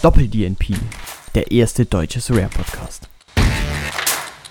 Doppel-DNP, 0.00 0.74
der 1.34 1.50
erste 1.50 1.84
deutsche 1.84 2.20
Rare-Podcast. 2.32 3.08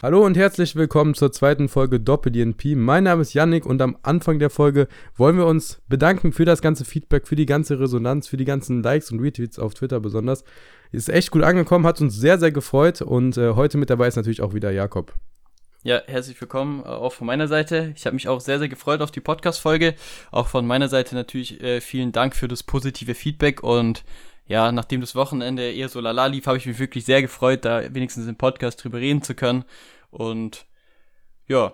Hallo 0.04 0.26
und 0.26 0.36
herzlich 0.36 0.76
willkommen 0.76 1.14
zur 1.14 1.32
zweiten 1.32 1.70
Folge 1.70 2.02
Doppel-DNP. 2.02 2.76
Mein 2.76 3.06
Name 3.06 3.22
ist 3.22 3.34
Yannick 3.34 3.66
und 3.66 3.82
am 3.82 3.98
Anfang 4.04 4.40
der 4.40 4.50
Folge 4.50 4.90
wollen 5.16 5.38
wir 5.38 5.46
uns 5.46 5.82
bedanken 5.88 6.34
für 6.34 6.44
das 6.44 6.62
ganze 6.62 6.84
Feedback, 6.84 7.30
für 7.30 7.38
die 7.38 7.46
ganze 7.46 7.80
Resonanz, 7.80 8.28
für 8.28 8.36
die 8.36 8.44
ganzen 8.44 8.84
Likes 8.84 9.10
und 9.10 9.22
Retweets 9.22 9.58
auf 9.58 9.74
Twitter 9.74 10.02
besonders. 10.02 10.44
Ist 10.92 11.08
echt 11.08 11.32
gut 11.32 11.44
angekommen, 11.44 11.88
hat 11.88 12.02
uns 12.02 12.18
sehr, 12.18 12.38
sehr 12.40 12.52
gefreut 12.52 13.02
und 13.02 13.38
äh, 13.38 13.52
heute 13.52 13.78
mit 13.78 13.90
dabei 13.90 14.10
ist 14.10 14.18
natürlich 14.18 14.42
auch 14.42 14.54
wieder 14.54 14.72
Jakob. 14.72 15.14
Ja, 15.84 16.02
herzlich 16.08 16.42
willkommen 16.42 16.82
äh, 16.82 16.90
auch 16.90 17.14
von 17.14 17.26
meiner 17.26 17.48
Seite. 17.48 17.94
Ich 17.96 18.06
habe 18.06 18.16
mich 18.16 18.28
auch 18.28 18.42
sehr, 18.42 18.60
sehr 18.60 18.68
gefreut 18.68 19.00
auf 19.00 19.12
die 19.12 19.22
Podcast-Folge. 19.22 19.96
Auch 20.30 20.50
von 20.50 20.68
meiner 20.68 20.90
Seite 20.90 21.16
natürlich 21.16 21.64
äh, 21.64 21.80
vielen 21.80 22.12
Dank 22.12 22.36
für 22.36 22.50
das 22.50 22.64
positive 22.64 23.16
Feedback 23.16 23.64
und 23.64 24.04
ja, 24.48 24.72
nachdem 24.72 25.02
das 25.02 25.16
Wochenende 25.16 25.72
eher 25.72 25.90
so 25.90 26.00
lala 26.00 26.26
lief, 26.28 26.48
habe 26.48 26.58
ich 26.58 26.66
mich 26.66 26.80
wirklich 26.80 27.06
sehr 27.06 27.22
gefreut, 27.22 27.66
da 27.66 27.94
wenigstens 27.94 28.28
im 28.28 28.36
Podcast 28.36 28.84
drüber 28.84 29.00
reden 29.00 29.22
zu 29.22 29.36
können. 29.36 29.66
Und 30.10 30.66
ja, 31.48 31.74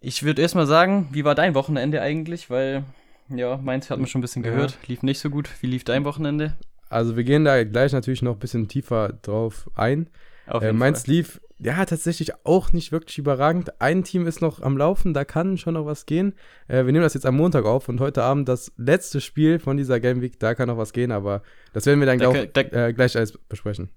ich 0.00 0.22
würde 0.22 0.42
erstmal 0.42 0.66
sagen, 0.66 1.08
wie 1.12 1.24
war 1.24 1.34
dein 1.34 1.54
Wochenende 1.54 2.00
eigentlich? 2.00 2.50
Weil, 2.50 2.84
ja, 3.28 3.56
meins 3.56 3.90
hat 3.90 3.98
man 3.98 4.06
schon 4.06 4.20
ein 4.20 4.22
bisschen 4.22 4.42
gehört, 4.42 4.72
ja. 4.72 4.78
lief 4.88 5.02
nicht 5.02 5.18
so 5.18 5.30
gut. 5.30 5.50
Wie 5.60 5.66
lief 5.66 5.84
dein 5.84 6.04
Wochenende? 6.04 6.56
Also 6.88 7.16
wir 7.16 7.24
gehen 7.24 7.44
da 7.44 7.64
gleich 7.64 7.92
natürlich 7.92 8.22
noch 8.22 8.34
ein 8.34 8.38
bisschen 8.38 8.68
tiefer 8.68 9.14
drauf 9.22 9.70
ein. 9.74 10.08
Äh, 10.46 10.72
meins 10.72 11.04
Fall. 11.04 11.14
lief 11.14 11.40
ja, 11.64 11.84
tatsächlich 11.84 12.32
auch 12.44 12.72
nicht 12.72 12.90
wirklich 12.90 13.18
überragend. 13.18 13.80
Ein 13.80 14.02
Team 14.02 14.26
ist 14.26 14.40
noch 14.40 14.60
am 14.60 14.76
Laufen, 14.76 15.14
da 15.14 15.24
kann 15.24 15.56
schon 15.56 15.74
noch 15.74 15.86
was 15.86 16.06
gehen. 16.06 16.34
Äh, 16.66 16.84
wir 16.84 16.92
nehmen 16.92 17.02
das 17.02 17.14
jetzt 17.14 17.26
am 17.26 17.36
Montag 17.36 17.64
auf 17.64 17.88
und 17.88 18.00
heute 18.00 18.24
Abend 18.24 18.48
das 18.48 18.72
letzte 18.76 19.20
Spiel 19.20 19.60
von 19.60 19.76
dieser 19.76 20.00
Game 20.00 20.20
Week, 20.22 20.40
da 20.40 20.54
kann 20.54 20.68
noch 20.68 20.76
was 20.76 20.92
gehen, 20.92 21.12
aber 21.12 21.42
das 21.72 21.86
werden 21.86 22.00
wir 22.00 22.06
dann 22.06 22.18
da, 22.18 22.32
glaub, 22.32 22.54
da, 22.54 22.60
äh, 22.88 22.92
gleich 22.92 23.16
alles 23.16 23.38
besprechen. 23.48 23.90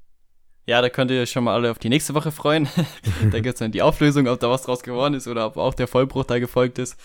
Ja, 0.67 0.81
da 0.81 0.89
könnt 0.89 1.09
ihr 1.09 1.21
euch 1.21 1.31
schon 1.31 1.43
mal 1.43 1.55
alle 1.55 1.71
auf 1.71 1.79
die 1.79 1.89
nächste 1.89 2.13
Woche 2.13 2.31
freuen. 2.31 2.67
da 3.31 3.39
gibt 3.39 3.55
es 3.55 3.59
dann 3.59 3.71
die 3.71 3.81
Auflösung, 3.81 4.27
ob 4.27 4.39
da 4.39 4.49
was 4.49 4.63
draus 4.63 4.83
geworden 4.83 5.15
ist 5.15 5.27
oder 5.27 5.47
ob 5.47 5.57
auch 5.57 5.73
der 5.73 5.87
Vollbruch 5.87 6.25
da 6.25 6.37
gefolgt 6.37 6.77
ist. 6.77 6.99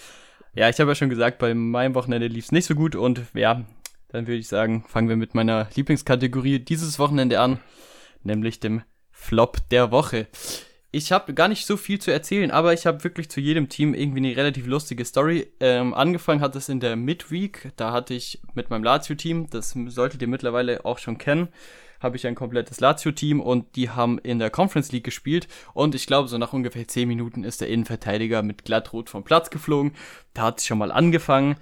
Ja, 0.54 0.68
ich 0.68 0.78
habe 0.78 0.90
ja 0.90 0.94
schon 0.94 1.10
gesagt, 1.10 1.38
bei 1.38 1.54
meinem 1.54 1.94
Wochenende 1.94 2.26
lief 2.26 2.46
es 2.46 2.52
nicht 2.52 2.66
so 2.66 2.74
gut 2.74 2.96
und 2.96 3.22
ja, 3.32 3.64
dann 4.08 4.26
würde 4.26 4.38
ich 4.38 4.48
sagen, 4.48 4.84
fangen 4.88 5.08
wir 5.08 5.16
mit 5.16 5.34
meiner 5.34 5.68
Lieblingskategorie 5.74 6.58
dieses 6.58 6.98
Wochenende 6.98 7.40
an, 7.40 7.60
nämlich 8.24 8.60
dem 8.60 8.82
Flop 9.20 9.58
der 9.70 9.92
Woche. 9.92 10.26
Ich 10.90 11.12
habe 11.12 11.34
gar 11.34 11.46
nicht 11.46 11.66
so 11.66 11.76
viel 11.76 12.00
zu 12.00 12.10
erzählen, 12.10 12.50
aber 12.50 12.72
ich 12.72 12.84
habe 12.84 13.04
wirklich 13.04 13.30
zu 13.30 13.40
jedem 13.40 13.68
Team 13.68 13.94
irgendwie 13.94 14.18
eine 14.18 14.36
relativ 14.36 14.66
lustige 14.66 15.04
Story. 15.04 15.46
Ähm, 15.60 15.94
angefangen 15.94 16.40
hat 16.40 16.56
es 16.56 16.68
in 16.68 16.80
der 16.80 16.96
Midweek. 16.96 17.70
Da 17.76 17.92
hatte 17.92 18.14
ich 18.14 18.40
mit 18.54 18.70
meinem 18.70 18.82
Lazio-Team, 18.82 19.48
das 19.50 19.76
solltet 19.86 20.20
ihr 20.22 20.26
mittlerweile 20.26 20.84
auch 20.84 20.98
schon 20.98 21.16
kennen, 21.16 21.48
habe 22.00 22.16
ich 22.16 22.26
ein 22.26 22.34
komplettes 22.34 22.80
Lazio-Team 22.80 23.40
und 23.40 23.76
die 23.76 23.90
haben 23.90 24.18
in 24.18 24.40
der 24.40 24.50
Conference 24.50 24.90
League 24.90 25.04
gespielt. 25.04 25.46
Und 25.74 25.94
ich 25.94 26.06
glaube, 26.06 26.26
so 26.26 26.38
nach 26.38 26.52
ungefähr 26.52 26.88
10 26.88 27.06
Minuten 27.06 27.44
ist 27.44 27.60
der 27.60 27.68
Innenverteidiger 27.68 28.42
mit 28.42 28.64
glattrot 28.64 29.10
vom 29.10 29.22
Platz 29.22 29.50
geflogen. 29.50 29.92
Da 30.34 30.42
hat 30.42 30.58
es 30.58 30.66
schon 30.66 30.78
mal 30.78 30.90
angefangen. 30.90 31.56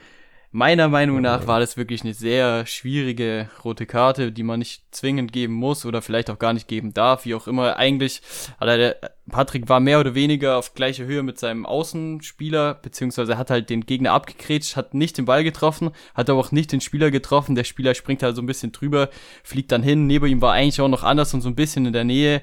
Meiner 0.50 0.88
Meinung 0.88 1.20
nach 1.20 1.46
war 1.46 1.60
das 1.60 1.76
wirklich 1.76 2.02
eine 2.02 2.14
sehr 2.14 2.64
schwierige 2.64 3.50
rote 3.66 3.84
Karte, 3.84 4.32
die 4.32 4.42
man 4.42 4.60
nicht 4.60 4.82
zwingend 4.92 5.30
geben 5.30 5.52
muss 5.52 5.84
oder 5.84 6.00
vielleicht 6.00 6.30
auch 6.30 6.38
gar 6.38 6.54
nicht 6.54 6.68
geben 6.68 6.94
darf, 6.94 7.26
wie 7.26 7.34
auch 7.34 7.46
immer. 7.46 7.76
Eigentlich, 7.76 8.22
also 8.56 8.74
der 8.74 8.96
Patrick 9.28 9.68
war 9.68 9.78
mehr 9.78 10.00
oder 10.00 10.14
weniger 10.14 10.56
auf 10.56 10.72
gleicher 10.72 11.04
Höhe 11.04 11.22
mit 11.22 11.38
seinem 11.38 11.66
Außenspieler, 11.66 12.74
beziehungsweise 12.74 13.36
hat 13.36 13.50
halt 13.50 13.68
den 13.68 13.84
Gegner 13.84 14.12
abgekrätscht, 14.12 14.74
hat 14.74 14.94
nicht 14.94 15.18
den 15.18 15.26
Ball 15.26 15.44
getroffen, 15.44 15.90
hat 16.14 16.30
aber 16.30 16.40
auch 16.40 16.50
nicht 16.50 16.72
den 16.72 16.80
Spieler 16.80 17.10
getroffen. 17.10 17.54
Der 17.54 17.64
Spieler 17.64 17.94
springt 17.94 18.22
halt 18.22 18.34
so 18.34 18.40
ein 18.40 18.46
bisschen 18.46 18.72
drüber, 18.72 19.10
fliegt 19.42 19.70
dann 19.70 19.82
hin. 19.82 20.06
Neben 20.06 20.26
ihm 20.28 20.40
war 20.40 20.54
eigentlich 20.54 20.80
auch 20.80 20.88
noch 20.88 21.04
anders 21.04 21.34
und 21.34 21.42
so 21.42 21.50
ein 21.50 21.56
bisschen 21.56 21.84
in 21.84 21.92
der 21.92 22.04
Nähe. 22.04 22.40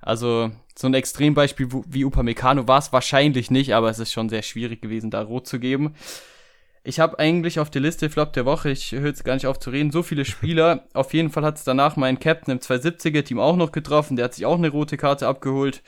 Also 0.00 0.50
so 0.76 0.88
ein 0.88 0.94
Extrembeispiel 0.94 1.68
wie 1.86 2.04
Upamecano 2.04 2.66
war 2.66 2.78
es 2.78 2.92
wahrscheinlich 2.92 3.52
nicht, 3.52 3.72
aber 3.72 3.88
es 3.88 4.00
ist 4.00 4.12
schon 4.12 4.28
sehr 4.28 4.42
schwierig 4.42 4.82
gewesen, 4.82 5.12
da 5.12 5.22
rot 5.22 5.46
zu 5.46 5.60
geben. 5.60 5.94
Ich 6.88 7.00
habe 7.00 7.18
eigentlich 7.18 7.58
auf 7.58 7.68
der 7.68 7.82
Liste 7.82 8.08
Flop 8.10 8.32
der 8.32 8.44
Woche, 8.44 8.70
ich 8.70 8.92
höre 8.92 9.06
jetzt 9.06 9.24
gar 9.24 9.34
nicht 9.34 9.48
auf 9.48 9.58
zu 9.58 9.70
reden, 9.70 9.90
so 9.90 10.04
viele 10.04 10.24
Spieler. 10.24 10.84
auf 10.94 11.12
jeden 11.14 11.30
Fall 11.30 11.42
hat 11.42 11.56
es 11.56 11.64
danach 11.64 11.96
mein 11.96 12.20
Captain 12.20 12.52
im 12.52 12.60
270er 12.60 13.24
Team 13.24 13.40
auch 13.40 13.56
noch 13.56 13.72
getroffen. 13.72 14.14
Der 14.14 14.26
hat 14.26 14.34
sich 14.34 14.46
auch 14.46 14.56
eine 14.56 14.68
rote 14.68 14.96
Karte 14.96 15.26
abgeholt. 15.26 15.82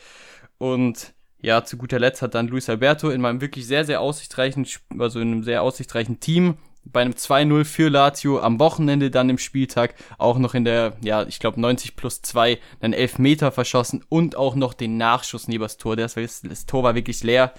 Und 0.57 1.13
ja, 1.39 1.63
zu 1.63 1.77
guter 1.77 1.99
Letzt 1.99 2.21
hat 2.21 2.35
dann 2.35 2.49
Luis 2.49 2.67
Alberto 2.67 3.11
in 3.11 3.21
meinem 3.21 3.39
wirklich 3.39 3.65
sehr, 3.65 3.85
sehr 3.85 4.01
aussichtsreichen, 4.01 4.67
also 4.97 5.21
in 5.21 5.31
einem 5.31 5.43
sehr 5.43 5.63
aussichtsreichen 5.63 6.19
Team 6.19 6.57
bei 6.83 6.99
einem 7.01 7.13
2-0 7.13 7.63
für 7.63 7.89
Lazio 7.89 8.41
am 8.41 8.59
Wochenende 8.59 9.09
dann 9.09 9.29
im 9.29 9.37
Spieltag 9.37 9.95
auch 10.17 10.37
noch 10.37 10.53
in 10.53 10.65
der, 10.65 10.97
ja, 11.01 11.23
ich 11.23 11.39
glaube 11.39 11.61
90 11.61 11.95
plus 11.95 12.21
2 12.23 12.59
einen 12.81 12.93
Elfmeter 12.93 13.53
verschossen 13.53 14.03
und 14.09 14.35
auch 14.35 14.55
noch 14.55 14.73
den 14.73 14.97
Nachschuss 14.97 15.47
neben 15.47 15.61
das 15.61 15.77
Tor. 15.77 15.95
Das, 15.95 16.15
das 16.15 16.65
Tor 16.65 16.83
war 16.83 16.95
wirklich 16.95 17.23
leer. 17.23 17.53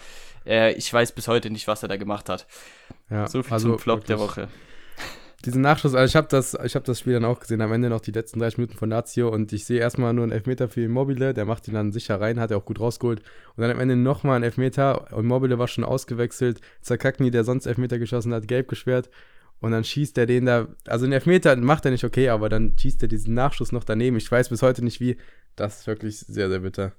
Äh, 0.46 0.72
ich 0.74 0.92
weiß 0.92 1.12
bis 1.12 1.28
heute 1.28 1.50
nicht, 1.50 1.66
was 1.66 1.82
er 1.82 1.88
da 1.88 1.96
gemacht 1.96 2.28
hat. 2.28 2.46
Ja, 3.10 3.26
so 3.26 3.42
viel 3.42 3.52
also 3.52 3.70
zum 3.70 3.78
Flop 3.78 4.00
wirklich. 4.00 4.06
der 4.08 4.18
Woche. 4.18 4.48
Diesen 5.44 5.62
Nachschuss, 5.62 5.94
also 5.94 6.06
ich 6.06 6.16
habe 6.16 6.28
das, 6.28 6.52
hab 6.52 6.84
das 6.84 6.98
Spiel 7.00 7.14
dann 7.14 7.24
auch 7.24 7.40
gesehen, 7.40 7.62
am 7.62 7.72
Ende 7.72 7.88
noch 7.88 8.02
die 8.02 8.10
letzten 8.10 8.40
30 8.40 8.58
Minuten 8.58 8.76
von 8.76 8.90
Lazio 8.90 9.30
und 9.30 9.50
ich 9.54 9.64
sehe 9.64 9.80
erstmal 9.80 10.12
nur 10.12 10.24
einen 10.24 10.32
Elfmeter 10.32 10.68
für 10.68 10.82
Immobile, 10.82 11.32
der 11.32 11.46
macht 11.46 11.66
ihn 11.66 11.72
dann 11.72 11.92
sicher 11.92 12.20
rein, 12.20 12.38
hat 12.38 12.50
er 12.50 12.58
auch 12.58 12.66
gut 12.66 12.78
rausgeholt. 12.78 13.22
Und 13.56 13.62
dann 13.62 13.70
am 13.70 13.80
Ende 13.80 13.96
nochmal 13.96 14.36
ein 14.36 14.42
Elfmeter, 14.42 15.06
Immobile 15.16 15.58
war 15.58 15.66
schon 15.66 15.84
ausgewechselt, 15.84 16.60
Zakakni, 16.82 17.30
der 17.30 17.44
sonst 17.44 17.64
Elfmeter 17.64 17.98
geschossen 17.98 18.34
hat, 18.34 18.48
gelb 18.48 18.68
gesperrt. 18.68 19.08
Und 19.60 19.72
dann 19.72 19.84
schießt 19.84 20.16
er 20.18 20.26
den 20.26 20.44
da, 20.44 20.68
also 20.86 21.04
einen 21.04 21.14
Elfmeter 21.14 21.56
macht 21.56 21.86
er 21.86 21.90
nicht 21.90 22.04
okay, 22.04 22.28
aber 22.28 22.50
dann 22.50 22.76
schießt 22.78 23.00
er 23.02 23.08
diesen 23.08 23.32
Nachschuss 23.32 23.72
noch 23.72 23.84
daneben. 23.84 24.18
Ich 24.18 24.30
weiß 24.30 24.50
bis 24.50 24.62
heute 24.62 24.82
nicht 24.84 25.00
wie. 25.00 25.16
Das 25.56 25.80
ist 25.80 25.86
wirklich 25.86 26.18
sehr, 26.18 26.48
sehr 26.48 26.60
bitter. 26.60 26.92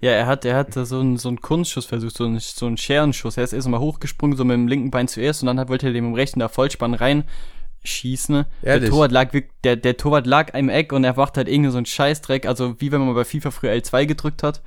Ja, 0.00 0.12
er 0.12 0.26
hat, 0.26 0.44
er 0.44 0.56
hat 0.56 0.72
so 0.72 1.00
einen, 1.00 1.18
so 1.18 1.28
einen 1.28 1.40
Kunstschuss 1.40 1.84
versucht, 1.84 2.16
so 2.16 2.24
einen, 2.24 2.40
so 2.40 2.66
einen 2.66 2.78
Scherenschuss. 2.78 3.36
Er 3.36 3.44
ist 3.44 3.52
erst 3.52 3.68
mal 3.68 3.80
hochgesprungen, 3.80 4.36
so 4.36 4.44
mit 4.44 4.54
dem 4.54 4.66
linken 4.66 4.90
Bein 4.90 5.08
zuerst 5.08 5.42
und 5.42 5.54
dann 5.54 5.68
wollte 5.68 5.88
er 5.88 5.92
dem 5.92 6.06
im 6.06 6.14
rechten 6.14 6.40
da 6.40 6.48
Vollspann 6.48 6.94
reinschießen. 6.94 8.46
Der 8.62 8.88
Torwart 8.88 9.12
lag, 9.12 9.30
der, 9.64 9.76
der 9.76 9.96
Torwart 9.98 10.26
lag 10.26 10.54
im 10.54 10.70
Eck 10.70 10.92
und 10.92 11.04
er 11.04 11.16
macht 11.16 11.36
halt 11.36 11.48
irgendwie 11.48 11.70
so 11.70 11.76
einen 11.76 11.86
Scheißdreck, 11.86 12.46
also 12.46 12.80
wie 12.80 12.92
wenn 12.92 13.00
man 13.00 13.14
bei 13.14 13.24
FIFA 13.24 13.50
früher 13.50 13.72
L2 13.72 14.06
gedrückt 14.06 14.42
hat. 14.42 14.62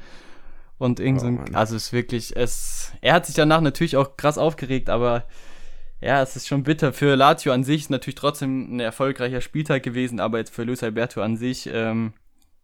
Und 0.78 1.00
irgend 1.00 1.22
so 1.22 1.28
ein, 1.28 1.40
oh, 1.40 1.54
also 1.54 1.76
es 1.76 1.86
ist 1.86 1.94
wirklich, 1.94 2.36
es, 2.36 2.92
er 3.02 3.14
hat 3.14 3.26
sich 3.26 3.36
danach 3.36 3.62
natürlich 3.62 3.98
auch 3.98 4.18
krass 4.18 4.38
aufgeregt, 4.38 4.90
aber 4.90 5.26
ja, 6.02 6.22
es 6.22 6.36
ist 6.36 6.48
schon 6.48 6.64
bitter. 6.64 6.94
Für 6.94 7.16
Lazio 7.16 7.54
an 7.54 7.64
sich 7.64 7.84
ist 7.84 7.90
natürlich 7.90 8.16
trotzdem 8.16 8.76
ein 8.76 8.80
erfolgreicher 8.80 9.42
Spieltag 9.42 9.84
gewesen, 9.84 10.20
aber 10.20 10.40
jetzt 10.40 10.54
für 10.54 10.64
Luis 10.64 10.84
Alberto 10.84 11.22
an 11.22 11.38
sich, 11.38 11.70
ähm, 11.72 12.14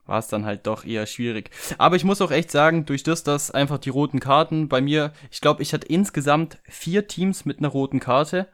war 0.09 0.19
es 0.19 0.27
dann 0.27 0.45
halt 0.45 0.67
doch 0.67 0.83
eher 0.83 1.05
schwierig. 1.05 1.51
Aber 1.77 1.95
ich 1.95 2.03
muss 2.03 2.21
auch 2.21 2.31
echt 2.31 2.51
sagen, 2.51 2.85
durch 2.85 3.03
das, 3.03 3.23
dass 3.23 3.51
einfach 3.51 3.77
die 3.77 3.91
roten 3.91 4.19
Karten 4.19 4.67
bei 4.67 4.81
mir, 4.81 5.13
ich 5.31 5.39
glaube, 5.39 5.61
ich 5.61 5.73
hatte 5.73 5.87
insgesamt 5.87 6.57
vier 6.63 7.07
Teams 7.07 7.45
mit 7.45 7.59
einer 7.59 7.69
roten 7.69 7.99
Karte. 7.99 8.47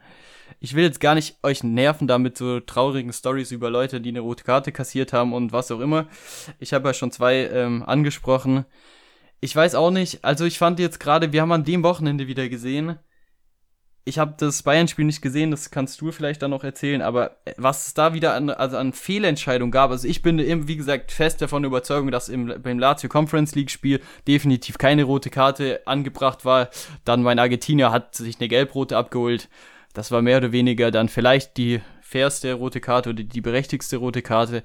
Ich 0.60 0.74
will 0.74 0.84
jetzt 0.84 1.00
gar 1.00 1.14
nicht 1.14 1.36
euch 1.42 1.64
nerven 1.64 2.06
damit 2.06 2.36
so 2.36 2.60
traurigen 2.60 3.12
Stories 3.12 3.50
über 3.50 3.70
Leute, 3.70 4.00
die 4.00 4.10
eine 4.10 4.20
rote 4.20 4.44
Karte 4.44 4.70
kassiert 4.70 5.12
haben 5.12 5.32
und 5.32 5.52
was 5.52 5.70
auch 5.70 5.80
immer. 5.80 6.06
Ich 6.60 6.72
habe 6.72 6.88
ja 6.88 6.94
schon 6.94 7.10
zwei 7.10 7.48
ähm, 7.48 7.82
angesprochen. 7.82 8.64
Ich 9.40 9.54
weiß 9.54 9.74
auch 9.74 9.90
nicht, 9.90 10.24
also 10.24 10.44
ich 10.44 10.58
fand 10.58 10.78
jetzt 10.78 11.00
gerade, 11.00 11.32
wir 11.32 11.42
haben 11.42 11.52
an 11.52 11.64
dem 11.64 11.82
Wochenende 11.82 12.26
wieder 12.26 12.48
gesehen, 12.48 12.98
ich 14.08 14.20
habe 14.20 14.34
das 14.38 14.62
Bayern-Spiel 14.62 15.04
nicht 15.04 15.20
gesehen, 15.20 15.50
das 15.50 15.72
kannst 15.72 16.00
du 16.00 16.12
vielleicht 16.12 16.40
dann 16.40 16.52
noch 16.52 16.62
erzählen, 16.62 17.02
aber 17.02 17.32
äh, 17.44 17.54
was 17.56 17.88
es 17.88 17.94
da 17.94 18.14
wieder 18.14 18.34
an, 18.34 18.50
also 18.50 18.76
an 18.76 18.92
Fehlentscheidungen 18.92 19.72
gab, 19.72 19.90
also 19.90 20.06
ich 20.06 20.22
bin 20.22 20.38
eben, 20.38 20.68
wie 20.68 20.76
gesagt, 20.76 21.10
fest 21.10 21.42
davon 21.42 21.64
überzeugt, 21.64 22.14
dass 22.14 22.28
im, 22.28 22.54
beim 22.62 22.78
Lazio 22.78 23.08
Conference 23.08 23.56
League 23.56 23.70
Spiel 23.70 24.00
definitiv 24.28 24.78
keine 24.78 25.02
rote 25.02 25.28
Karte 25.28 25.80
angebracht 25.86 26.44
war. 26.44 26.70
Dann 27.04 27.24
mein 27.24 27.40
Argentinier 27.40 27.90
hat 27.90 28.14
sich 28.14 28.38
eine 28.38 28.46
gelb-rote 28.46 28.96
abgeholt. 28.96 29.48
Das 29.92 30.12
war 30.12 30.22
mehr 30.22 30.36
oder 30.38 30.52
weniger 30.52 30.92
dann 30.92 31.08
vielleicht 31.08 31.56
die 31.56 31.80
fairste 32.00 32.54
rote 32.54 32.80
Karte 32.80 33.10
oder 33.10 33.24
die 33.24 33.40
berechtigste 33.40 33.96
rote 33.96 34.22
Karte. 34.22 34.62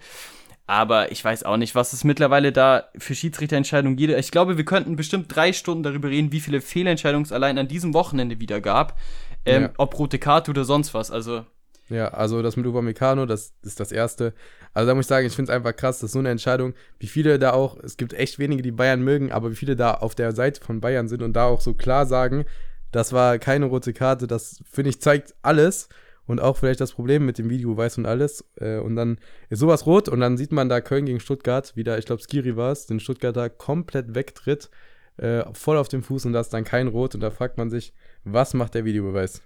Aber 0.68 1.12
ich 1.12 1.26
weiß 1.26 1.44
auch 1.44 1.58
nicht, 1.58 1.74
was 1.76 1.92
es 1.94 2.04
mittlerweile 2.04 2.52
da 2.52 2.86
für 2.98 3.16
Schiedsrichterentscheidungen 3.16 3.98
gibt. 3.98 4.14
Ich 4.14 4.32
glaube, 4.32 4.56
wir 4.58 4.66
könnten 4.66 4.96
bestimmt 4.96 5.36
drei 5.36 5.52
Stunden 5.52 5.84
darüber 5.84 6.10
reden, 6.10 6.32
wie 6.32 6.40
viele 6.40 6.62
Fehlentscheidungen 6.62 7.26
es 7.26 7.32
allein 7.32 7.58
an 7.58 7.68
diesem 7.68 7.94
Wochenende 7.94 8.40
wieder 8.40 8.62
gab. 8.62 8.98
Ähm, 9.46 9.64
ja. 9.64 9.70
Ob 9.78 9.98
rote 9.98 10.20
Karte 10.20 10.52
oder 10.52 10.64
sonst 10.64 10.94
was. 10.94 11.12
Also. 11.12 11.46
Ja, 11.90 12.08
also 12.10 12.42
das 12.42 12.56
mit 12.56 12.66
Upamecano, 12.66 13.26
das 13.26 13.54
ist 13.64 13.80
das 13.80 13.92
Erste. 13.92 14.34
Also 14.74 14.88
da 14.88 14.96
muss 14.96 15.06
ich 15.06 15.10
sagen, 15.10 15.28
ich 15.28 15.36
finde 15.36 15.52
es 15.52 15.56
einfach 15.56 15.76
krass, 15.76 16.00
dass 16.00 16.14
so 16.14 16.20
eine 16.20 16.30
Entscheidung, 16.30 16.74
wie 17.00 17.08
viele 17.08 17.38
da 17.38 17.52
auch, 17.52 17.78
es 17.84 17.98
gibt 17.98 18.14
echt 18.14 18.40
wenige, 18.40 18.62
die 18.62 18.72
Bayern 18.72 19.02
mögen, 19.02 19.32
aber 19.32 19.52
wie 19.52 19.56
viele 19.56 19.76
da 19.76 19.96
auf 19.96 20.16
der 20.16 20.32
Seite 20.32 20.64
von 20.64 20.80
Bayern 20.80 21.10
sind 21.10 21.22
und 21.22 21.34
da 21.34 21.46
auch 21.46 21.60
so 21.60 21.74
klar 21.74 22.06
sagen, 22.06 22.46
das 22.94 23.12
war 23.12 23.40
keine 23.40 23.66
rote 23.66 23.92
Karte, 23.92 24.28
das 24.28 24.64
finde 24.70 24.90
ich 24.90 25.02
zeigt 25.02 25.36
alles 25.42 25.90
und 26.28 26.40
auch 26.40 26.56
vielleicht 26.56 26.80
das 26.80 26.94
Problem 26.94 27.26
mit 27.26 27.38
dem 27.38 27.50
Video 27.50 27.76
weiß 27.76 27.98
und 27.98 28.06
alles. 28.06 28.46
Äh, 28.56 28.78
und 28.78 28.96
dann 28.96 29.18
ist 29.50 29.60
sowas 29.60 29.86
rot 29.86 30.08
und 30.08 30.22
dann 30.22 30.38
sieht 30.38 30.54
man 30.54 30.70
da 30.70 30.80
Köln 30.80 31.06
gegen 31.06 31.20
Stuttgart, 31.20 31.76
wieder, 31.76 31.98
ich 31.98 32.06
glaube 32.06 32.22
Skiri 32.22 32.56
war 32.56 32.72
es, 32.72 32.86
den 32.86 33.02
Stuttgarter 33.02 33.50
komplett 33.50 34.16
wegtritt, 34.16 34.70
äh, 35.18 35.44
voll 35.52 35.78
auf 35.78 35.90
dem 35.90 36.04
Fuß 36.04 36.26
und 36.26 36.32
das 36.32 36.48
ist 36.48 36.54
dann 36.54 36.64
kein 36.64 36.88
Rot 36.88 37.16
und 37.16 37.22
da 37.22 37.32
fragt 37.32 37.58
man 37.58 37.70
sich, 37.70 37.94
was 38.24 38.54
macht 38.54 38.76
der 38.76 38.86
Videobeweis? 38.86 39.42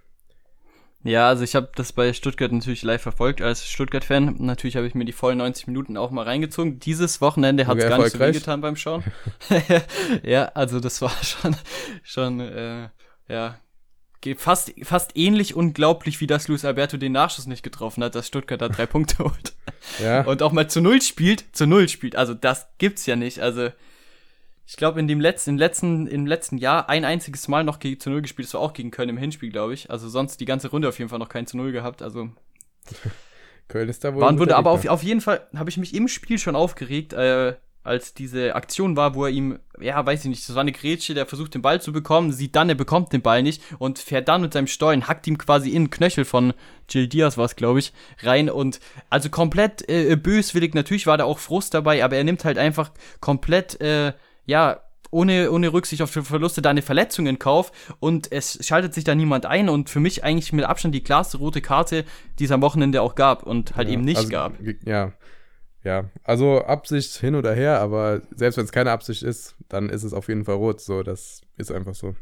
Ja, 1.05 1.27
also 1.27 1.43
ich 1.43 1.53
habe 1.53 1.69
das 1.75 1.93
bei 1.93 2.11
Stuttgart 2.13 2.51
natürlich 2.51 2.81
live 2.81 3.01
verfolgt 3.01 3.39
als 3.39 3.67
Stuttgart-Fan. 3.67 4.37
Natürlich 4.39 4.75
habe 4.75 4.87
ich 4.87 4.95
mir 4.95 5.05
die 5.05 5.11
vollen 5.11 5.37
90 5.37 5.67
Minuten 5.67 5.97
auch 5.97 6.09
mal 6.09 6.23
reingezogen. 6.23 6.79
Dieses 6.79 7.21
Wochenende 7.21 7.67
hat 7.67 7.77
es 7.77 7.87
gar 7.87 7.99
nicht 7.99 8.11
so 8.11 8.17
getan 8.17 8.61
beim 8.61 8.75
Schauen. 8.75 9.03
ja, 10.23 10.45
also 10.55 10.79
das 10.79 11.03
war 11.03 11.11
schon, 11.21 11.55
schon 12.01 12.39
äh, 12.39 12.89
ja, 13.29 13.59
fast, 14.35 14.73
fast 14.81 15.15
ähnlich 15.15 15.55
unglaublich, 15.55 16.21
wie 16.21 16.27
das 16.27 16.47
Luis 16.47 16.65
Alberto 16.65 16.97
den 16.97 17.11
Nachschuss 17.11 17.45
nicht 17.45 17.61
getroffen 17.61 18.03
hat, 18.03 18.15
dass 18.15 18.25
Stuttgart 18.25 18.59
da 18.59 18.69
drei 18.69 18.87
Punkte 18.87 19.19
holt. 19.19 19.53
Ja. 20.01 20.23
Und 20.23 20.41
auch 20.41 20.51
mal 20.51 20.67
zu 20.67 20.81
Null 20.81 21.03
spielt, 21.03 21.45
zu 21.51 21.67
Null 21.67 21.87
spielt. 21.87 22.15
Also 22.15 22.33
das 22.33 22.67
gibt's 22.79 23.05
ja 23.05 23.15
nicht. 23.15 23.39
Also 23.41 23.69
ich 24.67 24.77
glaube, 24.77 24.99
in 24.99 25.07
dem 25.07 25.19
letzten, 25.19 25.51
im 25.51 25.57
letzten, 25.57 26.07
im 26.07 26.25
letzten 26.25 26.57
Jahr 26.57 26.89
ein 26.89 27.05
einziges 27.05 27.47
Mal 27.47 27.63
noch 27.63 27.79
zu 27.79 28.09
Null 28.09 28.21
gespielt. 28.21 28.47
Das 28.47 28.53
war 28.55 28.61
auch 28.61 28.73
gegen 28.73 28.91
Köln 28.91 29.09
im 29.09 29.17
Hinspiel, 29.17 29.51
glaube 29.51 29.73
ich. 29.73 29.91
Also 29.91 30.09
sonst 30.09 30.39
die 30.39 30.45
ganze 30.45 30.69
Runde 30.69 30.89
auf 30.89 30.97
jeden 30.97 31.09
Fall 31.09 31.19
noch 31.19 31.29
kein 31.29 31.45
zu 31.45 31.57
Null 31.57 31.71
gehabt. 31.71 32.01
Also 32.01 32.29
Köln 33.67 33.89
ist 33.89 34.03
da 34.03 34.13
wohl. 34.13 34.21
Waren 34.21 34.39
wurde, 34.39 34.55
aber 34.55 34.71
auf, 34.71 34.85
auf 34.87 35.03
jeden 35.03 35.21
Fall 35.21 35.47
habe 35.55 35.69
ich 35.69 35.77
mich 35.77 35.93
im 35.93 36.07
Spiel 36.07 36.39
schon 36.39 36.55
aufgeregt, 36.55 37.13
äh, 37.13 37.55
als 37.85 38.15
diese 38.15 38.55
Aktion 38.55 38.97
war, 38.97 39.13
wo 39.13 39.25
er 39.25 39.29
ihm, 39.29 39.59
ja, 39.79 40.03
weiß 40.03 40.23
ich 40.23 40.29
nicht, 40.29 40.49
das 40.49 40.55
war 40.55 40.61
eine 40.61 40.71
Grätsche, 40.71 41.13
der 41.13 41.27
versucht 41.27 41.53
den 41.53 41.61
Ball 41.61 41.79
zu 41.79 41.93
bekommen, 41.93 42.31
sieht 42.31 42.55
dann, 42.55 42.67
er 42.67 42.75
bekommt 42.75 43.13
den 43.13 43.21
Ball 43.21 43.43
nicht 43.43 43.61
und 43.77 43.99
fährt 43.99 44.27
dann 44.27 44.41
mit 44.41 44.53
seinem 44.53 44.65
Stollen, 44.65 45.07
hackt 45.07 45.27
ihm 45.27 45.37
quasi 45.37 45.69
in 45.69 45.83
den 45.83 45.89
Knöchel 45.91 46.25
von 46.25 46.53
Jill 46.89 47.07
Diaz 47.07 47.37
war 47.37 47.45
es, 47.45 47.55
glaube 47.55 47.77
ich, 47.77 47.93
rein 48.23 48.49
und 48.49 48.79
also 49.11 49.29
komplett 49.29 49.87
äh, 49.87 50.15
böswillig, 50.15 50.73
natürlich 50.73 51.05
war 51.05 51.17
da 51.17 51.25
auch 51.25 51.37
Frust 51.37 51.75
dabei, 51.75 52.03
aber 52.03 52.15
er 52.15 52.23
nimmt 52.23 52.43
halt 52.43 52.57
einfach 52.57 52.91
komplett, 53.19 53.79
äh, 53.81 54.13
ja, 54.45 54.81
ohne, 55.11 55.51
ohne 55.51 55.71
Rücksicht 55.71 56.01
auf 56.01 56.11
Verluste 56.11 56.61
da 56.61 56.71
eine 56.71 56.81
Verletzung 56.81 57.27
in 57.27 57.39
Kauf 57.39 57.71
und 57.99 58.31
es 58.31 58.65
schaltet 58.65 58.93
sich 58.93 59.03
da 59.03 59.15
niemand 59.15 59.45
ein 59.45 59.69
und 59.69 59.89
für 59.89 59.99
mich 59.99 60.23
eigentlich 60.23 60.51
mit 60.51 60.65
Abstand 60.65 60.93
die 60.93 61.03
klarste 61.03 61.37
rote 61.37 61.61
Karte, 61.61 62.03
die 62.39 62.45
es 62.45 62.51
am 62.51 62.61
Wochenende 62.61 63.01
auch 63.01 63.15
gab 63.15 63.43
und 63.43 63.75
halt 63.75 63.87
ja, 63.87 63.93
eben 63.93 64.03
nicht 64.03 64.17
also, 64.17 64.29
gab. 64.29 64.53
Ja, 64.83 65.13
ja. 65.83 66.09
Also 66.23 66.63
Absicht 66.65 67.15
hin 67.15 67.35
oder 67.35 67.53
her, 67.53 67.79
aber 67.79 68.21
selbst 68.31 68.57
wenn 68.57 68.65
es 68.65 68.71
keine 68.71 68.91
Absicht 68.91 69.23
ist, 69.23 69.55
dann 69.69 69.89
ist 69.89 70.03
es 70.03 70.13
auf 70.13 70.27
jeden 70.27 70.43
Fall 70.43 70.55
rot. 70.55 70.81
So, 70.81 71.03
das 71.03 71.41
ist 71.57 71.71
einfach 71.71 71.95
so 71.95 72.15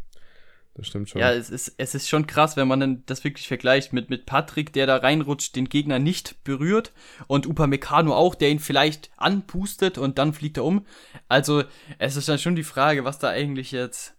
das 0.76 0.88
stimmt 0.88 1.10
schon. 1.10 1.22
Ja, 1.22 1.32
es 1.32 1.50
ist, 1.52 1.76
es 1.78 1.94
ist 1.94 2.10
schon 2.10 2.26
krass, 2.26 2.58
wenn 2.58 2.68
man 2.68 2.80
dann 2.80 3.04
das 3.06 3.24
wirklich 3.24 3.48
vergleicht 3.48 3.94
mit, 3.94 4.10
mit 4.10 4.26
Patrick, 4.26 4.74
der 4.74 4.88
da 4.88 4.98
reinrutscht, 4.98 5.56
den 5.56 5.70
Gegner 5.70 6.00
nicht 6.00 6.44
berührt 6.44 6.94
und 7.28 7.46
Upamecano 7.46 8.16
auch, 8.16 8.34
der 8.34 8.50
ihn 8.50 8.60
vielleicht 8.60 9.12
anpustet 9.18 10.00
und 10.00 10.18
dann 10.18 10.34
fliegt 10.34 10.58
er 10.58 10.66
um. 10.66 10.86
Also, 11.28 11.64
es 12.00 12.16
ist 12.16 12.28
dann 12.28 12.40
schon 12.40 12.56
die 12.56 12.64
Frage, 12.64 13.06
was 13.06 13.20
da 13.20 13.30
eigentlich 13.30 13.72
jetzt 13.72 14.16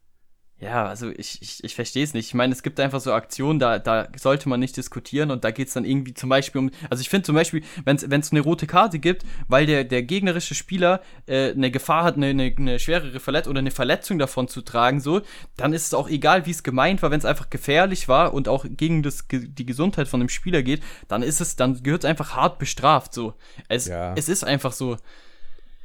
ja, 0.60 0.86
also 0.86 1.10
ich, 1.10 1.42
ich, 1.42 1.64
ich 1.64 1.74
verstehe 1.74 2.04
es 2.04 2.14
nicht. 2.14 2.28
Ich 2.28 2.34
meine, 2.34 2.52
es 2.52 2.62
gibt 2.62 2.78
einfach 2.78 3.00
so 3.00 3.12
Aktionen, 3.12 3.58
da, 3.58 3.80
da 3.80 4.08
sollte 4.16 4.48
man 4.48 4.60
nicht 4.60 4.76
diskutieren 4.76 5.30
und 5.32 5.42
da 5.42 5.50
geht 5.50 5.68
es 5.68 5.74
dann 5.74 5.84
irgendwie 5.84 6.14
zum 6.14 6.30
Beispiel 6.30 6.60
um. 6.60 6.70
Also 6.88 7.00
ich 7.00 7.08
finde 7.08 7.26
zum 7.26 7.34
Beispiel, 7.34 7.62
wenn 7.84 7.96
es 7.96 8.32
eine 8.32 8.40
rote 8.40 8.66
Karte 8.66 9.00
gibt, 9.00 9.24
weil 9.48 9.66
der, 9.66 9.82
der 9.82 10.04
gegnerische 10.04 10.54
Spieler 10.54 11.02
äh, 11.26 11.50
eine 11.50 11.72
Gefahr 11.72 12.04
hat, 12.04 12.14
eine, 12.16 12.26
eine, 12.28 12.54
eine 12.56 12.78
schwerere 12.78 13.18
Verletzung 13.18 13.50
oder 13.50 13.58
eine 13.58 13.72
Verletzung 13.72 14.18
davon 14.18 14.46
zu 14.46 14.62
tragen, 14.62 15.00
so, 15.00 15.22
dann 15.56 15.72
ist 15.72 15.88
es 15.88 15.94
auch 15.94 16.08
egal, 16.08 16.46
wie 16.46 16.52
es 16.52 16.62
gemeint 16.62 17.02
war, 17.02 17.10
wenn 17.10 17.18
es 17.18 17.26
einfach 17.26 17.50
gefährlich 17.50 18.06
war 18.08 18.32
und 18.32 18.48
auch 18.48 18.64
gegen 18.68 19.02
das, 19.02 19.26
die 19.30 19.66
Gesundheit 19.66 20.06
von 20.06 20.20
dem 20.20 20.28
Spieler 20.28 20.62
geht, 20.62 20.82
dann 21.08 21.22
ist 21.22 21.40
es, 21.40 21.56
dann 21.56 21.82
gehört 21.82 22.04
es 22.04 22.10
einfach 22.10 22.36
hart 22.36 22.60
bestraft. 22.60 23.12
So. 23.12 23.34
Es, 23.68 23.88
ja. 23.88 24.14
es 24.14 24.28
ist 24.28 24.44
einfach 24.44 24.72
so. 24.72 24.96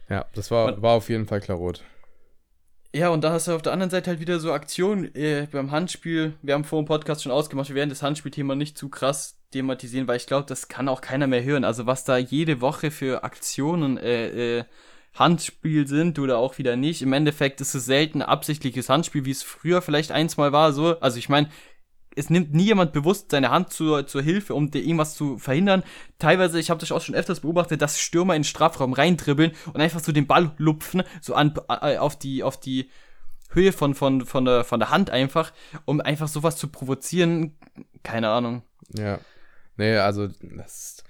Ja, 0.10 0.26
das 0.36 0.52
war, 0.52 0.80
war 0.82 0.94
auf 0.94 1.10
jeden 1.10 1.26
Fall 1.26 1.42
klar 1.42 1.58
rot. 1.58 1.84
Ja, 2.92 3.10
und 3.10 3.24
da 3.24 3.32
hast 3.32 3.48
du 3.48 3.52
auf 3.54 3.62
der 3.62 3.72
anderen 3.72 3.92
Seite 3.92 4.10
halt 4.10 4.20
wieder 4.20 4.40
so 4.40 4.52
Aktionen 4.52 5.14
äh, 5.14 5.48
beim 5.52 5.70
Handspiel. 5.70 6.34
Wir 6.42 6.56
haben 6.56 6.64
vor 6.64 6.82
dem 6.82 6.88
Podcast 6.88 7.22
schon 7.22 7.32
ausgemacht, 7.32 7.70
wir 7.70 7.76
werden 7.76 7.90
das 7.90 8.02
Handspielthema 8.02 8.56
nicht 8.56 8.80
zu 8.80 8.90
krass 8.90 9.38
thematisieren, 9.52 10.08
weil 10.08 10.18
ich 10.18 10.26
glaube, 10.26 10.48
das 10.48 10.70
kann 10.70 10.90
auch 10.90 11.02
keiner 11.02 11.28
mehr 11.28 11.44
hören. 11.44 11.66
Also 11.66 11.86
was 11.86 12.04
da 12.04 12.18
jede 12.18 12.62
Woche 12.62 12.90
für 12.90 13.24
Aktionen 13.24 13.98
äh, 13.98 14.60
äh, 14.60 14.64
Handspiel 15.14 15.88
sind 15.88 16.18
oder 16.18 16.40
auch 16.40 16.58
wieder 16.58 16.76
nicht. 16.76 17.02
Im 17.04 17.14
Endeffekt 17.14 17.62
ist 17.62 17.76
es 17.76 17.86
selten 17.86 18.24
absichtliches 18.24 18.90
Handspiel, 18.90 19.26
wie 19.26 19.32
es 19.32 19.44
früher 19.44 19.82
vielleicht 19.82 20.12
eins 20.12 20.38
mal 20.38 20.52
war. 20.52 20.74
So, 20.74 21.00
also 21.00 21.20
ich 21.20 21.30
meine, 21.30 21.50
es 22.20 22.30
nimmt 22.30 22.54
nie 22.54 22.66
jemand 22.66 22.92
bewusst 22.92 23.32
seine 23.32 23.50
Hand 23.50 23.72
zur, 23.72 24.06
zur 24.06 24.22
Hilfe, 24.22 24.54
um 24.54 24.70
dir 24.70 24.82
irgendwas 24.82 25.16
zu 25.16 25.38
verhindern. 25.38 25.84
Teilweise, 26.20 26.60
ich 26.60 26.70
habe 26.70 26.80
das 26.80 26.92
auch 26.92 27.02
schon 27.02 27.16
öfters 27.16 27.40
beobachtet, 27.40 27.82
dass 27.82 28.00
Stürmer 28.00 28.36
in 28.36 28.42
den 28.42 28.46
Strafraum 28.46 28.94
reindribbeln 28.94 29.54
und 29.74 29.80
einfach 29.80 30.02
so 30.02 30.12
den 30.12 30.28
Ball 30.28 30.52
lupfen, 30.58 31.04
so 31.22 31.34
an, 31.34 31.54
äh, 31.70 31.98
auf 31.98 32.20
die, 32.20 32.44
auf 32.44 32.60
die 32.60 32.90
Höhe 33.52 33.72
von, 33.72 33.96
von, 33.96 34.26
von, 34.26 34.46
der, 34.46 34.64
von 34.66 34.80
der 34.80 34.90
Hand 34.90 35.10
einfach, 35.10 35.54
um 35.86 36.02
einfach 36.02 36.28
sowas 36.28 36.58
zu 36.58 36.68
provozieren. 36.68 37.58
Keine 38.04 38.30
Ahnung. 38.30 38.64
Ja. 38.94 39.20
Nee, 39.78 39.96
also, 39.96 40.28
das. 40.42 41.04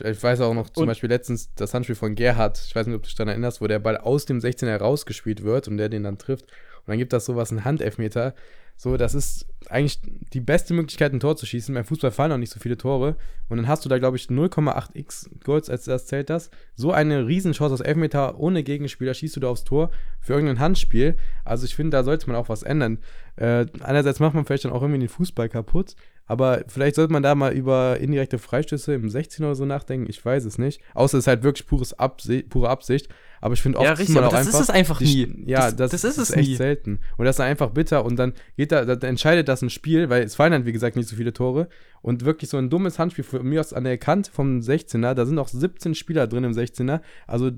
Ich 0.00 0.22
weiß 0.22 0.40
auch 0.42 0.54
noch 0.54 0.70
zum 0.70 0.82
und, 0.82 0.88
Beispiel 0.88 1.08
letztens 1.08 1.54
das 1.54 1.74
Handspiel 1.74 1.96
von 1.96 2.14
Gerhard, 2.14 2.62
ich 2.64 2.74
weiß 2.74 2.86
nicht, 2.86 2.94
ob 2.94 3.02
du 3.02 3.06
dich 3.06 3.16
daran 3.16 3.30
erinnerst, 3.30 3.60
wo 3.60 3.66
der 3.66 3.80
Ball 3.80 3.96
aus 3.96 4.26
dem 4.26 4.38
16er 4.38 4.76
rausgespielt 4.76 5.42
wird 5.42 5.66
und 5.66 5.76
der 5.76 5.88
den 5.88 6.04
dann 6.04 6.18
trifft. 6.18 6.44
Und 6.44 6.88
dann 6.88 6.98
gibt 6.98 7.12
das 7.12 7.24
sowas, 7.24 7.50
einen 7.50 7.64
Handelfmeter. 7.64 8.34
So, 8.80 8.96
das 8.96 9.12
ist 9.12 9.44
eigentlich 9.68 10.00
die 10.32 10.40
beste 10.40 10.72
Möglichkeit, 10.72 11.12
ein 11.12 11.18
Tor 11.18 11.36
zu 11.36 11.46
schießen. 11.46 11.74
Beim 11.74 11.84
Fußball 11.84 12.12
fallen 12.12 12.30
auch 12.30 12.38
nicht 12.38 12.52
so 12.52 12.60
viele 12.60 12.78
Tore. 12.78 13.16
Und 13.48 13.56
dann 13.56 13.66
hast 13.66 13.84
du 13.84 13.88
da, 13.88 13.98
glaube 13.98 14.16
ich, 14.16 14.26
0,8x 14.26 15.42
Goals, 15.42 15.68
als 15.68 15.84
das 15.84 16.06
zählt 16.06 16.30
das. 16.30 16.50
So 16.76 16.92
eine 16.92 17.26
Riesenchance 17.26 17.74
aus 17.74 17.80
Elfmeter 17.80 18.38
ohne 18.38 18.62
Gegenspieler 18.62 19.14
schießt 19.14 19.34
du 19.34 19.40
da 19.40 19.48
aufs 19.48 19.64
Tor 19.64 19.90
für 20.20 20.34
irgendein 20.34 20.60
Handspiel. 20.60 21.16
Also 21.44 21.66
ich 21.66 21.74
finde, 21.74 21.96
da 21.96 22.04
sollte 22.04 22.28
man 22.28 22.36
auch 22.36 22.48
was 22.48 22.62
ändern. 22.62 22.98
Äh, 23.34 23.66
einerseits 23.80 24.20
macht 24.20 24.34
man 24.34 24.44
vielleicht 24.44 24.64
dann 24.64 24.72
auch 24.72 24.82
irgendwie 24.82 25.00
den 25.00 25.08
Fußball 25.08 25.48
kaputt. 25.48 25.96
Aber 26.26 26.62
vielleicht 26.68 26.94
sollte 26.94 27.12
man 27.12 27.24
da 27.24 27.34
mal 27.34 27.52
über 27.54 27.98
indirekte 27.98 28.38
Freistöße 28.38 28.94
im 28.94 29.10
16 29.10 29.44
oder 29.44 29.56
so 29.56 29.64
nachdenken. 29.64 30.08
Ich 30.08 30.24
weiß 30.24 30.44
es 30.44 30.56
nicht. 30.56 30.80
Außer 30.94 31.18
es 31.18 31.24
ist 31.24 31.26
halt 31.28 31.42
wirklich 31.42 31.66
pures 31.66 31.98
Absi 31.98 32.44
pure 32.48 32.68
Absicht. 32.68 33.08
Aber 33.40 33.54
ich 33.54 33.62
finde 33.62 33.78
oft 33.78 33.86
ja, 33.86 33.92
richtig, 33.92 34.14
man 34.14 34.24
auch 34.24 34.30
das 34.30 34.46
einfach, 34.46 34.60
ist 34.60 34.68
es 34.68 34.70
einfach 34.70 35.00
nie. 35.00 35.26
Die, 35.26 35.50
ja, 35.50 35.70
das, 35.70 35.90
das, 35.90 36.04
ist, 36.04 36.18
ist 36.18 36.36
echt 36.36 36.48
nie. 36.48 36.56
selten. 36.56 37.00
Und 37.16 37.24
das 37.24 37.36
ist 37.36 37.40
einfach 37.40 37.70
bitter. 37.70 38.04
Und 38.04 38.16
dann 38.16 38.32
geht 38.56 38.72
da, 38.72 38.84
da 38.84 39.06
entscheidet 39.06 39.48
das 39.48 39.62
ein 39.62 39.70
Spiel, 39.70 40.08
weil 40.10 40.22
es 40.22 40.34
fallen 40.34 40.52
dann, 40.52 40.66
wie 40.66 40.72
gesagt, 40.72 40.96
nicht 40.96 41.08
so 41.08 41.16
viele 41.16 41.32
Tore. 41.32 41.68
Und 42.00 42.24
wirklich 42.24 42.50
so 42.50 42.56
ein 42.56 42.70
dummes 42.70 42.98
Handspiel 42.98 43.24
von 43.24 43.46
mir 43.46 43.60
aus 43.60 43.72
an 43.72 43.84
der 43.84 43.98
Kant 43.98 44.28
vom 44.28 44.60
16er. 44.60 45.14
Da 45.14 45.26
sind 45.26 45.34
noch 45.34 45.48
17 45.48 45.94
Spieler 45.94 46.26
drin 46.26 46.44
im 46.44 46.52
16er. 46.52 47.00
Also 47.26 47.50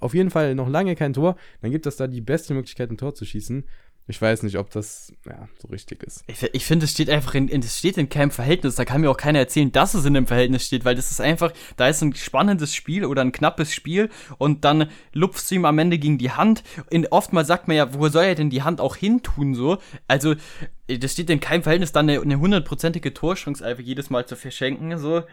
auf 0.00 0.14
jeden 0.14 0.30
Fall 0.30 0.54
noch 0.54 0.68
lange 0.68 0.94
kein 0.96 1.12
Tor. 1.12 1.36
Dann 1.62 1.70
gibt 1.70 1.86
es 1.86 1.96
da 1.96 2.06
die 2.06 2.20
beste 2.20 2.54
Möglichkeit, 2.54 2.90
ein 2.90 2.98
Tor 2.98 3.14
zu 3.14 3.24
schießen. 3.24 3.64
Ich 4.10 4.22
weiß 4.22 4.42
nicht, 4.42 4.56
ob 4.56 4.70
das 4.70 5.12
ja, 5.26 5.50
so 5.58 5.68
richtig 5.68 6.02
ist. 6.02 6.24
Ich, 6.26 6.42
ich 6.42 6.64
finde, 6.64 6.86
es 6.86 6.92
steht 6.92 7.10
einfach 7.10 7.34
in, 7.34 7.50
es 7.50 7.78
steht 7.78 7.98
in 7.98 8.08
keinem 8.08 8.30
Verhältnis. 8.30 8.74
Da 8.74 8.86
kann 8.86 9.02
mir 9.02 9.10
auch 9.10 9.18
keiner 9.18 9.38
erzählen, 9.38 9.70
dass 9.70 9.92
es 9.92 10.06
in 10.06 10.16
einem 10.16 10.26
Verhältnis 10.26 10.64
steht, 10.64 10.86
weil 10.86 10.94
das 10.94 11.10
ist 11.10 11.20
einfach, 11.20 11.52
da 11.76 11.88
ist 11.88 12.00
ein 12.00 12.14
spannendes 12.14 12.74
Spiel 12.74 13.04
oder 13.04 13.20
ein 13.20 13.32
knappes 13.32 13.74
Spiel 13.74 14.08
und 14.38 14.64
dann 14.64 14.90
lupfst 15.12 15.50
du 15.50 15.56
ihm 15.56 15.66
am 15.66 15.78
Ende 15.78 15.98
gegen 15.98 16.16
die 16.16 16.30
Hand. 16.30 16.64
In, 16.88 17.06
oftmals 17.08 17.48
sagt 17.48 17.68
man 17.68 17.76
ja, 17.76 17.92
wo 17.92 18.08
soll 18.08 18.24
er 18.24 18.34
denn 18.34 18.48
die 18.48 18.62
Hand 18.62 18.80
auch 18.80 18.96
hin 18.96 19.22
tun, 19.22 19.54
so? 19.54 19.76
Also, 20.08 20.36
das 20.86 21.12
steht 21.12 21.28
in 21.28 21.40
keinem 21.40 21.62
Verhältnis, 21.62 21.92
dann 21.92 22.08
eine 22.08 22.40
hundertprozentige 22.40 23.12
Torchance 23.12 23.62
einfach 23.62 23.82
jedes 23.82 24.08
Mal 24.08 24.24
zu 24.24 24.36
verschenken, 24.36 24.96
so. 24.96 25.24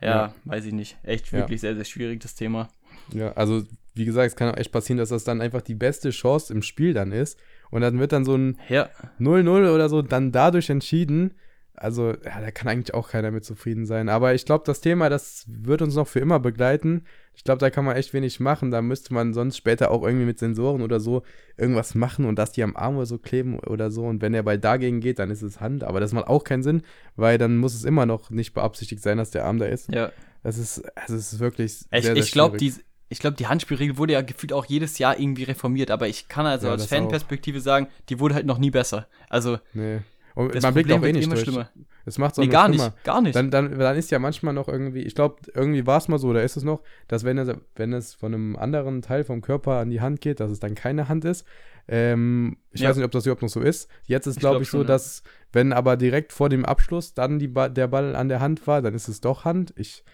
Ja, 0.00 0.08
ja. 0.08 0.34
weiß 0.44 0.64
ich 0.66 0.72
nicht. 0.72 0.96
Echt 1.02 1.32
wirklich 1.32 1.60
ja. 1.60 1.68
sehr, 1.68 1.74
sehr 1.74 1.84
schwierig, 1.84 2.20
das 2.20 2.36
Thema. 2.36 2.68
Ja, 3.12 3.32
also, 3.32 3.64
wie 3.94 4.04
gesagt, 4.04 4.28
es 4.28 4.36
kann 4.36 4.54
auch 4.54 4.58
echt 4.58 4.70
passieren, 4.70 4.98
dass 4.98 5.08
das 5.08 5.24
dann 5.24 5.40
einfach 5.40 5.62
die 5.62 5.74
beste 5.74 6.10
Chance 6.10 6.52
im 6.52 6.62
Spiel 6.62 6.94
dann 6.94 7.10
ist 7.10 7.36
und 7.70 7.80
dann 7.80 7.98
wird 7.98 8.12
dann 8.12 8.24
so 8.24 8.36
ein 8.36 8.56
0-0 8.68 9.64
ja. 9.64 9.72
oder 9.72 9.88
so 9.88 10.02
dann 10.02 10.32
dadurch 10.32 10.70
entschieden. 10.70 11.34
Also, 11.78 12.12
ja, 12.12 12.40
da 12.40 12.50
kann 12.50 12.68
eigentlich 12.68 12.94
auch 12.94 13.10
keiner 13.10 13.30
mit 13.30 13.44
zufrieden 13.44 13.84
sein. 13.84 14.08
Aber 14.08 14.34
ich 14.34 14.46
glaube, 14.46 14.64
das 14.64 14.80
Thema, 14.80 15.10
das 15.10 15.44
wird 15.46 15.82
uns 15.82 15.94
noch 15.94 16.08
für 16.08 16.20
immer 16.20 16.40
begleiten. 16.40 17.04
Ich 17.34 17.44
glaube, 17.44 17.58
da 17.58 17.68
kann 17.68 17.84
man 17.84 17.96
echt 17.96 18.14
wenig 18.14 18.40
machen. 18.40 18.70
Da 18.70 18.80
müsste 18.80 19.12
man 19.12 19.34
sonst 19.34 19.58
später 19.58 19.90
auch 19.90 20.02
irgendwie 20.02 20.24
mit 20.24 20.38
Sensoren 20.38 20.80
oder 20.80 21.00
so 21.00 21.22
irgendwas 21.58 21.94
machen 21.94 22.24
und 22.24 22.38
dass 22.38 22.52
die 22.52 22.62
am 22.62 22.76
Arm 22.76 22.96
oder 22.96 23.04
so 23.04 23.18
kleben 23.18 23.58
oder 23.58 23.90
so. 23.90 24.04
Und 24.04 24.22
wenn 24.22 24.32
der 24.32 24.42
Ball 24.42 24.58
dagegen 24.58 25.00
geht, 25.00 25.18
dann 25.18 25.30
ist 25.30 25.42
es 25.42 25.60
Hand. 25.60 25.84
Aber 25.84 26.00
das 26.00 26.14
macht 26.14 26.28
auch 26.28 26.44
keinen 26.44 26.62
Sinn, 26.62 26.80
weil 27.14 27.36
dann 27.36 27.58
muss 27.58 27.74
es 27.74 27.84
immer 27.84 28.06
noch 28.06 28.30
nicht 28.30 28.54
beabsichtigt 28.54 29.02
sein, 29.02 29.18
dass 29.18 29.30
der 29.30 29.44
Arm 29.44 29.58
da 29.58 29.66
ist. 29.66 29.92
Ja. 29.92 30.12
Das 30.42 30.56
ist, 30.56 30.82
also 30.96 31.14
es 31.14 31.34
ist 31.34 31.40
wirklich 31.40 31.84
sehr, 31.90 32.16
ich, 32.16 32.24
Ich 32.24 32.32
glaube, 32.32 32.56
die, 32.56 32.72
ich 33.08 33.20
glaube, 33.20 33.36
die 33.36 33.46
Handspielregel 33.46 33.98
wurde 33.98 34.14
ja 34.14 34.22
gefühlt 34.22 34.52
auch 34.52 34.64
jedes 34.64 34.98
Jahr 34.98 35.18
irgendwie 35.18 35.44
reformiert, 35.44 35.90
aber 35.90 36.08
ich 36.08 36.28
kann 36.28 36.46
also 36.46 36.66
ja, 36.66 36.72
als 36.72 36.86
Fanperspektive 36.86 37.60
sagen, 37.60 37.88
die 38.08 38.18
wurde 38.18 38.34
halt 38.34 38.46
noch 38.46 38.58
nie 38.58 38.70
besser. 38.70 39.06
Also. 39.28 39.58
Nee. 39.74 40.00
Und 40.34 40.60
man 40.60 40.74
blickt 40.74 40.92
auch 40.92 41.02
eh 41.02 41.12
nicht 41.12 41.30
durch. 41.30 41.40
Schlimmer. 41.40 41.70
Es 42.04 42.18
macht 42.18 42.32
es 42.32 42.38
nee, 42.38 42.48
gar 42.48 42.68
schlimmer. 42.68 42.84
nicht, 42.84 43.04
gar 43.04 43.20
nicht. 43.22 43.34
Dann, 43.34 43.50
dann, 43.50 43.78
dann 43.78 43.96
ist 43.96 44.10
ja 44.10 44.18
manchmal 44.18 44.52
noch 44.52 44.68
irgendwie, 44.68 45.00
ich 45.00 45.14
glaube, 45.14 45.36
irgendwie 45.54 45.86
war 45.86 45.96
es 45.96 46.08
mal 46.08 46.18
so, 46.18 46.28
oder 46.28 46.42
ist 46.42 46.56
es 46.56 46.62
noch, 46.62 46.82
dass 47.08 47.24
wenn 47.24 47.38
es, 47.38 47.48
wenn 47.74 47.92
es 47.92 48.14
von 48.14 48.34
einem 48.34 48.54
anderen 48.54 49.00
Teil 49.02 49.24
vom 49.24 49.40
Körper 49.40 49.78
an 49.78 49.88
die 49.88 50.00
Hand 50.00 50.20
geht, 50.20 50.38
dass 50.40 50.50
es 50.50 50.60
dann 50.60 50.74
keine 50.74 51.08
Hand 51.08 51.24
ist. 51.24 51.46
Ähm, 51.88 52.58
ich 52.70 52.82
ja. 52.82 52.90
weiß 52.90 52.96
nicht, 52.96 53.04
ob 53.04 53.12
das 53.12 53.24
überhaupt 53.24 53.42
noch 53.42 53.48
so 53.48 53.60
ist. 53.60 53.88
Jetzt 54.04 54.26
ist, 54.26 54.38
glaube 54.38 54.62
ich, 54.62 54.62
glaub, 54.62 54.62
ich, 54.62 54.70
so, 54.70 54.78
schon, 54.78 54.86
dass, 54.86 55.22
wenn 55.52 55.72
aber 55.72 55.96
direkt 55.96 56.32
vor 56.32 56.48
dem 56.48 56.64
Abschluss 56.64 57.14
dann 57.14 57.38
die 57.38 57.48
ba 57.48 57.68
der 57.68 57.86
Ball 57.86 58.14
an 58.14 58.28
der 58.28 58.40
Hand 58.40 58.66
war, 58.66 58.82
dann 58.82 58.94
ist 58.94 59.08
es 59.08 59.20
doch 59.20 59.44
Hand. 59.44 59.72
Ich 59.76 60.04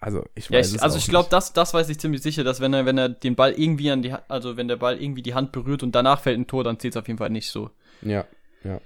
also 0.00 0.24
ich 0.34 0.50
weiß 0.50 0.52
ja, 0.52 0.60
ich, 0.60 0.76
es 0.76 0.82
Also 0.82 0.98
ich 0.98 1.08
glaube, 1.08 1.28
das, 1.30 1.52
das 1.52 1.74
weiß 1.74 1.88
ich 1.88 1.98
ziemlich 1.98 2.22
sicher, 2.22 2.44
dass 2.44 2.60
wenn 2.60 2.74
er, 2.74 2.86
wenn 2.86 2.98
er 2.98 3.08
den 3.08 3.34
Ball 3.34 3.52
irgendwie 3.52 3.90
an 3.90 4.02
die 4.02 4.12
also 4.28 4.56
wenn 4.56 4.68
der 4.68 4.76
Ball 4.76 5.00
irgendwie 5.00 5.22
die 5.22 5.34
Hand 5.34 5.52
berührt 5.52 5.82
und 5.82 5.94
danach 5.94 6.20
fällt 6.20 6.38
ein 6.38 6.46
Tor, 6.46 6.64
dann 6.64 6.78
zählt 6.78 6.94
es 6.94 6.96
auf 7.00 7.08
jeden 7.08 7.18
Fall 7.18 7.30
nicht 7.30 7.50
so. 7.50 7.70
Ja, 8.02 8.24
ja. 8.62 8.80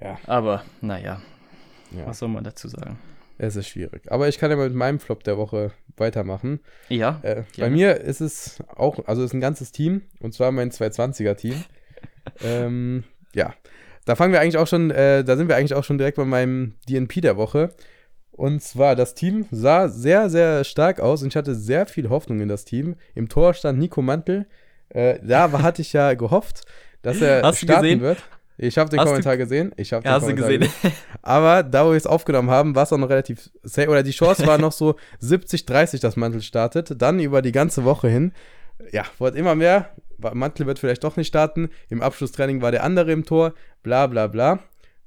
Ja. 0.00 0.18
Aber, 0.26 0.64
naja. 0.80 1.20
Ja, 1.90 2.06
Was 2.06 2.18
soll 2.18 2.28
man 2.28 2.44
dazu 2.44 2.68
sagen? 2.68 2.98
es 3.38 3.54
ist 3.54 3.68
schwierig. 3.68 4.10
Aber 4.10 4.28
ich 4.28 4.38
kann 4.38 4.50
ja 4.50 4.56
mal 4.56 4.68
mit 4.68 4.76
meinem 4.76 4.98
Flop 4.98 5.22
der 5.22 5.38
Woche 5.38 5.70
weitermachen. 5.96 6.60
Ja, 6.88 7.20
Äh, 7.22 7.44
bei 7.56 7.70
mir 7.70 8.00
ist 8.00 8.20
es 8.20 8.58
auch, 8.74 9.06
also 9.06 9.22
ist 9.22 9.32
ein 9.32 9.40
ganzes 9.40 9.70
Team, 9.70 10.02
und 10.20 10.34
zwar 10.34 10.50
mein 10.50 10.70
220er-Team. 10.70 11.64
ähm, 12.42 13.04
ja, 13.34 13.54
da 14.04 14.16
fangen 14.16 14.32
wir 14.32 14.40
eigentlich 14.40 14.58
auch 14.58 14.66
schon, 14.66 14.90
äh, 14.90 15.22
da 15.22 15.36
sind 15.36 15.48
wir 15.48 15.56
eigentlich 15.56 15.74
auch 15.74 15.84
schon 15.84 15.98
direkt 15.98 16.16
bei 16.16 16.24
meinem 16.24 16.74
DNP 16.88 17.20
der 17.20 17.36
Woche. 17.36 17.70
Und 18.38 18.62
zwar, 18.62 18.94
das 18.94 19.14
Team 19.14 19.46
sah 19.50 19.88
sehr, 19.88 20.30
sehr 20.30 20.62
stark 20.62 21.00
aus 21.00 21.22
und 21.22 21.28
ich 21.28 21.36
hatte 21.36 21.54
sehr 21.56 21.86
viel 21.86 22.08
Hoffnung 22.08 22.40
in 22.40 22.48
das 22.48 22.64
Team. 22.64 22.94
Im 23.16 23.28
Tor 23.28 23.52
stand 23.52 23.78
Nico 23.80 24.00
Mantel. 24.00 24.46
Äh, 24.90 25.18
da 25.22 25.50
hatte 25.60 25.82
ich 25.82 25.92
ja 25.92 26.14
gehofft, 26.14 26.62
dass 27.02 27.20
er 27.20 27.42
Hast 27.42 27.62
du 27.62 27.66
starten 27.66 27.82
gesehen? 27.82 28.00
wird. 28.00 28.18
Ich 28.56 28.78
habe 28.78 28.90
den 28.90 28.98
Hast 29.00 29.06
du- 29.06 29.10
Kommentar 29.10 29.36
gesehen. 29.36 29.72
Ich 29.76 29.92
habe 29.92 30.02
den 30.04 30.12
hast 30.12 30.22
du 30.26 30.34
Kommentar 30.36 30.50
gesehen. 30.58 30.72
aber 31.20 31.62
da, 31.64 31.84
wo 31.84 31.90
wir 31.90 31.96
es 31.96 32.06
aufgenommen 32.06 32.48
haben, 32.50 32.74
war 32.76 32.84
es 32.84 32.92
auch 32.92 32.98
noch 32.98 33.08
relativ 33.10 33.50
safe. 33.64 33.88
Oder 33.88 34.02
die 34.04 34.12
Chance 34.12 34.46
war 34.46 34.56
noch 34.58 34.72
so 34.72 34.94
70, 35.18 35.66
30, 35.66 36.00
dass 36.00 36.16
Mantel 36.16 36.40
startet. 36.42 37.00
Dann 37.02 37.18
über 37.20 37.42
die 37.42 37.52
ganze 37.52 37.84
Woche 37.84 38.08
hin. 38.08 38.32
Ja, 38.92 39.02
wurde 39.18 39.36
immer 39.36 39.56
mehr. 39.56 39.90
Mantel 40.32 40.66
wird 40.66 40.78
vielleicht 40.78 41.02
doch 41.04 41.16
nicht 41.16 41.28
starten. 41.28 41.70
Im 41.88 42.02
Abschlusstraining 42.02 42.62
war 42.62 42.70
der 42.70 42.84
andere 42.84 43.10
im 43.12 43.24
Tor. 43.24 43.54
Bla, 43.82 44.06
bla, 44.06 44.28
bla. 44.28 44.60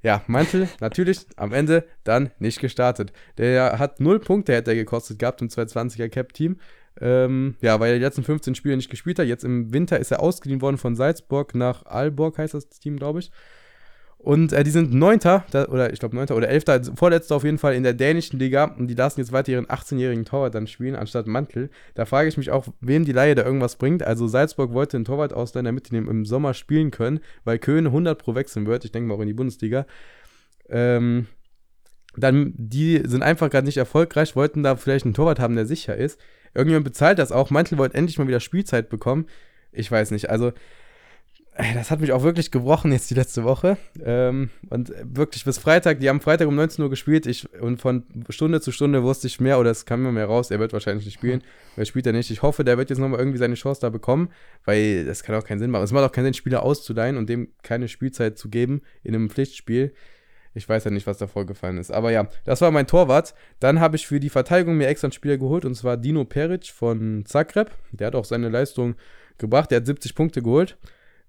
Ja, 0.03 0.24
Mantel 0.27 0.67
natürlich 0.79 1.25
am 1.36 1.53
Ende 1.53 1.86
dann 2.03 2.31
nicht 2.39 2.60
gestartet. 2.60 3.13
Der 3.38 3.77
hat 3.77 4.00
null 4.00 4.20
Punkte, 4.20 4.53
hätte 4.53 4.72
er 4.72 4.75
gekostet 4.75 5.20
gehabt 5.20 5.41
im 5.41 5.48
220er 5.50 6.10
Cap-Team. 6.10 6.60
Ähm, 7.00 7.55
ja, 7.62 7.79
weil 7.79 7.91
er 7.91 8.00
die 8.00 8.03
letzten 8.03 8.24
15 8.24 8.55
Spiele 8.55 8.75
nicht 8.75 8.89
gespielt 8.89 9.20
hat. 9.20 9.27
Jetzt 9.27 9.43
im 9.43 9.74
Winter 9.74 10.00
ist 10.00 10.12
er 10.12 10.22
ausgeliehen 10.22 10.62
worden 10.62 10.77
von 10.77 10.96
Salzburg 10.96 11.55
nach 11.55 11.86
Aalborg, 11.86 12.38
heißt 12.38 12.53
das 12.53 12.67
Team, 12.70 12.98
glaube 12.98 13.20
ich. 13.20 13.31
Und 14.23 14.53
äh, 14.53 14.63
die 14.63 14.69
sind 14.69 14.93
Neunter, 14.93 15.45
da, 15.49 15.65
oder 15.65 15.91
ich 15.91 15.99
glaube 15.99 16.15
Neunter 16.15 16.35
oder 16.35 16.47
Elfter, 16.47 16.73
also 16.73 16.93
Vorletzter 16.95 17.35
auf 17.35 17.43
jeden 17.43 17.57
Fall 17.57 17.73
in 17.73 17.81
der 17.81 17.93
dänischen 17.93 18.37
Liga. 18.37 18.65
Und 18.65 18.87
die 18.87 18.93
lassen 18.93 19.19
jetzt 19.19 19.31
weiter 19.31 19.51
ihren 19.51 19.65
18-jährigen 19.65 20.25
Torwart 20.25 20.53
dann 20.53 20.67
spielen, 20.67 20.95
anstatt 20.95 21.25
Mantel. 21.25 21.71
Da 21.95 22.05
frage 22.05 22.29
ich 22.29 22.37
mich 22.37 22.51
auch, 22.51 22.67
wem 22.81 23.03
die 23.03 23.13
Laie 23.13 23.33
da 23.33 23.43
irgendwas 23.43 23.77
bringt. 23.77 24.03
Also 24.03 24.27
Salzburg 24.27 24.73
wollte 24.73 24.97
einen 24.97 25.05
Torwart 25.05 25.33
ausleihen, 25.33 25.65
damit 25.65 25.87
die 25.87 25.95
den 25.95 26.07
im 26.07 26.25
Sommer 26.25 26.53
spielen 26.53 26.91
können, 26.91 27.19
weil 27.45 27.57
Köln 27.57 27.87
100 27.87 28.21
pro 28.21 28.35
wechseln 28.35 28.67
wird. 28.67 28.85
Ich 28.85 28.91
denke 28.91 29.07
mal 29.07 29.15
auch 29.15 29.21
in 29.21 29.27
die 29.27 29.33
Bundesliga. 29.33 29.87
Ähm, 30.69 31.25
dann, 32.15 32.53
die 32.55 33.01
sind 33.03 33.23
einfach 33.23 33.49
gerade 33.49 33.65
nicht 33.65 33.77
erfolgreich, 33.77 34.35
wollten 34.35 34.61
da 34.61 34.75
vielleicht 34.75 35.05
einen 35.05 35.15
Torwart 35.15 35.39
haben, 35.39 35.55
der 35.55 35.65
sicher 35.65 35.95
ist. 35.95 36.19
Irgendjemand 36.53 36.85
bezahlt 36.85 37.17
das 37.17 37.31
auch. 37.31 37.49
Mantel 37.49 37.79
wollte 37.79 37.97
endlich 37.97 38.19
mal 38.19 38.27
wieder 38.27 38.39
Spielzeit 38.39 38.89
bekommen. 38.89 39.25
Ich 39.71 39.91
weiß 39.91 40.11
nicht. 40.11 40.29
Also, 40.29 40.51
das 41.75 41.91
hat 41.91 42.00
mich 42.00 42.12
auch 42.12 42.24
wirklich 42.24 42.50
gebrochen 42.50 42.91
jetzt 42.91 43.10
die 43.10 43.13
letzte 43.13 43.44
Woche. 43.44 43.77
Ähm, 44.03 44.50
und 44.70 44.94
wirklich 45.03 45.46
bis 45.46 45.58
Freitag, 45.58 46.00
die 46.00 46.10
haben 46.10 46.22
Freitag 46.22 46.48
um 46.48 46.56
19 46.56 46.84
Uhr 46.84 46.89
gespielt. 46.89 47.25
Ich, 47.25 47.51
und 47.60 47.82
von 47.82 48.03
Stunde 48.30 48.62
zu 48.62 48.72
Stunde 48.72 49.03
wusste 49.03 49.27
ich 49.27 49.39
mehr, 49.39 49.60
oder 49.60 49.70
es 49.70 49.86
kam 49.86 50.03
mir 50.03 50.12
mehr 50.12 50.25
raus, 50.25 50.50
er 50.50 50.60
wird 50.60 50.74
wahrscheinlich 50.74 51.06
nicht 51.06 51.15
spielen. 51.15 51.44
Wer 51.75 51.86
spielt 51.86 52.08
er 52.08 52.13
nicht? 52.13 52.32
Ich 52.32 52.41
hoffe, 52.41 52.63
der 52.63 52.77
wird 52.77 52.89
jetzt 52.89 53.00
nochmal 53.00 53.20
irgendwie 53.20 53.38
seine 53.38 53.56
Chance 53.56 53.82
da 53.82 53.89
bekommen, 53.89 54.30
weil 54.65 55.06
das 55.06 55.24
kann 55.24 55.36
auch 55.36 55.44
keinen 55.44 55.60
Sinn 55.60 55.72
machen. 55.72 55.84
Es 55.84 55.91
macht 55.91 56.03
auch 56.03 56.12
keinen 56.12 56.25
Sinn, 56.25 56.34
Spieler 56.34 56.63
auszuleihen 56.63 57.18
und 57.18 57.30
dem 57.30 57.50
keine 57.63 57.88
Spielzeit 57.88 58.38
zu 58.38 58.50
geben 58.50 58.82
in 59.03 59.13
einem 59.13 59.30
Pflichtspiel. 59.30 59.94
Ich 60.53 60.68
weiß 60.68 60.84
ja 60.84 60.91
nicht, 60.91 61.08
was 61.08 61.18
da 61.18 61.27
vorgefallen 61.27 61.77
ist. 61.77 61.91
Aber 61.91 62.12
ja, 62.12 62.27
das 62.44 62.62
war 62.62 62.72
mein 62.72 62.88
Torwart. 62.88 63.34
Dann 63.60 63.80
habe 63.80 63.96
ich 63.96 64.06
für 64.06 64.20
die 64.20 64.30
Verteidigung 64.30 64.75
mir 64.75 64.88
extra 64.88 65.08
einen 65.08 65.13
Spieler 65.13 65.38
geholt 65.38 65.63
und 65.63 65.75
zwar 65.75 65.98
Dino 65.98 66.25
Peric 66.25 66.68
von 66.68 67.24
Zagreb. 67.25 67.72
Der 67.91 68.08
hat 68.08 68.15
auch 68.15 68.25
seine 68.25 68.50
Leistung 68.50 68.96
gebracht. 69.38 69.72
Der 69.72 69.77
hat 69.77 69.86
70 69.86 70.13
Punkte 70.13 70.41
geholt. 70.41 70.77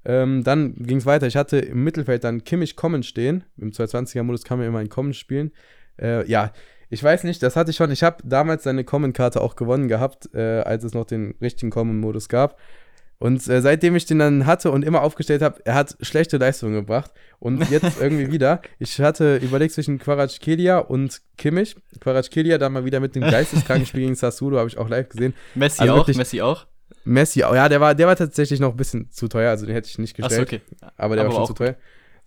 Ähm, 0.04 0.42
dann 0.44 0.74
ging 0.74 0.98
es 0.98 1.06
weiter. 1.06 1.26
Ich 1.26 1.36
hatte 1.36 1.58
im 1.58 1.84
Mittelfeld 1.84 2.24
dann 2.24 2.44
Kimmich 2.44 2.76
Kommen 2.76 3.02
stehen. 3.02 3.44
Im 3.56 3.70
220er-Modus 3.70 4.44
kann 4.44 4.58
man 4.58 4.66
immer 4.66 4.80
in 4.80 4.88
Kommen 4.88 5.14
spielen. 5.14 5.52
Äh, 6.00 6.26
ja, 6.28 6.52
ich 6.90 7.02
weiß 7.02 7.24
nicht, 7.24 7.42
das 7.42 7.56
hatte 7.56 7.70
ich 7.70 7.76
schon. 7.76 7.90
Ich 7.90 8.02
habe 8.02 8.16
damals 8.24 8.64
seine 8.64 8.84
Common-Karte 8.84 9.40
auch 9.40 9.56
gewonnen 9.56 9.88
gehabt, 9.88 10.28
äh, 10.34 10.60
als 10.60 10.84
es 10.84 10.92
noch 10.94 11.04
den 11.04 11.34
richtigen 11.40 11.70
Common-Modus 11.70 12.28
gab. 12.28 12.58
Und 13.18 13.46
äh, 13.48 13.60
seitdem 13.62 13.94
ich 13.94 14.04
den 14.04 14.18
dann 14.18 14.46
hatte 14.46 14.72
und 14.72 14.84
immer 14.84 15.02
aufgestellt 15.02 15.42
habe, 15.42 15.60
er 15.64 15.74
hat 15.76 15.96
schlechte 16.00 16.38
Leistungen 16.38 16.74
gebracht. 16.74 17.12
Und 17.38 17.70
jetzt 17.70 17.96
irgendwie 18.00 18.32
wieder. 18.32 18.60
Ich 18.80 19.00
hatte 19.00 19.36
überlegt 19.36 19.72
zwischen 19.74 20.00
Quarackelia 20.00 20.78
und 20.78 21.22
Kimmich. 21.38 21.76
Quarackelia 22.00 22.58
dann 22.58 22.72
mal 22.72 22.84
wieder 22.84 22.98
mit 22.98 23.14
dem 23.14 23.22
geisteskranken 23.30 23.86
Spiel 23.86 24.00
gegen 24.02 24.16
Sassuolo, 24.16 24.58
habe 24.58 24.68
ich 24.68 24.76
auch 24.76 24.88
live 24.88 25.08
gesehen. 25.08 25.34
Messi 25.54 25.82
Also 25.82 25.92
auch, 25.94 25.96
wirklich- 25.98 26.16
Messi 26.16 26.42
auch. 26.42 26.66
Messi, 27.04 27.42
oh 27.44 27.54
ja, 27.54 27.68
der 27.68 27.80
war, 27.80 27.94
der 27.94 28.06
war 28.06 28.16
tatsächlich 28.16 28.60
noch 28.60 28.70
ein 28.72 28.76
bisschen 28.76 29.10
zu 29.10 29.28
teuer, 29.28 29.50
also 29.50 29.66
den 29.66 29.74
hätte 29.74 29.88
ich 29.88 29.98
nicht 29.98 30.16
gestellt. 30.16 30.40
okay. 30.42 30.60
Aber 30.96 31.16
der 31.16 31.24
Aber 31.24 31.34
war 31.34 31.40
schon 31.40 31.46
zu 31.48 31.54
teuer. 31.54 31.74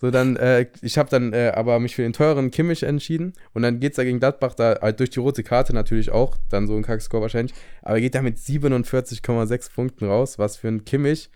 So, 0.02 0.12
dann, 0.12 0.36
äh, 0.36 0.68
ich 0.82 0.98
habe 0.98 1.10
dann 1.10 1.32
äh, 1.32 1.54
aber 1.56 1.80
mich 1.80 1.96
für 1.96 2.02
den 2.02 2.12
teuren 2.12 2.52
Kimmich 2.52 2.84
entschieden. 2.84 3.34
Und 3.54 3.62
dann 3.62 3.80
geht's 3.80 3.96
da 3.96 4.04
gegen 4.04 4.20
Gladbach, 4.20 4.54
da 4.54 4.78
halt 4.82 5.00
durch 5.00 5.10
die 5.10 5.20
rote 5.22 5.42
Karte 5.42 5.74
natürlich 5.74 6.12
auch, 6.12 6.36
dann 6.50 6.68
so 6.68 6.76
ein 6.76 6.84
Kackscore 6.84 7.22
wahrscheinlich. 7.22 7.56
Aber 7.82 8.00
geht 8.02 8.14
da 8.14 8.22
mit 8.22 8.38
47,6 8.38 9.72
Punkten 9.74 10.06
raus, 10.06 10.38
was 10.38 10.58
für 10.58 10.68
ein 10.68 10.84
Kimmich, 10.84 11.30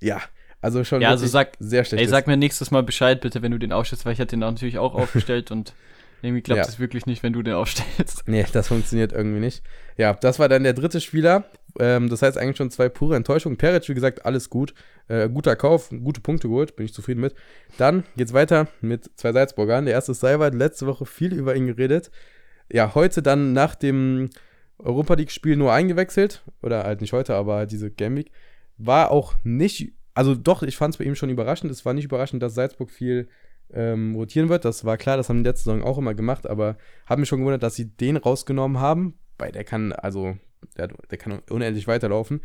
ja, 0.00 0.20
also 0.60 0.82
schon 0.84 1.00
Ja, 1.00 1.10
also 1.10 1.26
sag- 1.26 1.52
sehr 1.60 1.84
schlecht 1.84 2.00
Ey, 2.00 2.04
ist. 2.06 2.10
sag 2.10 2.26
mir 2.26 2.36
nächstes 2.36 2.70
Mal 2.72 2.82
Bescheid 2.82 3.20
bitte, 3.20 3.40
wenn 3.42 3.52
du 3.52 3.58
den 3.58 3.72
aufstellst, 3.72 4.04
weil 4.04 4.14
ich 4.14 4.18
hätte 4.18 4.30
den 4.36 4.40
natürlich 4.40 4.78
auch 4.78 4.94
aufgestellt 4.96 5.50
und 5.52 5.72
irgendwie 6.22 6.42
klappt 6.42 6.58
Ja. 6.58 6.64
es 6.68 6.78
wirklich 6.78 7.06
nicht, 7.06 7.22
wenn 7.22 7.32
du 7.32 7.42
den 7.42 7.54
aufstellst. 7.54 8.24
Nee, 8.26 8.46
das 8.52 8.68
funktioniert 8.68 9.12
irgendwie 9.12 9.40
nicht. 9.40 9.62
Ja, 9.96 10.14
das 10.14 10.38
war 10.38 10.48
dann 10.48 10.62
der 10.62 10.72
dritte 10.72 11.00
Spieler. 11.00 11.44
Ähm, 11.78 12.08
das 12.08 12.22
heißt 12.22 12.38
eigentlich 12.38 12.56
schon 12.56 12.70
zwei 12.70 12.88
pure 12.88 13.16
Enttäuschungen. 13.16 13.56
Peric, 13.58 13.88
wie 13.88 13.94
gesagt, 13.94 14.24
alles 14.24 14.48
gut. 14.50 14.74
Äh, 15.08 15.28
guter 15.28 15.56
Kauf, 15.56 15.90
gute 15.90 16.20
Punkte 16.20 16.48
geholt, 16.48 16.76
bin 16.76 16.86
ich 16.86 16.94
zufrieden 16.94 17.20
mit. 17.20 17.34
Dann 17.78 18.04
geht's 18.16 18.32
weiter 18.32 18.68
mit 18.80 19.10
zwei 19.16 19.32
Salzburgern. 19.32 19.84
Der 19.84 19.94
erste 19.94 20.12
ist 20.12 20.20
Seiwald, 20.20 20.54
letzte 20.54 20.86
Woche 20.86 21.06
viel 21.06 21.32
über 21.34 21.56
ihn 21.56 21.66
geredet. 21.66 22.10
Ja, 22.70 22.94
heute 22.94 23.22
dann 23.22 23.52
nach 23.52 23.74
dem 23.74 24.30
Europa 24.78 25.14
League-Spiel 25.14 25.56
nur 25.56 25.72
eingewechselt. 25.72 26.42
Oder 26.62 26.84
halt 26.84 27.00
nicht 27.00 27.12
heute, 27.12 27.34
aber 27.34 27.56
halt 27.56 27.72
diese 27.72 27.90
Game 27.90 28.16
Week. 28.16 28.30
War 28.78 29.10
auch 29.10 29.34
nicht, 29.44 29.92
also 30.14 30.34
doch, 30.34 30.62
ich 30.62 30.76
fand 30.76 30.94
es 30.94 30.98
bei 30.98 31.04
ihm 31.04 31.14
schon 31.14 31.30
überraschend. 31.30 31.70
Es 31.72 31.84
war 31.84 31.94
nicht 31.94 32.04
überraschend, 32.04 32.42
dass 32.42 32.54
Salzburg 32.54 32.90
viel 32.90 33.28
ähm, 33.74 34.14
rotieren 34.14 34.48
wird. 34.48 34.64
Das 34.64 34.84
war 34.84 34.96
klar, 34.96 35.16
das 35.16 35.28
haben 35.28 35.42
die 35.42 35.48
letzte 35.48 35.64
Saison 35.64 35.82
auch 35.82 35.98
immer 35.98 36.14
gemacht, 36.14 36.46
aber 36.46 36.76
hat 37.06 37.18
mich 37.18 37.28
schon 37.28 37.40
gewundert, 37.40 37.62
dass 37.62 37.74
sie 37.74 37.88
den 37.88 38.16
rausgenommen 38.16 38.80
haben, 38.80 39.18
weil 39.38 39.52
der 39.52 39.64
kann, 39.64 39.92
also, 39.92 40.36
der, 40.76 40.88
der 41.10 41.18
kann 41.18 41.40
unendlich 41.50 41.86
weiterlaufen. 41.86 42.40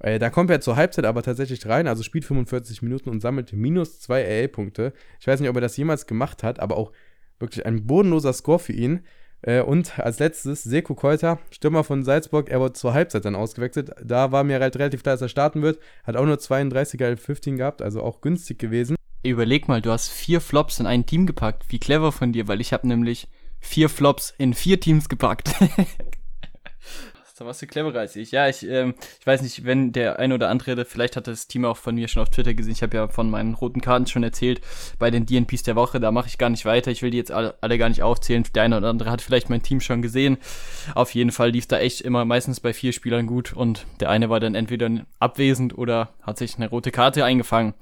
Äh, 0.00 0.18
da 0.18 0.30
kommt 0.30 0.50
er 0.50 0.60
zur 0.60 0.76
Halbzeit 0.76 1.04
aber 1.04 1.22
tatsächlich 1.22 1.66
rein, 1.66 1.88
also 1.88 2.02
spielt 2.02 2.24
45 2.24 2.82
Minuten 2.82 3.10
und 3.10 3.20
sammelt 3.20 3.52
minus 3.52 4.00
2 4.00 4.44
AA-Punkte. 4.44 4.92
Ich 5.20 5.26
weiß 5.26 5.40
nicht, 5.40 5.50
ob 5.50 5.56
er 5.56 5.62
das 5.62 5.76
jemals 5.76 6.06
gemacht 6.06 6.42
hat, 6.42 6.60
aber 6.60 6.76
auch 6.76 6.92
wirklich 7.38 7.66
ein 7.66 7.86
bodenloser 7.86 8.32
Score 8.32 8.58
für 8.58 8.72
ihn. 8.72 9.04
Äh, 9.42 9.62
und 9.62 9.98
als 9.98 10.18
letztes 10.18 10.64
Seko 10.64 10.94
Kolter, 10.94 11.38
Stürmer 11.50 11.84
von 11.84 12.02
Salzburg, 12.04 12.48
er 12.48 12.60
wurde 12.60 12.72
zur 12.72 12.94
Halbzeit 12.94 13.24
dann 13.24 13.36
ausgewechselt. 13.36 13.92
Da 14.02 14.32
war 14.32 14.44
mir 14.44 14.60
halt 14.60 14.76
relativ 14.76 15.02
klar, 15.02 15.14
dass 15.14 15.22
er 15.22 15.28
starten 15.28 15.62
wird. 15.62 15.78
Hat 16.04 16.16
auch 16.16 16.26
nur 16.26 16.36
32er 16.36 17.16
15 17.16 17.56
gehabt, 17.56 17.82
also 17.82 18.02
auch 18.02 18.20
günstig 18.20 18.58
gewesen. 18.58 18.97
Überleg 19.28 19.68
mal, 19.68 19.82
du 19.82 19.90
hast 19.90 20.08
vier 20.08 20.40
Flops 20.40 20.80
in 20.80 20.86
ein 20.86 21.06
Team 21.06 21.26
gepackt. 21.26 21.64
Wie 21.68 21.78
clever 21.78 22.12
von 22.12 22.32
dir, 22.32 22.48
weil 22.48 22.60
ich 22.60 22.72
habe 22.72 22.88
nämlich 22.88 23.28
vier 23.60 23.88
Flops 23.88 24.34
in 24.38 24.54
vier 24.54 24.80
Teams 24.80 25.08
gepackt. 25.08 25.50
Da 27.38 27.46
warst 27.46 27.62
du 27.62 27.68
cleverer 27.68 28.00
als 28.00 28.16
ich. 28.16 28.32
Ja, 28.32 28.48
ich, 28.48 28.66
ähm, 28.66 28.94
ich 29.20 29.24
weiß 29.24 29.42
nicht, 29.42 29.64
wenn 29.64 29.92
der 29.92 30.18
ein 30.18 30.32
oder 30.32 30.48
andere, 30.48 30.84
vielleicht 30.84 31.14
hat 31.14 31.28
das 31.28 31.46
Team 31.46 31.64
auch 31.64 31.76
von 31.76 31.94
mir 31.94 32.08
schon 32.08 32.20
auf 32.20 32.30
Twitter 32.30 32.52
gesehen. 32.52 32.72
Ich 32.72 32.82
habe 32.82 32.96
ja 32.96 33.06
von 33.06 33.30
meinen 33.30 33.54
roten 33.54 33.80
Karten 33.80 34.08
schon 34.08 34.24
erzählt 34.24 34.60
bei 34.98 35.12
den 35.12 35.24
DNPs 35.24 35.62
der 35.62 35.76
Woche. 35.76 36.00
Da 36.00 36.10
mache 36.10 36.26
ich 36.26 36.38
gar 36.38 36.50
nicht 36.50 36.64
weiter. 36.64 36.90
Ich 36.90 37.00
will 37.00 37.12
die 37.12 37.16
jetzt 37.16 37.30
alle, 37.30 37.54
alle 37.60 37.78
gar 37.78 37.90
nicht 37.90 38.02
aufzählen. 38.02 38.42
Der 38.56 38.64
eine 38.64 38.78
oder 38.78 38.88
andere 38.88 39.12
hat 39.12 39.22
vielleicht 39.22 39.50
mein 39.50 39.62
Team 39.62 39.80
schon 39.80 40.02
gesehen. 40.02 40.38
Auf 40.96 41.14
jeden 41.14 41.30
Fall 41.30 41.50
lief 41.50 41.68
da 41.68 41.78
echt 41.78 42.00
immer 42.00 42.24
meistens 42.24 42.58
bei 42.58 42.74
vier 42.74 42.92
Spielern 42.92 43.28
gut 43.28 43.52
und 43.52 43.86
der 44.00 44.10
eine 44.10 44.30
war 44.30 44.40
dann 44.40 44.56
entweder 44.56 44.90
abwesend 45.20 45.78
oder 45.78 46.08
hat 46.22 46.38
sich 46.38 46.56
eine 46.56 46.68
rote 46.68 46.90
Karte 46.90 47.24
eingefangen. 47.24 47.74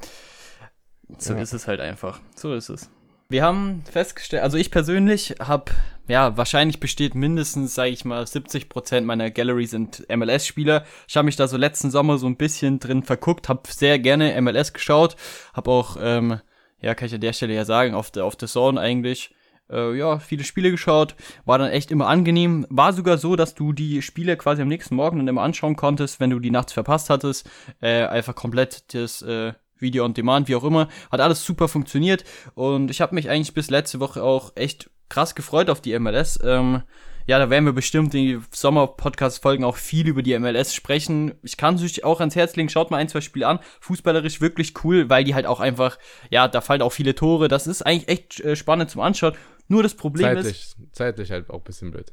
So 1.18 1.34
Ja. 1.34 1.40
ist 1.40 1.52
es 1.52 1.66
halt 1.66 1.80
einfach. 1.80 2.20
So 2.34 2.54
ist 2.54 2.68
es. 2.68 2.90
Wir 3.28 3.42
haben 3.42 3.82
festgestellt, 3.90 4.44
also 4.44 4.56
ich 4.56 4.70
persönlich 4.70 5.34
habe, 5.40 5.72
ja, 6.06 6.36
wahrscheinlich 6.36 6.78
besteht 6.78 7.16
mindestens, 7.16 7.75
sage 7.75 7.90
ich 7.90 8.04
mal, 8.04 8.25
70% 8.25 9.00
meiner 9.04 9.30
Gallery 9.32 9.66
sind 9.66 10.06
MLS-Spieler. 10.08 10.84
Ich 11.08 11.16
habe 11.16 11.25
mich 11.25 11.34
da 11.34 11.48
so 11.48 11.56
letzten 11.56 11.90
Sommer 11.90 12.18
so 12.18 12.28
ein 12.28 12.36
bisschen 12.36 12.78
drin 12.78 13.02
verguckt, 13.02 13.48
habe 13.48 13.62
sehr 13.68 13.98
gerne 13.98 14.40
MLS 14.40 14.72
geschaut, 14.72 15.16
habe 15.54 15.70
auch, 15.72 15.96
ähm, 16.00 16.40
ja, 16.80 16.94
kann 16.94 17.06
ich 17.06 17.14
an 17.14 17.20
der 17.20 17.32
Stelle 17.32 17.54
ja 17.54 17.64
sagen, 17.64 17.94
auf 17.94 18.12
der 18.12 18.25
auf 18.25 18.36
der 18.36 18.46
Zone 18.46 18.80
eigentlich, 18.80 19.34
äh, 19.70 19.96
ja, 19.96 20.20
viele 20.20 20.44
Spiele 20.44 20.70
geschaut, 20.70 21.16
war 21.44 21.58
dann 21.58 21.70
echt 21.72 21.90
immer 21.90 22.06
angenehm. 22.06 22.64
War 22.70 22.92
sogar 22.92 23.18
so, 23.18 23.34
dass 23.34 23.56
du 23.56 23.72
die 23.72 24.02
Spiele 24.02 24.36
quasi 24.36 24.62
am 24.62 24.68
nächsten 24.68 24.94
Morgen 24.94 25.18
dann 25.18 25.26
immer 25.26 25.42
anschauen 25.42 25.75
konntest, 25.75 26.20
wenn 26.20 26.30
du 26.30 26.38
die 26.38 26.52
nachts 26.52 26.72
verpasst 26.75 27.10
hattest. 27.10 27.50
Äh, 27.80 28.04
einfach 28.04 28.36
komplett 28.36 28.94
das 28.94 29.22
äh, 29.22 29.52
Video 29.78 30.04
on 30.04 30.14
Demand, 30.14 30.49
wie 30.49 30.56
auch 30.56 30.64
immer. 30.64 30.88
Hat 31.11 31.21
alles 31.21 31.45
super 31.45 31.68
funktioniert 31.68 32.25
und 32.54 32.90
ich 32.90 33.00
habe 33.00 33.14
mich 33.14 33.28
eigentlich 33.30 33.54
bis 33.54 33.71
letzte 33.71 34.00
Woche 34.00 34.23
auch 34.23 34.52
echt 34.54 34.90
krass 35.09 35.35
gefreut 35.35 35.71
auf 35.71 35.80
die 35.80 35.99
MLS. 35.99 36.38
Ähm, 36.42 36.83
ja, 37.26 37.40
da 37.40 37.50
werden 37.50 37.64
wir 37.64 37.73
bestimmt 37.73 38.12
die 38.12 38.38
Sommer-Podcast-Folgen 38.52 39.64
auch 39.64 39.76
viel 39.76 40.06
über 40.06 40.23
die 40.23 40.38
MLS 40.38 40.73
sprechen. 40.75 41.35
Ich 41.42 41.56
kann 41.56 41.75
es 41.75 41.83
euch 41.83 42.04
auch 42.04 42.21
ans 42.21 42.37
Herz 42.37 42.54
legen, 42.54 42.68
schaut 42.68 42.92
mal 42.92 42.99
ein, 42.99 43.09
zwei 43.09 43.21
Spiele 43.21 43.49
an. 43.49 43.59
Fußballerisch 43.80 44.40
wirklich 44.40 44.85
cool, 44.85 45.11
weil 45.11 45.25
die 45.25 45.35
halt 45.35 45.47
auch 45.47 45.59
einfach, 45.59 45.99
ja, 46.30 46.47
da 46.47 46.61
fallen 46.61 46.83
auch 46.83 46.92
viele 46.92 47.16
Tore. 47.16 47.49
Das 47.49 47.66
ist 47.66 47.83
eigentlich 47.83 48.09
echt 48.09 48.40
äh, 48.40 48.54
spannend 48.54 48.90
zum 48.90 49.00
Anschauen. 49.00 49.35
Nur 49.66 49.83
das 49.83 49.95
Problem 49.95 50.37
zeitlich, 50.37 50.56
ist. 50.56 50.76
Zeitlich 50.92 51.33
halt 51.33 51.50
auch 51.50 51.59
ein 51.59 51.64
bisschen 51.64 51.90
blöd. 51.90 52.12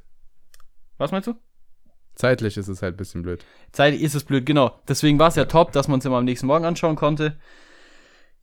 Was 0.98 1.12
meinst 1.12 1.27
du? 1.27 1.36
Zeitlich 2.15 2.58
ist 2.58 2.67
es 2.67 2.82
halt 2.82 2.96
ein 2.96 2.98
bisschen 2.98 3.24
blöd. 3.24 3.43
Zeitlich 3.72 4.03
ist 4.03 4.15
es 4.15 4.24
blöd, 4.24 4.46
genau. 4.46 4.79
Deswegen 4.88 5.20
war 5.20 5.29
es 5.29 5.36
ja 5.36 5.46
top, 5.46 5.72
dass 5.72 5.88
man 5.88 6.00
es 6.00 6.05
immer 6.05 6.17
am 6.17 6.25
nächsten 6.25 6.48
Morgen 6.48 6.65
anschauen 6.65 6.96
konnte. 6.96 7.38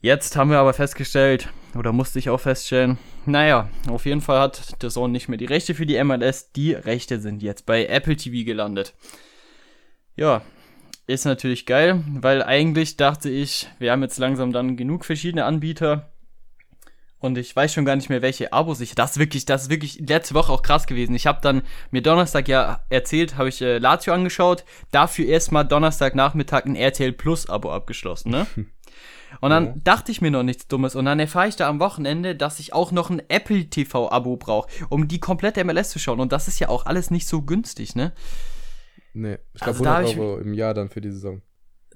Jetzt 0.01 0.35
haben 0.37 0.51
wir 0.51 0.59
aber 0.59 0.73
festgestellt, 0.73 1.51
oder 1.77 1.93
musste 1.93 2.19
ich 2.19 2.31
auch 2.31 2.41
feststellen, 2.41 2.99
naja, 3.27 3.69
auf 3.89 4.07
jeden 4.07 4.23
Fall 4.23 4.41
hat 4.41 4.77
The 4.81 4.89
Zone 4.89 5.13
nicht 5.13 5.29
mehr 5.29 5.37
die 5.37 5.45
Rechte 5.45 5.75
für 5.75 5.85
die 5.85 6.03
MLS. 6.03 6.53
Die 6.53 6.73
Rechte 6.73 7.21
sind 7.21 7.43
jetzt 7.43 7.67
bei 7.67 7.85
Apple 7.85 8.17
TV 8.17 8.47
gelandet. 8.47 8.95
Ja, 10.17 10.43
ist 11.07 11.27
natürlich 11.27 11.67
geil, 11.67 12.03
weil 12.21 12.43
eigentlich 12.43 12.97
dachte 12.97 13.29
ich, 13.29 13.69
wir 13.79 13.93
haben 13.93 14.03
jetzt 14.03 14.19
langsam 14.19 14.53
dann 14.53 14.77
genug 14.77 15.05
verschiedene 15.05 15.45
Anbieter. 15.45 16.11
Und 17.21 17.37
ich 17.39 17.55
weiß 17.55 17.73
schon 17.75 17.85
gar 17.85 17.97
nicht 17.97 18.09
mehr, 18.09 18.23
welche 18.23 18.53
Abos 18.53 18.81
ich. 18.81 18.95
Das 18.95 19.13
ist 19.13 19.19
wirklich, 19.19 19.45
das 19.45 19.63
ist 19.65 19.71
wirklich 19.71 20.01
letzte 20.09 20.35
Woche 20.35 20.51
auch 20.53 20.63
krass 20.63 20.87
gewesen. 20.87 21.15
Ich 21.15 21.27
habe 21.27 21.41
dann 21.43 21.63
mir 21.91 22.01
Donnerstag 22.03 22.49
ja 22.49 22.83
erzählt, 22.89 23.37
habe 23.37 23.51
ich 23.51 23.61
äh, 23.61 23.77
Lazio 23.79 24.15
angeschaut, 24.15 24.65
dafür 24.91 25.27
erstmal 25.27 25.67
Donnerstagnachmittag 25.69 26.65
ein 26.65 26.77
RTL 26.77 27.13
Plus 27.13 27.49
Abo 27.49 27.71
abgeschlossen, 27.73 28.31
ne? 28.31 28.47
Und 29.41 29.51
dann 29.51 29.67
Ja. 29.67 29.75
dachte 29.85 30.11
ich 30.11 30.21
mir 30.21 30.31
noch 30.33 30.43
nichts 30.43 30.67
Dummes. 30.67 30.97
Und 30.97 31.05
dann 31.05 31.21
erfahre 31.21 31.47
ich 31.47 31.55
da 31.57 31.69
am 31.69 31.79
Wochenende, 31.79 32.35
dass 32.35 32.59
ich 32.59 32.73
auch 32.73 32.91
noch 32.91 33.11
ein 33.11 33.23
Apple 33.29 33.67
TV-Abo 33.71 34.37
brauche, 34.39 34.69
um 34.89 35.07
die 35.07 35.21
komplette 35.21 35.63
MLS 35.63 35.91
zu 35.91 35.99
schauen. 36.01 36.19
Und 36.21 36.33
das 36.33 36.49
ist 36.49 36.59
ja 36.59 36.69
auch 36.69 36.87
alles 36.87 37.11
nicht 37.13 37.29
so 37.29 37.43
günstig, 37.43 37.95
ne? 37.95 38.13
Nee, 39.13 39.39
ich 39.55 39.61
glaube 39.61 39.73
Also 39.79 39.85
da 39.85 39.97
100 39.99 40.09
hab 40.09 40.15
ich- 40.15 40.19
Euro 40.21 40.39
im 40.41 40.55
Jahr 40.55 40.75
dann 40.75 40.89
für 40.89 41.01
die 41.01 41.11
Saison. 41.13 41.43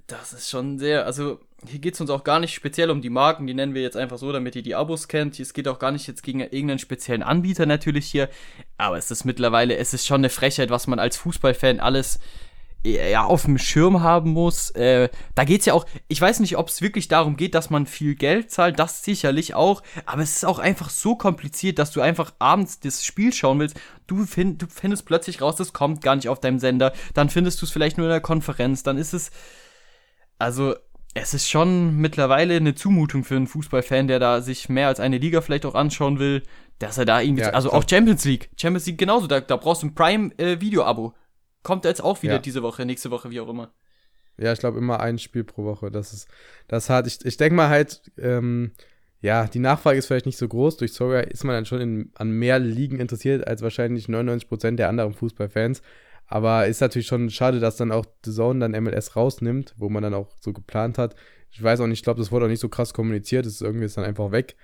Das 0.07 0.33
ist 0.33 0.49
schon 0.51 0.79
sehr, 0.79 1.07
also 1.07 1.41
hier 1.69 1.79
geht 1.79 1.95
es 1.95 2.01
uns 2.01 2.11
auch 2.11 2.25
gar 2.25 2.41
nicht 2.41 2.55
speziell 2.55 2.91
um 2.91 3.01
die 3.01 3.11
Marken, 3.11 3.47
die 3.47 3.55
nennen 3.55 3.75
wir 3.75 3.83
jetzt 3.83 3.97
einfach 3.97 4.19
so, 4.19 4.33
damit 4.33 4.57
ihr 4.57 4.63
die 4.63 4.75
Abos 4.75 5.09
kennt. 5.09 5.39
Es 5.39 5.53
geht 5.53 5.69
auch 5.69 5.79
gar 5.79 5.93
nicht 5.93 6.07
jetzt 6.07 6.23
gegen 6.23 6.41
irgendeinen 6.41 6.79
speziellen 6.79 7.23
Anbieter 7.23 7.67
natürlich 7.67 8.07
hier, 8.07 8.29
aber 8.77 8.99
es 8.99 9.11
ist 9.11 9.25
mittlerweile, 9.25 9.77
es 9.77 9.95
ist 9.95 10.07
schon 10.07 10.21
eine 10.21 10.31
Frechheit, 10.31 10.71
was 10.71 10.87
man 10.87 10.99
als 10.99 11.17
Fußballfan 11.17 11.81
alles 11.81 12.19
äh, 12.85 13.11
ja, 13.13 13.25
auf 13.25 13.45
dem 13.45 13.59
Schirm 13.59 14.03
haben 14.03 14.31
muss. 14.31 14.71
Äh, 14.71 15.09
da 15.35 15.45
geht's 15.45 15.67
ja 15.67 15.75
auch, 15.75 15.87
ich 16.09 16.21
weiß 16.21 16.41
nicht, 16.41 16.57
ob 16.57 16.69
es 16.69 16.83
wirklich 16.83 17.09
darum 17.09 17.37
geht, 17.37 17.55
dass 17.55 17.71
man 17.71 17.87
viel 17.87 18.15
Geld 18.15 18.51
zahlt, 18.51 18.79
das 18.79 19.03
sicherlich 19.03 19.55
auch, 19.55 19.83
aber 20.07 20.23
es 20.23 20.37
ist 20.37 20.45
auch 20.45 20.59
einfach 20.59 20.91
so 20.91 21.17
kompliziert, 21.17 21.79
dass 21.79 21.91
du 21.91 22.01
einfach 22.01 22.33
abends 22.39 22.81
das 22.81 23.05
Spiel 23.05 23.33
schauen 23.33 23.59
willst. 23.59 23.81
Du, 24.07 24.27
find, 24.27 24.61
du 24.61 24.67
findest 24.69 25.07
plötzlich 25.07 25.41
raus, 25.41 25.57
das 25.57 25.73
kommt 25.73 26.03
gar 26.03 26.17
nicht 26.17 26.29
auf 26.29 26.41
deinem 26.41 26.59
Sender, 26.59 26.93
dann 27.15 27.31
findest 27.31 27.63
du 27.63 27.67
es 27.67 27.73
vielleicht 27.73 27.97
nur 27.97 28.07
in 28.07 28.13
der 28.13 28.21
Konferenz, 28.21 28.83
dann 28.83 28.99
ist 28.99 29.15
es 29.15 29.31
also, 30.39 30.75
es 31.15 31.33
ist 31.35 31.49
schon 31.49 31.97
mittlerweile 31.97 32.57
eine 32.57 32.75
Zumutung 32.75 33.25
für 33.25 33.37
einen 33.37 33.47
Fußballfan, 33.47 34.09
der 34.09 34.19
da 34.19 34.41
sich 34.41 34.69
mehr 34.69 34.89
als 34.89 35.01
eine 35.01 35.19
Liga 35.19 35.41
vielleicht 35.41 35.65
auch 35.67 35.75
anschauen 35.75 36.19
will, 36.19 36.43
dass 36.81 36.99
er 36.99 37.05
da 37.05 37.21
irgendwie, 37.21 37.43
Ja, 37.43 37.51
also 37.51 37.71
glaub- 37.71 37.85
auch 37.85 37.89
Champions 37.89 38.25
League, 38.25 38.51
Champions 38.61 38.87
League 38.87 38.99
genauso, 38.99 39.27
da, 39.29 39.41
da 39.41 39.57
brauchst 39.57 39.83
du 39.83 39.87
ein 39.87 39.95
Prime-Video-Abo. 39.95 41.15
Kommt 41.63 41.85
jetzt 41.85 42.03
auch 42.03 42.23
wieder 42.23 42.35
Ja. 42.35 42.39
diese 42.41 42.63
Woche, 42.63 42.85
nächste 42.85 43.11
Woche, 43.11 43.31
wie 43.31 43.41
auch 43.41 43.49
immer. 43.49 43.73
Ja, 44.37 44.53
ich 44.53 44.59
glaube 44.59 44.79
immer 44.79 44.99
ein 45.01 45.19
Spiel 45.19 45.45
pro 45.45 45.65
Woche. 45.65 45.91
Das 45.93 46.13
ist, 46.13 46.29
das 46.67 46.91
hat, 46.91 47.07
ich, 47.07 47.25
ich 47.25 47.37
denke 47.37 47.55
mal 47.55 47.69
halt, 47.69 48.03
ähm, 48.19 48.73
ja, 49.21 49.47
die 49.47 49.61
Nachfrage 49.61 49.97
ist 49.99 50.07
vielleicht 50.07 50.27
nicht 50.27 50.37
so 50.37 50.49
groß. 50.49 50.77
Durch 50.79 50.93
Soga 50.93 51.21
ist 51.21 51.45
man 51.45 51.55
dann 51.55 51.65
schon 51.65 51.81
in, 51.81 52.11
an 52.17 52.31
mehr 52.33 52.59
Ligen 52.59 52.99
interessiert 52.99 53.47
als 53.47 53.63
wahrscheinlich 53.63 54.07
99% 54.09 54.77
der 54.77 54.89
anderen 54.89 55.15
Fußballfans. 55.15 55.81
Aber 56.27 56.67
ist 56.67 56.81
natürlich 56.81 57.07
schon 57.07 57.31
schade, 57.31 57.61
dass 57.61 57.77
dann 57.77 57.93
auch 57.93 58.07
The 58.25 58.33
Zone 58.33 58.61
dann 58.61 58.83
MLS 58.83 59.15
rausnimmt, 59.17 59.75
wo 59.77 59.89
man 59.89 60.03
dann 60.03 60.15
auch 60.15 60.35
so 60.41 60.53
geplant 60.53 60.99
hat. 60.99 61.15
Ich 61.51 61.63
weiß 61.63 61.81
auch 61.81 61.87
nicht, 61.87 61.99
ich 61.99 62.05
glaube, 62.05 62.21
das 62.21 62.33
wurde 62.33 62.47
auch 62.47 62.51
nicht 62.51 62.61
so 62.61 62.69
krass 62.69 62.95
kommuniziert. 62.95 63.47
Es 63.47 63.55
ist 63.55 63.63
irgendwie 63.63 63.85
ist 63.85 63.97
dann 63.97 64.05
einfach 64.05 64.33
weg. 64.33 64.57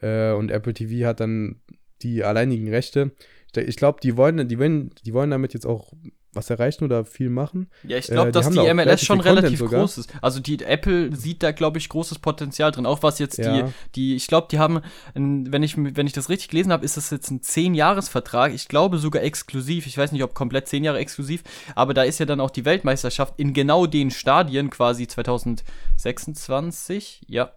Äh, 0.00 0.32
und 0.32 0.50
Apple 0.50 0.74
TV 0.74 1.06
hat 1.06 1.20
dann 1.20 1.60
die 2.02 2.22
alleinigen 2.22 2.68
Rechte. 2.68 3.12
Ich 3.56 3.76
glaube, 3.76 4.00
die 4.02 4.16
wollen, 4.16 4.48
die, 4.48 4.58
wollen, 4.58 4.90
die 5.04 5.14
wollen 5.14 5.30
damit 5.30 5.54
jetzt 5.54 5.66
auch 5.66 5.92
was 6.36 6.50
erreichen 6.50 6.84
oder 6.84 7.04
viel 7.04 7.30
machen. 7.30 7.68
Ja, 7.82 7.96
ich 7.98 8.08
Äh, 8.08 8.12
glaube, 8.12 8.30
die 8.30 8.38
dass 8.38 8.50
die 8.50 8.58
auch 8.60 8.66
MLS 8.72 8.86
relativ 8.86 9.06
schon 9.06 9.16
viel 9.16 9.22
Content 9.24 9.38
relativ 9.44 9.58
sogar. 9.58 9.80
groß 9.80 9.98
ist. 9.98 10.12
Also 10.22 10.40
die 10.40 10.62
Apple 10.62 11.14
sieht 11.16 11.42
da, 11.42 11.50
glaube 11.52 11.78
ich, 11.78 11.88
großes 11.88 12.18
Potenzial 12.20 12.70
drin. 12.70 12.86
Auch 12.86 13.02
was 13.02 13.18
jetzt 13.18 13.38
Ja. 13.38 13.62
die, 13.62 13.72
die, 13.94 14.16
ich 14.16 14.26
glaube, 14.26 14.48
die 14.50 14.58
haben, 14.58 14.80
wenn 15.14 15.62
ich, 15.62 15.76
wenn 15.76 16.06
ich 16.06 16.12
das 16.12 16.28
richtig 16.28 16.48
gelesen 16.48 16.72
habe, 16.72 16.84
ist 16.84 16.96
das 16.96 17.10
jetzt 17.10 17.30
ein 17.30 17.40
10-Jahres-Vertrag. 17.40 18.52
Ich 18.54 18.68
glaube 18.68 18.98
sogar 18.98 19.22
exklusiv. 19.22 19.86
Ich 19.86 19.98
weiß 19.98 20.12
nicht, 20.12 20.22
ob 20.22 20.34
komplett 20.34 20.68
10 20.68 20.84
Jahre 20.84 20.98
exklusiv, 20.98 21.42
aber 21.74 21.94
da 21.94 22.02
ist 22.02 22.18
ja 22.20 22.26
dann 22.26 22.40
auch 22.40 22.50
die 22.50 22.64
Weltmeisterschaft 22.64 23.34
in 23.38 23.52
genau 23.52 23.86
den 23.86 24.10
Stadien, 24.10 24.70
quasi 24.70 25.06
2026, 25.06 27.24
ja, 27.28 27.52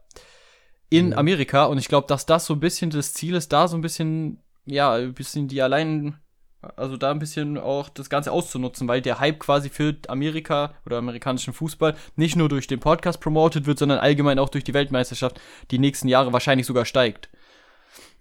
in 0.90 1.12
Ja. 1.12 1.18
Amerika. 1.18 1.66
Und 1.66 1.78
ich 1.78 1.88
glaube, 1.88 2.08
dass 2.08 2.26
das 2.26 2.46
so 2.46 2.54
ein 2.54 2.60
bisschen 2.60 2.90
das 2.90 3.14
Ziel 3.14 3.36
ist, 3.36 3.52
da 3.54 3.68
so 3.68 3.78
ein 3.78 3.82
bisschen, 3.82 4.40
ja, 4.66 4.94
ein 4.94 5.14
bisschen 5.14 5.48
die 5.48 5.62
allein 5.62 6.16
also 6.62 6.98
da 6.98 7.12
ein 7.12 7.20
bisschen 7.20 7.58
auch 7.58 7.90
das 7.90 8.10
Ganze 8.10 8.32
auszunutzen, 8.32 8.88
weil 8.88 9.02
der 9.02 9.20
Hype 9.20 9.40
quasi 9.40 9.70
für 9.70 9.96
Amerika 10.08 10.74
oder 10.86 10.98
amerikanischen 10.98 11.54
Fußball 11.54 11.96
nicht 12.16 12.36
nur 12.36 12.50
durch 12.50 12.68
den 12.68 12.80
Podcast 12.80 13.22
promoted 13.22 13.66
wird, 13.66 13.80
sondern 13.80 14.00
allgemein 14.00 14.40
auch 14.40 14.50
durch 14.50 14.64
die 14.64 14.74
Weltmeisterschaft 14.74 15.40
die 15.72 15.80
nächsten 15.80 16.08
Jahre 16.08 16.34
wahrscheinlich 16.34 16.68
sogar 16.68 16.86
steigt. 16.86 17.30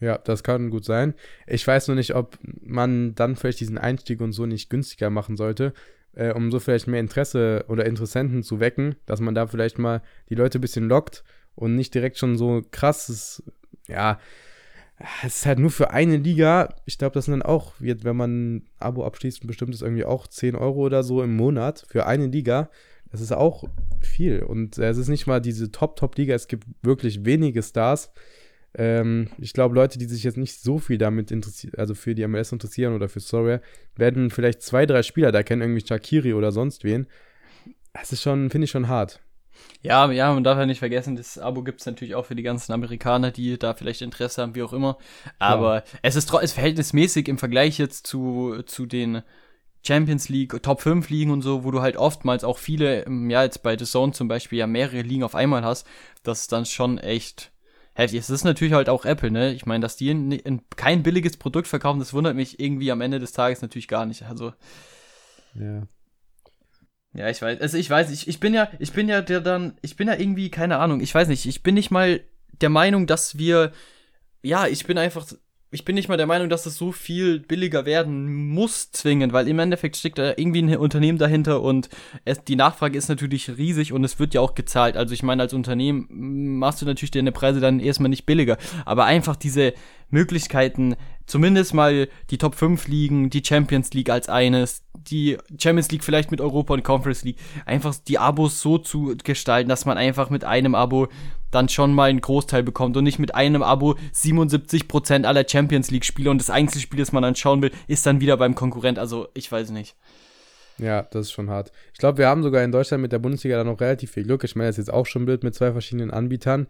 Ja, 0.00 0.18
das 0.18 0.44
kann 0.44 0.70
gut 0.70 0.84
sein. 0.84 1.14
Ich 1.46 1.66
weiß 1.66 1.88
nur 1.88 1.96
nicht, 1.96 2.14
ob 2.14 2.38
man 2.42 3.14
dann 3.16 3.34
vielleicht 3.34 3.60
diesen 3.60 3.78
Einstieg 3.78 4.20
und 4.20 4.32
so 4.32 4.46
nicht 4.46 4.70
günstiger 4.70 5.10
machen 5.10 5.36
sollte, 5.36 5.72
äh, 6.14 6.32
um 6.32 6.52
so 6.52 6.60
vielleicht 6.60 6.86
mehr 6.86 7.00
Interesse 7.00 7.64
oder 7.68 7.86
Interessenten 7.86 8.44
zu 8.44 8.60
wecken, 8.60 8.94
dass 9.06 9.20
man 9.20 9.34
da 9.34 9.48
vielleicht 9.48 9.78
mal 9.78 10.02
die 10.28 10.36
Leute 10.36 10.58
ein 10.58 10.60
bisschen 10.60 10.88
lockt 10.88 11.24
und 11.56 11.74
nicht 11.74 11.94
direkt 11.94 12.18
schon 12.18 12.38
so 12.38 12.62
krasses, 12.70 13.42
ja, 13.88 14.20
es 15.24 15.36
ist 15.36 15.46
halt 15.46 15.58
nur 15.58 15.70
für 15.70 15.90
eine 15.90 16.16
Liga. 16.16 16.74
Ich 16.84 16.98
glaube, 16.98 17.14
das 17.14 17.26
sind 17.26 17.32
dann 17.32 17.42
auch, 17.42 17.74
wenn 17.78 18.16
man 18.16 18.56
ein 18.56 18.68
Abo 18.78 19.04
abschließt, 19.04 19.46
bestimmt 19.46 19.74
ist 19.74 19.82
irgendwie 19.82 20.04
auch 20.04 20.26
10 20.26 20.56
Euro 20.56 20.80
oder 20.80 21.02
so 21.02 21.22
im 21.22 21.36
Monat 21.36 21.86
für 21.88 22.06
eine 22.06 22.26
Liga. 22.26 22.70
Das 23.10 23.20
ist 23.20 23.32
auch 23.32 23.64
viel. 24.00 24.42
Und 24.42 24.76
es 24.78 24.98
ist 24.98 25.08
nicht 25.08 25.26
mal 25.26 25.40
diese 25.40 25.70
Top-Top-Liga. 25.70 26.34
Es 26.34 26.48
gibt 26.48 26.66
wirklich 26.82 27.24
wenige 27.24 27.62
Stars. 27.62 28.12
Ähm, 28.74 29.28
ich 29.38 29.52
glaube, 29.52 29.74
Leute, 29.74 29.98
die 29.98 30.04
sich 30.04 30.24
jetzt 30.24 30.36
nicht 30.36 30.60
so 30.60 30.78
viel 30.78 30.98
damit 30.98 31.30
interessieren, 31.30 31.74
also 31.78 31.94
für 31.94 32.14
die 32.14 32.26
MLS 32.26 32.52
interessieren 32.52 32.94
oder 32.94 33.08
für 33.08 33.20
Sorare, 33.20 33.62
werden 33.96 34.30
vielleicht 34.30 34.62
zwei, 34.62 34.84
drei 34.84 35.02
Spieler 35.02 35.32
da 35.32 35.42
kennen, 35.42 35.62
irgendwie 35.62 35.86
Shakiri 35.86 36.34
oder 36.34 36.52
sonst 36.52 36.84
wen. 36.84 37.06
Das 37.94 38.12
ist 38.12 38.22
schon, 38.22 38.50
finde 38.50 38.66
ich 38.66 38.70
schon 38.70 38.88
hart. 38.88 39.20
Ja, 39.82 40.10
ja, 40.10 40.32
man 40.32 40.44
darf 40.44 40.58
ja 40.58 40.66
nicht 40.66 40.80
vergessen, 40.80 41.16
das 41.16 41.38
Abo 41.38 41.62
gibt 41.62 41.80
es 41.80 41.86
natürlich 41.86 42.14
auch 42.14 42.26
für 42.26 42.34
die 42.34 42.42
ganzen 42.42 42.72
Amerikaner, 42.72 43.30
die 43.30 43.58
da 43.58 43.74
vielleicht 43.74 44.02
Interesse 44.02 44.42
haben, 44.42 44.54
wie 44.54 44.62
auch 44.62 44.72
immer. 44.72 44.98
Aber 45.38 45.84
es 46.02 46.16
ist 46.16 46.32
ist 46.34 46.52
verhältnismäßig 46.52 47.28
im 47.28 47.38
Vergleich 47.38 47.78
jetzt 47.78 48.06
zu, 48.06 48.62
zu 48.66 48.86
den 48.86 49.22
Champions 49.86 50.28
League, 50.28 50.60
Top 50.62 50.80
5 50.80 51.08
Ligen 51.08 51.30
und 51.30 51.42
so, 51.42 51.64
wo 51.64 51.70
du 51.70 51.80
halt 51.80 51.96
oftmals 51.96 52.44
auch 52.44 52.58
viele, 52.58 53.06
ähm, 53.06 53.30
ja, 53.30 53.42
jetzt 53.44 53.62
bei 53.62 53.78
The 53.78 53.84
Zone 53.84 54.12
zum 54.12 54.28
Beispiel 54.28 54.58
ja 54.58 54.66
mehrere 54.66 55.02
Ligen 55.02 55.22
auf 55.22 55.34
einmal 55.34 55.64
hast, 55.64 55.86
das 56.22 56.42
ist 56.42 56.52
dann 56.52 56.66
schon 56.66 56.98
echt 56.98 57.52
heftig. 57.94 58.20
Es 58.20 58.30
ist 58.30 58.44
natürlich 58.44 58.74
halt 58.74 58.88
auch 58.88 59.04
Apple, 59.04 59.30
ne? 59.30 59.52
Ich 59.52 59.66
meine, 59.66 59.82
dass 59.82 59.96
die 59.96 60.10
in, 60.10 60.32
in 60.32 60.62
kein 60.76 61.02
billiges 61.02 61.36
Produkt 61.36 61.68
verkaufen, 61.68 62.00
das 62.00 62.12
wundert 62.12 62.36
mich 62.36 62.58
irgendwie 62.60 62.90
am 62.90 63.00
Ende 63.00 63.18
des 63.18 63.32
Tages 63.32 63.62
natürlich 63.62 63.88
gar 63.88 64.06
nicht. 64.06 64.24
Also, 64.24 64.52
Ja. 65.54 65.82
Ja, 67.14 67.28
ich 67.28 67.40
weiß, 67.40 67.60
also 67.60 67.78
ich 67.78 67.88
weiß, 67.88 68.10
ich, 68.10 68.28
ich 68.28 68.40
bin 68.40 68.54
ja, 68.54 68.68
ich 68.78 68.92
bin 68.92 69.08
ja 69.08 69.22
der 69.22 69.40
dann, 69.40 69.76
ich 69.82 69.96
bin 69.96 70.08
ja 70.08 70.14
irgendwie, 70.14 70.50
keine 70.50 70.78
Ahnung, 70.78 71.00
ich 71.00 71.14
weiß 71.14 71.28
nicht, 71.28 71.46
ich 71.46 71.62
bin 71.62 71.74
nicht 71.74 71.90
mal 71.90 72.20
der 72.60 72.68
Meinung, 72.68 73.06
dass 73.06 73.38
wir, 73.38 73.72
ja, 74.42 74.66
ich 74.66 74.86
bin 74.86 74.98
einfach, 74.98 75.26
ich 75.70 75.84
bin 75.84 75.94
nicht 75.94 76.08
mal 76.08 76.16
der 76.16 76.26
Meinung, 76.26 76.48
dass 76.48 76.64
es 76.64 76.76
so 76.76 76.92
viel 76.92 77.40
billiger 77.40 77.84
werden 77.84 78.48
muss 78.48 78.90
zwingend, 78.90 79.32
weil 79.32 79.48
im 79.48 79.58
Endeffekt 79.58 79.96
steckt 79.96 80.18
da 80.18 80.32
irgendwie 80.36 80.62
ein 80.62 80.76
Unternehmen 80.76 81.18
dahinter 81.18 81.60
und 81.62 81.90
es, 82.24 82.42
die 82.44 82.56
Nachfrage 82.56 82.96
ist 82.96 83.08
natürlich 83.08 83.56
riesig 83.56 83.92
und 83.92 84.02
es 84.04 84.18
wird 84.18 84.32
ja 84.32 84.40
auch 84.40 84.54
gezahlt. 84.54 84.96
Also 84.96 85.12
ich 85.12 85.22
meine, 85.22 85.42
als 85.42 85.52
Unternehmen 85.52 86.06
mm, 86.08 86.58
machst 86.58 86.80
du 86.80 86.86
natürlich 86.86 87.10
deine 87.10 87.32
Preise 87.32 87.60
dann 87.60 87.80
erstmal 87.80 88.08
nicht 88.08 88.24
billiger, 88.24 88.56
aber 88.86 89.04
einfach 89.04 89.36
diese 89.36 89.74
Möglichkeiten, 90.10 90.96
zumindest 91.26 91.74
mal 91.74 92.08
die 92.30 92.38
Top 92.38 92.54
5 92.54 92.88
Ligen, 92.88 93.30
die 93.30 93.42
Champions 93.44 93.92
League 93.92 94.10
als 94.10 94.28
eines, 94.28 94.82
die 94.94 95.38
Champions 95.58 95.90
League 95.90 96.04
vielleicht 96.04 96.30
mit 96.30 96.40
Europa 96.40 96.74
und 96.74 96.82
Conference 96.82 97.24
League, 97.24 97.38
einfach 97.66 97.94
die 97.94 98.18
Abos 98.18 98.60
so 98.60 98.78
zu 98.78 99.14
gestalten, 99.22 99.68
dass 99.68 99.84
man 99.84 99.98
einfach 99.98 100.30
mit 100.30 100.44
einem 100.44 100.74
Abo 100.74 101.08
dann 101.50 101.68
schon 101.68 101.94
mal 101.94 102.10
einen 102.10 102.20
Großteil 102.20 102.62
bekommt 102.62 102.96
und 102.96 103.04
nicht 103.04 103.18
mit 103.18 103.34
einem 103.34 103.62
Abo 103.62 103.96
77% 104.14 105.24
aller 105.24 105.48
Champions 105.48 105.90
League 105.90 106.04
Spiele 106.04 106.30
und 106.30 106.38
das 106.38 106.50
Einzelspiel, 106.50 106.98
das 106.98 107.12
man 107.12 107.22
dann 107.22 107.36
schauen 107.36 107.62
will, 107.62 107.72
ist 107.86 108.06
dann 108.06 108.20
wieder 108.20 108.36
beim 108.36 108.54
Konkurrent. 108.54 108.98
Also 108.98 109.28
ich 109.34 109.50
weiß 109.50 109.70
nicht. 109.70 109.96
Ja, 110.78 111.02
das 111.02 111.26
ist 111.26 111.32
schon 111.32 111.50
hart. 111.50 111.72
Ich 111.92 111.98
glaube, 111.98 112.18
wir 112.18 112.28
haben 112.28 112.42
sogar 112.42 112.62
in 112.62 112.70
Deutschland 112.70 113.02
mit 113.02 113.10
der 113.10 113.18
Bundesliga 113.18 113.56
da 113.56 113.64
noch 113.64 113.80
relativ 113.80 114.12
viel 114.12 114.22
Glück. 114.24 114.44
Ich 114.44 114.54
meine, 114.54 114.68
das 114.68 114.78
ist 114.78 114.86
jetzt 114.86 114.94
auch 114.94 115.06
schon 115.06 115.26
Bild 115.26 115.42
mit 115.42 115.54
zwei 115.54 115.72
verschiedenen 115.72 116.10
Anbietern. 116.12 116.68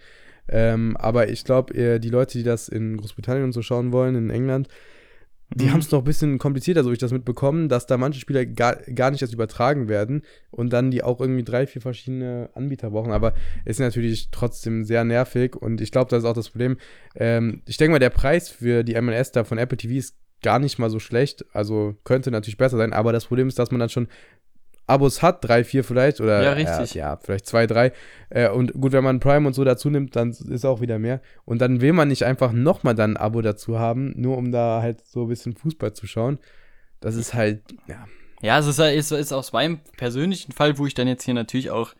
Ähm, 0.48 0.96
aber 0.96 1.28
ich 1.28 1.44
glaube, 1.44 2.00
die 2.00 2.10
Leute, 2.10 2.38
die 2.38 2.44
das 2.44 2.68
in 2.68 2.96
Großbritannien 2.96 3.44
und 3.44 3.52
so 3.52 3.62
schauen 3.62 3.92
wollen, 3.92 4.14
in 4.14 4.30
England, 4.30 4.68
die 5.54 5.66
Mhm. 5.66 5.72
haben 5.72 5.80
es 5.80 5.90
noch 5.90 6.00
ein 6.00 6.04
bisschen 6.04 6.38
komplizierter, 6.38 6.84
so 6.84 6.92
ich 6.92 6.98
das 6.98 7.10
mitbekommen, 7.12 7.70
dass 7.70 7.86
da 7.86 7.96
manche 7.96 8.20
Spieler 8.20 8.44
gar, 8.44 8.76
gar 8.76 9.10
nicht 9.10 9.22
erst 9.22 9.32
übertragen 9.32 9.88
werden 9.88 10.22
und 10.50 10.72
dann 10.74 10.90
die 10.90 11.02
auch 11.02 11.20
irgendwie 11.20 11.42
drei, 11.42 11.66
vier 11.66 11.80
verschiedene 11.80 12.50
Anbieter 12.54 12.90
brauchen. 12.90 13.12
Aber 13.12 13.32
ist 13.64 13.80
natürlich 13.80 14.30
trotzdem 14.30 14.84
sehr 14.84 15.04
nervig 15.04 15.56
und 15.56 15.80
ich 15.80 15.90
glaube, 15.90 16.10
das 16.10 16.22
ist 16.22 16.28
auch 16.28 16.34
das 16.34 16.50
Problem. 16.50 16.76
Ähm, 17.14 17.62
ich 17.64 17.78
denke 17.78 17.92
mal, 17.92 17.98
der 17.98 18.10
Preis 18.10 18.50
für 18.50 18.84
die 18.84 19.00
MLS 19.00 19.32
da 19.32 19.44
von 19.44 19.56
Apple 19.56 19.78
TV 19.78 19.94
ist 19.94 20.16
gar 20.42 20.58
nicht 20.58 20.78
mal 20.78 20.90
so 20.90 20.98
schlecht. 20.98 21.46
Also 21.54 21.96
könnte 22.04 22.30
natürlich 22.30 22.58
besser 22.58 22.76
sein, 22.76 22.92
aber 22.92 23.12
das 23.12 23.24
Problem 23.26 23.48
ist, 23.48 23.58
dass 23.58 23.70
man 23.70 23.80
dann 23.80 23.88
schon 23.88 24.08
Abos 24.88 25.22
hat, 25.22 25.44
drei, 25.44 25.64
vier 25.64 25.84
vielleicht, 25.84 26.20
oder 26.20 26.42
Ja, 26.42 26.52
richtig. 26.52 26.94
ja, 26.94 27.12
ja 27.12 27.16
vielleicht 27.16 27.46
zwei, 27.46 27.66
drei. 27.66 27.92
Äh, 28.30 28.48
und 28.48 28.72
gut, 28.72 28.92
wenn 28.92 29.04
man 29.04 29.20
Prime 29.20 29.46
und 29.46 29.52
so 29.52 29.64
dazu 29.64 29.90
nimmt, 29.90 30.16
dann 30.16 30.30
ist 30.30 30.64
auch 30.64 30.80
wieder 30.80 30.98
mehr. 30.98 31.20
Und 31.44 31.60
dann 31.60 31.80
will 31.80 31.92
man 31.92 32.08
nicht 32.08 32.24
einfach 32.24 32.52
nochmal 32.52 32.94
dann 32.94 33.12
ein 33.12 33.16
Abo 33.16 33.42
dazu 33.42 33.78
haben, 33.78 34.12
nur 34.16 34.36
um 34.38 34.50
da 34.50 34.80
halt 34.82 35.04
so 35.06 35.22
ein 35.22 35.28
bisschen 35.28 35.54
Fußball 35.54 35.92
zu 35.92 36.06
schauen. 36.06 36.38
Das 37.00 37.14
ist 37.14 37.34
halt, 37.34 37.62
ja. 37.86 38.06
Ja, 38.40 38.58
es 38.58 38.66
ist, 38.66 38.78
ist, 38.78 39.10
ist 39.12 39.32
aus 39.32 39.52
meinem 39.52 39.80
persönlichen 39.96 40.52
Fall, 40.52 40.78
wo 40.78 40.86
ich 40.86 40.94
dann 40.94 41.08
jetzt 41.08 41.24
hier 41.24 41.34
natürlich 41.34 41.70
auch, 41.70 41.94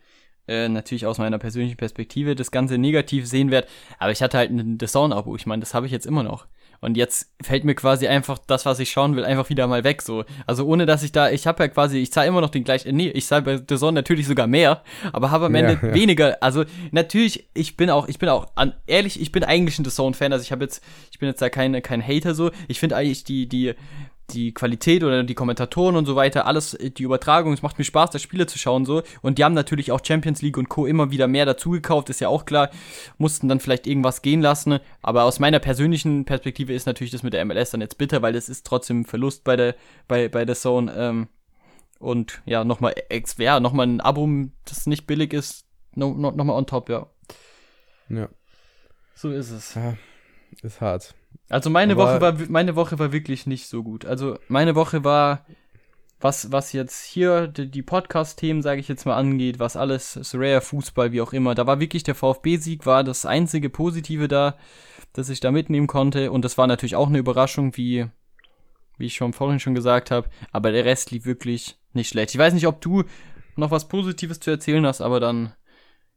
äh, 0.47 0.69
natürlich 0.69 1.05
aus 1.05 1.17
meiner 1.17 1.37
persönlichen 1.37 1.77
Perspektive 1.77 2.35
das 2.35 2.49
Ganze 2.49 2.77
negativ 2.77 3.27
sehen 3.27 3.51
werde. 3.51 3.67
Aber 3.97 4.11
ich 4.11 4.21
hatte 4.21 4.37
halt 4.37 4.49
ein 4.49 4.79
Zone-Abo. 4.79 5.35
Ich 5.35 5.45
meine, 5.45 5.59
das 5.59 5.73
habe 5.73 5.85
ich 5.85 5.91
jetzt 5.91 6.05
immer 6.05 6.23
noch. 6.23 6.47
Und 6.81 6.95
jetzt 6.95 7.31
fällt 7.41 7.65
mir 7.65 7.75
quasi 7.75 8.07
einfach 8.07 8.37
das, 8.47 8.65
was 8.65 8.79
ich 8.79 8.89
schauen 8.89 9.15
will, 9.15 9.25
einfach 9.25 9.49
wieder 9.49 9.67
mal 9.67 9.83
weg. 9.83 10.01
So. 10.01 10.23
Also 10.47 10.65
ohne 10.65 10.85
dass 10.85 11.03
ich 11.03 11.11
da, 11.11 11.29
ich 11.29 11.45
habe 11.45 11.63
ja 11.63 11.67
quasi, 11.67 11.97
ich 11.99 12.11
zahle 12.11 12.27
immer 12.27 12.41
noch 12.41 12.49
den 12.49 12.63
gleichen, 12.63 12.95
nee, 12.95 13.09
ich 13.09 13.25
zahle 13.25 13.41
bei 13.41 13.57
The 13.57 13.77
Zone 13.77 13.93
natürlich 13.93 14.27
sogar 14.27 14.47
mehr, 14.47 14.81
aber 15.11 15.31
habe 15.31 15.47
am 15.47 15.55
Ja, 15.55 15.61
Ende 15.61 15.87
ja. 15.87 15.93
weniger. 15.93 16.37
Also 16.41 16.63
natürlich, 16.91 17.49
ich 17.53 17.75
bin 17.75 17.89
auch, 17.89 18.07
ich 18.07 18.17
bin 18.19 18.29
auch, 18.29 18.47
an, 18.55 18.73
ehrlich, 18.87 19.19
ich 19.19 19.31
bin 19.31 19.43
eigentlich 19.43 19.77
ein 19.79 19.85
The 19.85 19.91
Zone-Fan. 19.91 20.31
Also 20.31 20.43
ich 20.43 20.51
habe 20.51 20.63
jetzt, 20.63 20.83
ich 21.11 21.19
bin 21.19 21.27
jetzt 21.27 21.41
da 21.41 21.49
kein, 21.49 21.81
kein 21.81 22.05
Hater 22.05 22.33
so. 22.33 22.51
Ich 22.67 22.79
finde 22.79 22.95
eigentlich 22.95 23.23
die, 23.25 23.47
die, 23.47 23.73
die 24.33 24.53
Qualität 24.53 25.03
oder 25.03 25.23
die 25.23 25.35
Kommentatoren 25.35 25.95
und 25.95 26.05
so 26.05 26.15
weiter, 26.15 26.45
alles, 26.45 26.77
die 26.79 27.03
Übertragung, 27.03 27.53
es 27.53 27.61
macht 27.61 27.77
mir 27.77 27.83
Spaß, 27.83 28.11
das 28.11 28.21
Spiele 28.21 28.47
zu 28.47 28.57
schauen 28.57 28.85
so. 28.85 29.03
Und 29.21 29.37
die 29.37 29.43
haben 29.43 29.53
natürlich 29.53 29.91
auch 29.91 30.01
Champions 30.03 30.41
League 30.41 30.57
und 30.57 30.69
Co. 30.69 30.85
immer 30.85 31.11
wieder 31.11 31.27
mehr 31.27 31.45
dazugekauft, 31.45 32.09
ist 32.09 32.21
ja 32.21 32.29
auch 32.29 32.45
klar. 32.45 32.69
Mussten 33.17 33.47
dann 33.49 33.59
vielleicht 33.59 33.87
irgendwas 33.87 34.21
gehen 34.21 34.41
lassen. 34.41 34.79
Aber 35.01 35.23
aus 35.23 35.39
meiner 35.39 35.59
persönlichen 35.59 36.25
Perspektive 36.25 36.73
ist 36.73 36.85
natürlich 36.85 37.11
das 37.11 37.23
mit 37.23 37.33
der 37.33 37.43
MLS 37.45 37.71
dann 37.71 37.81
jetzt 37.81 37.97
bitter, 37.97 38.21
weil 38.21 38.33
das 38.33 38.49
ist 38.49 38.65
trotzdem 38.65 39.01
ein 39.01 39.05
Verlust 39.05 39.43
bei 39.43 39.55
der, 39.55 39.75
bei, 40.07 40.29
bei 40.29 40.45
der 40.45 40.55
Zone. 40.55 40.93
Ähm, 40.95 41.27
und 41.99 42.41
ja, 42.45 42.63
nochmal, 42.63 42.95
ja, 43.37 43.59
nochmal 43.59 43.87
ein 43.87 44.01
Abo, 44.01 44.29
das 44.65 44.87
nicht 44.87 45.05
billig 45.05 45.33
ist, 45.33 45.65
no, 45.95 46.13
no, 46.13 46.31
nochmal 46.31 46.55
on 46.55 46.65
top, 46.65 46.89
ja. 46.89 47.07
Ja, 48.09 48.29
So 49.15 49.31
ist 49.31 49.51
es. 49.51 49.75
ja 49.75 49.95
ist 50.63 50.81
hart. 50.81 51.15
Also 51.49 51.69
meine 51.69 51.93
Aber- 51.93 52.03
Woche 52.03 52.21
war 52.21 52.35
meine 52.49 52.75
Woche 52.75 52.99
war 52.99 53.11
wirklich 53.11 53.47
nicht 53.47 53.67
so 53.67 53.83
gut. 53.83 54.05
Also 54.05 54.37
meine 54.47 54.75
Woche 54.75 55.03
war 55.03 55.45
was 56.21 56.51
was 56.51 56.73
jetzt 56.73 57.05
hier 57.05 57.47
die, 57.47 57.71
die 57.71 57.81
Podcast 57.81 58.37
Themen 58.39 58.61
sage 58.61 58.81
ich 58.81 58.87
jetzt 58.89 59.05
mal 59.05 59.15
angeht, 59.15 59.57
was 59.59 59.77
alles 59.77 60.13
Soraya 60.13 60.59
Fußball 60.61 61.11
wie 61.13 61.21
auch 61.21 61.31
immer, 61.33 61.55
da 61.55 61.65
war 61.65 61.79
wirklich 61.79 62.03
der 62.03 62.15
VfB 62.15 62.57
Sieg 62.57 62.85
war 62.85 63.03
das 63.05 63.25
einzige 63.25 63.69
positive 63.69 64.27
da, 64.27 64.57
das 65.13 65.29
ich 65.29 65.39
da 65.39 65.51
mitnehmen 65.51 65.87
konnte 65.87 66.31
und 66.31 66.43
das 66.43 66.57
war 66.57 66.67
natürlich 66.67 66.95
auch 66.97 67.07
eine 67.07 67.19
Überraschung, 67.19 67.77
wie 67.77 68.07
wie 68.97 69.05
ich 69.05 69.15
schon 69.15 69.31
vorhin 69.31 69.61
schon 69.61 69.75
gesagt 69.75 70.11
habe, 70.11 70.27
aber 70.51 70.73
der 70.73 70.83
Rest 70.83 71.11
lief 71.11 71.25
wirklich 71.25 71.77
nicht 71.93 72.09
schlecht. 72.09 72.31
Ich 72.33 72.37
weiß 72.37 72.53
nicht, 72.53 72.67
ob 72.67 72.81
du 72.81 73.05
noch 73.55 73.71
was 73.71 73.87
positives 73.87 74.41
zu 74.41 74.51
erzählen 74.51 74.85
hast, 74.85 74.99
aber 74.99 75.21
dann 75.21 75.53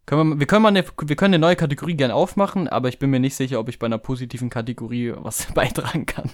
können 0.06 0.30
wir, 0.30 0.40
wir, 0.40 0.46
können 0.46 0.62
mal 0.62 0.68
eine, 0.68 0.84
wir 0.84 1.16
können 1.16 1.34
eine 1.34 1.40
neue 1.40 1.56
Kategorie 1.56 1.94
gern 1.94 2.10
aufmachen, 2.10 2.68
aber 2.68 2.88
ich 2.88 2.98
bin 2.98 3.10
mir 3.10 3.20
nicht 3.20 3.36
sicher, 3.36 3.60
ob 3.60 3.68
ich 3.68 3.78
bei 3.78 3.86
einer 3.86 3.98
positiven 3.98 4.50
Kategorie 4.50 5.12
was 5.16 5.46
beitragen 5.54 6.06
kann. 6.06 6.30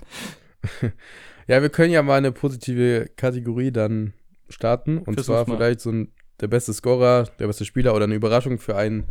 Ja, 1.46 1.62
wir 1.62 1.70
können 1.70 1.90
ja 1.92 2.02
mal 2.02 2.18
eine 2.18 2.30
positive 2.30 3.08
Kategorie 3.16 3.72
dann 3.72 4.12
starten. 4.50 4.98
Und 4.98 5.14
Versuch's 5.14 5.26
zwar 5.26 5.48
mal. 5.48 5.56
vielleicht 5.56 5.80
so 5.80 5.90
ein, 5.90 6.12
der 6.40 6.48
beste 6.48 6.72
Scorer, 6.72 7.24
der 7.38 7.46
beste 7.46 7.64
Spieler 7.64 7.94
oder 7.94 8.04
eine 8.04 8.14
Überraschung 8.14 8.58
für 8.58 8.76
einen 8.76 9.04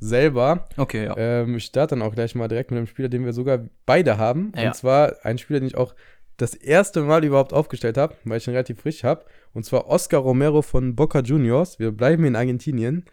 selber. 0.00 0.68
Okay, 0.78 1.04
ja. 1.04 1.16
Ähm, 1.16 1.56
ich 1.56 1.64
starte 1.64 1.94
dann 1.94 2.02
auch 2.02 2.14
gleich 2.14 2.34
mal 2.34 2.48
direkt 2.48 2.70
mit 2.70 2.78
einem 2.78 2.86
Spieler, 2.86 3.08
den 3.08 3.24
wir 3.24 3.32
sogar 3.32 3.60
beide 3.86 4.16
haben. 4.16 4.52
Ja. 4.56 4.68
Und 4.68 4.74
zwar 4.74 5.16
ein 5.22 5.38
Spieler, 5.38 5.60
den 5.60 5.66
ich 5.66 5.76
auch 5.76 5.94
das 6.38 6.54
erste 6.54 7.02
Mal 7.02 7.24
überhaupt 7.24 7.52
aufgestellt 7.52 7.98
habe, 7.98 8.16
weil 8.24 8.38
ich 8.38 8.46
ihn 8.46 8.52
relativ 8.52 8.80
frisch 8.80 9.04
habe. 9.04 9.24
Und 9.52 9.64
zwar 9.64 9.86
Oscar 9.86 10.18
Romero 10.18 10.62
von 10.62 10.96
Boca 10.96 11.20
Juniors. 11.20 11.78
Wir 11.78 11.92
bleiben 11.92 12.24
in 12.24 12.36
Argentinien. 12.36 13.04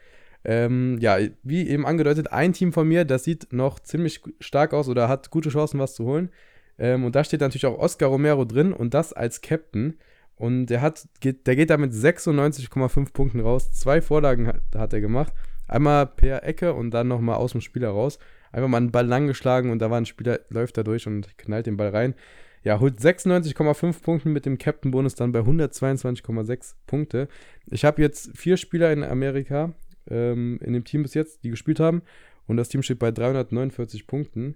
Ähm, 0.45 0.97
ja, 0.99 1.17
wie 1.43 1.67
eben 1.67 1.85
angedeutet, 1.85 2.31
ein 2.31 2.53
Team 2.53 2.71
von 2.71 2.87
mir, 2.87 3.05
das 3.05 3.23
sieht 3.23 3.51
noch 3.51 3.79
ziemlich 3.79 4.21
stark 4.39 4.73
aus 4.73 4.87
oder 4.87 5.09
hat 5.09 5.31
gute 5.31 5.49
Chancen, 5.49 5.79
was 5.79 5.95
zu 5.95 6.05
holen. 6.05 6.29
Ähm, 6.77 7.03
und 7.03 7.15
da 7.15 7.23
steht 7.23 7.41
natürlich 7.41 7.65
auch 7.65 7.77
Oscar 7.77 8.07
Romero 8.07 8.45
drin 8.45 8.71
und 8.71 8.93
das 8.93 9.13
als 9.13 9.41
Captain. 9.41 9.97
Und 10.35 10.67
der 10.67 10.81
hat, 10.81 11.07
geht, 11.19 11.45
der 11.47 11.57
geht 11.57 11.69
da 11.69 11.77
mit 11.77 11.91
96,5 11.91 13.11
Punkten 13.11 13.41
raus. 13.41 13.73
Zwei 13.73 14.01
Vorlagen 14.01 14.47
hat, 14.47 14.61
hat 14.73 14.93
er 14.93 15.01
gemacht. 15.01 15.33
Einmal 15.67 16.07
per 16.07 16.43
Ecke 16.43 16.73
und 16.73 16.91
dann 16.91 17.09
nochmal 17.09 17.35
aus 17.35 17.51
dem 17.51 17.61
Spieler 17.61 17.89
raus. 17.89 18.17
Einfach 18.53 18.69
mal 18.69 18.77
einen 18.77 18.91
Ball 18.91 19.05
lang 19.05 19.27
geschlagen 19.27 19.69
und 19.69 19.79
da 19.79 19.91
war 19.91 19.99
ein 19.99 20.05
Spieler, 20.05 20.39
läuft 20.49 20.77
da 20.77 20.83
durch 20.83 21.05
und 21.05 21.37
knallt 21.37 21.67
den 21.67 21.77
Ball 21.77 21.89
rein. 21.89 22.15
Ja, 22.63 22.79
holt 22.79 22.99
96,5 22.99 24.01
Punkten 24.01 24.33
mit 24.33 24.45
dem 24.45 24.57
Captain-Bonus 24.57 25.15
dann 25.15 25.31
bei 25.31 25.39
122,6 25.39 26.75
Punkte. 26.87 27.27
Ich 27.67 27.85
habe 27.85 28.01
jetzt 28.01 28.37
vier 28.37 28.57
Spieler 28.57 28.91
in 28.91 29.03
Amerika 29.03 29.73
ähm, 30.09 30.59
in 30.61 30.73
dem 30.73 30.83
Team 30.83 31.03
bis 31.03 31.13
jetzt, 31.13 31.43
die 31.43 31.49
gespielt 31.49 31.79
haben. 31.79 32.01
Und 32.47 32.57
das 32.57 32.69
Team 32.69 32.81
steht 32.81 32.99
bei 32.99 33.11
349 33.11 34.07
Punkten. 34.07 34.55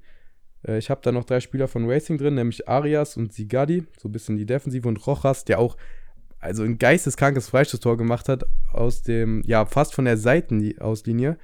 Äh, 0.68 0.78
ich 0.78 0.90
habe 0.90 1.02
da 1.04 1.12
noch 1.12 1.26
drei 1.26 1.40
Spieler 1.40 1.68
von 1.68 1.90
Racing 1.90 2.18
drin, 2.18 2.36
nämlich 2.36 2.68
Arias 2.68 3.18
und 3.18 3.34
Sigadi, 3.34 3.86
so 3.98 4.10
ein 4.10 4.12
bisschen 4.12 4.38
die 4.38 4.46
Defensive 4.46 4.88
und 4.88 5.06
Rojas, 5.06 5.46
der 5.46 5.60
auch 5.60 5.78
also 6.40 6.64
ein 6.64 6.78
geisteskrankes 6.78 7.48
Freistoßtor 7.50 7.98
gemacht 7.98 8.28
hat 8.28 8.46
aus 8.72 9.02
dem, 9.02 9.44
ja, 9.46 9.66
fast 9.66 9.94
von 9.94 10.06
der 10.06 10.18
Seitenauslinie. 10.18 11.38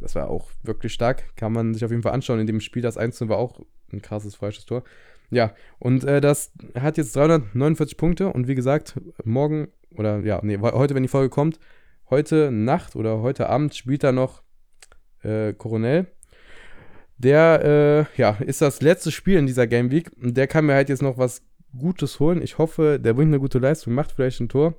Das 0.00 0.14
war 0.14 0.30
auch 0.30 0.50
wirklich 0.62 0.92
stark. 0.92 1.34
Kann 1.36 1.52
man 1.52 1.74
sich 1.74 1.84
auf 1.84 1.90
jeden 1.90 2.02
Fall 2.02 2.12
anschauen. 2.12 2.38
In 2.38 2.46
dem 2.46 2.60
Spiel 2.60 2.82
das 2.82 2.96
1 2.96 3.28
war 3.28 3.38
auch 3.38 3.60
ein 3.92 4.02
krasses 4.02 4.36
Freistoßtor. 4.36 4.84
Ja, 5.30 5.54
und 5.78 6.04
äh, 6.04 6.20
das 6.20 6.52
hat 6.78 6.98
jetzt 6.98 7.16
349 7.16 7.96
Punkte 7.96 8.28
und 8.28 8.46
wie 8.46 8.54
gesagt, 8.54 9.00
morgen 9.24 9.68
oder 9.96 10.20
ja, 10.20 10.40
nee, 10.42 10.58
heute, 10.58 10.94
wenn 10.94 11.02
die 11.02 11.08
Folge 11.08 11.30
kommt, 11.30 11.58
heute 12.10 12.50
Nacht 12.50 12.96
oder 12.96 13.20
heute 13.20 13.48
Abend 13.48 13.74
spielt 13.74 14.04
da 14.04 14.12
noch 14.12 14.42
äh, 15.22 15.52
Coronel. 15.52 16.06
Der, 17.18 18.08
äh, 18.16 18.20
ja, 18.20 18.36
ist 18.40 18.60
das 18.60 18.82
letzte 18.82 19.10
Spiel 19.10 19.38
in 19.38 19.46
dieser 19.46 19.66
Game 19.66 19.90
Week 19.90 20.10
der 20.16 20.46
kann 20.46 20.66
mir 20.66 20.74
halt 20.74 20.88
jetzt 20.88 21.02
noch 21.02 21.16
was 21.16 21.42
Gutes 21.76 22.20
holen. 22.20 22.42
Ich 22.42 22.58
hoffe, 22.58 23.00
der 23.00 23.14
bringt 23.14 23.30
eine 23.30 23.40
gute 23.40 23.58
Leistung, 23.58 23.94
macht 23.94 24.12
vielleicht 24.12 24.40
ein 24.40 24.48
Tor. 24.48 24.74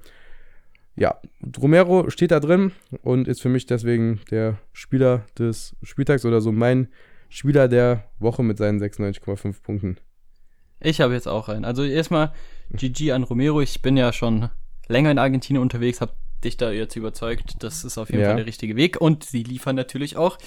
Ja, 0.95 1.19
Romero 1.61 2.09
steht 2.09 2.31
da 2.31 2.39
drin 2.39 2.71
und 3.01 3.27
ist 3.27 3.41
für 3.41 3.49
mich 3.49 3.65
deswegen 3.65 4.21
der 4.31 4.57
Spieler 4.71 5.25
des 5.37 5.75
Spieltags 5.83 6.25
oder 6.25 6.39
so 6.39 6.53
mein 6.53 6.87
Spieler 7.27 7.67
der 7.67 8.05
Woche 8.19 8.43
mit 8.43 8.57
seinen 8.57 8.81
96,5 8.81 9.61
Punkten. 9.61 9.97
Ich 10.79 11.01
habe 11.01 11.13
jetzt 11.13 11.27
auch 11.27 11.49
einen. 11.49 11.65
Also 11.65 11.83
erstmal 11.83 12.31
GG 12.71 13.11
an 13.11 13.23
Romero. 13.23 13.61
Ich 13.61 13.81
bin 13.81 13.97
ja 13.97 14.13
schon 14.13 14.49
länger 14.87 15.11
in 15.11 15.19
Argentinien 15.19 15.61
unterwegs, 15.61 15.99
habe 15.99 16.13
dich 16.45 16.57
da 16.57 16.71
jetzt 16.71 16.95
überzeugt. 16.95 17.55
Das 17.59 17.83
ist 17.83 17.97
auf 17.97 18.09
jeden 18.09 18.21
Ja. 18.21 18.27
Fall 18.29 18.37
der 18.37 18.45
richtige 18.45 18.75
Weg. 18.75 19.01
Und 19.01 19.23
sie 19.25 19.43
liefern 19.43 19.75
natürlich 19.75 20.15
auch. 20.15 20.37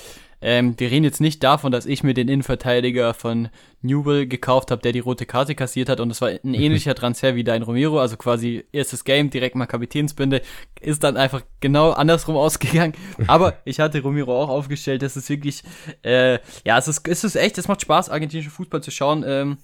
Ähm, 0.41 0.75
wir 0.79 0.91
reden 0.91 1.03
jetzt 1.05 1.21
nicht 1.21 1.43
davon, 1.43 1.73
dass 1.73 1.85
ich 1.85 2.05
mir 2.05 2.15
den 2.15 2.29
Innenverteidiger 2.29 3.13
von 3.13 3.49
Newell 3.83 4.27
gekauft 4.29 4.71
habe, 4.71 4.81
der 4.81 4.93
die 4.93 5.01
rote 5.01 5.27
Karte 5.27 5.55
kassiert 5.57 5.89
hat. 5.89 5.99
Und 6.01 6.11
es 6.13 6.21
war 6.21 6.29
ein 6.29 6.55
ähnlicher 6.55 6.95
Transfer 6.95 7.35
wie 7.35 7.45
dein 7.45 7.63
Romero. 7.63 7.99
Also 8.01 8.17
quasi 8.17 8.65
erstes 8.73 9.05
Game, 9.05 9.31
direkt 9.31 9.57
mal 9.57 9.67
Kapitänsbinde. 9.67 10.41
Ist 10.81 11.03
dann 11.03 11.17
einfach 11.17 11.43
genau 11.61 11.91
andersrum 11.91 12.37
ausgegangen. 12.39 12.95
Aber 13.27 13.59
ich 13.65 13.81
hatte 13.81 14.01
Romero 14.01 14.41
auch 14.41 14.49
aufgestellt. 14.49 15.03
Das 15.03 15.17
ist 15.17 15.29
wirklich, 15.29 15.63
äh, 16.05 16.39
ja, 16.65 16.79
es 16.79 16.89
ist, 16.89 17.07
es 17.09 17.25
ist 17.25 17.35
echt, 17.37 17.59
es 17.59 17.67
macht 17.69 17.83
Spaß, 17.83 18.09
argentinischen 18.09 18.53
Fußball 18.53 18.83
zu 18.83 18.91
schauen. 18.93 19.25
Ähm, 19.27 19.59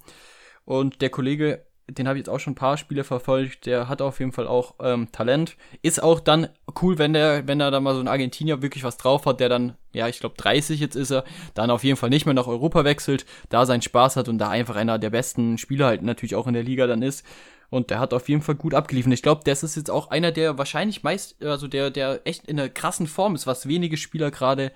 und 0.65 1.01
der 1.01 1.09
Kollege, 1.09 1.65
den 1.87 2.07
habe 2.07 2.17
ich 2.17 2.21
jetzt 2.25 2.29
auch 2.33 2.39
schon 2.39 2.53
ein 2.53 2.55
paar 2.55 2.77
Spiele 2.77 3.03
verfolgt, 3.03 3.65
der 3.67 3.87
hat 3.87 4.01
auf 4.01 4.19
jeden 4.19 4.31
Fall 4.31 4.47
auch 4.47 4.75
ähm, 4.81 5.11
Talent. 5.11 5.55
Ist 5.81 6.01
auch 6.01 6.19
dann 6.19 6.47
cool, 6.81 6.97
wenn 6.97 7.13
der, 7.13 7.47
wenn 7.47 7.59
er 7.59 7.69
da 7.71 7.79
mal 7.79 7.93
so 7.93 7.99
ein 7.99 8.07
Argentinier 8.07 8.61
wirklich 8.61 8.83
was 8.83 8.97
drauf 8.97 9.25
hat, 9.25 9.39
der 9.39 9.49
dann, 9.49 9.75
ja, 9.93 10.07
ich 10.07 10.19
glaube 10.19 10.35
30 10.37 10.79
jetzt 10.79 10.95
ist 10.95 11.11
er, 11.11 11.23
dann 11.53 11.69
auf 11.69 11.83
jeden 11.83 11.97
Fall 11.97 12.09
nicht 12.09 12.25
mehr 12.25 12.33
nach 12.33 12.47
Europa 12.47 12.83
wechselt, 12.85 13.25
da 13.49 13.65
seinen 13.65 13.81
Spaß 13.83 14.15
hat 14.15 14.27
und 14.29 14.39
da 14.39 14.49
einfach 14.49 14.75
einer 14.75 14.97
der 14.97 15.11
besten 15.11 15.57
Spieler 15.57 15.85
halt 15.87 16.01
natürlich 16.01 16.35
auch 16.35 16.47
in 16.47 16.53
der 16.53 16.63
Liga 16.63 16.87
dann 16.87 17.01
ist. 17.03 17.23
Und 17.69 17.89
der 17.89 17.99
hat 17.99 18.13
auf 18.13 18.29
jeden 18.29 18.41
Fall 18.41 18.55
gut 18.55 18.73
abgeliefert. 18.73 19.11
Ich 19.13 19.23
glaube, 19.23 19.41
das 19.43 19.63
ist 19.63 19.75
jetzt 19.75 19.89
auch 19.91 20.09
einer, 20.09 20.31
der 20.31 20.57
wahrscheinlich 20.57 21.03
meist, 21.03 21.43
also 21.43 21.67
der, 21.67 21.89
der 21.91 22.21
echt 22.25 22.47
in 22.47 22.59
einer 22.59 22.69
krassen 22.69 23.07
Form 23.07 23.35
ist, 23.35 23.47
was 23.47 23.67
wenige 23.67 23.97
Spieler 23.97 24.31
gerade 24.31 24.71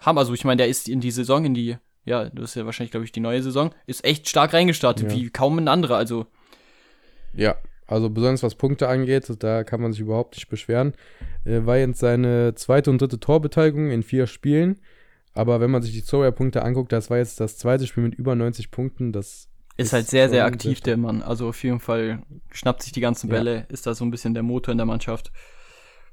haben. 0.00 0.18
Also 0.18 0.32
ich 0.34 0.44
meine, 0.44 0.56
der 0.58 0.68
ist 0.68 0.88
in 0.88 1.00
die 1.00 1.10
Saison, 1.10 1.44
in 1.44 1.54
die, 1.54 1.76
ja, 2.04 2.24
das 2.30 2.50
ist 2.50 2.54
ja 2.56 2.64
wahrscheinlich, 2.66 2.90
glaube 2.90 3.04
ich, 3.04 3.12
die 3.12 3.20
neue 3.20 3.42
Saison, 3.42 3.72
ist 3.86 4.04
echt 4.04 4.28
stark 4.28 4.54
reingestartet, 4.54 5.10
Ja. 5.10 5.16
wie 5.16 5.30
kaum 5.30 5.58
ein 5.58 5.68
anderer. 5.68 5.96
Also 5.96 6.26
Ja, 7.34 7.56
also 7.86 8.08
besonders 8.10 8.42
was 8.42 8.54
Punkte 8.54 8.88
angeht, 8.88 9.30
da 9.40 9.64
kann 9.64 9.80
man 9.80 9.92
sich 9.92 10.00
überhaupt 10.00 10.36
nicht 10.36 10.48
beschweren. 10.48 10.94
Äh, 11.44 11.66
war 11.66 11.76
jetzt 11.76 12.00
seine 12.00 12.54
zweite 12.54 12.90
und 12.90 13.00
dritte 13.00 13.20
Torbeteiligung 13.20 13.90
in 13.90 14.02
vier 14.02 14.26
Spielen. 14.26 14.78
Aber 15.34 15.60
wenn 15.60 15.70
man 15.70 15.82
sich 15.82 15.92
die 15.92 16.04
Zoria-Punkte 16.04 16.62
anguckt, 16.62 16.92
das 16.92 17.10
war 17.10 17.18
jetzt 17.18 17.40
das 17.40 17.56
zweite 17.56 17.86
Spiel 17.86 18.04
mit 18.04 18.14
über 18.14 18.34
90 18.34 18.70
Punkten. 18.70 19.12
Das 19.12 19.48
Ist, 19.76 19.92
halt 19.92 20.06
sehr, 20.08 20.28
sehr 20.28 20.44
aktiv, 20.44 20.80
der 20.80 20.96
Mann. 20.96 21.22
Also 21.22 21.48
auf 21.48 21.62
jeden 21.62 21.80
Fall 21.80 22.22
schnappt 22.50 22.82
sich 22.82 22.92
die 22.92 23.00
ganzen 23.00 23.30
Bälle, 23.30 23.54
ja. 23.54 23.64
ist 23.68 23.86
da 23.86 23.94
so 23.94 24.04
ein 24.04 24.10
bisschen 24.10 24.34
der 24.34 24.42
Motor 24.42 24.72
in 24.72 24.78
der 24.78 24.86
Mannschaft. 24.86 25.32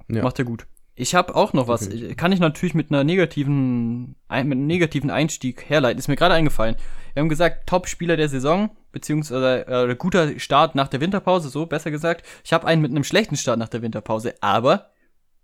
Ja. 0.10 0.24
Macht 0.24 0.40
er 0.40 0.46
gut. 0.46 0.68
Ich 1.00 1.16
habe 1.16 1.34
auch 1.34 1.54
noch 1.54 1.70
was. 1.70 1.88
Okay. 1.88 2.14
Kann 2.16 2.34
ich 2.34 2.42
natürlich 2.42 2.74
mit 2.74 2.92
einer 2.92 3.06
negativen, 3.06 4.10
mit 4.10 4.18
einem 4.28 4.68
negativen 4.68 5.10
Einstieg 5.10 5.70
herleiten. 5.70 5.98
Ist 5.98 6.10
mir 6.10 6.18
gerade 6.18 6.34
eingefallen. 6.34 6.76
Wir 7.14 7.22
haben 7.22 7.30
gesagt, 7.30 7.68
Top-Spieler 7.68 8.18
der 8.18 8.28
Saison, 8.28 8.70
beziehungsweise 8.92 9.66
äh, 9.66 9.96
guter 9.96 10.38
Start 10.42 10.76
nach 10.76 10.90
der 10.90 11.00
Winterpause, 11.00 11.48
so 11.48 11.66
besser 11.66 11.90
gesagt. 11.90 12.26
Ich 12.44 12.52
habe 12.52 12.68
einen 12.68 12.82
mit 12.82 12.92
einem 12.92 13.06
schlechten 13.06 13.38
Start 13.38 13.60
nach 13.60 13.70
der 13.70 13.82
Winterpause, 13.82 14.36
aber 14.42 14.92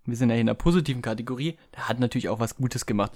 wir 0.04 0.18
sind 0.18 0.30
ja 0.30 0.36
in 0.36 0.48
der 0.48 0.56
positiven 0.56 1.02
Kategorie. 1.02 1.58
Der 1.74 1.88
hat 1.88 2.02
natürlich 2.02 2.28
auch 2.28 2.42
was 2.42 2.58
Gutes 2.58 2.86
gemacht. 2.86 3.14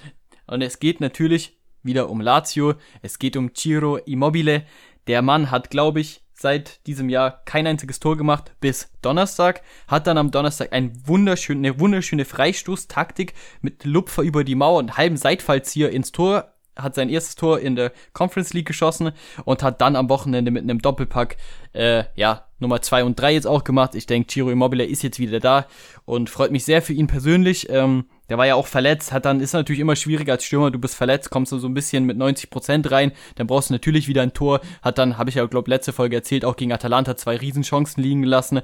Und 0.47 0.61
es 0.61 0.79
geht 0.79 1.01
natürlich 1.01 1.59
wieder 1.83 2.09
um 2.09 2.21
Lazio. 2.21 2.75
Es 3.01 3.19
geht 3.19 3.35
um 3.35 3.53
Ciro 3.53 3.97
Immobile. 3.97 4.63
Der 5.07 5.21
Mann 5.21 5.51
hat, 5.51 5.71
glaube 5.71 5.99
ich, 5.99 6.23
seit 6.39 6.85
diesem 6.87 7.09
Jahr 7.09 7.41
kein 7.45 7.67
einziges 7.67 7.99
Tor 7.99 8.17
gemacht 8.17 8.53
bis 8.61 8.91
Donnerstag. 9.01 9.61
Hat 9.87 10.07
dann 10.07 10.17
am 10.17 10.31
Donnerstag 10.31 10.71
ein 10.71 10.93
wunderschön, 11.05 11.59
eine 11.59 11.79
wunderschöne 11.79 12.25
Freistoßtaktik 12.25 13.33
mit 13.61 13.83
Lupfer 13.83 14.23
über 14.23 14.43
die 14.43 14.55
Mauer 14.55 14.79
und 14.79 14.97
halben 14.97 15.17
Seitfallzieher 15.17 15.89
ins 15.89 16.11
Tor 16.11 16.53
hat 16.81 16.95
sein 16.95 17.09
erstes 17.09 17.35
Tor 17.35 17.59
in 17.59 17.75
der 17.75 17.91
Conference 18.13 18.53
League 18.53 18.67
geschossen 18.67 19.11
und 19.43 19.63
hat 19.63 19.81
dann 19.81 19.97
am 19.97 20.09
Wochenende 20.09 20.49
mit 20.49 20.63
einem 20.63 20.79
Doppelpack, 20.79 21.35
äh, 21.73 22.05
ja, 22.15 22.45
Nummer 22.59 22.81
2 22.81 23.03
und 23.03 23.19
3 23.19 23.33
jetzt 23.33 23.47
auch 23.47 23.65
gemacht. 23.65 23.95
Ich 23.95 24.05
denke, 24.05 24.27
Ciro 24.27 24.49
Immobile 24.49 24.85
ist 24.85 25.03
jetzt 25.03 25.19
wieder 25.19 25.41
da 25.41 25.65
und 26.05 26.29
freut 26.29 26.51
mich 26.51 26.65
sehr 26.65 26.81
für 26.81 26.93
ihn 26.93 27.07
persönlich. 27.07 27.69
Ähm, 27.69 28.05
der 28.29 28.37
war 28.37 28.45
ja 28.45 28.55
auch 28.55 28.67
verletzt, 28.67 29.11
hat 29.11 29.25
dann, 29.25 29.39
ist 29.39 29.53
natürlich 29.53 29.79
immer 29.79 29.95
schwieriger 29.95 30.33
als 30.33 30.43
Stürmer, 30.43 30.71
du 30.71 30.79
bist 30.79 30.95
verletzt, 30.95 31.29
kommst 31.29 31.51
du 31.51 31.57
so 31.57 31.67
ein 31.67 31.73
bisschen 31.73 32.05
mit 32.05 32.17
90% 32.17 32.89
rein, 32.91 33.11
dann 33.35 33.47
brauchst 33.47 33.69
du 33.69 33.73
natürlich 33.73 34.07
wieder 34.07 34.21
ein 34.21 34.33
Tor, 34.33 34.61
hat 34.81 34.97
dann, 34.97 35.17
habe 35.17 35.29
ich 35.29 35.35
ja, 35.35 35.45
glaube 35.45 35.69
letzte 35.69 35.93
Folge 35.93 36.15
erzählt, 36.15 36.45
auch 36.45 36.55
gegen 36.55 36.71
Atalanta 36.71 37.17
zwei 37.17 37.35
Riesenchancen 37.35 38.01
liegen 38.01 38.21
gelassen 38.21 38.61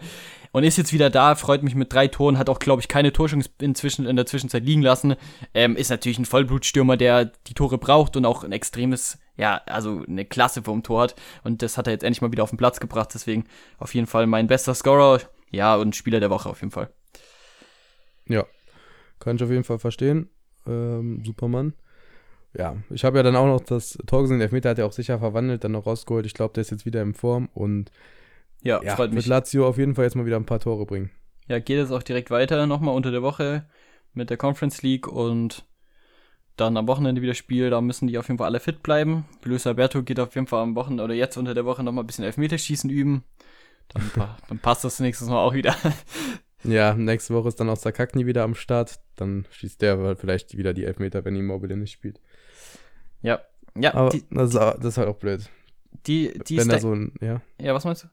und 0.52 0.64
ist 0.64 0.78
jetzt 0.78 0.94
wieder 0.94 1.10
da, 1.10 1.36
freut 1.36 1.64
mich 1.64 1.76
mit 1.76 1.92
drei 1.92 2.08
Toren, 2.08 2.38
hat 2.38 2.50
auch, 2.50 2.60
glaube 2.60 2.82
ich, 2.82 2.88
keine 2.88 3.12
Torchance 3.12 3.50
inzwischen, 3.60 4.06
in 4.06 4.16
der 4.16 4.26
Zwischenzeit 4.26 4.64
liegen 4.64 4.82
lassen, 4.82 5.16
ähm, 5.54 5.76
ist 5.76 5.90
natürlich 5.90 6.20
ein 6.20 6.26
Vollblutstürmer, 6.26 6.96
der 6.96 7.26
die 7.26 7.54
Tore 7.54 7.78
braucht 7.78 8.16
und 8.16 8.26
auch 8.26 8.44
ein 8.44 8.52
extremes, 8.52 9.18
ja, 9.36 9.62
also 9.66 10.04
eine 10.08 10.26
Klasse 10.26 10.64
vom 10.64 10.84
Tor 10.84 11.02
hat 11.02 11.16
und 11.44 11.62
das 11.62 11.78
hat 11.78 11.88
er 11.88 11.94
jetzt 11.94 12.04
endlich 12.04 12.22
mal 12.22 12.32
wieder 12.32 12.44
auf 12.44 12.52
den 12.52 12.58
Platz 12.58 12.80
gebracht, 12.80 13.10
deswegen 13.14 13.46
auf 13.80 13.94
jeden 13.96 14.08
Fall 14.08 14.28
mein 14.28 14.48
bester 14.48 14.76
Scorer, 14.76 15.22
ja, 15.52 15.76
und 15.76 15.96
Spieler 15.96 16.20
der 16.20 16.30
Woche 16.30 16.50
auf 16.50 16.62
jeden 16.62 16.72
Fall. 16.72 16.90
Ja, 18.28 18.46
kann 19.20 19.36
ich 19.36 19.44
auf 19.44 19.50
jeden 19.50 19.64
Fall 19.64 19.80
verstehen. 19.80 20.30
Ähm, 20.68 21.24
Supermann. 21.26 21.74
Ja, 22.58 22.78
ich 22.90 23.04
habe 23.04 23.18
ja 23.18 23.24
dann 23.24 23.36
auch 23.36 23.48
noch 23.48 23.62
das 23.62 23.98
Tor 24.08 24.22
gesehen. 24.22 24.40
Der 24.40 24.46
Elfmeter 24.46 24.70
hat 24.70 24.80
er 24.80 24.86
auch 24.86 24.94
sicher 24.94 25.20
verwandelt, 25.20 25.64
dann 25.64 25.74
noch 25.74 25.86
rausgeholt. 25.86 26.26
Ich 26.26 26.34
glaube, 26.34 26.54
der 26.54 26.62
ist 26.62 26.72
jetzt 26.72 26.86
wieder 26.86 27.02
in 27.02 27.14
Form 27.14 27.50
und 27.54 27.92
ja, 28.62 28.82
ja 28.82 28.96
freut 28.96 29.12
mich. 29.12 29.26
Wird 29.26 29.28
Lazio 29.28 29.68
auf 29.68 29.78
jeden 29.78 29.96
Fall 29.96 30.06
jetzt 30.06 30.16
mal 30.16 30.26
wieder 30.26 30.38
ein 30.38 30.46
paar 30.46 30.60
Tore 30.60 30.86
bringen. 30.86 31.12
Ja, 31.48 31.60
geht 31.60 31.80
es 31.80 31.92
auch 31.92 32.02
direkt 32.02 32.32
weiter 32.32 32.66
nochmal 32.66 32.96
unter 32.96 33.12
der 33.12 33.22
Woche 33.22 33.68
mit 34.14 34.30
der 34.30 34.38
Conference 34.38 34.82
League 34.82 35.08
und 35.08 35.66
dann 36.56 36.78
am 36.78 36.88
Wochenende 36.88 37.22
wieder 37.22 37.34
Spiel. 37.34 37.70
Da 37.70 37.82
müssen 37.82 38.08
die 38.08 38.18
auf 38.18 38.28
jeden 38.28 38.38
Fall 38.38 38.48
alle 38.48 38.60
fit 38.60 38.82
bleiben. 38.82 39.26
Luis 39.44 39.68
Alberto 39.68 40.02
geht 40.02 40.20
auf 40.20 40.34
jeden 40.36 40.48
Fall 40.48 40.64
am 40.64 40.76
Wochenende 40.76 41.04
oder 41.04 41.14
jetzt 41.14 41.38
unter 41.38 41.54
der 41.54 41.66
Woche 41.66 41.84
nochmal 41.84 42.04
ein 42.04 42.08
bisschen 42.08 42.26
Elfmeterschießen 42.26 42.90
üben. 42.90 43.24
Dann, 43.90 44.30
dann 44.48 44.60
passt 44.60 44.84
das 44.84 45.00
nächstes 45.00 45.28
Mal 45.28 45.38
auch 45.44 45.54
wieder. 45.54 45.76
Ja, 46.68 46.94
nächste 46.94 47.34
Woche 47.34 47.48
ist 47.48 47.60
dann 47.60 47.70
auch 47.70 47.78
Sakakni 47.78 48.26
wieder 48.26 48.44
am 48.44 48.56
Start. 48.56 49.00
Dann 49.16 49.46
schießt 49.52 49.82
der 49.82 50.16
vielleicht 50.16 50.58
wieder 50.58 50.74
die 50.74 50.86
Elfmeter, 50.86 51.26
wenn 51.26 51.36
Immobile 51.36 51.78
nicht 51.78 51.92
spielt. 51.92 52.20
Ja, 53.22 53.42
ja. 53.76 53.94
Aber 53.94 54.10
die, 54.10 54.24
das, 54.32 54.50
ist, 54.50 54.56
das, 54.56 54.86
ist, 54.86 54.98
halt 54.98 55.08
auch 55.08 55.18
blöd. 55.18 55.50
Die, 56.06 56.38
die 56.48 56.58
wenn 56.58 56.70
er 56.70 56.80
so 56.80 56.94
ein, 56.94 57.14
ja. 57.22 57.42
Ja, 57.60 57.74
was 57.74 57.86
meinst 57.86 58.04
du? 58.04 58.08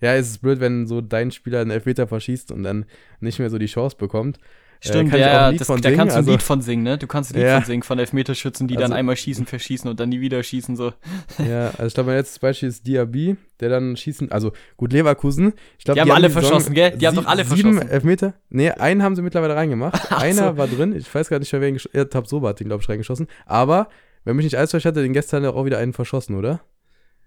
Ja, 0.00 0.14
es 0.14 0.30
ist 0.30 0.38
blöd, 0.38 0.60
wenn 0.60 0.86
so 0.86 1.00
dein 1.00 1.30
Spieler 1.30 1.60
einen 1.60 1.70
Elfmeter 1.70 2.06
verschießt 2.06 2.52
und 2.52 2.62
dann 2.62 2.86
nicht 3.20 3.38
mehr 3.38 3.50
so 3.50 3.58
die 3.58 3.66
Chance 3.66 3.96
bekommt. 3.96 4.38
Stimmt, 4.82 5.12
äh, 5.12 5.20
ja, 5.20 5.52
das, 5.52 5.66
da 5.66 5.74
kannst 5.74 5.90
du 5.90 6.00
ein 6.00 6.10
also, 6.10 6.30
Lied 6.32 6.42
von 6.42 6.62
singen, 6.62 6.82
ne? 6.82 6.96
Du 6.96 7.06
kannst 7.06 7.32
ein 7.32 7.38
Lied 7.38 7.46
ja. 7.46 7.56
von 7.56 7.66
singen, 7.66 7.82
von 7.82 7.98
Elfmeterschützen, 7.98 8.66
die 8.66 8.76
also, 8.76 8.88
dann 8.88 8.96
einmal 8.96 9.14
schießen, 9.14 9.44
verschießen 9.44 9.90
und 9.90 10.00
dann 10.00 10.08
nie 10.08 10.20
wieder 10.20 10.42
schießen, 10.42 10.74
so. 10.74 10.92
Ja, 11.38 11.68
also 11.70 11.86
ich 11.86 11.94
glaube, 11.94 12.08
mein 12.08 12.16
letztes 12.16 12.38
Beispiel 12.38 12.70
ist 12.70 12.86
Diaby, 12.86 13.36
der 13.60 13.68
dann 13.68 13.96
schießen, 13.96 14.32
also 14.32 14.52
gut, 14.78 14.92
Leverkusen. 14.92 15.52
Ich 15.78 15.84
glaub, 15.84 15.96
die, 15.96 16.02
die 16.02 16.10
haben 16.10 16.16
alle 16.16 16.30
verschossen, 16.30 16.72
gell? 16.72 16.96
Die 16.96 17.06
haben 17.06 17.14
doch 17.14 17.26
alle 17.26 17.44
sieben 17.44 17.74
verschossen. 17.74 17.90
Elfmeter? 17.90 18.34
Nee, 18.48 18.70
einen 18.70 19.02
haben 19.02 19.16
sie 19.16 19.22
mittlerweile 19.22 19.54
reingemacht. 19.54 20.12
Einer 20.16 20.52
so. 20.52 20.56
war 20.56 20.66
drin, 20.66 20.96
ich 20.96 21.14
weiß 21.14 21.28
gar 21.28 21.38
nicht 21.38 21.52
mehr, 21.52 21.60
wer 21.60 21.68
ihn 21.68 21.78
ja, 21.92 22.04
Tabsoba 22.06 22.48
hat 22.48 22.60
den, 22.60 22.68
glaube 22.68 22.82
ich, 22.82 22.88
reingeschossen. 22.88 23.26
Aber, 23.44 23.88
wenn 24.24 24.36
mich 24.36 24.44
nicht 24.44 24.56
alles 24.56 24.70
täuscht, 24.70 24.86
hat 24.86 24.96
er 24.96 25.02
den 25.02 25.12
gestern 25.12 25.44
auch 25.44 25.64
wieder 25.66 25.76
einen 25.76 25.92
verschossen, 25.92 26.36
oder? 26.36 26.60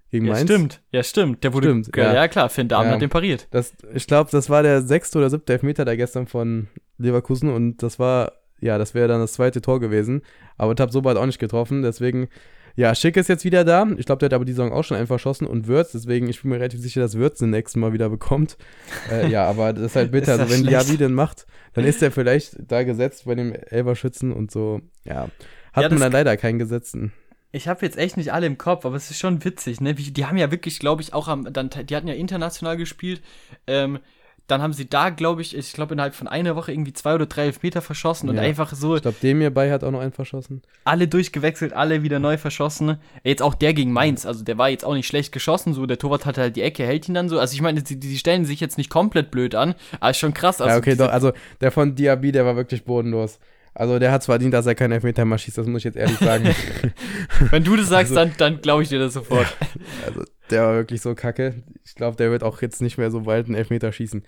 Gegen 0.10 0.26
ja, 0.26 0.34
Mainz? 0.34 0.50
Stimmt, 0.50 0.82
ja, 0.92 1.04
stimmt. 1.04 1.44
Der 1.44 1.54
wurde, 1.54 1.70
stimmt, 1.70 1.96
ja. 1.96 2.14
ja 2.14 2.28
klar, 2.28 2.50
Finn 2.50 2.68
Dahmen 2.68 2.88
ja. 2.88 2.94
hat 2.94 3.02
den 3.02 3.10
pariert. 3.10 3.48
Das, 3.52 3.74
ich 3.94 4.08
glaube, 4.08 4.30
das 4.32 4.50
war 4.50 4.64
der 4.64 4.82
sechste 4.82 5.18
oder 5.18 5.30
siebte 5.30 5.54
Elfmeter 5.54 5.86
da 5.86 5.96
gestern 5.96 6.28
von 6.28 6.68
Leverkusen 7.04 7.50
und 7.50 7.84
das 7.84 8.00
war, 8.00 8.34
ja, 8.60 8.78
das 8.78 8.94
wäre 8.94 9.08
dann 9.08 9.22
das 9.22 9.34
zweite 9.34 9.62
Tor 9.62 9.80
gewesen. 9.80 10.22
Aber 10.58 10.76
Tabsoba 10.76 11.12
hat 11.12 11.18
auch 11.18 11.26
nicht 11.26 11.40
getroffen, 11.40 11.82
deswegen, 11.82 12.30
ja, 12.76 12.96
Schick 12.96 13.18
ist 13.18 13.30
jetzt 13.30 13.46
wieder 13.46 13.64
da. 13.64 13.88
Ich 13.98 14.06
glaube, 14.06 14.20
der 14.20 14.28
hat 14.28 14.34
aber 14.34 14.46
die 14.46 14.54
Saison 14.54 14.72
auch 14.72 14.84
schon 14.84 14.98
einen 14.98 15.08
verschossen 15.08 15.46
und 15.46 15.68
Würz, 15.68 15.92
deswegen, 15.92 16.28
ich 16.28 16.42
bin 16.42 16.50
mir 16.50 16.58
relativ 16.58 16.80
sicher, 16.80 17.02
dass 17.02 17.16
Würz 17.16 17.40
den 17.40 17.52
nächsten 17.52 17.80
Mal 17.80 17.94
wieder 17.94 18.10
bekommt. 18.10 18.58
äh, 19.12 19.30
ja, 19.30 19.46
aber 19.46 19.74
das 19.74 19.84
ist 19.84 19.96
halt 19.96 20.12
bitter. 20.12 20.34
ist 20.34 20.40
also, 20.42 20.54
wenn 20.54 20.64
Diaby 20.64 20.98
den 20.98 21.14
macht, 21.14 21.46
dann 21.74 21.86
ist 21.86 22.02
er 22.02 22.12
vielleicht 22.12 22.56
da 22.68 22.84
gesetzt 22.84 23.26
bei 23.26 23.36
dem 23.36 23.54
Elberschützen 23.54 24.32
und 24.32 24.52
so, 24.52 24.82
ja. 25.04 25.30
Hat 25.74 25.90
man 25.90 26.00
dann 26.00 26.12
leider 26.12 26.38
keinen 26.38 26.60
Gesetzten. 26.60 27.14
Ich 27.52 27.68
habe 27.68 27.86
jetzt 27.86 27.98
echt 27.98 28.18
nicht 28.18 28.34
alle 28.34 28.48
im 28.48 28.58
Kopf, 28.58 28.86
aber 28.86 28.96
es 28.96 29.12
ist 29.12 29.20
schon 29.20 29.44
witzig, 29.44 29.80
ne? 29.80 29.94
Die 29.94 30.26
haben 30.26 30.38
ja 30.38 30.50
wirklich, 30.52 30.80
glaube 30.80 31.04
ich, 31.04 31.14
auch 31.14 31.28
am, 31.28 31.52
dann, 31.54 31.70
die 31.70 31.96
hatten 31.96 32.08
ja 32.08 32.16
international 32.16 32.78
gespielt. 32.78 33.22
Ähm, 33.68 34.00
dann 34.48 34.62
haben 34.62 34.74
sie 34.74 34.90
da, 34.90 35.10
glaube 35.10 35.42
ich, 35.42 35.56
ich 35.56 35.74
glaube 35.74 35.94
innerhalb 35.94 36.16
von 36.16 36.28
einer 36.28 36.56
Woche 36.56 36.72
irgendwie 36.72 36.92
zwei 36.94 37.16
oder 37.16 37.26
drei 37.26 37.46
Elfmeter 37.46 37.82
verschossen 37.82 38.28
ja. 38.28 38.34
und 38.34 38.40
einfach 38.40 38.74
so. 38.74 38.96
Ich 38.96 39.02
glaube, 39.02 39.18
dem 39.22 39.40
hierbei 39.40 39.72
hat 39.72 39.84
auch 39.84 39.92
noch 39.92 40.02
einen 40.02 40.12
verschossen. 40.12 40.62
Alle 40.84 41.08
durchgewechselt, 41.08 41.74
alle 41.74 42.04
wieder 42.04 42.20
neu 42.20 42.38
verschossen. 42.38 42.98
Jetzt 43.24 43.42
auch 43.42 43.56
der 43.56 43.74
gegen 43.74 43.94
Mainz, 43.94 44.26
also 44.26 44.44
der 44.44 44.58
war 44.58 44.70
jetzt 44.70 44.84
auch 44.84 44.94
nicht 44.94 45.08
schlecht 45.08 45.32
geschossen, 45.32 45.74
so 45.74 45.86
der 45.86 45.98
Torwart 45.98 46.26
hatte 46.26 46.42
halt 46.42 46.56
die 46.56 46.62
Ecke, 46.62 46.86
hält 46.86 47.08
ihn 47.08 47.14
dann 47.14 47.30
so. 47.30 47.40
Also 47.40 47.54
ich 47.54 47.62
meine, 47.62 47.82
die, 47.82 48.00
die 48.00 48.18
stellen 48.18 48.44
sich 48.44 48.60
jetzt 48.60 48.78
nicht 48.78 48.90
komplett 48.90 49.32
blöd 49.32 49.56
an, 49.56 49.76
aber 50.00 50.10
ist 50.12 50.18
schon 50.18 50.34
krass. 50.34 50.60
Also 50.60 50.72
ja, 50.72 50.78
okay, 50.78 50.96
doch, 50.96 51.10
also 51.10 51.32
der 51.62 51.72
von 51.72 51.96
Diaby, 51.96 52.32
der 52.32 52.46
war 52.46 52.56
wirklich 52.56 52.84
bodenlos. 52.84 53.40
Also 53.76 53.98
der 53.98 54.12
hat 54.12 54.22
es 54.22 54.26
verdient, 54.26 54.54
dass 54.54 54.68
er 54.68 54.76
keinen 54.76 54.92
Elfmeter 54.92 55.26
mehr 55.26 55.38
schießt, 55.38 55.58
das 55.58 55.66
muss 55.66 55.80
ich 55.80 55.86
jetzt 55.86 55.98
ehrlich 55.98 56.18
sagen. 56.18 56.54
Wenn 57.50 57.64
du 57.64 57.76
das 57.76 57.88
sagst, 57.88 58.16
also, 58.16 58.16
dann, 58.16 58.34
dann 58.38 58.62
glaube 58.62 58.84
ich 58.84 58.90
dir 58.90 59.00
das 59.00 59.14
sofort. 59.14 59.48
also 60.06 60.24
der 60.54 60.64
war 60.64 60.74
wirklich 60.76 61.02
so 61.02 61.16
kacke. 61.16 61.64
Ich 61.84 61.96
glaube, 61.96 62.16
der 62.16 62.32
wird 62.32 62.44
auch 62.44 62.62
jetzt 62.62 62.82
nicht 62.82 62.98
mehr 62.98 63.12
so 63.12 63.22
bald 63.22 63.48
einen 63.48 63.56
Elfmeter 63.56 63.92
schießen. 63.92 64.24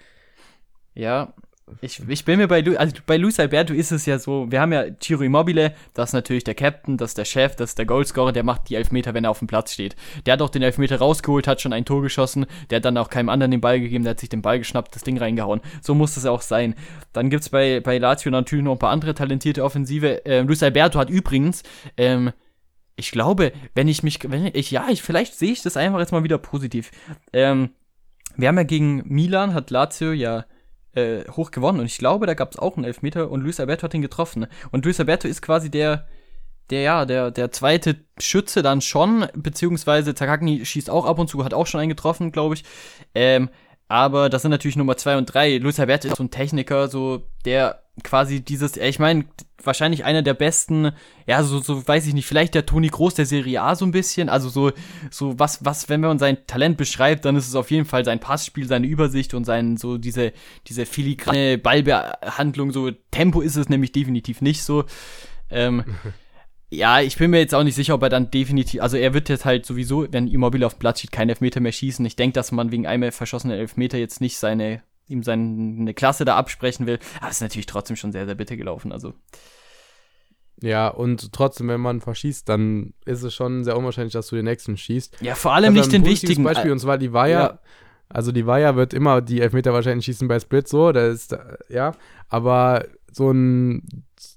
Ja, 0.96 1.34
ich, 1.82 2.00
ich 2.08 2.26
bin 2.26 2.38
mir 2.38 2.48
bei, 2.48 2.62
Lu 2.62 2.76
also 2.76 2.96
bei 3.08 3.18
Luis 3.18 3.40
Alberto 3.40 3.74
ist 3.74 3.92
es 3.92 4.06
ja 4.06 4.20
so, 4.20 4.52
wir 4.52 4.62
haben 4.62 4.72
ja 4.72 4.86
Ciro 5.02 5.24
Immobile, 5.24 5.74
das 5.96 6.10
ist 6.10 6.14
natürlich 6.14 6.44
der 6.44 6.54
Captain, 6.54 6.96
das 6.98 7.12
ist 7.12 7.18
der 7.18 7.26
Chef, 7.26 7.56
das 7.56 7.72
ist 7.72 7.80
der 7.80 7.88
Goalscorer, 7.88 8.32
der 8.32 8.44
macht 8.44 8.70
die 8.70 8.76
Elfmeter, 8.76 9.16
wenn 9.16 9.24
er 9.24 9.32
auf 9.32 9.40
dem 9.40 9.48
Platz 9.48 9.74
steht. 9.74 9.96
Der 10.26 10.34
hat 10.34 10.42
auch 10.44 10.50
den 10.50 10.62
Elfmeter 10.62 10.98
rausgeholt, 11.00 11.48
hat 11.48 11.62
schon 11.62 11.74
ein 11.74 11.84
Tor 11.84 12.04
geschossen, 12.04 12.46
der 12.70 12.78
hat 12.78 12.86
dann 12.86 12.98
auch 12.98 13.10
keinem 13.10 13.30
anderen 13.30 13.50
den 13.50 13.62
Ball 13.62 13.80
gegeben, 13.80 14.04
der 14.04 14.12
hat 14.12 14.20
sich 14.20 14.30
den 14.30 14.44
Ball 14.44 14.60
geschnappt, 14.60 14.96
das 14.96 15.04
Ding 15.04 15.18
reingehauen. 15.18 15.62
So 15.82 15.96
muss 15.96 16.16
das 16.16 16.28
auch 16.28 16.42
sein. 16.42 16.76
Dann 17.14 17.32
gibt 17.32 17.42
es 17.42 17.50
bei, 17.50 17.80
bei 17.80 17.98
Lazio 17.98 18.30
natürlich 18.32 18.64
noch 18.64 18.74
ein 18.74 18.80
paar 18.80 18.92
andere 18.92 19.16
talentierte 19.16 19.64
Offensive. 19.64 20.22
Ähm, 20.26 20.48
Luis 20.48 20.62
Alberto 20.62 21.00
hat 21.00 21.10
übrigens, 21.10 21.64
ähm, 21.98 22.32
ich 22.96 23.12
glaube, 23.12 23.52
wenn 23.74 23.88
ich 23.88 24.04
mich, 24.04 24.20
wenn 24.30 24.46
ich, 24.54 24.72
ja, 24.72 24.88
ich, 24.90 25.02
vielleicht 25.02 25.36
sehe 25.36 25.52
ich 25.52 25.62
das 25.62 25.78
einfach 25.78 26.00
jetzt 26.00 26.12
mal 26.12 26.24
wieder 26.24 26.38
positiv. 26.38 26.92
Ähm, 27.34 27.72
wir 28.38 28.48
haben 28.48 28.58
ja 28.58 28.64
gegen 28.64 29.04
Milan, 29.06 29.54
hat 29.54 29.70
Lazio 29.70 30.12
ja 30.12 30.46
äh, 30.94 31.24
hoch 31.32 31.52
gewonnen. 31.52 31.80
Und 31.80 31.86
ich 31.86 31.98
glaube, 31.98 32.26
da 32.26 32.34
gab 32.34 32.52
es 32.52 32.60
auch 32.60 32.76
einen 32.76 32.86
Elfmeter 32.86 33.30
und 33.30 33.42
Luis 33.42 33.60
Alberto 33.60 33.84
hat 33.84 33.94
ihn 33.94 34.02
getroffen. 34.02 34.48
Und 34.72 34.86
Luis 34.86 35.00
Alberto 35.00 35.28
ist 35.28 35.42
quasi 35.42 35.70
der, 35.70 36.08
der, 36.70 36.82
ja, 36.82 37.06
der, 37.06 37.32
der 37.32 37.52
zweite 37.52 37.98
Schütze 38.18 38.62
dann 38.64 38.82
schon, 38.82 39.28
beziehungsweise 39.36 40.14
Takagni 40.14 40.66
schießt 40.66 40.90
auch 40.90 41.06
ab 41.06 41.20
und 41.20 41.30
zu, 41.30 41.44
hat 41.44 41.54
auch 41.54 41.68
schon 41.68 41.82
einen 41.82 41.90
getroffen, 41.90 42.32
glaube 42.32 42.56
ich. 42.56 42.64
Ähm, 43.14 43.50
aber 43.88 44.30
das 44.30 44.42
sind 44.42 44.52
natürlich 44.52 44.76
Nummer 44.76 44.98
zwei 44.98 45.18
und 45.18 45.26
drei. 45.26 45.58
Luis 45.58 45.80
Alberto 45.80 46.08
ist 46.08 46.18
so 46.18 46.24
ein 46.24 46.32
Techniker, 46.32 46.88
so 46.88 47.24
der 47.46 47.82
quasi 48.04 48.42
dieses, 48.42 48.78
ich 48.78 49.00
meine, 49.00 49.26
wahrscheinlich 49.64 50.04
einer 50.04 50.22
der 50.22 50.34
besten, 50.34 50.92
ja, 51.26 51.44
so, 51.44 51.60
so 51.60 51.88
weiß 51.88 52.06
ich 52.08 52.14
nicht, 52.14 52.26
vielleicht 52.26 52.54
der 52.54 52.66
Toni 52.66 52.88
Groß 52.88 53.14
der 53.14 53.26
Serie 53.26 53.62
A 53.62 53.76
so 53.76 53.86
ein 53.86 53.92
bisschen. 53.92 54.28
Also 54.28 54.50
so, 54.50 54.72
so 55.12 55.40
was, 55.40 55.64
was, 55.64 55.88
wenn 55.88 56.02
man 56.02 56.20
sein 56.20 56.38
Talent 56.48 56.78
beschreibt, 56.78 57.26
dann 57.26 57.36
ist 57.36 57.48
es 57.48 57.56
auf 57.56 57.72
jeden 57.72 57.86
Fall 57.86 58.04
sein 58.04 58.20
Passspiel, 58.20 58.68
seine 58.68 58.88
Übersicht 58.88 59.34
und 59.34 59.46
sein, 59.46 59.78
so 59.78 59.98
diese, 59.98 60.34
diese 60.68 60.86
filigrane 60.86 61.58
Ballbehandlung, 61.58 62.72
so 62.72 62.92
Tempo 63.12 63.42
ist 63.42 63.56
es 63.56 63.70
nämlich 63.70 63.92
definitiv 63.92 64.42
nicht 64.42 64.64
so. 64.64 64.86
Ähm, 65.50 65.84
ja, 66.76 67.02
ich 67.02 67.18
bin 67.18 67.32
mir 67.32 67.40
jetzt 67.40 67.56
auch 67.56 67.64
nicht 67.64 67.76
sicher, 67.76 67.96
ob 67.96 68.04
er 68.04 68.10
dann 68.10 68.32
definitiv, 68.32 68.82
also 68.82 68.98
er 68.98 69.14
wird 69.14 69.30
jetzt 69.30 69.46
halt 69.46 69.66
sowieso, 69.66 70.12
wenn 70.12 70.28
Immobile 70.28 70.66
auf 70.66 70.76
dem 70.76 70.80
Platz 70.80 71.00
steht, 71.00 71.12
keinen 71.12 71.30
Elfmeter 71.30 71.60
mehr 71.60 71.72
schießen. 71.72 72.06
Ich 72.06 72.16
denke, 72.16 72.34
dass 72.34 72.52
man 72.52 72.72
wegen 72.72 72.88
einmal 72.88 73.12
verschossenen 73.12 73.58
Elfmeter 73.58 73.98
jetzt 73.98 74.22
nicht 74.22 74.38
seine, 74.38 74.82
ihm 75.08 75.24
seine 75.24 75.94
Klasse 75.94 76.26
da 76.26 76.36
absprechen 76.36 76.86
will. 76.88 77.00
Aber 77.20 77.30
es 77.30 77.38
ist 77.38 77.42
natürlich 77.42 77.66
trotzdem 77.66 77.96
schon 77.96 78.12
sehr, 78.12 78.26
sehr 78.26 78.36
bitter 78.36 78.58
gelaufen, 78.58 78.92
also. 78.92 79.14
Ja, 80.62 80.88
und 80.88 81.34
trotzdem, 81.34 81.68
wenn 81.68 81.82
man 81.82 82.00
verschießt, 82.02 82.48
dann 82.48 82.94
ist 83.06 83.24
es 83.24 83.34
schon 83.34 83.64
sehr 83.64 83.78
unwahrscheinlich, 83.78 84.14
dass 84.14 84.28
du 84.28 84.36
den 84.36 84.46
nächsten 84.46 84.78
schießt. 84.78 85.18
Ja, 85.22 85.36
vor 85.36 85.54
allem 85.54 85.74
nicht 85.74 85.92
den 85.92 86.06
wichtigen. 86.06 86.44
Beispiel, 86.44 86.72
und 86.72 86.80
zwar 86.80 86.98
die 86.98 87.12
Weiher. 87.12 87.40
Ja. 87.40 87.60
Also 88.08 88.32
die 88.32 88.46
Weiher 88.46 88.76
wird 88.76 88.94
immer 88.94 89.22
die 89.22 89.42
Elfmeter 89.42 89.74
wahrscheinlich 89.74 90.06
schießen 90.06 90.28
bei 90.28 90.40
Split 90.40 90.68
so, 90.68 90.92
das 90.92 91.16
ist, 91.16 91.38
ja, 91.70 91.94
aber 92.30 92.86
so 93.16 93.32
ein 93.32 93.82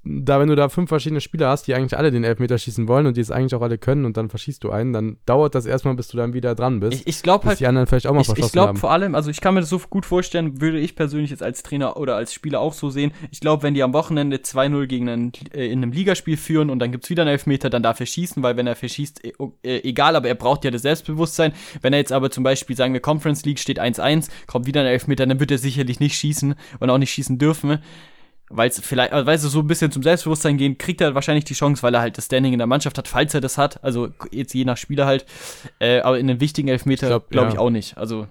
da, 0.04 0.40
wenn 0.40 0.48
du 0.48 0.56
da 0.56 0.68
fünf 0.68 0.88
verschiedene 0.88 1.20
Spieler 1.20 1.48
hast, 1.48 1.66
die 1.66 1.74
eigentlich 1.74 1.96
alle 1.96 2.10
den 2.10 2.24
Elfmeter 2.24 2.58
schießen 2.58 2.88
wollen 2.88 3.06
und 3.06 3.16
die 3.16 3.20
es 3.20 3.30
eigentlich 3.30 3.54
auch 3.54 3.62
alle 3.62 3.78
können 3.78 4.04
und 4.04 4.16
dann 4.16 4.28
verschießt 4.28 4.62
du 4.64 4.70
einen, 4.70 4.92
dann 4.92 5.18
dauert 5.26 5.54
das 5.54 5.66
erstmal, 5.66 5.94
bis 5.94 6.08
du 6.08 6.16
dann 6.16 6.32
wieder 6.32 6.54
dran 6.54 6.80
bist. 6.80 7.00
Ich, 7.00 7.06
ich 7.06 7.22
glaube 7.22 7.46
halt. 7.46 7.60
die 7.60 7.66
anderen 7.66 7.86
vielleicht 7.86 8.06
auch 8.06 8.14
mal 8.14 8.20
ich, 8.20 8.26
verschossen 8.26 8.46
Ich 8.46 8.52
glaube 8.52 8.78
vor 8.78 8.90
allem, 8.90 9.14
also 9.14 9.30
ich 9.30 9.40
kann 9.40 9.54
mir 9.54 9.60
das 9.60 9.68
so 9.68 9.78
gut 9.78 10.06
vorstellen, 10.06 10.60
würde 10.60 10.78
ich 10.78 10.96
persönlich 10.96 11.30
jetzt 11.30 11.42
als 11.42 11.62
Trainer 11.62 11.96
oder 11.96 12.16
als 12.16 12.32
Spieler 12.32 12.60
auch 12.60 12.72
so 12.72 12.90
sehen. 12.90 13.12
Ich 13.30 13.40
glaube, 13.40 13.62
wenn 13.62 13.74
die 13.74 13.82
am 13.82 13.92
Wochenende 13.92 14.38
2-0 14.38 14.86
gegen 14.86 15.08
einen, 15.08 15.32
äh, 15.52 15.66
in 15.66 15.82
einem 15.82 15.92
Ligaspiel 15.92 16.36
führen 16.36 16.70
und 16.70 16.78
dann 16.78 16.90
gibt 16.90 17.04
es 17.04 17.10
wieder 17.10 17.22
einen 17.22 17.32
Elfmeter, 17.32 17.70
dann 17.70 17.82
darf 17.82 18.00
er 18.00 18.06
schießen, 18.06 18.42
weil 18.42 18.56
wenn 18.56 18.66
er 18.66 18.76
verschießt, 18.76 19.24
äh, 19.24 19.32
äh, 19.62 19.88
egal, 19.88 20.16
aber 20.16 20.28
er 20.28 20.34
braucht 20.34 20.64
ja 20.64 20.70
das 20.70 20.82
Selbstbewusstsein. 20.82 21.52
Wenn 21.82 21.92
er 21.92 21.98
jetzt 21.98 22.12
aber 22.12 22.30
zum 22.30 22.44
Beispiel, 22.44 22.76
sagen 22.76 22.92
wir, 22.92 23.00
Conference 23.00 23.44
League 23.44 23.58
steht 23.58 23.80
1-1, 23.80 24.28
kommt 24.46 24.66
wieder 24.66 24.80
ein 24.80 24.86
Elfmeter, 24.86 25.26
dann 25.26 25.40
wird 25.40 25.50
er 25.50 25.58
sicherlich 25.58 26.00
nicht 26.00 26.16
schießen 26.16 26.54
und 26.80 26.90
auch 26.90 26.98
nicht 26.98 27.12
schießen 27.12 27.38
dürfen 27.38 27.78
weil 28.50 28.68
es 28.68 28.80
vielleicht, 28.80 29.12
also, 29.12 29.26
weil 29.26 29.38
sie 29.38 29.48
so 29.48 29.60
ein 29.60 29.66
bisschen 29.66 29.90
zum 29.90 30.02
Selbstbewusstsein 30.02 30.56
gehen, 30.56 30.78
kriegt 30.78 31.00
er 31.00 31.14
wahrscheinlich 31.14 31.44
die 31.44 31.54
Chance, 31.54 31.82
weil 31.82 31.94
er 31.94 32.00
halt 32.00 32.16
das 32.16 32.26
Standing 32.26 32.52
in 32.52 32.58
der 32.58 32.66
Mannschaft 32.66 32.98
hat, 32.98 33.08
falls 33.08 33.34
er 33.34 33.40
das 33.40 33.58
hat. 33.58 33.82
Also 33.84 34.08
jetzt 34.30 34.54
je 34.54 34.64
nach 34.64 34.76
Spieler 34.76 35.06
halt. 35.06 35.26
Äh, 35.78 36.00
aber 36.00 36.18
in 36.18 36.26
den 36.26 36.40
wichtigen 36.40 36.68
Elfmeter 36.68 37.08
glaube 37.08 37.26
glaub 37.30 37.46
ja. 37.46 37.52
ich 37.52 37.58
auch 37.58 37.70
nicht. 37.70 37.98
Also 37.98 38.26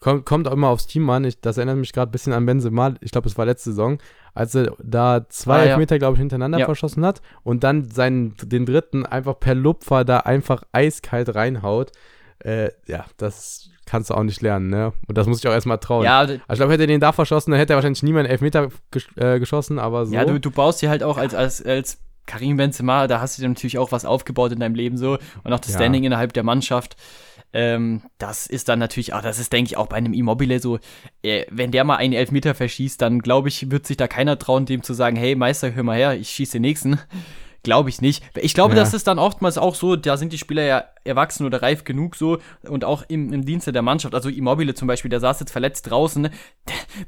kommt, 0.00 0.26
kommt 0.26 0.48
auch 0.48 0.52
immer 0.52 0.68
aufs 0.68 0.86
Team 0.86 1.08
an. 1.10 1.24
Ich, 1.24 1.40
das 1.40 1.56
erinnert 1.56 1.78
mich 1.78 1.92
gerade 1.92 2.10
ein 2.10 2.12
bisschen 2.12 2.32
an 2.32 2.44
Benzema. 2.44 2.94
Ich 3.00 3.10
glaube, 3.10 3.28
es 3.28 3.38
war 3.38 3.46
letzte 3.46 3.70
Saison, 3.70 3.98
als 4.34 4.54
er 4.54 4.76
da 4.82 5.26
zwei 5.28 5.60
ah, 5.60 5.64
Elfmeter, 5.64 5.94
ja. 5.94 5.98
glaube 5.98 6.14
ich, 6.14 6.20
hintereinander 6.20 6.58
ja. 6.58 6.66
verschossen 6.66 7.04
hat 7.04 7.22
und 7.42 7.64
dann 7.64 7.90
seinen, 7.90 8.34
den 8.42 8.66
dritten 8.66 9.06
einfach 9.06 9.40
per 9.40 9.54
Lupfer 9.54 10.04
da 10.04 10.18
einfach 10.18 10.64
eiskalt 10.72 11.34
reinhaut. 11.34 11.92
Äh, 12.40 12.70
ja, 12.86 13.06
das 13.16 13.70
kannst 13.86 14.10
du 14.10 14.14
auch 14.14 14.22
nicht 14.22 14.40
lernen, 14.42 14.70
ne? 14.70 14.92
Und 15.06 15.18
das 15.18 15.26
muss 15.26 15.38
ich 15.38 15.48
auch 15.48 15.52
erstmal 15.52 15.78
trauen. 15.78 16.04
Ja, 16.04 16.20
also 16.20 16.34
ich 16.34 16.54
glaube, 16.54 16.72
hätte 16.72 16.84
er 16.84 16.88
den 16.88 17.00
da 17.00 17.12
verschossen, 17.12 17.50
dann 17.50 17.60
hätte 17.60 17.74
er 17.74 17.76
wahrscheinlich 17.76 18.02
niemand 18.02 18.28
Elfmeter 18.28 18.68
ges 18.90 19.06
äh, 19.16 19.38
geschossen, 19.38 19.78
aber 19.78 20.06
so. 20.06 20.14
Ja, 20.14 20.24
du, 20.24 20.40
du 20.40 20.50
baust 20.50 20.82
dir 20.82 20.90
halt 20.90 21.02
auch 21.02 21.16
als, 21.18 21.34
als, 21.34 21.64
als 21.64 21.98
Karim 22.26 22.56
Benzema, 22.56 23.06
da 23.06 23.20
hast 23.20 23.38
du 23.38 23.42
dir 23.42 23.48
natürlich 23.48 23.78
auch 23.78 23.92
was 23.92 24.04
aufgebaut 24.04 24.52
in 24.52 24.60
deinem 24.60 24.74
Leben 24.74 24.96
so 24.96 25.18
und 25.42 25.52
auch 25.52 25.60
das 25.60 25.72
ja. 25.72 25.78
Standing 25.78 26.04
innerhalb 26.04 26.32
der 26.32 26.42
Mannschaft. 26.42 26.96
Ähm, 27.52 28.02
das 28.18 28.46
ist 28.46 28.68
dann 28.68 28.78
natürlich 28.78 29.12
auch, 29.12 29.20
das 29.20 29.38
ist, 29.38 29.52
denke 29.52 29.68
ich, 29.68 29.76
auch 29.76 29.86
bei 29.86 29.96
einem 29.96 30.12
Immobile 30.12 30.58
so, 30.58 30.78
äh, 31.22 31.44
wenn 31.50 31.70
der 31.70 31.84
mal 31.84 31.96
einen 31.96 32.14
Elfmeter 32.14 32.54
verschießt, 32.54 33.00
dann 33.00 33.20
glaube 33.20 33.48
ich, 33.48 33.70
wird 33.70 33.86
sich 33.86 33.96
da 33.96 34.08
keiner 34.08 34.38
trauen, 34.38 34.66
dem 34.66 34.82
zu 34.82 34.92
sagen, 34.92 35.16
hey 35.16 35.36
Meister, 35.36 35.72
hör 35.72 35.84
mal 35.84 35.96
her, 35.96 36.14
ich 36.14 36.30
schieße 36.30 36.54
den 36.54 36.62
nächsten. 36.62 36.98
Glaube 37.64 37.88
ich 37.88 38.00
nicht. 38.00 38.22
Ich 38.36 38.54
glaube, 38.54 38.74
ja. 38.74 38.80
das 38.80 38.94
ist 38.94 39.06
dann 39.06 39.18
oftmals 39.18 39.58
auch 39.58 39.74
so, 39.74 39.96
da 39.96 40.16
sind 40.16 40.32
die 40.32 40.38
Spieler 40.38 40.62
ja 40.62 40.84
erwachsen 41.04 41.44
oder 41.46 41.62
reif 41.62 41.84
genug 41.84 42.16
so 42.16 42.38
und 42.62 42.84
auch 42.84 43.04
im, 43.08 43.32
im 43.32 43.44
Dienste 43.44 43.72
der 43.72 43.82
Mannschaft. 43.82 44.14
Also 44.14 44.28
Immobile 44.28 44.74
zum 44.74 44.88
Beispiel, 44.88 45.10
der 45.10 45.20
saß 45.20 45.40
jetzt 45.40 45.52
verletzt 45.52 45.90
draußen, 45.90 46.24
der, 46.24 46.30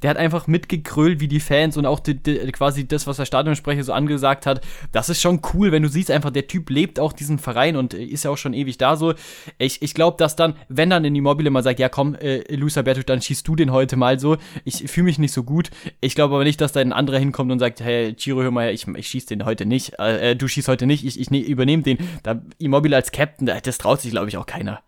der 0.03 0.11
hat 0.11 0.17
einfach 0.17 0.47
mitgegrölt 0.47 1.21
wie 1.21 1.29
die 1.29 1.41
Fans 1.41 1.77
und 1.77 1.87
auch 1.87 2.01
die, 2.01 2.15
die, 2.15 2.39
quasi 2.53 2.87
das, 2.87 3.07
was 3.07 3.17
der 3.17 3.25
Stadionsprecher 3.25 3.83
so 3.85 3.93
angesagt 3.93 4.47
hat. 4.47 4.61
Das 4.93 5.09
ist 5.09 5.21
schon 5.21 5.41
cool, 5.55 5.73
wenn 5.73 5.83
du 5.83 5.89
siehst 5.89 6.11
einfach, 6.11 6.31
der 6.31 6.47
Typ 6.47 6.71
lebt 6.71 7.01
auch 7.01 7.13
diesen 7.13 7.39
Verein 7.39 7.77
und 7.77 7.95
ist 7.95 8.25
ja 8.25 8.31
auch 8.31 8.39
schon 8.39 8.55
ewig 8.55 8.79
da 8.79 8.97
so. 8.97 9.15
Ich, 9.59 9.83
ich 9.83 9.95
glaube, 9.95 10.17
dass 10.19 10.37
dann, 10.37 10.57
wenn 10.69 10.91
dann 10.91 11.05
in 11.05 11.15
Immobile 11.15 11.51
mal 11.51 11.63
sagt, 11.63 11.79
ja 11.79 11.89
komm, 11.89 12.15
äh, 12.17 12.43
Luis 12.55 12.77
Alberto, 12.77 13.03
dann 13.03 13.23
schießt 13.23 13.47
du 13.49 13.57
den 13.57 13.73
heute 13.73 13.97
mal 13.97 14.19
so. 14.19 14.37
Ich 14.65 14.91
fühle 14.91 15.05
mich 15.05 15.19
nicht 15.19 15.33
so 15.33 15.43
gut. 15.43 15.71
Ich 16.01 16.15
glaube 16.15 16.35
aber 16.35 16.45
nicht, 16.45 16.61
dass 16.61 16.73
da 16.73 16.81
ein 16.81 16.93
anderer 16.93 17.19
hinkommt 17.19 17.51
und 17.51 17.59
sagt, 17.59 17.81
hey, 17.81 18.15
Chiro, 18.15 18.43
hör 18.43 18.51
mal 18.51 18.65
her, 18.65 18.73
ich, 18.73 18.87
ich 18.87 19.09
schieß 19.09 19.27
den 19.27 19.45
heute 19.45 19.65
nicht. 19.65 19.99
Äh, 19.99 20.37
du 20.37 20.46
schießt 20.49 20.69
heute 20.69 20.87
nicht, 20.87 21.05
ich, 21.05 21.21
ich 21.21 21.31
ne, 21.31 21.41
übernehme 21.41 21.83
den. 21.83 21.99
Da 22.23 22.41
Immobile 22.59 22.97
als 22.97 23.13
Captain, 23.13 23.47
das 23.47 23.79
traut 23.79 24.01
sich, 24.01 24.11
glaube 24.11 24.29
ich, 24.29 24.37
auch 24.37 24.47
keiner. 24.47 24.81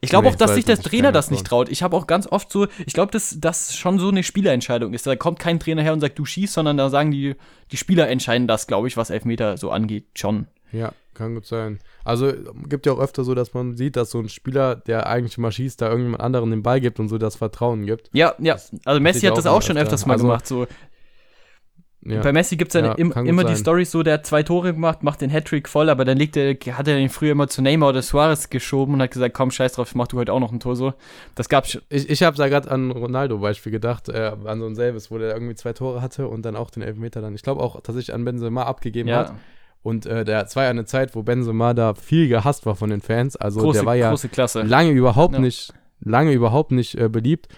Ich 0.00 0.10
glaube 0.10 0.28
auch, 0.28 0.36
dass 0.36 0.54
sich 0.54 0.64
der 0.64 0.78
Trainer 0.78 1.10
das 1.10 1.30
nicht 1.30 1.44
traut. 1.44 1.68
Ich 1.68 1.82
habe 1.82 1.96
auch 1.96 2.06
ganz 2.06 2.28
oft 2.28 2.52
so, 2.52 2.68
ich 2.86 2.92
glaube, 2.92 3.10
dass 3.10 3.36
das 3.40 3.76
schon 3.76 3.98
so 3.98 4.08
eine 4.08 4.22
Spielerentscheidung 4.22 4.94
ist. 4.94 5.06
Da 5.06 5.16
kommt 5.16 5.40
kein 5.40 5.58
Trainer 5.58 5.82
her 5.82 5.92
und 5.92 6.00
sagt, 6.00 6.18
du 6.18 6.24
schießt, 6.24 6.52
sondern 6.52 6.76
da 6.76 6.88
sagen 6.88 7.10
die, 7.10 7.34
die 7.72 7.76
Spieler 7.76 8.08
entscheiden 8.08 8.46
das, 8.46 8.68
glaube 8.68 8.86
ich, 8.86 8.96
was 8.96 9.10
Elfmeter 9.10 9.56
so 9.56 9.72
angeht, 9.72 10.06
schon. 10.14 10.46
Ja, 10.70 10.92
kann 11.14 11.34
gut 11.34 11.46
sein. 11.46 11.80
Also 12.04 12.32
gibt 12.68 12.86
ja 12.86 12.92
auch 12.92 13.00
öfter 13.00 13.24
so, 13.24 13.34
dass 13.34 13.54
man 13.54 13.76
sieht, 13.76 13.96
dass 13.96 14.10
so 14.10 14.20
ein 14.20 14.28
Spieler, 14.28 14.76
der 14.76 15.08
eigentlich 15.08 15.36
mal 15.36 15.50
schießt, 15.50 15.80
da 15.82 15.88
irgendjemand 15.88 16.22
anderen 16.22 16.50
den 16.50 16.62
Ball 16.62 16.80
gibt 16.80 17.00
und 17.00 17.08
so 17.08 17.18
das 17.18 17.36
Vertrauen 17.36 17.84
gibt. 17.84 18.08
Ja, 18.12 18.34
ja. 18.38 18.56
Also 18.84 19.00
Messi 19.00 19.26
hat 19.26 19.36
das 19.36 19.46
auch 19.46 19.62
schon 19.62 19.76
öfters 19.76 20.06
mal 20.06 20.14
also, 20.14 20.24
gemacht. 20.26 20.46
So, 20.46 20.66
ja. 22.00 22.20
Bei 22.22 22.32
Messi 22.32 22.56
gibt 22.56 22.74
es 22.74 22.80
ja, 22.80 22.92
im, 22.92 23.10
immer 23.12 23.42
die 23.42 23.56
Storys 23.56 23.90
so, 23.90 24.02
der 24.02 24.14
hat 24.14 24.26
zwei 24.26 24.44
Tore 24.44 24.72
gemacht, 24.72 25.02
macht 25.02 25.20
den 25.20 25.30
Hattrick 25.30 25.68
voll, 25.68 25.90
aber 25.90 26.04
dann 26.04 26.16
legt 26.16 26.36
er, 26.36 26.54
hat 26.54 26.86
er 26.86 26.96
den 26.96 27.08
früher 27.08 27.32
immer 27.32 27.48
zu 27.48 27.60
Neymar 27.60 27.88
oder 27.88 28.02
Suarez 28.02 28.50
geschoben 28.50 28.94
und 28.94 29.02
hat 29.02 29.10
gesagt, 29.10 29.34
komm, 29.34 29.50
scheiß 29.50 29.72
drauf, 29.72 29.94
mach 29.94 30.06
du 30.06 30.16
heute 30.16 30.32
auch 30.32 30.38
noch 30.38 30.52
ein 30.52 30.60
Tor 30.60 30.76
so. 30.76 30.94
Das 31.34 31.48
gab's 31.48 31.72
schon. 31.72 31.82
Ich, 31.88 32.08
ich 32.08 32.22
habe 32.22 32.36
da 32.36 32.48
gerade 32.48 32.70
an 32.70 32.92
Ronaldo-Beispiel 32.92 33.72
gedacht, 33.72 34.08
äh, 34.08 34.32
an 34.44 34.60
so 34.60 34.66
ein 34.66 34.76
selbes, 34.76 35.10
wo 35.10 35.18
der 35.18 35.34
irgendwie 35.34 35.56
zwei 35.56 35.72
Tore 35.72 36.00
hatte 36.00 36.28
und 36.28 36.42
dann 36.42 36.54
auch 36.54 36.70
den 36.70 36.82
Elfmeter 36.82 37.20
dann, 37.20 37.34
ich 37.34 37.42
glaube 37.42 37.62
auch 37.62 37.80
tatsächlich 37.80 38.14
an 38.14 38.24
Benzema 38.24 38.62
abgegeben 38.62 39.08
ja. 39.08 39.18
hat. 39.18 39.34
Und 39.82 40.06
äh, 40.06 40.24
der, 40.24 40.44
es 40.44 40.54
war 40.54 40.64
ja 40.64 40.70
eine 40.70 40.84
Zeit, 40.84 41.14
wo 41.16 41.22
Benzema 41.22 41.74
da 41.74 41.94
viel 41.94 42.28
gehasst 42.28 42.64
war 42.64 42.76
von 42.76 42.90
den 42.90 43.00
Fans. 43.00 43.36
Also 43.36 43.60
große, 43.60 43.80
der 43.80 43.86
war 43.86 43.96
ja 43.96 44.14
lange 44.62 44.90
überhaupt 44.90 45.38
nicht, 45.38 45.72
lange 46.00 46.32
überhaupt 46.32 46.70
nicht 46.70 46.96
äh, 46.96 47.08
beliebt. 47.08 47.48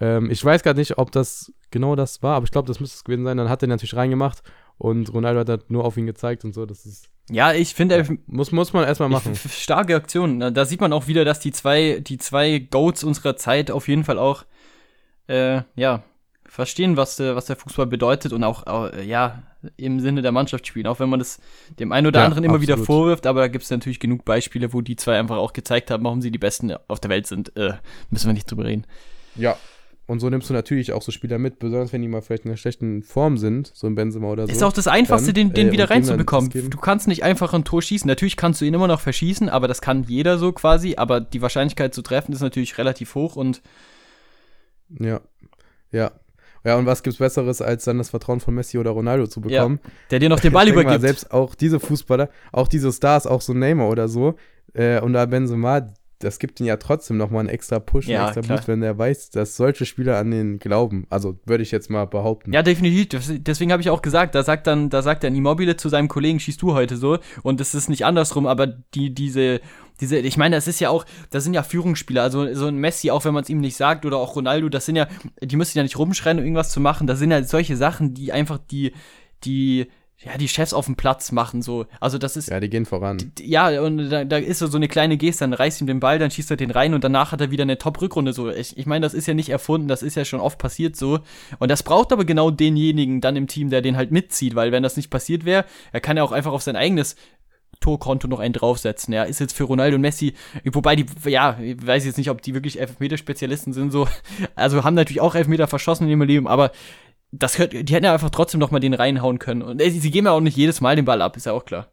Ähm, 0.00 0.30
ich 0.30 0.44
weiß 0.44 0.62
gar 0.62 0.74
nicht, 0.74 0.98
ob 0.98 1.12
das 1.12 1.52
genau 1.70 1.96
das 1.96 2.22
war, 2.22 2.36
aber 2.36 2.44
ich 2.44 2.50
glaube, 2.50 2.68
das 2.68 2.80
müsste 2.80 2.96
es 2.96 3.04
gewesen 3.04 3.24
sein. 3.24 3.36
Dann 3.36 3.48
hat 3.48 3.62
er 3.62 3.68
natürlich 3.68 3.96
reingemacht 3.96 4.42
und 4.78 5.12
Ronaldo 5.12 5.40
hat 5.40 5.48
halt 5.48 5.70
nur 5.70 5.84
auf 5.84 5.96
ihn 5.96 6.06
gezeigt 6.06 6.44
und 6.44 6.54
so. 6.54 6.66
Das 6.66 6.86
ist. 6.86 7.08
Ja, 7.30 7.52
ich 7.52 7.74
finde, 7.74 7.98
ja, 7.98 8.04
muss, 8.26 8.52
muss 8.52 8.72
man 8.72 8.84
erstmal 8.84 9.08
machen. 9.08 9.34
starke 9.34 9.96
Aktion. 9.96 10.54
Da 10.54 10.64
sieht 10.64 10.80
man 10.80 10.92
auch 10.92 11.08
wieder, 11.08 11.24
dass 11.24 11.40
die 11.40 11.52
zwei, 11.52 12.00
die 12.00 12.18
zwei 12.18 12.58
Goats 12.58 13.02
unserer 13.02 13.36
Zeit 13.36 13.70
auf 13.70 13.88
jeden 13.88 14.04
Fall 14.04 14.18
auch, 14.18 14.44
äh, 15.28 15.62
ja, 15.74 16.04
verstehen, 16.44 16.96
was, 16.96 17.16
der, 17.16 17.34
was 17.34 17.46
der 17.46 17.56
Fußball 17.56 17.86
bedeutet 17.86 18.32
und 18.32 18.44
auch, 18.44 18.92
äh, 18.92 19.04
ja, 19.04 19.42
im 19.76 19.98
Sinne 19.98 20.22
der 20.22 20.30
Mannschaft 20.30 20.66
spielen. 20.68 20.86
Auch 20.86 21.00
wenn 21.00 21.08
man 21.08 21.18
das 21.18 21.40
dem 21.80 21.90
einen 21.90 22.06
oder 22.06 22.20
ja, 22.20 22.26
anderen 22.26 22.44
immer 22.44 22.54
absolut. 22.54 22.76
wieder 22.78 22.86
vorwirft, 22.86 23.26
aber 23.26 23.40
da 23.40 23.48
gibt 23.48 23.64
es 23.64 23.70
natürlich 23.70 23.98
genug 23.98 24.24
Beispiele, 24.24 24.72
wo 24.72 24.80
die 24.80 24.94
zwei 24.94 25.18
einfach 25.18 25.38
auch 25.38 25.52
gezeigt 25.52 25.90
haben, 25.90 26.04
warum 26.04 26.22
sie 26.22 26.30
die 26.30 26.38
Besten 26.38 26.72
auf 26.86 27.00
der 27.00 27.10
Welt 27.10 27.26
sind. 27.26 27.56
Äh, 27.56 27.74
müssen 28.10 28.28
wir 28.28 28.34
nicht 28.34 28.48
drüber 28.48 28.64
reden. 28.64 28.86
Ja, 29.34 29.56
und 30.06 30.20
so 30.20 30.30
nimmst 30.30 30.48
du 30.48 30.54
natürlich 30.54 30.92
auch 30.92 31.02
so 31.02 31.10
Spieler 31.10 31.38
mit, 31.38 31.58
besonders 31.58 31.92
wenn 31.92 32.00
die 32.00 32.06
mal 32.06 32.22
vielleicht 32.22 32.44
in 32.44 32.50
einer 32.50 32.56
schlechten 32.56 33.02
Form 33.02 33.38
sind, 33.38 33.72
so 33.74 33.88
ein 33.88 33.96
Benzema 33.96 34.28
oder 34.28 34.46
so. 34.46 34.52
Ist 34.52 34.62
auch 34.62 34.72
das 34.72 34.86
Einfachste, 34.86 35.32
dann, 35.32 35.48
den, 35.48 35.54
den 35.54 35.68
äh, 35.68 35.72
wieder 35.72 35.90
reinzubekommen. 35.90 36.50
Du 36.70 36.78
kannst 36.78 37.08
nicht 37.08 37.24
einfach 37.24 37.52
ein 37.54 37.64
Tor 37.64 37.82
schießen. 37.82 38.06
Natürlich 38.06 38.36
kannst 38.36 38.60
du 38.60 38.64
ihn 38.64 38.74
immer 38.74 38.86
noch 38.86 39.00
verschießen, 39.00 39.48
aber 39.48 39.66
das 39.66 39.80
kann 39.80 40.04
jeder 40.04 40.38
so 40.38 40.52
quasi. 40.52 40.94
Aber 40.96 41.20
die 41.20 41.42
Wahrscheinlichkeit 41.42 41.92
zu 41.92 42.02
treffen 42.02 42.32
ist 42.32 42.40
natürlich 42.40 42.78
relativ 42.78 43.16
hoch 43.16 43.34
und. 43.34 43.62
Ja. 45.00 45.20
Ja. 45.90 46.12
Ja, 46.64 46.76
und 46.76 46.86
was 46.86 47.04
gibt's 47.04 47.18
Besseres, 47.18 47.62
als 47.62 47.84
dann 47.84 47.98
das 47.98 48.10
Vertrauen 48.10 48.40
von 48.40 48.54
Messi 48.54 48.76
oder 48.78 48.90
Ronaldo 48.90 49.28
zu 49.28 49.40
bekommen? 49.40 49.78
Ja, 49.82 49.90
der 50.10 50.18
dir 50.18 50.28
noch 50.28 50.40
den 50.40 50.52
Ball 50.52 50.68
übergibt. 50.68 50.94
Mal, 50.94 51.00
selbst 51.00 51.30
auch 51.30 51.54
diese 51.54 51.78
Fußballer, 51.78 52.28
auch 52.50 52.66
diese 52.66 52.92
Stars, 52.92 53.28
auch 53.28 53.40
so 53.40 53.54
Neymar 53.54 53.88
oder 53.88 54.08
so, 54.08 54.34
äh, 54.74 55.00
und 55.00 55.12
da 55.12 55.26
Benzema, 55.26 55.86
das 56.18 56.38
gibt 56.38 56.60
ihn 56.60 56.66
ja 56.66 56.76
trotzdem 56.78 57.18
nochmal 57.18 57.40
einen 57.40 57.48
extra 57.50 57.78
Push, 57.78 58.06
ja, 58.06 58.18
einen 58.18 58.28
extra 58.28 58.40
klar. 58.42 58.58
Boost, 58.58 58.68
wenn 58.68 58.82
er 58.82 58.96
weiß, 58.96 59.30
dass 59.30 59.56
solche 59.56 59.84
Spieler 59.84 60.16
an 60.16 60.30
den 60.30 60.58
glauben. 60.58 61.06
Also 61.10 61.38
würde 61.44 61.62
ich 61.62 61.70
jetzt 61.70 61.90
mal 61.90 62.06
behaupten. 62.06 62.52
Ja, 62.52 62.62
definitiv. 62.62 63.08
Deswegen 63.42 63.70
habe 63.70 63.82
ich 63.82 63.90
auch 63.90 64.00
gesagt, 64.00 64.34
da 64.34 64.42
sagt 64.42 64.66
dann, 64.66 64.88
da 64.88 65.02
sagt 65.02 65.24
dann 65.24 65.34
Immobile 65.34 65.76
zu 65.76 65.88
seinem 65.88 66.08
Kollegen, 66.08 66.40
schießt 66.40 66.62
du 66.62 66.72
heute 66.72 66.96
so. 66.96 67.18
Und 67.42 67.60
es 67.60 67.74
ist 67.74 67.90
nicht 67.90 68.06
andersrum, 68.06 68.46
aber 68.46 68.66
die, 68.66 69.12
diese, 69.12 69.60
diese, 70.00 70.18
ich 70.18 70.38
meine, 70.38 70.56
das 70.56 70.68
ist 70.68 70.80
ja 70.80 70.88
auch, 70.88 71.04
das 71.30 71.44
sind 71.44 71.52
ja 71.52 71.62
Führungsspieler, 71.62 72.22
also 72.22 72.52
so 72.54 72.66
ein 72.66 72.76
Messi, 72.76 73.10
auch 73.10 73.24
wenn 73.26 73.34
man 73.34 73.42
es 73.42 73.50
ihm 73.50 73.60
nicht 73.60 73.76
sagt, 73.76 74.06
oder 74.06 74.16
auch 74.16 74.36
Ronaldo, 74.36 74.70
das 74.70 74.86
sind 74.86 74.96
ja, 74.96 75.08
die 75.42 75.56
müssen 75.56 75.76
ja 75.76 75.82
nicht 75.82 75.98
rumschreien, 75.98 76.38
um 76.38 76.44
irgendwas 76.44 76.70
zu 76.70 76.80
machen. 76.80 77.06
Das 77.06 77.18
sind 77.18 77.30
ja 77.30 77.42
solche 77.42 77.76
Sachen, 77.76 78.14
die 78.14 78.32
einfach 78.32 78.58
die, 78.58 78.92
die, 79.44 79.88
ja, 80.18 80.38
die 80.38 80.48
Chefs 80.48 80.72
auf 80.72 80.86
dem 80.86 80.96
Platz 80.96 81.30
machen, 81.30 81.60
so. 81.60 81.86
Also 82.00 82.16
das 82.16 82.36
ist. 82.36 82.48
Ja, 82.48 82.58
die 82.58 82.70
gehen 82.70 82.86
voran. 82.86 83.32
Ja, 83.38 83.82
und 83.82 84.08
da, 84.08 84.24
da 84.24 84.38
ist 84.38 84.60
so, 84.60 84.66
so 84.66 84.78
eine 84.78 84.88
kleine 84.88 85.18
Geste, 85.18 85.44
dann 85.44 85.52
reißt 85.52 85.82
ihm 85.82 85.86
den 85.86 86.00
Ball, 86.00 86.18
dann 86.18 86.30
schießt 86.30 86.50
er 86.50 86.56
den 86.56 86.70
rein 86.70 86.94
und 86.94 87.04
danach 87.04 87.32
hat 87.32 87.40
er 87.42 87.50
wieder 87.50 87.62
eine 87.62 87.76
Top-Rückrunde, 87.76 88.32
so. 88.32 88.48
Ich, 88.48 88.78
ich 88.78 88.86
meine, 88.86 89.04
das 89.04 89.12
ist 89.12 89.26
ja 89.26 89.34
nicht 89.34 89.50
erfunden, 89.50 89.88
das 89.88 90.02
ist 90.02 90.14
ja 90.14 90.24
schon 90.24 90.40
oft 90.40 90.58
passiert, 90.58 90.96
so. 90.96 91.20
Und 91.58 91.70
das 91.70 91.82
braucht 91.82 92.12
aber 92.12 92.24
genau 92.24 92.50
denjenigen 92.50 93.20
dann 93.20 93.36
im 93.36 93.46
Team, 93.46 93.68
der 93.68 93.82
den 93.82 93.98
halt 93.98 94.10
mitzieht, 94.10 94.54
weil 94.54 94.72
wenn 94.72 94.82
das 94.82 94.96
nicht 94.96 95.10
passiert 95.10 95.44
wäre, 95.44 95.66
er 95.92 96.00
kann 96.00 96.16
ja 96.16 96.22
auch 96.22 96.32
einfach 96.32 96.52
auf 96.52 96.62
sein 96.62 96.76
eigenes 96.76 97.16
Torkonto 97.80 98.26
noch 98.26 98.40
einen 98.40 98.54
draufsetzen. 98.54 99.12
Ja, 99.12 99.24
ist 99.24 99.38
jetzt 99.38 99.54
für 99.54 99.64
Ronaldo 99.64 99.96
und 99.96 100.00
Messi, 100.00 100.32
wobei 100.64 100.96
die, 100.96 101.04
ja, 101.26 101.58
ich 101.60 101.86
weiß 101.86 102.06
jetzt 102.06 102.16
nicht, 102.16 102.30
ob 102.30 102.40
die 102.40 102.54
wirklich 102.54 102.80
Elfmeter-Spezialisten 102.80 103.74
sind, 103.74 103.90
so. 103.90 104.08
Also 104.54 104.82
haben 104.82 104.94
natürlich 104.94 105.20
auch 105.20 105.34
Elfmeter 105.34 105.66
verschossen 105.66 106.04
in 106.04 106.10
ihrem 106.10 106.22
Leben, 106.22 106.48
aber 106.48 106.72
das 107.32 107.58
hört, 107.58 107.72
die 107.72 107.94
hätten 107.94 108.04
ja 108.04 108.12
einfach 108.12 108.30
trotzdem 108.30 108.60
noch 108.60 108.70
mal 108.70 108.80
den 108.80 108.94
reinhauen 108.94 109.38
können. 109.38 109.62
Und 109.62 109.80
ey, 109.80 109.90
sie 109.90 110.10
geben 110.10 110.26
ja 110.26 110.32
auch 110.32 110.40
nicht 110.40 110.56
jedes 110.56 110.80
Mal 110.80 110.96
den 110.96 111.04
Ball 111.04 111.22
ab, 111.22 111.36
ist 111.36 111.46
ja 111.46 111.52
auch 111.52 111.64
klar. 111.64 111.90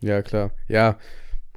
Ja, 0.00 0.22
klar. 0.22 0.52
Ja, 0.68 0.98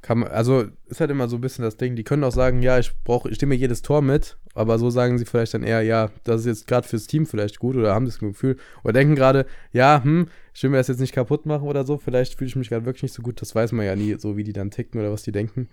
kann 0.02 0.18
man, 0.18 0.30
also 0.30 0.64
ist 0.88 1.00
halt 1.00 1.12
immer 1.12 1.28
so 1.28 1.36
ein 1.36 1.40
bisschen 1.40 1.64
das 1.64 1.76
Ding, 1.76 1.94
die 1.94 2.02
können 2.02 2.24
auch 2.24 2.32
sagen, 2.32 2.60
ja, 2.60 2.78
ich 2.80 2.92
brauche, 3.04 3.30
ich 3.30 3.36
stimme 3.36 3.54
jedes 3.54 3.82
Tor 3.82 4.02
mit, 4.02 4.36
aber 4.52 4.78
so 4.80 4.90
sagen 4.90 5.16
sie 5.16 5.24
vielleicht 5.24 5.54
dann 5.54 5.62
eher, 5.62 5.82
ja, 5.82 6.10
das 6.24 6.40
ist 6.40 6.46
jetzt 6.46 6.66
gerade 6.66 6.88
fürs 6.88 7.06
Team 7.06 7.24
vielleicht 7.24 7.60
gut 7.60 7.76
oder 7.76 7.94
haben 7.94 8.06
das 8.06 8.18
Gefühl 8.18 8.56
oder 8.82 8.94
denken 8.94 9.14
gerade, 9.14 9.46
ja, 9.72 10.02
hm, 10.02 10.26
ich 10.52 10.62
will 10.64 10.70
mir 10.70 10.78
das 10.78 10.88
jetzt 10.88 10.98
nicht 10.98 11.14
kaputt 11.14 11.46
machen 11.46 11.68
oder 11.68 11.84
so, 11.84 11.98
vielleicht 11.98 12.36
fühle 12.36 12.48
ich 12.48 12.56
mich 12.56 12.68
gerade 12.68 12.84
wirklich 12.84 13.04
nicht 13.04 13.14
so 13.14 13.22
gut, 13.22 13.40
das 13.40 13.54
weiß 13.54 13.70
man 13.72 13.86
ja 13.86 13.94
nie, 13.94 14.16
so 14.18 14.36
wie 14.36 14.44
die 14.44 14.52
dann 14.52 14.72
ticken 14.72 15.00
oder 15.00 15.12
was 15.12 15.22
die 15.22 15.32
denken. 15.32 15.68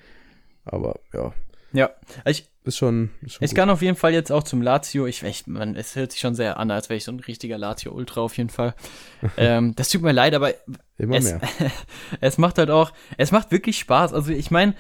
Aber 0.64 1.00
ja. 1.14 1.34
Ja, 1.74 1.92
ich, 2.26 2.48
ist 2.64 2.78
schon. 2.78 3.12
Ist 3.22 3.36
schon 3.36 3.46
ich 3.46 3.56
kann 3.56 3.70
auf 3.70 3.82
jeden 3.82 3.96
Fall 3.96 4.14
jetzt 4.14 4.32
auch 4.32 4.44
zum 4.44 4.62
Lazio. 4.62 5.06
Ich, 5.06 5.24
ich 5.24 5.48
man, 5.48 5.76
es 5.76 5.96
hört 5.96 6.12
sich 6.12 6.22
schon 6.22 6.36
sehr 6.36 6.58
an, 6.58 6.72
als 6.72 6.90
wäre 6.90 6.98
ich 6.98 7.04
so 7.04 7.12
ein 7.12 7.20
richtiger 7.20 7.58
Lazio-Ultra 7.58 8.22
auf 8.22 8.38
jeden 8.38 8.50
Fall. 8.50 8.76
ähm, 9.38 9.76
das 9.76 9.90
tut 9.90 10.02
mir 10.02 10.12
leid, 10.12 10.34
aber 10.34 10.54
Immer 10.98 11.18
es, 11.18 11.26
mehr. 11.26 11.42
es 12.22 12.38
macht 12.38 12.58
halt 12.58 12.70
auch, 12.70 12.92
es 13.18 13.32
macht 13.32 13.52
wirklich 13.52 13.80
Spaß. 13.80 14.14
Also 14.14 14.32
ich 14.32 14.52
meine, 14.52 14.76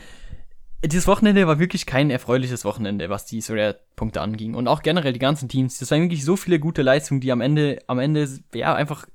dieses 0.84 1.08
Wochenende 1.08 1.46
war 1.48 1.60
wirklich 1.60 1.86
kein 1.86 2.10
erfreuliches 2.10 2.64
Wochenende, 2.64 3.10
was 3.10 3.26
die 3.26 3.42
Sorare-Punkte 3.42 4.22
anging. 4.22 4.56
Und 4.56 4.68
auch 4.68 4.82
generell 4.82 5.14
die 5.14 5.20
ganzen 5.20 5.50
Teams. 5.50 5.78
Das 5.78 5.92
waren 5.92 6.02
wirklich 6.02 6.24
so 6.24 6.36
viele 6.36 6.60
gute 6.60 6.82
Leistungen, 6.82 7.22
die 7.22 7.32
am 7.32 7.42
Ende, 7.42 7.80
am 7.88 8.00
Ende, 8.00 8.30
ja, 8.54 8.74
einfach 8.76 9.06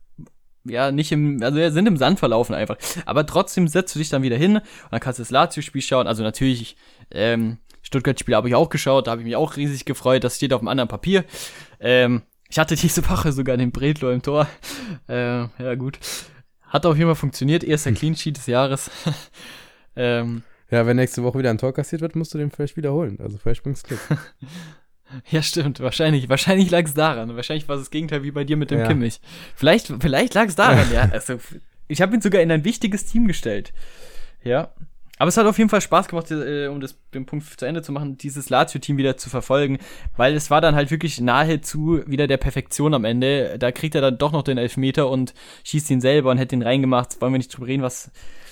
ja, 0.64 0.90
nicht 0.90 1.12
im, 1.12 1.42
also 1.42 1.58
ja, 1.58 1.70
sind 1.70 1.86
im 1.86 1.96
Sand 1.96 2.18
verlaufen 2.18 2.54
einfach. 2.54 2.76
Aber 3.06 3.26
trotzdem 3.26 3.68
setzt 3.68 3.94
du 3.94 3.98
dich 3.98 4.08
dann 4.08 4.22
wieder 4.22 4.36
hin 4.36 4.56
und 4.56 4.64
dann 4.90 5.00
kannst 5.00 5.18
du 5.18 5.22
das 5.22 5.30
Lazio-Spiel 5.30 5.82
schauen. 5.82 6.06
Also 6.06 6.22
natürlich, 6.22 6.76
ähm, 7.10 7.58
Stuttgart-Spiel 7.84 8.34
habe 8.34 8.48
ich 8.48 8.54
auch 8.56 8.68
geschaut, 8.68 9.06
da 9.06 9.12
habe 9.12 9.20
ich 9.20 9.26
mich 9.26 9.36
auch 9.36 9.56
riesig 9.56 9.84
gefreut. 9.84 10.24
Das 10.24 10.36
steht 10.36 10.52
auf 10.52 10.60
einem 10.60 10.68
anderen 10.68 10.88
Papier. 10.88 11.24
Ähm, 11.80 12.22
ich 12.48 12.58
hatte 12.58 12.74
diese 12.76 13.08
Woche 13.08 13.30
sogar 13.32 13.56
den 13.56 13.70
Bredlo 13.70 14.10
im 14.10 14.22
Tor. 14.22 14.48
Äh, 15.08 15.40
ja, 15.62 15.74
gut. 15.76 15.98
Hat 16.68 16.86
auf 16.86 16.96
jeden 16.96 17.08
Fall 17.08 17.14
funktioniert. 17.14 17.62
Erster 17.62 17.92
Clean 17.92 18.16
Sheet 18.16 18.36
des 18.38 18.46
Jahres. 18.46 18.90
ähm, 19.96 20.42
Ja, 20.70 20.86
wenn 20.86 20.96
nächste 20.96 21.22
Woche 21.22 21.38
wieder 21.38 21.50
ein 21.50 21.58
Tor 21.58 21.72
kassiert 21.72 22.02
wird, 22.02 22.16
musst 22.16 22.34
du 22.34 22.38
den 22.38 22.50
vielleicht 22.50 22.76
wiederholen. 22.76 23.18
Also 23.22 23.38
vielleicht 23.38 23.62
bringt's 23.62 23.82
Glück. 23.84 24.00
ja, 25.30 25.42
stimmt. 25.42 25.78
Wahrscheinlich, 25.80 26.28
wahrscheinlich 26.28 26.70
lag 26.70 26.84
es 26.84 26.94
daran. 26.94 27.36
Wahrscheinlich 27.36 27.68
war 27.68 27.76
es 27.76 27.82
das 27.82 27.90
Gegenteil 27.90 28.22
wie 28.24 28.32
bei 28.32 28.44
dir 28.44 28.56
mit 28.56 28.70
dem 28.70 28.80
Ja. 28.80 28.88
Kimmich. 28.88 29.20
Vielleicht, 29.54 29.92
vielleicht 30.00 30.34
lag 30.34 30.46
es 30.46 30.56
daran, 30.56 30.90
ja. 30.92 31.08
Also, 31.12 31.38
ich 31.86 32.00
habe 32.02 32.14
ihn 32.14 32.22
sogar 32.22 32.40
in 32.40 32.50
ein 32.50 32.64
wichtiges 32.64 33.04
Team 33.04 33.28
gestellt. 33.28 33.72
Ja. 34.42 34.72
Aber 35.18 35.28
es 35.28 35.36
hat 35.36 35.46
auf 35.46 35.58
jeden 35.58 35.70
Fall 35.70 35.80
Spaß 35.80 36.08
gemacht, 36.08 36.30
äh, 36.30 36.66
um 36.66 36.80
das, 36.80 36.96
den 37.12 37.24
Punkt 37.24 37.46
zu 37.46 37.64
Ende 37.66 37.82
zu 37.82 37.92
machen, 37.92 38.18
dieses 38.18 38.50
Lazio-Team 38.50 38.96
wieder 38.96 39.16
zu 39.16 39.30
verfolgen, 39.30 39.78
weil 40.16 40.34
es 40.34 40.50
war 40.50 40.60
dann 40.60 40.74
halt 40.74 40.90
wirklich 40.90 41.20
nahezu 41.20 42.02
wieder 42.06 42.26
der 42.26 42.36
Perfektion 42.36 42.94
am 42.94 43.04
Ende. 43.04 43.56
Da 43.58 43.70
kriegt 43.70 43.94
er 43.94 44.00
dann 44.00 44.18
doch 44.18 44.32
noch 44.32 44.42
den 44.42 44.58
Elfmeter 44.58 45.08
und 45.08 45.32
schießt 45.62 45.90
ihn 45.90 46.00
selber 46.00 46.30
und 46.30 46.38
hätte 46.38 46.56
ihn 46.56 46.62
reingemacht. 46.62 47.20
Wollen 47.20 47.32
wir 47.32 47.38
nicht 47.38 47.56
drüber 47.56 47.68
reden, 47.68 47.82
was, 47.82 48.10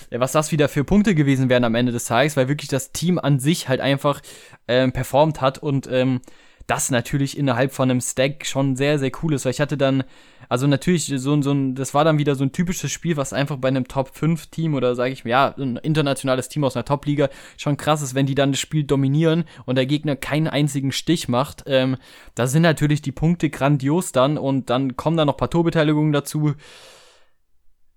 äh, 0.09 0.19
was 0.19 0.31
das 0.31 0.51
wieder 0.53 0.69
für 0.69 0.85
Punkte 0.85 1.15
gewesen 1.15 1.49
wären 1.49 1.65
am 1.65 1.75
Ende 1.75 1.91
des 1.91 2.05
Tages, 2.05 2.37
weil 2.37 2.47
wirklich 2.47 2.69
das 2.69 2.93
Team 2.93 3.19
an 3.19 3.39
sich 3.39 3.67
halt 3.67 3.81
einfach 3.81 4.21
ähm, 4.69 4.93
performt 4.93 5.41
hat 5.41 5.57
und 5.57 5.89
ähm, 5.91 6.21
das 6.67 6.91
natürlich 6.91 7.37
innerhalb 7.37 7.73
von 7.73 7.89
einem 7.89 8.01
Stack 8.01 8.45
schon 8.45 8.75
sehr, 8.75 8.99
sehr 8.99 9.11
cool 9.21 9.33
ist, 9.33 9.45
weil 9.45 9.51
ich 9.51 9.59
hatte 9.59 9.77
dann, 9.77 10.03
also 10.49 10.67
natürlich 10.67 11.05
so, 11.05 11.41
so 11.41 11.51
ein, 11.51 11.75
das 11.75 11.93
war 11.93 12.05
dann 12.05 12.17
wieder 12.17 12.35
so 12.35 12.43
ein 12.43 12.51
typisches 12.51 12.91
Spiel, 12.91 13.17
was 13.17 13.33
einfach 13.33 13.57
bei 13.57 13.67
einem 13.67 13.87
Top-5-Team 13.87 14.73
oder 14.73 14.95
sage 14.95 15.11
ich 15.11 15.25
mir, 15.25 15.31
ja, 15.31 15.55
ein 15.57 15.77
internationales 15.77 16.49
Team 16.49 16.63
aus 16.63 16.75
einer 16.75 16.85
Top-Liga 16.85 17.29
schon 17.57 17.77
krass 17.77 18.01
ist, 18.01 18.15
wenn 18.15 18.25
die 18.25 18.35
dann 18.35 18.51
das 18.51 18.59
Spiel 18.59 18.83
dominieren 18.83 19.43
und 19.65 19.75
der 19.75 19.85
Gegner 19.85 20.15
keinen 20.15 20.47
einzigen 20.47 20.91
Stich 20.91 21.27
macht. 21.27 21.63
Ähm, 21.67 21.97
da 22.35 22.47
sind 22.47 22.61
natürlich 22.61 23.01
die 23.01 23.11
Punkte 23.11 23.49
grandios 23.49 24.11
dann 24.11 24.37
und 24.37 24.69
dann 24.69 24.95
kommen 24.95 25.17
da 25.17 25.25
noch 25.25 25.33
ein 25.33 25.37
paar 25.37 25.49
Torbeteiligungen 25.49 26.13
dazu. 26.13 26.53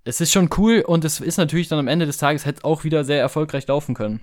Es 0.04 0.20
ist 0.20 0.32
schon 0.32 0.50
cool 0.56 0.84
und 0.86 1.04
es 1.04 1.20
ist 1.20 1.36
natürlich 1.36 1.68
dann 1.68 1.78
am 1.78 1.88
Ende 1.88 2.06
des 2.06 2.18
Tages 2.18 2.46
hätte 2.46 2.64
auch 2.64 2.84
wieder 2.84 3.04
sehr 3.04 3.20
erfolgreich 3.20 3.66
laufen 3.66 3.94
können. 3.94 4.22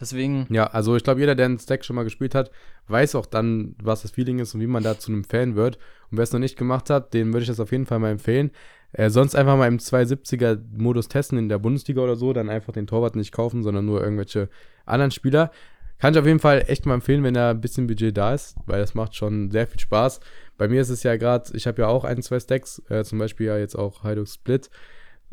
Deswegen, 0.00 0.46
Ja, 0.50 0.66
also 0.68 0.96
ich 0.96 1.04
glaube, 1.04 1.20
jeder, 1.20 1.34
der 1.34 1.46
einen 1.46 1.58
Stack 1.58 1.84
schon 1.84 1.96
mal 1.96 2.04
gespielt 2.04 2.34
hat, 2.34 2.50
weiß 2.88 3.14
auch 3.14 3.26
dann, 3.26 3.76
was 3.82 4.02
das 4.02 4.10
Feeling 4.10 4.38
ist 4.38 4.54
und 4.54 4.60
wie 4.60 4.66
man 4.66 4.82
da 4.82 4.98
zu 4.98 5.12
einem 5.12 5.24
Fan 5.24 5.54
wird. 5.54 5.76
Und 6.10 6.18
wer 6.18 6.22
es 6.22 6.32
noch 6.32 6.40
nicht 6.40 6.56
gemacht 6.56 6.90
hat, 6.90 7.12
den 7.14 7.32
würde 7.32 7.42
ich 7.42 7.48
das 7.48 7.60
auf 7.60 7.72
jeden 7.72 7.86
Fall 7.86 7.98
mal 7.98 8.10
empfehlen. 8.10 8.50
Äh, 8.92 9.10
sonst 9.10 9.34
einfach 9.34 9.56
mal 9.56 9.68
im 9.68 9.78
270er-Modus 9.78 11.08
testen 11.08 11.38
in 11.38 11.48
der 11.48 11.58
Bundesliga 11.58 12.00
oder 12.00 12.16
so, 12.16 12.32
dann 12.32 12.48
einfach 12.48 12.72
den 12.72 12.86
Torwart 12.86 13.16
nicht 13.16 13.32
kaufen, 13.32 13.62
sondern 13.62 13.84
nur 13.84 14.02
irgendwelche 14.02 14.48
anderen 14.86 15.10
Spieler. 15.10 15.50
Kann 15.98 16.14
ich 16.14 16.18
auf 16.18 16.26
jeden 16.26 16.40
Fall 16.40 16.64
echt 16.66 16.84
mal 16.84 16.94
empfehlen, 16.94 17.22
wenn 17.22 17.34
da 17.34 17.50
ein 17.50 17.60
bisschen 17.60 17.86
Budget 17.86 18.16
da 18.16 18.34
ist, 18.34 18.56
weil 18.66 18.80
das 18.80 18.94
macht 18.94 19.14
schon 19.14 19.50
sehr 19.50 19.68
viel 19.68 19.78
Spaß. 19.78 20.20
Bei 20.58 20.68
mir 20.68 20.80
ist 20.80 20.88
es 20.88 21.04
ja 21.04 21.16
gerade, 21.16 21.56
ich 21.56 21.66
habe 21.66 21.82
ja 21.82 21.88
auch 21.88 22.04
ein, 22.04 22.20
zwei 22.22 22.40
Stacks, 22.40 22.82
äh, 22.88 23.04
zum 23.04 23.18
Beispiel 23.18 23.46
ja 23.46 23.56
jetzt 23.56 23.76
auch 23.76 24.02
Hajduk 24.02 24.28
Split. 24.28 24.68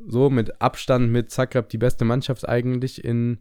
So 0.05 0.30
mit 0.30 0.62
Abstand 0.62 1.12
mit 1.12 1.32
Zagreb 1.32 1.70
die 1.70 1.78
beste 1.78 2.05
Mannschaft 2.05 2.47
eigentlich 2.47 3.03
in 3.03 3.39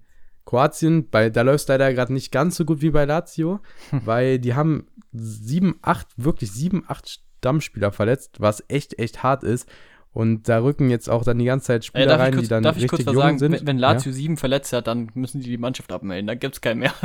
Kroatien. 0.48 1.10
Bei, 1.10 1.28
da 1.28 1.42
läuft 1.42 1.62
es 1.62 1.68
leider 1.68 1.92
gerade 1.92 2.12
nicht 2.12 2.32
ganz 2.32 2.56
so 2.56 2.64
gut 2.64 2.80
wie 2.80 2.90
bei 2.90 3.04
Lazio, 3.04 3.60
weil 3.90 4.38
die 4.38 4.54
haben 4.54 4.86
sieben, 5.12 5.78
acht, 5.82 6.08
wirklich 6.16 6.50
sieben, 6.50 6.84
acht 6.88 7.20
Stammspieler 7.38 7.92
verletzt, 7.92 8.40
was 8.40 8.64
echt, 8.68 8.98
echt 8.98 9.22
hart 9.22 9.44
ist. 9.44 9.68
Und 10.10 10.48
da 10.48 10.62
rücken 10.62 10.88
jetzt 10.88 11.10
auch 11.10 11.22
dann 11.22 11.38
die 11.38 11.44
ganze 11.44 11.66
Zeit 11.66 11.82
äh, 11.82 11.86
Spieler 11.86 12.06
darf, 12.06 12.20
rein, 12.20 12.32
kurz, 12.32 12.44
die 12.44 12.48
dann 12.48 12.62
darf 12.62 12.76
ich 12.78 12.84
richtig 12.84 13.04
kurz 13.04 13.14
jung 13.14 13.22
sagen? 13.22 13.38
sind. 13.38 13.66
Wenn, 13.66 13.78
Lazio 13.78 14.10
sieben 14.10 14.38
verletzt 14.38 14.72
hat, 14.72 14.86
dann 14.86 15.10
müssen 15.14 15.42
die 15.42 15.50
die 15.50 15.58
Mannschaft 15.58 15.92
abmelden. 15.92 16.26
Da 16.26 16.34
gibt's 16.34 16.60
keinen 16.60 16.80
mehr. 16.80 16.94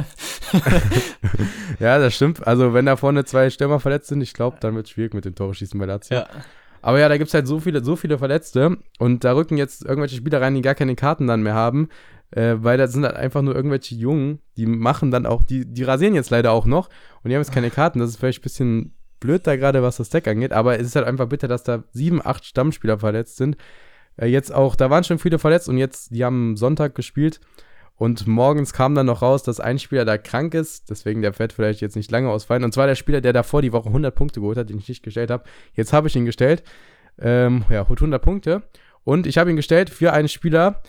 Ja, 1.79 1.97
das 1.97 2.13
stimmt. 2.13 2.45
Also, 2.45 2.73
wenn 2.73 2.85
da 2.85 2.95
vorne 2.95 3.25
zwei 3.25 3.49
Stürmer 3.49 3.79
verletzt 3.79 4.07
sind, 4.07 4.21
ich 4.21 4.33
glaube, 4.33 4.57
dann 4.61 4.75
wird 4.75 4.85
es 4.85 4.91
schwierig 4.91 5.13
mit 5.13 5.25
dem 5.25 5.35
Tore 5.35 5.53
schießen 5.53 5.77
bei 5.79 5.85
Lazio. 5.85 6.17
ja. 6.17 6.27
Aber 6.83 6.99
ja, 6.99 7.07
da 7.07 7.17
gibt 7.17 7.29
es 7.29 7.33
halt 7.33 7.47
so 7.47 7.61
viele, 7.61 7.81
so 7.81 7.95
viele 7.95 8.17
Verletzte 8.17 8.77
und 8.99 9.23
da 9.23 9.33
rücken 9.33 9.55
jetzt 9.55 9.85
irgendwelche 9.85 10.17
Spieler 10.17 10.41
rein, 10.41 10.53
die 10.53 10.61
gar 10.61 10.75
keine 10.75 10.95
Karten 10.95 11.27
dann 11.27 11.41
mehr 11.41 11.53
haben, 11.53 11.87
äh, 12.31 12.55
weil 12.57 12.77
das 12.77 12.91
sind 12.91 13.05
halt 13.05 13.15
einfach 13.15 13.41
nur 13.41 13.55
irgendwelche 13.55 13.95
Jungen, 13.95 14.39
die 14.57 14.65
machen 14.65 15.09
dann 15.09 15.25
auch, 15.25 15.43
die, 15.43 15.65
die 15.65 15.83
rasieren 15.83 16.13
jetzt 16.13 16.29
leider 16.29 16.51
auch 16.51 16.65
noch 16.65 16.89
und 17.23 17.29
die 17.29 17.35
haben 17.35 17.41
jetzt 17.41 17.53
keine 17.53 17.69
Karten. 17.69 17.99
Das 17.99 18.09
ist 18.09 18.17
vielleicht 18.17 18.41
ein 18.41 18.43
bisschen 18.43 18.93
blöd 19.21 19.47
da 19.47 19.55
gerade, 19.55 19.81
was 19.81 19.95
das 19.95 20.09
Deck 20.09 20.27
angeht, 20.27 20.51
aber 20.51 20.77
es 20.77 20.87
ist 20.87 20.97
halt 20.97 21.07
einfach 21.07 21.29
bitter, 21.29 21.47
dass 21.47 21.63
da 21.63 21.85
sieben, 21.93 22.19
acht 22.23 22.43
Stammspieler 22.43 22.99
verletzt 22.99 23.37
sind. 23.37 23.55
Äh, 24.17 24.27
jetzt 24.27 24.53
auch, 24.53 24.75
da 24.75 24.89
waren 24.89 25.05
schon 25.05 25.19
viele 25.19 25.39
verletzt 25.39 25.69
und 25.69 25.77
jetzt, 25.77 26.13
die 26.13 26.25
haben 26.25 26.57
Sonntag 26.57 26.95
gespielt 26.95 27.39
und 27.95 28.25
morgens 28.27 28.73
kam 28.73 28.95
dann 28.95 29.05
noch 29.05 29.21
raus, 29.21 29.43
dass 29.43 29.59
ein 29.59 29.79
Spieler 29.79 30.03
da 30.03 30.17
krank 30.17 30.53
ist, 30.53 30.89
deswegen 30.89 31.21
der 31.21 31.37
wird 31.37 31.53
vielleicht 31.53 31.81
jetzt 31.81 31.95
nicht 31.95 32.11
lange 32.11 32.29
ausfallen. 32.29 32.63
Und 32.63 32.73
zwar 32.73 32.87
der 32.87 32.95
Spieler, 32.95 33.21
der 33.21 33.33
davor 33.33 33.61
die 33.61 33.71
Woche 33.71 33.87
100 33.87 34.13
Punkte 34.13 34.39
geholt 34.39 34.57
hat, 34.57 34.69
den 34.69 34.79
ich 34.79 34.89
nicht 34.89 35.03
gestellt 35.03 35.29
habe. 35.29 35.43
Jetzt 35.73 35.93
habe 35.93 36.07
ich 36.07 36.15
ihn 36.15 36.25
gestellt. 36.25 36.63
Ähm, 37.19 37.65
ja, 37.69 37.87
holt 37.87 37.99
100 37.99 38.21
Punkte. 38.21 38.63
Und 39.03 39.27
ich 39.27 39.37
habe 39.37 39.51
ihn 39.51 39.55
gestellt 39.55 39.89
für 39.89 40.11
einen 40.11 40.27
Spieler, 40.27 40.81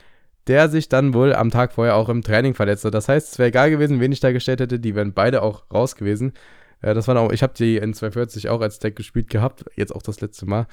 der 0.46 0.68
sich 0.68 0.88
dann 0.88 1.14
wohl 1.14 1.34
am 1.34 1.50
Tag 1.50 1.72
vorher 1.72 1.96
auch 1.96 2.09
im 2.09 2.22
Training 2.22 2.55
verletzt 2.55 2.84
hat. 2.84 2.94
Das 2.94 3.09
heißt, 3.09 3.32
es 3.32 3.38
wäre 3.38 3.48
egal 3.48 3.70
gewesen, 3.70 4.00
wen 4.00 4.12
ich 4.12 4.20
da 4.20 4.32
gestellt 4.32 4.61
hätte. 4.61 4.78
Die 4.78 4.94
wären 4.94 5.12
beide 5.12 5.42
auch 5.42 5.64
raus 5.72 5.96
gewesen. 5.96 6.32
Äh, 6.80 6.94
das 6.94 7.07
waren 7.07 7.18
auch, 7.18 7.32
ich 7.32 7.42
habe 7.42 7.55
die 7.55 7.76
in 7.76 7.92
240 7.92 8.48
auch 8.48 8.61
als 8.61 8.78
Deck 8.78 8.96
gespielt 8.96 9.28
gehabt. 9.28 9.64
Jetzt 9.76 9.94
auch 9.94 10.02
das 10.02 10.20
letzte 10.20 10.46
Mal. 10.46 10.66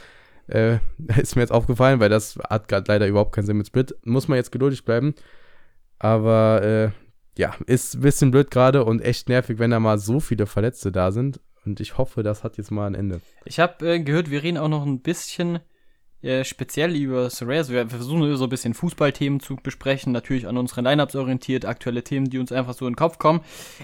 Äh, 0.47 0.77
ist 1.21 1.35
mir 1.35 1.41
jetzt 1.41 1.51
aufgefallen, 1.51 1.99
weil 1.99 2.09
das 2.09 2.37
hat 2.49 2.67
gerade 2.67 2.85
leider 2.87 3.07
überhaupt 3.07 3.35
keinen 3.35 3.45
Sinn 3.45 3.57
mit 3.57 3.67
Split. 3.67 3.95
Muss 4.03 4.27
man 4.27 4.37
jetzt 4.37 4.51
geduldig 4.51 4.85
bleiben. 4.85 5.13
Aber 6.03 6.63
äh, 6.63 6.89
ja, 7.39 7.53
ist 7.67 7.93
ein 7.93 8.01
bisschen 8.01 8.31
blöd 8.31 8.49
gerade 8.49 8.83
und 8.83 9.01
echt 9.01 9.29
nervig, 9.29 9.59
wenn 9.59 9.69
da 9.69 9.79
mal 9.79 9.99
so 9.99 10.19
viele 10.19 10.47
Verletzte 10.47 10.91
da 10.91 11.11
sind. 11.11 11.39
Und 11.63 11.79
ich 11.79 11.99
hoffe, 11.99 12.23
das 12.23 12.43
hat 12.43 12.57
jetzt 12.57 12.71
mal 12.71 12.87
ein 12.87 12.95
Ende. 12.95 13.21
Ich 13.45 13.59
habe 13.59 13.87
äh, 13.87 13.99
gehört, 13.99 14.31
wir 14.31 14.41
reden 14.41 14.57
auch 14.57 14.67
noch 14.67 14.83
ein 14.83 15.01
bisschen 15.01 15.59
äh, 16.23 16.43
speziell 16.43 16.95
über 16.95 17.29
Soraya. 17.29 17.67
Wir 17.69 17.87
versuchen 17.87 18.35
so 18.35 18.45
ein 18.45 18.49
bisschen 18.49 18.73
Fußballthemen 18.73 19.41
zu 19.41 19.57
besprechen, 19.57 20.11
natürlich 20.11 20.47
an 20.47 20.57
unseren 20.57 20.85
Lineups 20.85 21.15
orientiert, 21.15 21.65
aktuelle 21.65 22.03
Themen, 22.03 22.31
die 22.31 22.39
uns 22.39 22.51
einfach 22.51 22.73
so 22.73 22.87
in 22.87 22.93
den 22.93 22.97
Kopf 22.97 23.19
kommen. 23.19 23.41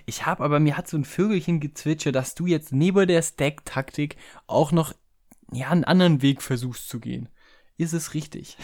Ich 0.08 0.26
habe 0.26 0.44
aber, 0.44 0.60
mir 0.60 0.76
hat 0.76 0.88
so 0.88 0.98
ein 0.98 1.06
Vögelchen 1.06 1.60
gezwitschert, 1.60 2.16
dass 2.16 2.34
du 2.34 2.48
jetzt 2.48 2.74
neben 2.74 3.08
der 3.08 3.22
Stack-Taktik 3.22 4.16
auch 4.48 4.72
noch 4.72 4.94
ja, 5.52 5.70
einen 5.70 5.84
anderen 5.84 6.24
Weg 6.24 6.42
versuchst 6.42 6.90
zu 6.90 7.00
gehen. 7.00 7.30
Ist 7.78 7.94
es 7.94 8.16
richtig? 8.16 8.58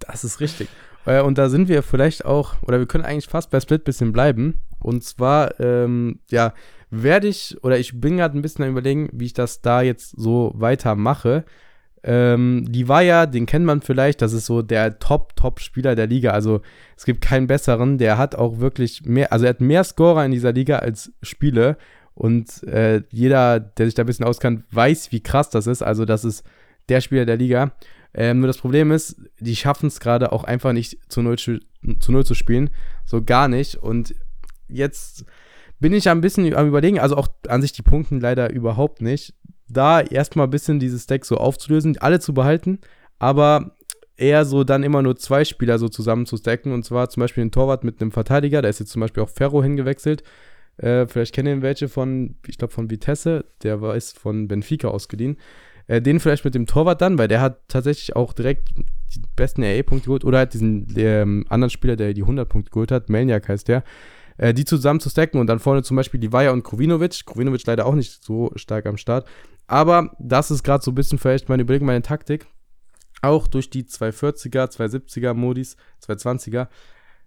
Das 0.00 0.24
ist 0.24 0.40
richtig. 0.40 0.68
Äh, 1.06 1.22
und 1.22 1.38
da 1.38 1.48
sind 1.48 1.68
wir 1.68 1.82
vielleicht 1.82 2.24
auch, 2.24 2.62
oder 2.62 2.78
wir 2.78 2.86
können 2.86 3.04
eigentlich 3.04 3.28
fast 3.28 3.50
bei 3.50 3.60
Split 3.60 3.84
bisschen 3.84 4.12
bleiben. 4.12 4.60
Und 4.80 5.04
zwar, 5.04 5.58
ähm, 5.60 6.20
ja, 6.30 6.52
werde 6.90 7.28
ich, 7.28 7.56
oder 7.62 7.78
ich 7.78 8.00
bin 8.00 8.18
gerade 8.18 8.38
ein 8.38 8.42
bisschen 8.42 8.64
am 8.64 8.70
überlegen, 8.70 9.08
wie 9.12 9.26
ich 9.26 9.32
das 9.32 9.62
da 9.62 9.82
jetzt 9.82 10.14
so 10.16 10.52
weitermache. 10.54 11.44
Ähm, 12.02 12.66
die 12.68 12.86
war 12.86 13.02
ja, 13.02 13.24
den 13.24 13.46
kennt 13.46 13.64
man 13.64 13.80
vielleicht, 13.80 14.20
das 14.20 14.34
ist 14.34 14.44
so 14.44 14.60
der 14.60 14.98
Top-Top-Spieler 14.98 15.94
der 15.94 16.06
Liga. 16.06 16.32
Also 16.32 16.60
es 16.96 17.04
gibt 17.06 17.22
keinen 17.22 17.46
besseren. 17.46 17.98
Der 17.98 18.18
hat 18.18 18.34
auch 18.34 18.58
wirklich 18.58 19.04
mehr, 19.06 19.32
also 19.32 19.46
er 19.46 19.50
hat 19.50 19.60
mehr 19.60 19.84
Scorer 19.84 20.24
in 20.24 20.32
dieser 20.32 20.52
Liga 20.52 20.80
als 20.80 21.12
Spiele. 21.22 21.78
Und 22.14 22.62
äh, 22.64 23.02
jeder, 23.10 23.58
der 23.58 23.86
sich 23.86 23.94
da 23.94 24.02
ein 24.02 24.06
bisschen 24.06 24.26
auskennt, 24.26 24.64
weiß, 24.70 25.12
wie 25.12 25.22
krass 25.22 25.50
das 25.50 25.66
ist. 25.66 25.82
Also 25.82 26.04
das 26.04 26.24
ist 26.24 26.44
der 26.88 27.00
Spieler 27.00 27.24
der 27.24 27.36
Liga. 27.36 27.72
Ähm, 28.14 28.40
nur 28.40 28.46
das 28.46 28.58
Problem 28.58 28.92
ist, 28.92 29.16
die 29.40 29.56
schaffen 29.56 29.88
es 29.88 30.00
gerade 30.00 30.32
auch 30.32 30.44
einfach 30.44 30.72
nicht 30.72 30.98
zu 31.10 31.20
null, 31.20 31.36
zu 31.36 31.60
null 32.08 32.24
zu 32.24 32.34
spielen. 32.34 32.70
So 33.04 33.22
gar 33.22 33.48
nicht. 33.48 33.76
Und 33.76 34.14
jetzt 34.68 35.24
bin 35.80 35.92
ich 35.92 36.08
ein 36.08 36.20
bisschen 36.20 36.54
am 36.54 36.68
überlegen, 36.68 37.00
also 37.00 37.16
auch 37.16 37.28
an 37.48 37.60
sich 37.60 37.72
die 37.72 37.82
Punkten 37.82 38.20
leider 38.20 38.52
überhaupt 38.52 39.02
nicht. 39.02 39.34
Da 39.68 40.00
erstmal 40.00 40.46
ein 40.46 40.50
bisschen 40.50 40.78
dieses 40.78 41.06
Deck 41.06 41.24
so 41.24 41.36
aufzulösen, 41.36 41.98
alle 41.98 42.20
zu 42.20 42.34
behalten, 42.34 42.78
aber 43.18 43.74
eher 44.16 44.44
so 44.44 44.62
dann 44.62 44.82
immer 44.84 45.02
nur 45.02 45.16
zwei 45.16 45.44
Spieler 45.44 45.78
so 45.78 45.88
zusammen 45.88 46.26
zu 46.26 46.36
stacken. 46.36 46.72
Und 46.72 46.84
zwar 46.84 47.08
zum 47.10 47.20
Beispiel 47.20 47.44
den 47.44 47.50
Torwart 47.50 47.84
mit 47.84 48.00
einem 48.00 48.12
Verteidiger. 48.12 48.62
Da 48.62 48.68
ist 48.68 48.78
jetzt 48.78 48.92
zum 48.92 49.00
Beispiel 49.00 49.22
auch 49.22 49.28
Ferro 49.28 49.62
hingewechselt. 49.62 50.22
Äh, 50.76 51.06
vielleicht 51.06 51.34
kennen 51.34 51.58
ihn 51.58 51.62
welche 51.62 51.88
von, 51.88 52.36
ich 52.46 52.58
glaube, 52.58 52.72
von 52.72 52.90
Vitesse. 52.90 53.44
Der 53.62 53.80
war 53.80 53.96
ist 53.96 54.18
von 54.18 54.48
Benfica 54.48 54.88
ausgeliehen. 54.88 55.36
Äh, 55.86 56.00
den 56.00 56.20
vielleicht 56.20 56.44
mit 56.44 56.54
dem 56.54 56.66
Torwart 56.66 57.00
dann, 57.00 57.18
weil 57.18 57.28
der 57.28 57.40
hat 57.40 57.68
tatsächlich 57.68 58.16
auch 58.16 58.32
direkt 58.32 58.70
die 58.76 59.22
besten 59.36 59.62
RE-Punkte 59.62 60.06
geholt. 60.06 60.24
Oder 60.24 60.38
halt 60.38 60.54
diesen 60.54 60.86
ähm, 60.96 61.44
anderen 61.48 61.70
Spieler, 61.70 61.96
der 61.96 62.14
die 62.14 62.22
100 62.22 62.48
Punkte 62.48 62.70
geholt 62.70 62.90
hat. 62.90 63.08
Melniak 63.08 63.48
heißt 63.48 63.68
der. 63.68 63.84
Äh, 64.36 64.54
die 64.54 64.64
zusammen 64.64 65.00
zu 65.00 65.10
stacken 65.10 65.38
und 65.38 65.46
dann 65.46 65.60
vorne 65.60 65.82
zum 65.82 65.96
Beispiel 65.96 66.20
die 66.20 66.32
Weiher 66.32 66.52
und 66.52 66.64
Krovinovic. 66.64 67.24
Krovinovic 67.26 67.66
leider 67.66 67.86
auch 67.86 67.94
nicht 67.94 68.24
so 68.24 68.50
stark 68.56 68.86
am 68.86 68.96
Start. 68.96 69.26
Aber 69.66 70.14
das 70.18 70.50
ist 70.50 70.62
gerade 70.62 70.82
so 70.82 70.90
ein 70.90 70.94
bisschen 70.94 71.18
vielleicht 71.18 71.48
meine 71.48 71.62
Überlegung, 71.62 71.86
meine 71.86 72.02
Taktik 72.02 72.46
auch 73.24 73.46
durch 73.46 73.70
die 73.70 73.84
240er, 73.84 74.70
270er 74.70 75.34
Modis, 75.34 75.76
220er, 76.06 76.68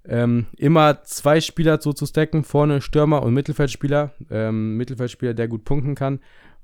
ähm, 0.05 0.45
immer 0.55 1.03
zwei 1.03 1.41
Spieler 1.41 1.81
so 1.81 1.91
zu 1.91 2.05
stacken, 2.05 2.43
vorne 2.43 2.81
Stürmer 2.81 3.23
und 3.23 3.33
Mittelfeldspieler. 3.33 4.13
Ähm, 4.29 4.77
Mittelfeldspieler, 4.77 5.33
der 5.33 5.47
gut 5.49 5.65
punkten 5.65 5.95
kann. 5.95 6.19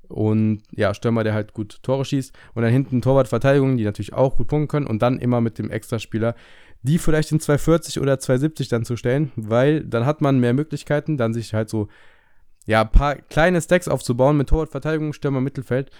Und 0.08 0.62
ja, 0.72 0.94
Stürmer, 0.94 1.24
der 1.24 1.34
halt 1.34 1.52
gut 1.52 1.82
Tore 1.82 2.04
schießt. 2.04 2.34
Und 2.54 2.62
dann 2.62 2.72
hinten 2.72 3.02
Torwartverteidigung, 3.02 3.76
die 3.76 3.84
natürlich 3.84 4.12
auch 4.12 4.36
gut 4.36 4.48
punkten 4.48 4.68
können. 4.68 4.86
Und 4.86 5.02
dann 5.02 5.18
immer 5.18 5.40
mit 5.40 5.58
dem 5.58 5.70
Extraspieler, 5.70 6.34
die 6.82 6.98
vielleicht 6.98 7.32
in 7.32 7.40
240 7.40 8.00
oder 8.00 8.18
270 8.18 8.68
dann 8.68 8.84
zu 8.84 8.96
stellen, 8.96 9.32
weil 9.36 9.84
dann 9.84 10.04
hat 10.04 10.20
man 10.20 10.38
mehr 10.38 10.52
Möglichkeiten, 10.52 11.16
dann 11.16 11.32
sich 11.32 11.54
halt 11.54 11.70
so, 11.70 11.88
ja, 12.66 12.82
ein 12.82 12.90
paar 12.90 13.16
kleine 13.16 13.60
Stacks 13.60 13.88
aufzubauen 13.88 14.36
mit 14.36 14.48
Torwartverteidigung, 14.48 15.12
Stürmer, 15.12 15.40
Mittelfeld 15.40 15.90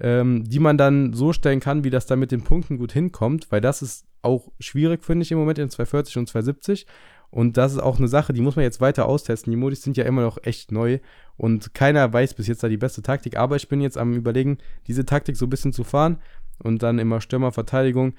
ähm, 0.00 0.44
die 0.44 0.58
man 0.58 0.78
dann 0.78 1.12
so 1.12 1.32
stellen 1.32 1.60
kann, 1.60 1.84
wie 1.84 1.90
das 1.90 2.06
dann 2.06 2.18
mit 2.18 2.32
den 2.32 2.42
Punkten 2.42 2.78
gut 2.78 2.92
hinkommt, 2.92 3.52
weil 3.52 3.60
das 3.60 3.82
ist 3.82 4.06
auch 4.22 4.50
schwierig, 4.58 5.04
finde 5.04 5.22
ich, 5.22 5.32
im 5.32 5.38
Moment 5.38 5.58
in 5.58 5.70
240 5.70 6.16
und 6.18 6.28
270. 6.28 6.86
Und 7.30 7.56
das 7.56 7.72
ist 7.72 7.78
auch 7.78 7.98
eine 7.98 8.08
Sache, 8.08 8.32
die 8.32 8.40
muss 8.40 8.56
man 8.56 8.64
jetzt 8.64 8.80
weiter 8.80 9.06
austesten. 9.06 9.50
Die 9.52 9.56
Modis 9.56 9.82
sind 9.82 9.96
ja 9.96 10.04
immer 10.04 10.22
noch 10.22 10.38
echt 10.42 10.72
neu 10.72 10.98
und 11.36 11.74
keiner 11.74 12.12
weiß 12.12 12.34
bis 12.34 12.48
jetzt 12.48 12.62
da 12.62 12.68
die 12.68 12.76
beste 12.76 13.02
Taktik. 13.02 13.36
Aber 13.36 13.56
ich 13.56 13.68
bin 13.68 13.80
jetzt 13.80 13.96
am 13.96 14.14
Überlegen, 14.14 14.58
diese 14.88 15.06
Taktik 15.06 15.36
so 15.36 15.46
ein 15.46 15.50
bisschen 15.50 15.72
zu 15.72 15.84
fahren 15.84 16.18
und 16.62 16.82
dann 16.82 16.98
immer 16.98 17.20
Stürmerverteidigung, 17.20 18.14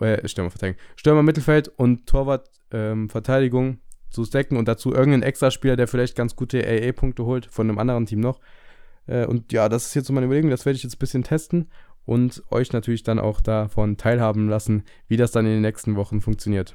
äh, 0.00 0.26
Stürmerverteidigung, 0.26 0.80
Stürmer 0.96 1.22
Mittelfeld 1.22 1.68
und 1.68 2.06
Torwartverteidigung 2.06 3.66
ähm, 3.66 3.78
zu 4.10 4.24
stacken 4.24 4.56
und 4.56 4.66
dazu 4.66 4.92
irgendeinen 4.92 5.22
Extraspieler, 5.22 5.76
der 5.76 5.86
vielleicht 5.86 6.16
ganz 6.16 6.34
gute 6.34 6.66
AA-Punkte 6.66 7.24
holt 7.24 7.46
von 7.46 7.68
einem 7.68 7.78
anderen 7.78 8.06
Team 8.06 8.20
noch. 8.20 8.40
Äh, 9.06 9.26
und 9.26 9.52
ja, 9.52 9.68
das 9.68 9.86
ist 9.86 9.94
jetzt 9.94 10.08
so 10.08 10.12
meine 10.12 10.26
Überlegung. 10.26 10.50
Das 10.50 10.66
werde 10.66 10.76
ich 10.76 10.82
jetzt 10.82 10.96
ein 10.96 10.98
bisschen 10.98 11.22
testen 11.22 11.68
und 12.04 12.42
euch 12.50 12.72
natürlich 12.72 13.04
dann 13.04 13.20
auch 13.20 13.40
davon 13.40 13.96
teilhaben 13.96 14.48
lassen, 14.48 14.82
wie 15.06 15.16
das 15.16 15.30
dann 15.30 15.46
in 15.46 15.52
den 15.52 15.62
nächsten 15.62 15.94
Wochen 15.94 16.20
funktioniert. 16.20 16.74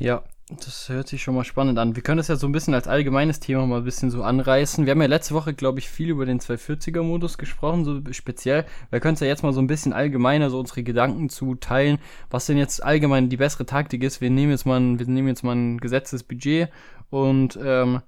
Ja, 0.00 0.22
das 0.48 0.88
hört 0.88 1.08
sich 1.08 1.22
schon 1.22 1.34
mal 1.34 1.44
spannend 1.44 1.78
an. 1.78 1.96
Wir 1.96 2.02
können 2.02 2.18
das 2.18 2.28
ja 2.28 2.36
so 2.36 2.46
ein 2.46 2.52
bisschen 2.52 2.72
als 2.72 2.86
allgemeines 2.86 3.40
Thema 3.40 3.66
mal 3.66 3.78
ein 3.78 3.84
bisschen 3.84 4.10
so 4.10 4.22
anreißen. 4.22 4.86
Wir 4.86 4.92
haben 4.92 5.00
ja 5.02 5.08
letzte 5.08 5.34
Woche, 5.34 5.54
glaube 5.54 5.80
ich, 5.80 5.88
viel 5.88 6.08
über 6.08 6.24
den 6.24 6.38
240er-Modus 6.38 7.36
gesprochen, 7.36 7.84
so 7.84 8.00
speziell. 8.12 8.64
Wir 8.90 9.00
können 9.00 9.14
es 9.14 9.20
ja 9.20 9.26
jetzt 9.26 9.42
mal 9.42 9.52
so 9.52 9.60
ein 9.60 9.66
bisschen 9.66 9.92
allgemeiner 9.92 10.50
so 10.50 10.60
unsere 10.60 10.84
Gedanken 10.84 11.28
zu 11.28 11.56
teilen, 11.56 11.98
was 12.30 12.46
denn 12.46 12.56
jetzt 12.56 12.82
allgemein 12.82 13.28
die 13.28 13.36
bessere 13.36 13.66
Taktik 13.66 14.04
ist. 14.04 14.20
Wir 14.20 14.30
nehmen 14.30 14.52
jetzt 14.52 14.66
mal 14.66 14.80
ein, 14.80 14.98
wir 15.00 15.06
nehmen 15.06 15.28
jetzt 15.28 15.42
mal 15.42 15.56
ein 15.56 15.78
gesetztes 15.78 16.22
Budget 16.22 16.70
und 17.10 17.58
ähm, 17.60 18.00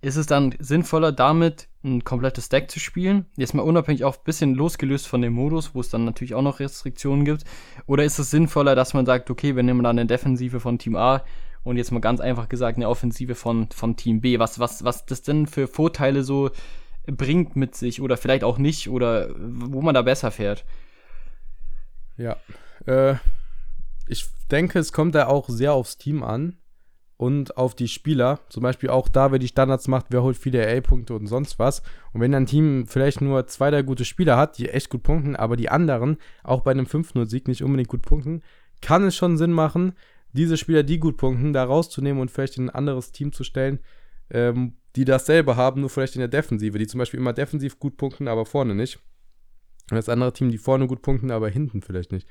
ist 0.00 0.16
es 0.16 0.26
dann 0.26 0.54
sinnvoller, 0.58 1.10
damit 1.10 1.68
ein 1.82 2.04
komplettes 2.04 2.48
Deck 2.48 2.70
zu 2.70 2.78
spielen? 2.78 3.26
Jetzt 3.36 3.54
mal 3.54 3.62
unabhängig 3.62 4.04
auch 4.04 4.16
ein 4.16 4.24
bisschen 4.24 4.54
losgelöst 4.54 5.08
von 5.08 5.22
dem 5.22 5.32
Modus, 5.32 5.74
wo 5.74 5.80
es 5.80 5.88
dann 5.88 6.04
natürlich 6.04 6.34
auch 6.34 6.42
noch 6.42 6.60
Restriktionen 6.60 7.24
gibt. 7.24 7.44
Oder 7.86 8.04
ist 8.04 8.18
es 8.18 8.30
sinnvoller, 8.30 8.76
dass 8.76 8.94
man 8.94 9.06
sagt, 9.06 9.30
okay, 9.30 9.56
wir 9.56 9.62
nehmen 9.62 9.82
dann 9.82 9.98
eine 9.98 10.06
Defensive 10.06 10.60
von 10.60 10.78
Team 10.78 10.94
A 10.94 11.24
und 11.64 11.76
jetzt 11.76 11.90
mal 11.90 12.00
ganz 12.00 12.20
einfach 12.20 12.48
gesagt 12.48 12.76
eine 12.76 12.88
Offensive 12.88 13.34
von, 13.34 13.68
von 13.70 13.96
Team 13.96 14.20
B? 14.20 14.38
Was, 14.38 14.60
was, 14.60 14.84
was 14.84 15.04
das 15.04 15.22
denn 15.22 15.46
für 15.46 15.66
Vorteile 15.66 16.22
so 16.22 16.50
bringt 17.06 17.56
mit 17.56 17.74
sich 17.74 18.00
oder 18.00 18.16
vielleicht 18.16 18.44
auch 18.44 18.58
nicht 18.58 18.88
oder 18.88 19.30
wo 19.36 19.82
man 19.82 19.94
da 19.94 20.02
besser 20.02 20.30
fährt? 20.30 20.64
Ja, 22.16 22.36
äh, 22.86 23.16
ich 24.06 24.26
denke, 24.50 24.78
es 24.78 24.92
kommt 24.92 25.16
da 25.16 25.26
auch 25.26 25.48
sehr 25.48 25.72
aufs 25.72 25.98
Team 25.98 26.22
an 26.22 26.56
und 27.18 27.56
auf 27.56 27.74
die 27.74 27.88
Spieler. 27.88 28.40
Zum 28.48 28.62
Beispiel 28.62 28.88
auch 28.88 29.08
da, 29.08 29.30
wer 29.30 29.38
die 29.38 29.48
Standards 29.48 29.88
macht, 29.88 30.06
wer 30.08 30.22
holt 30.22 30.38
viele 30.38 30.64
RA-Punkte 30.64 31.14
und 31.14 31.26
sonst 31.26 31.58
was. 31.58 31.82
Und 32.12 32.20
wenn 32.20 32.34
ein 32.34 32.46
Team 32.46 32.86
vielleicht 32.86 33.20
nur 33.20 33.46
zwei, 33.48 33.70
drei 33.70 33.82
gute 33.82 34.06
Spieler 34.06 34.38
hat, 34.38 34.56
die 34.56 34.70
echt 34.70 34.88
gut 34.88 35.02
punkten, 35.02 35.36
aber 35.36 35.56
die 35.56 35.68
anderen 35.68 36.16
auch 36.44 36.62
bei 36.62 36.70
einem 36.70 36.86
5-0-Sieg 36.86 37.48
nicht 37.48 37.62
unbedingt 37.62 37.88
gut 37.88 38.02
punkten, 38.02 38.42
kann 38.80 39.04
es 39.04 39.16
schon 39.16 39.36
Sinn 39.36 39.52
machen, 39.52 39.94
diese 40.32 40.56
Spieler, 40.56 40.84
die 40.84 41.00
gut 41.00 41.16
punkten, 41.16 41.52
da 41.52 41.64
rauszunehmen 41.64 42.22
und 42.22 42.30
vielleicht 42.30 42.56
in 42.56 42.66
ein 42.66 42.74
anderes 42.74 43.10
Team 43.10 43.32
zu 43.32 43.42
stellen, 43.42 43.80
ähm, 44.30 44.74
die 44.94 45.04
dasselbe 45.04 45.56
haben, 45.56 45.80
nur 45.80 45.90
vielleicht 45.90 46.14
in 46.14 46.20
der 46.20 46.28
Defensive, 46.28 46.78
die 46.78 46.86
zum 46.86 46.98
Beispiel 46.98 47.18
immer 47.18 47.32
defensiv 47.32 47.80
gut 47.80 47.96
punkten, 47.96 48.28
aber 48.28 48.46
vorne 48.46 48.76
nicht. 48.76 49.00
Und 49.90 49.96
das 49.96 50.08
andere 50.08 50.32
Team, 50.32 50.50
die 50.50 50.58
vorne 50.58 50.86
gut 50.86 51.02
punkten, 51.02 51.32
aber 51.32 51.48
hinten 51.48 51.82
vielleicht 51.82 52.12
nicht. 52.12 52.28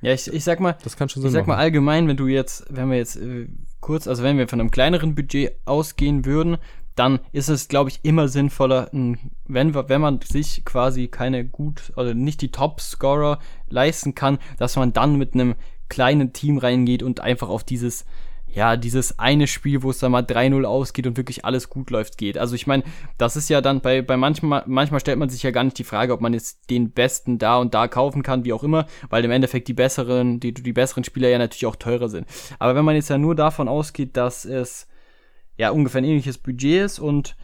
Ja, 0.00 0.12
ich, 0.12 0.32
ich 0.32 0.44
sag 0.44 0.60
mal, 0.60 0.76
das 0.84 0.96
kann 0.96 1.08
schon 1.08 1.22
Sinn 1.22 1.28
ich 1.28 1.32
sag 1.32 1.46
machen. 1.46 1.56
mal 1.56 1.62
allgemein, 1.62 2.08
wenn 2.08 2.16
du 2.16 2.26
jetzt, 2.26 2.64
wenn 2.70 2.90
wir 2.90 2.98
jetzt 2.98 3.16
äh, 3.16 3.48
kurz, 3.80 4.06
also 4.06 4.22
wenn 4.22 4.38
wir 4.38 4.48
von 4.48 4.60
einem 4.60 4.70
kleineren 4.70 5.14
Budget 5.14 5.52
ausgehen 5.64 6.24
würden, 6.24 6.58
dann 6.94 7.20
ist 7.32 7.48
es, 7.48 7.68
glaube 7.68 7.90
ich, 7.90 8.00
immer 8.02 8.26
sinnvoller, 8.28 8.90
wenn, 8.92 9.74
wenn 9.74 10.00
man 10.00 10.20
sich 10.20 10.64
quasi 10.64 11.06
keine 11.08 11.44
gut, 11.44 11.92
oder 11.96 12.14
nicht 12.14 12.40
die 12.42 12.50
Top-Scorer 12.50 13.38
leisten 13.68 14.14
kann, 14.14 14.38
dass 14.58 14.76
man 14.76 14.92
dann 14.92 15.16
mit 15.16 15.34
einem 15.34 15.54
kleinen 15.88 16.32
Team 16.32 16.58
reingeht 16.58 17.02
und 17.02 17.20
einfach 17.20 17.48
auf 17.48 17.62
dieses 17.62 18.04
ja, 18.54 18.76
dieses 18.76 19.18
eine 19.18 19.46
Spiel, 19.46 19.82
wo 19.82 19.90
es 19.90 19.98
dann 19.98 20.12
mal 20.12 20.22
3-0 20.22 20.64
ausgeht 20.64 21.06
und 21.06 21.16
wirklich 21.16 21.44
alles 21.44 21.68
gut 21.68 21.90
läuft, 21.90 22.18
geht. 22.18 22.38
Also 22.38 22.54
ich 22.54 22.66
meine, 22.66 22.82
das 23.18 23.36
ist 23.36 23.48
ja 23.48 23.60
dann 23.60 23.80
bei, 23.80 24.02
bei 24.02 24.16
manchmal, 24.16 24.64
manchmal 24.66 25.00
stellt 25.00 25.18
man 25.18 25.28
sich 25.28 25.42
ja 25.42 25.50
gar 25.50 25.64
nicht 25.64 25.78
die 25.78 25.84
Frage, 25.84 26.12
ob 26.12 26.20
man 26.20 26.32
jetzt 26.32 26.70
den 26.70 26.90
besten 26.90 27.38
da 27.38 27.58
und 27.58 27.74
da 27.74 27.88
kaufen 27.88 28.22
kann, 28.22 28.44
wie 28.44 28.52
auch 28.52 28.64
immer, 28.64 28.86
weil 29.10 29.24
im 29.24 29.30
Endeffekt 29.30 29.68
die 29.68 29.74
besseren, 29.74 30.40
die, 30.40 30.54
die 30.54 30.72
besseren 30.72 31.04
Spieler 31.04 31.28
ja 31.28 31.38
natürlich 31.38 31.66
auch 31.66 31.76
teurer 31.76 32.08
sind. 32.08 32.26
Aber 32.58 32.74
wenn 32.74 32.84
man 32.84 32.94
jetzt 32.96 33.10
ja 33.10 33.18
nur 33.18 33.34
davon 33.34 33.68
ausgeht, 33.68 34.16
dass 34.16 34.44
es 34.44 34.88
ja 35.56 35.70
ungefähr 35.70 36.00
ein 36.00 36.04
ähnliches 36.04 36.38
Budget 36.38 36.84
ist 36.84 36.98
und 36.98 37.36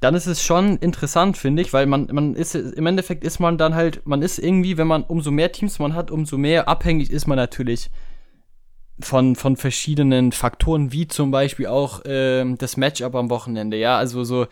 dann 0.00 0.16
ist 0.16 0.26
es 0.26 0.42
schon 0.42 0.78
interessant, 0.78 1.36
finde 1.36 1.62
ich, 1.62 1.72
weil 1.72 1.86
man, 1.86 2.08
man 2.10 2.34
ist, 2.34 2.56
im 2.56 2.86
Endeffekt 2.86 3.22
ist 3.22 3.38
man 3.38 3.56
dann 3.56 3.76
halt, 3.76 4.04
man 4.04 4.22
ist 4.22 4.38
irgendwie, 4.38 4.76
wenn 4.76 4.88
man 4.88 5.04
umso 5.04 5.30
mehr 5.30 5.52
Teams 5.52 5.78
man 5.78 5.94
hat, 5.94 6.10
umso 6.10 6.38
mehr 6.38 6.68
abhängig 6.68 7.10
ist 7.10 7.28
man 7.28 7.36
natürlich 7.36 7.90
von, 9.02 9.36
von 9.36 9.56
verschiedenen 9.56 10.32
Faktoren, 10.32 10.92
wie 10.92 11.08
zum 11.08 11.30
Beispiel 11.30 11.66
auch 11.66 12.02
ähm, 12.04 12.58
das 12.58 12.76
Matchup 12.76 13.14
am 13.14 13.30
Wochenende. 13.30 13.76
Ja, 13.76 13.98
also 13.98 14.24
so, 14.24 14.46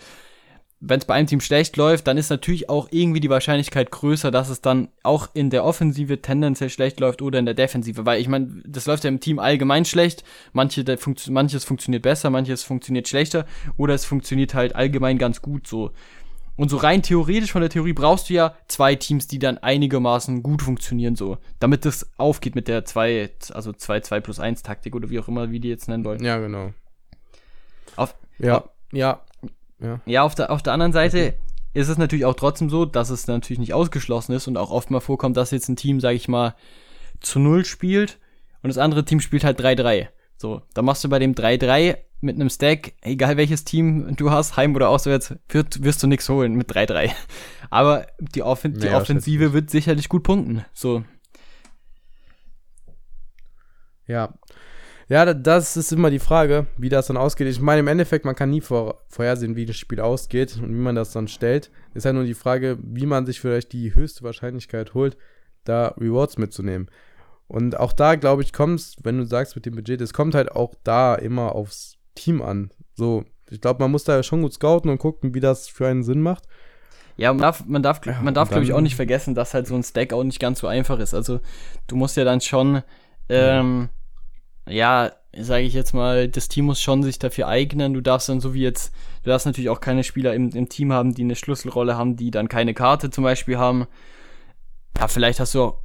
wenn 0.81 0.99
es 0.99 1.05
bei 1.05 1.15
einem 1.15 1.27
Team 1.27 1.41
schlecht 1.41 1.77
läuft, 1.77 2.07
dann 2.07 2.17
ist 2.17 2.31
natürlich 2.31 2.71
auch 2.71 2.89
irgendwie 2.91 3.21
die 3.21 3.29
Wahrscheinlichkeit 3.29 3.91
größer, 3.91 4.31
dass 4.31 4.49
es 4.49 4.63
dann 4.63 4.89
auch 5.03 5.29
in 5.35 5.51
der 5.51 5.65
Offensive 5.65 6.23
tendenziell 6.23 6.71
schlecht 6.71 7.01
läuft 7.01 7.21
oder 7.21 7.39
in 7.39 7.45
der 7.45 7.55
Defensive. 7.55 8.07
Weil 8.07 8.21
ich 8.21 8.29
meine, 8.29 8.63
das 8.67 8.87
läuft 8.87 9.05
ja 9.05 9.09
im 9.09 9.21
Team 9.21 9.39
allgemein 9.39 9.85
schlecht. 9.85 10.25
Manche, 10.55 10.85
funkt, 10.97 11.29
manches 11.29 11.65
funktioniert 11.65 12.03
besser, 12.03 12.31
manches 12.31 12.65
funktioniert 12.65 13.09
schlechter 13.09 13.45
oder 13.77 13.93
es 13.93 14.07
funktioniert 14.07 14.55
halt 14.55 14.75
allgemein 14.75 15.19
ganz 15.19 15.43
gut 15.43 15.67
so. 15.67 15.93
Und 16.61 16.69
so 16.69 16.77
rein 16.77 17.01
theoretisch 17.01 17.53
von 17.53 17.63
der 17.63 17.71
Theorie 17.71 17.95
brauchst 17.95 18.29
du 18.29 18.35
ja 18.35 18.55
zwei 18.69 18.95
Teams, 18.95 19.27
die 19.27 19.39
dann 19.39 19.57
einigermaßen 19.57 20.43
gut 20.43 20.61
funktionieren, 20.61 21.17
so. 21.17 21.39
Damit 21.59 21.87
das 21.87 22.11
aufgeht 22.19 22.55
mit 22.55 22.69
der 22.69 22.85
2, 22.85 23.31
also 23.55 23.73
2, 23.73 24.01
2 24.01 24.21
plus 24.21 24.39
1 24.39 24.63
Taktik 24.63 24.95
oder 24.95 25.09
wie 25.09 25.19
auch 25.19 25.29
immer, 25.29 25.51
wie 25.51 25.59
die 25.59 25.71
jetzt 25.71 25.89
nennen 25.89 26.05
wollen. 26.05 26.23
Ja, 26.23 26.37
genau. 26.37 26.75
Auf, 27.97 28.15
Ja, 28.37 28.59
auf, 28.59 28.71
ja, 28.93 29.21
ja. 29.79 30.01
ja, 30.05 30.23
auf 30.23 30.35
der, 30.35 30.51
auf 30.51 30.63
der 30.63 30.75
anderen 30.75 30.93
Seite 30.93 31.33
ist 31.73 31.89
es 31.89 31.97
natürlich 31.97 32.27
auch 32.27 32.35
trotzdem 32.35 32.69
so, 32.69 32.85
dass 32.85 33.09
es 33.09 33.27
natürlich 33.27 33.59
nicht 33.59 33.73
ausgeschlossen 33.73 34.35
ist 34.35 34.47
und 34.47 34.59
auch 34.59 34.71
oft 34.71 34.91
mal 34.91 35.01
vorkommt, 35.01 35.39
dass 35.39 35.53
jetzt 35.53 35.71
ein 35.71 35.77
Team, 35.77 35.99
sag 35.99 36.15
ich 36.15 36.29
mal, 36.29 36.55
zu 37.21 37.39
Null 37.39 37.65
spielt 37.65 38.19
und 38.63 38.69
das 38.69 38.77
andere 38.77 39.07
Team 39.07 39.21
spielt 39.21 39.45
halt 39.45 39.59
3-3. 39.59 40.09
So, 40.37 40.61
da 40.75 40.83
machst 40.83 41.05
du 41.05 41.09
bei 41.09 41.21
dem 41.21 41.35
3-3 41.35 41.97
mit 42.21 42.37
einem 42.37 42.51
Stack, 42.51 42.93
egal 43.03 43.37
welches 43.37 43.65
Team 43.65 44.15
du 44.17 44.31
hast, 44.31 44.57
heim 44.57 44.75
oder 44.75 44.89
auswärts, 44.91 45.35
wirst, 45.49 45.83
wirst 45.83 46.03
du 46.03 46.07
nichts 46.07 46.29
holen 46.29 46.55
mit 46.55 46.71
3-3. 46.71 47.11
Aber 47.71 48.07
die, 48.19 48.43
Offen 48.43 48.75
die 48.75 48.87
Naja, 48.87 48.99
Offensive 48.99 49.53
wird 49.53 49.71
sicherlich 49.71 50.09
gut 50.09 50.23
punkten. 50.23 50.65
So, 50.73 51.05
Ja. 54.07 54.35
Ja, 55.09 55.25
da- 55.25 55.35
das 55.35 55.77
ist 55.77 55.93
immer 55.93 56.11
die 56.11 56.19
Frage, 56.21 56.67
wie 56.77 56.89
das 56.89 57.09
dann 57.09 57.17
ausgeht. 57.17 57.49
Ich 57.49 57.61
meine, 57.61 57.81
im 57.81 57.89
Endeffekt, 57.89 58.25
man 58.25 58.37
kann 58.37 58.51
nie 58.51 58.61
vor, 58.61 59.03
vorhersehen, 59.09 59.57
wie 59.57 59.67
das 59.67 59.77
Spiel 59.77 60.01
ausgeht 60.01 60.57
und 60.57 60.69
wie 60.69 60.81
man 60.81 60.95
das 60.95 61.11
dann 61.13 61.27
stellt. 61.27 61.71
Ist 61.95 62.05
ja 62.05 62.13
nur 62.13 62.25
die 62.25 62.35
Frage, 62.35 62.79
wie 62.83 63.07
man 63.07 63.27
sich 63.27 63.41
vielleicht 63.41 63.73
die 63.73 63.95
höchste 63.95 64.23
Wahrscheinlichkeit 64.23 64.95
holt, 64.95 65.17
da 65.65 65.89
Rewards 65.99 66.39
mitzunehmen. 66.39 66.89
Und 67.49 67.77
auch 67.77 67.93
da, 67.93 68.15
glaube 68.15 68.43
ich, 68.43 68.53
kommt 68.53 68.79
es, 68.79 68.97
wenn 69.03 69.19
du 69.19 69.25
sagst 69.27 69.57
mit 69.57 69.67
dem 69.67 69.75
Budget, 69.75 70.01
es 70.01 70.13
kommt 70.13 70.37
halt 70.37 70.53
auch 70.53 70.75
da 70.85 71.17
immer 71.17 71.57
aufs 71.57 71.97
Team 72.15 72.43
an. 72.43 72.71
So, 72.95 73.25
ich 73.51 73.61
glaube, 73.61 73.83
man 73.83 73.91
muss 73.91 74.05
da 74.05 74.23
schon 74.23 74.43
gut 74.43 74.53
scouten 74.55 74.91
und 74.91 74.99
gucken, 74.99 75.35
wie 75.35 75.41
das 75.41 75.69
für 75.69 75.87
einen 75.89 76.03
Sinn 76.03 76.21
macht. 76.21 76.45
Ja, 77.17 77.33
man 77.33 77.43
darf, 77.43 77.65
man 77.67 77.83
darf, 77.83 78.01
man 78.21 78.35
darf, 78.35 78.51
glaube 78.51 78.65
ich, 78.65 78.73
auch 78.73 78.81
nicht 78.81 78.97
vergessen, 78.97 79.35
dass 79.35 79.53
halt 79.53 79.67
so 79.67 79.75
ein 79.75 79.83
Stack 79.83 80.13
auch 80.13 80.25
nicht 80.25 80.41
ganz 80.41 80.61
so 80.61 80.67
einfach 80.67 80.99
ist. 80.99 81.13
Also 81.15 81.41
du 81.87 81.97
musst 81.97 82.17
ja 82.17 82.25
dann 82.25 82.41
schon, 82.41 82.83
ähm, 83.29 83.91
ja, 84.69 85.13
sage 85.37 85.65
ich 85.65 85.75
jetzt 85.75 85.93
mal, 85.95 86.29
das 86.29 86.49
Team 86.49 86.67
muss 86.67 86.81
schon 86.81 87.03
sich 87.03 87.19
dafür 87.19 87.49
eignen. 87.49 87.95
Du 87.95 88.01
darfst 88.01 88.29
dann 88.29 88.41
so 88.41 88.55
wie 88.55 88.63
jetzt, 88.63 88.93
du 89.23 89.31
darfst 89.31 89.47
natürlich 89.47 89.71
auch 89.71 89.81
keine 89.81 90.05
Spieler 90.05 90.35
im, 90.35 90.51
im 90.51 90.69
Team 90.69 90.93
haben, 90.93 91.15
die 91.15 91.23
eine 91.23 91.37
Schlüsselrolle 91.37 91.97
haben, 91.97 92.17
die 92.17 92.31
dann 92.31 92.49
keine 92.49 92.75
Karte 92.75 93.11
zum 93.11 93.25
Beispiel 93.25 93.59
haben. 93.59 93.87
Ja, 94.99 95.09
vielleicht 95.09 95.41
hast 95.41 95.55
du 95.55 95.63
auch 95.63 95.83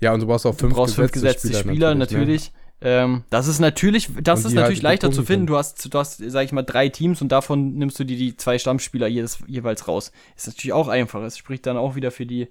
Ja, 0.00 0.12
und 0.12 0.20
du 0.20 0.26
brauchst 0.26 0.46
auch 0.46 0.54
Du 0.56 0.58
fünf, 0.58 0.74
brauchst 0.74 0.94
fünf 0.94 1.12
gesetzte 1.12 1.52
Spieler, 1.54 1.94
natürlich. 1.94 2.52
Ne? 2.52 2.58
Ähm, 2.80 3.24
das 3.30 3.48
ist 3.48 3.58
natürlich, 3.58 4.10
das 4.22 4.44
ist 4.44 4.52
natürlich 4.52 4.78
halt 4.78 4.82
leichter 4.82 5.10
zu 5.10 5.22
finden. 5.22 5.46
Du 5.46 5.56
hast, 5.56 5.92
du 5.92 5.98
hast, 5.98 6.18
sag 6.18 6.44
ich 6.44 6.52
mal, 6.52 6.62
drei 6.62 6.88
Teams 6.88 7.22
und 7.22 7.32
davon 7.32 7.74
nimmst 7.74 7.98
du 7.98 8.04
dir 8.04 8.16
die 8.16 8.36
zwei 8.36 8.58
Stammspieler 8.58 9.06
jedes, 9.06 9.38
jeweils 9.46 9.88
raus. 9.88 10.12
Ist 10.36 10.46
natürlich 10.46 10.74
auch 10.74 10.88
einfach. 10.88 11.22
Es 11.22 11.38
spricht 11.38 11.64
dann 11.66 11.78
auch 11.78 11.96
wieder 11.96 12.10
für 12.10 12.26
die, 12.26 12.48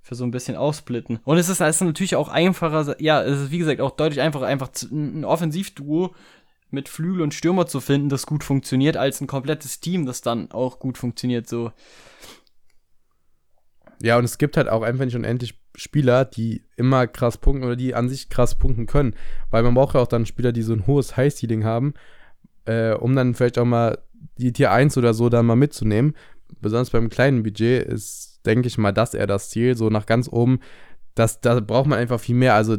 für 0.00 0.14
so 0.14 0.24
ein 0.24 0.30
bisschen 0.30 0.56
Aufsplitten. 0.56 1.18
Und 1.24 1.36
es 1.36 1.48
ist, 1.48 1.60
es 1.60 1.76
ist 1.76 1.82
natürlich 1.82 2.16
auch 2.16 2.28
einfacher, 2.28 2.96
ja, 3.00 3.22
es 3.22 3.40
ist 3.40 3.50
wie 3.50 3.58
gesagt 3.58 3.80
auch 3.80 3.90
deutlich 3.90 4.22
einfacher, 4.22 4.46
einfach 4.46 4.70
ein 4.90 5.24
Offensivduo 5.24 6.14
mit 6.70 6.88
Flügel 6.88 7.22
und 7.22 7.34
Stürmer 7.34 7.66
zu 7.66 7.80
finden, 7.80 8.08
das 8.08 8.26
gut 8.26 8.44
funktioniert, 8.44 8.96
als 8.96 9.20
ein 9.20 9.26
komplettes 9.26 9.80
Team, 9.80 10.06
das 10.06 10.22
dann 10.22 10.50
auch 10.52 10.78
gut 10.78 10.98
funktioniert. 10.98 11.48
So, 11.48 11.70
Ja, 14.02 14.18
und 14.18 14.24
es 14.24 14.38
gibt 14.38 14.56
halt 14.56 14.68
auch 14.68 14.82
einfach 14.82 15.04
nicht 15.04 15.16
unendlich 15.16 15.54
Spieler, 15.74 16.24
die 16.24 16.62
immer 16.76 17.06
krass 17.06 17.38
punkten 17.38 17.64
oder 17.64 17.76
die 17.76 17.94
an 17.94 18.08
sich 18.08 18.28
krass 18.28 18.56
punkten 18.56 18.86
können. 18.86 19.14
Weil 19.50 19.62
man 19.62 19.74
braucht 19.74 19.94
ja 19.94 20.00
auch 20.00 20.06
dann 20.06 20.26
Spieler, 20.26 20.52
die 20.52 20.62
so 20.62 20.72
ein 20.72 20.86
hohes 20.86 21.16
High-Ceiling 21.16 21.64
haben, 21.64 21.94
äh, 22.64 22.92
um 22.92 23.14
dann 23.14 23.34
vielleicht 23.34 23.58
auch 23.58 23.64
mal 23.64 23.98
die 24.38 24.52
Tier 24.52 24.72
1 24.72 24.96
oder 24.96 25.14
so 25.14 25.28
dann 25.28 25.46
mal 25.46 25.56
mitzunehmen. 25.56 26.14
Besonders 26.60 26.90
beim 26.90 27.10
kleinen 27.10 27.42
Budget 27.42 27.84
ist, 27.86 28.40
denke 28.46 28.68
ich 28.68 28.78
mal, 28.78 28.92
das 28.92 29.14
eher 29.14 29.26
das 29.26 29.50
Ziel. 29.50 29.76
So 29.76 29.90
nach 29.90 30.06
ganz 30.06 30.28
oben, 30.28 30.60
das, 31.14 31.40
da 31.40 31.60
braucht 31.60 31.86
man 31.86 31.98
einfach 31.98 32.20
viel 32.20 32.36
mehr. 32.36 32.54
Also 32.54 32.76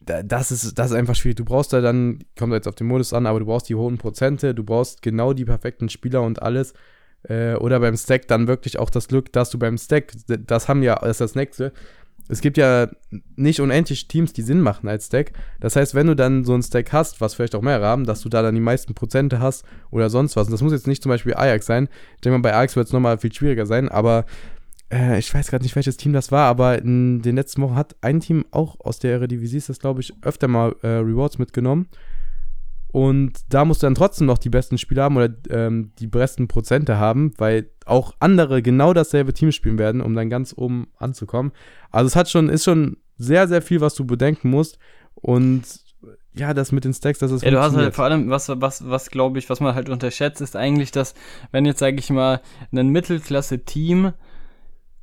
da, 0.00 0.22
das, 0.22 0.50
ist, 0.50 0.78
das 0.78 0.90
ist 0.90 0.96
einfach 0.96 1.14
schwierig. 1.14 1.36
Du 1.36 1.44
brauchst 1.44 1.72
da 1.72 1.80
dann, 1.80 2.20
kommt 2.36 2.52
jetzt 2.52 2.68
auf 2.68 2.74
den 2.74 2.86
Modus 2.86 3.12
an, 3.12 3.26
aber 3.26 3.40
du 3.40 3.46
brauchst 3.46 3.68
die 3.68 3.74
hohen 3.74 3.98
Prozente, 3.98 4.54
du 4.54 4.64
brauchst 4.64 5.02
genau 5.02 5.32
die 5.32 5.44
perfekten 5.44 5.88
Spieler 5.88 6.22
und 6.22 6.42
alles. 6.42 6.74
Äh, 7.24 7.54
oder 7.54 7.80
beim 7.80 7.96
Stack 7.96 8.28
dann 8.28 8.46
wirklich 8.46 8.78
auch 8.78 8.90
das 8.90 9.08
Glück, 9.08 9.32
dass 9.32 9.50
du 9.50 9.58
beim 9.58 9.76
Stack, 9.76 10.12
das 10.26 10.68
haben 10.68 10.82
ja, 10.82 10.96
das 10.96 11.12
ist 11.12 11.20
das 11.20 11.34
nächste. 11.34 11.72
Es 12.28 12.40
gibt 12.40 12.56
ja 12.58 12.88
nicht 13.36 13.60
unendlich 13.60 14.06
Teams, 14.08 14.32
die 14.32 14.42
Sinn 14.42 14.60
machen 14.60 14.88
als 14.88 15.06
Stack. 15.06 15.32
Das 15.60 15.76
heißt, 15.76 15.94
wenn 15.94 16.06
du 16.06 16.14
dann 16.14 16.44
so 16.44 16.54
ein 16.54 16.62
Stack 16.62 16.92
hast, 16.92 17.20
was 17.20 17.34
vielleicht 17.34 17.54
auch 17.54 17.62
mehrere 17.62 17.86
haben, 17.86 18.04
dass 18.04 18.20
du 18.20 18.28
da 18.28 18.42
dann 18.42 18.54
die 18.54 18.60
meisten 18.60 18.94
Prozente 18.94 19.40
hast 19.40 19.64
oder 19.90 20.10
sonst 20.10 20.36
was. 20.36 20.48
Und 20.48 20.52
das 20.52 20.62
muss 20.62 20.72
jetzt 20.72 20.86
nicht 20.86 21.02
zum 21.02 21.10
Beispiel 21.10 21.34
Ajax 21.34 21.66
sein. 21.66 21.88
Ich 22.16 22.20
denke 22.20 22.38
mal, 22.38 22.42
bei 22.42 22.54
Ajax 22.54 22.76
wird 22.76 22.86
es 22.86 22.92
nochmal 22.92 23.18
viel 23.18 23.32
schwieriger 23.32 23.66
sein, 23.66 23.88
aber 23.88 24.26
äh, 24.92 25.18
ich 25.18 25.32
weiß 25.32 25.48
gerade 25.48 25.64
nicht, 25.64 25.76
welches 25.76 25.96
Team 25.96 26.12
das 26.12 26.32
war, 26.32 26.46
aber 26.46 26.78
in 26.78 27.22
den 27.22 27.36
letzten 27.36 27.62
Wochen 27.62 27.76
hat 27.76 27.96
ein 28.00 28.20
Team 28.20 28.44
auch 28.50 28.78
aus 28.80 28.98
der 28.98 29.12
Eredivisie, 29.12 29.58
ist 29.58 29.68
das 29.68 29.78
glaube 29.78 30.00
ich, 30.00 30.12
öfter 30.22 30.48
mal 30.48 30.74
äh, 30.82 30.88
Rewards 30.88 31.38
mitgenommen. 31.38 31.88
Und 32.90 33.32
da 33.50 33.64
musst 33.64 33.82
du 33.82 33.86
dann 33.86 33.94
trotzdem 33.94 34.26
noch 34.26 34.38
die 34.38 34.48
besten 34.48 34.78
Spieler 34.78 35.04
haben 35.04 35.16
oder 35.16 35.28
ähm, 35.50 35.92
die 35.98 36.06
besten 36.06 36.48
Prozente 36.48 36.98
haben, 36.98 37.32
weil 37.36 37.70
auch 37.84 38.14
andere 38.18 38.62
genau 38.62 38.94
dasselbe 38.94 39.34
Team 39.34 39.52
spielen 39.52 39.78
werden, 39.78 40.00
um 40.00 40.14
dann 40.14 40.30
ganz 40.30 40.54
oben 40.56 40.88
anzukommen. 40.96 41.52
Also 41.90 42.06
es 42.06 42.16
hat 42.16 42.30
schon, 42.30 42.48
ist 42.48 42.64
schon 42.64 42.96
sehr, 43.18 43.46
sehr 43.48 43.60
viel, 43.60 43.80
was 43.80 43.94
du 43.94 44.06
bedenken 44.06 44.48
musst. 44.50 44.78
Und 45.14 45.64
ja, 46.34 46.54
das 46.54 46.72
mit 46.72 46.84
den 46.84 46.94
Stacks, 46.94 47.18
das 47.18 47.30
ist 47.30 47.42
Ja, 47.42 47.50
du 47.50 47.60
hast 47.60 47.76
halt 47.76 47.94
vor 47.94 48.04
allem, 48.04 48.30
was, 48.30 48.48
was, 48.48 48.88
was 48.88 49.10
glaube 49.10 49.38
ich, 49.38 49.50
was 49.50 49.60
man 49.60 49.74
halt 49.74 49.88
unterschätzt, 49.88 50.40
ist 50.40 50.56
eigentlich, 50.56 50.90
dass, 50.90 51.14
wenn 51.50 51.66
jetzt, 51.66 51.80
sage 51.80 51.96
ich 51.98 52.10
mal, 52.10 52.40
ein 52.72 52.88
Mittelklasse-Team 52.88 54.12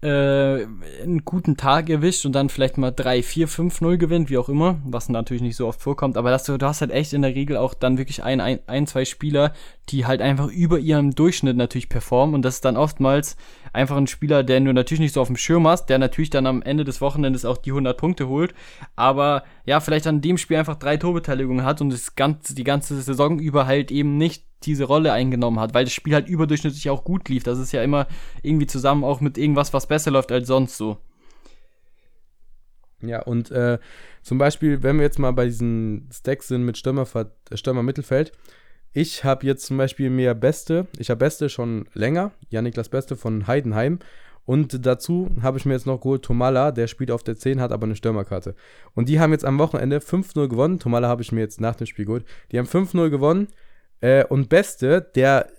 äh, 0.06 0.68
einen 1.02 1.26
guten 1.26 1.58
Tag 1.58 1.90
erwischt 1.90 2.26
und 2.26 2.34
dann 2.34 2.50
vielleicht 2.50 2.78
mal 2.78 2.92
3, 2.92 3.24
4, 3.24 3.48
5, 3.48 3.82
0 3.82 3.98
gewinnt, 3.98 4.30
wie 4.30 4.38
auch 4.38 4.50
immer, 4.50 4.78
was 4.86 5.10
natürlich 5.10 5.42
nicht 5.42 5.56
so 5.56 5.68
oft 5.68 5.82
vorkommt, 5.82 6.16
aber 6.16 6.30
dass 6.30 6.44
du, 6.44 6.58
du 6.58 6.66
hast 6.68 6.82
halt 6.82 6.92
echt 6.92 7.14
in 7.14 7.24
der 7.24 7.34
Regel 7.34 7.58
auch 7.58 7.74
dann 7.74 7.98
wirklich 7.98 8.24
ein, 8.24 8.40
ein, 8.40 8.60
ein, 8.68 8.86
zwei 8.86 9.04
Spieler, 9.04 9.54
die 9.90 10.06
halt 10.06 10.22
einfach 10.22 10.48
über 10.48 10.78
ihrem 10.78 11.16
Durchschnitt 11.16 11.58
natürlich 11.58 11.90
performen 11.90 12.36
und 12.36 12.44
das 12.44 12.56
ist 12.56 12.66
dann 12.66 12.78
oftmals 12.78 13.36
einfach 13.76 13.98
ein 13.98 14.08
Spieler, 14.08 14.44
den 14.44 14.66
du 14.66 14.74
natürlich 14.74 15.00
nicht 15.00 15.14
so 15.14 15.22
auf 15.22 15.28
dem 15.28 15.38
Schirm 15.38 15.68
hast, 15.68 15.86
der 15.88 16.00
natürlich 16.00 16.30
dann 16.30 16.48
am 16.48 16.62
Ende 16.62 16.84
des 16.84 17.02
Wochenendes 17.02 17.46
auch 17.46 17.58
die 17.58 17.72
100 17.72 17.98
Punkte 17.98 18.28
holt, 18.28 18.56
aber 18.96 19.44
ja, 19.66 19.80
vielleicht 19.80 20.08
an 20.08 20.22
dem 20.22 20.38
Spiel 20.38 20.58
einfach 20.58 20.76
drei 20.76 20.98
Torbeteiligungen 20.98 21.66
hat 21.66 21.82
und 21.82 21.92
das 21.92 22.16
ganze, 22.16 22.56
die 22.56 22.64
ganze 22.64 23.00
Saison 23.00 23.40
über 23.40 23.68
halt 23.68 23.92
eben 23.92 24.18
nicht 24.18 24.44
diese 24.64 24.86
Rolle 24.86 25.14
eingenommen 25.14 25.60
hat, 25.60 25.74
weil 25.74 25.86
das 25.86 25.94
Spiel 25.94 26.16
halt 26.16 26.28
überdurchschnittlich 26.28 26.90
auch 26.90 27.04
gut 27.04 27.30
lief. 27.30 27.44
Das 27.44 27.60
ist 27.60 27.72
ja 27.72 27.84
immer 27.84 28.08
irgendwie 28.42 28.68
zusammen 28.68 29.04
auch 29.04 29.22
mit 29.22 29.38
irgendwas, 29.38 29.74
was 29.74 29.88
besser 29.88 30.12
läuft 30.12 30.32
als 30.32 30.48
sonst 30.48 30.78
so. 30.78 30.98
Ja, 33.02 33.22
und 33.22 33.52
äh, 33.52 33.78
zum 34.24 34.38
Beispiel, 34.38 34.82
wenn 34.82 34.98
wir 34.98 35.04
jetzt 35.04 35.20
mal 35.20 35.32
bei 35.32 35.46
diesen 35.46 36.10
Stacks 36.12 36.48
sind 36.48 36.64
mit 36.64 36.78
Stürmer, 36.78 37.06
Stürmer 37.54 37.84
Mittelfeld, 37.84 38.32
ich 38.96 39.26
habe 39.26 39.46
jetzt 39.46 39.66
zum 39.66 39.76
Beispiel 39.76 40.10
mehr 40.10 40.34
Beste, 40.34 40.88
ich 40.98 41.10
habe 41.10 41.20
Beste 41.20 41.50
schon 41.50 41.86
länger, 41.94 42.32
Janiklas 42.50 42.88
Beste 42.88 43.18
von 43.18 43.46
Heidenheim. 43.46 44.00
Und 44.46 44.86
dazu 44.86 45.30
habe 45.42 45.58
ich 45.58 45.66
mir 45.66 45.74
jetzt 45.74 45.86
noch 45.86 46.00
geholt 46.00 46.24
Tomala, 46.24 46.72
der 46.72 46.88
spielt 46.88 47.12
auf 47.12 47.24
der 47.24 47.36
10, 47.36 47.60
hat 47.60 47.74
aber 47.74 47.86
eine 47.86 47.98
Stürmerkarte. 47.98 48.56
Und 48.94 49.10
die 49.10 49.20
haben 49.20 49.34
jetzt 49.34 49.44
am 49.44 49.60
Wochenende 49.60 49.98
5-0 49.98 50.48
gewonnen. 50.48 50.80
Tomala 50.80 51.10
habe 51.10 51.24
ich 51.24 51.34
mir 51.34 51.42
jetzt 51.42 51.60
nach 51.60 51.76
dem 51.76 51.88
Spiel 51.88 52.06
geholt. 52.06 52.26
Die 52.52 52.58
haben 52.58 52.68
5-0 52.68 53.10
gewonnen. 53.10 53.50
Äh, 54.00 54.24
und 54.26 54.48
Beste, 54.48 55.02
der 55.16 55.50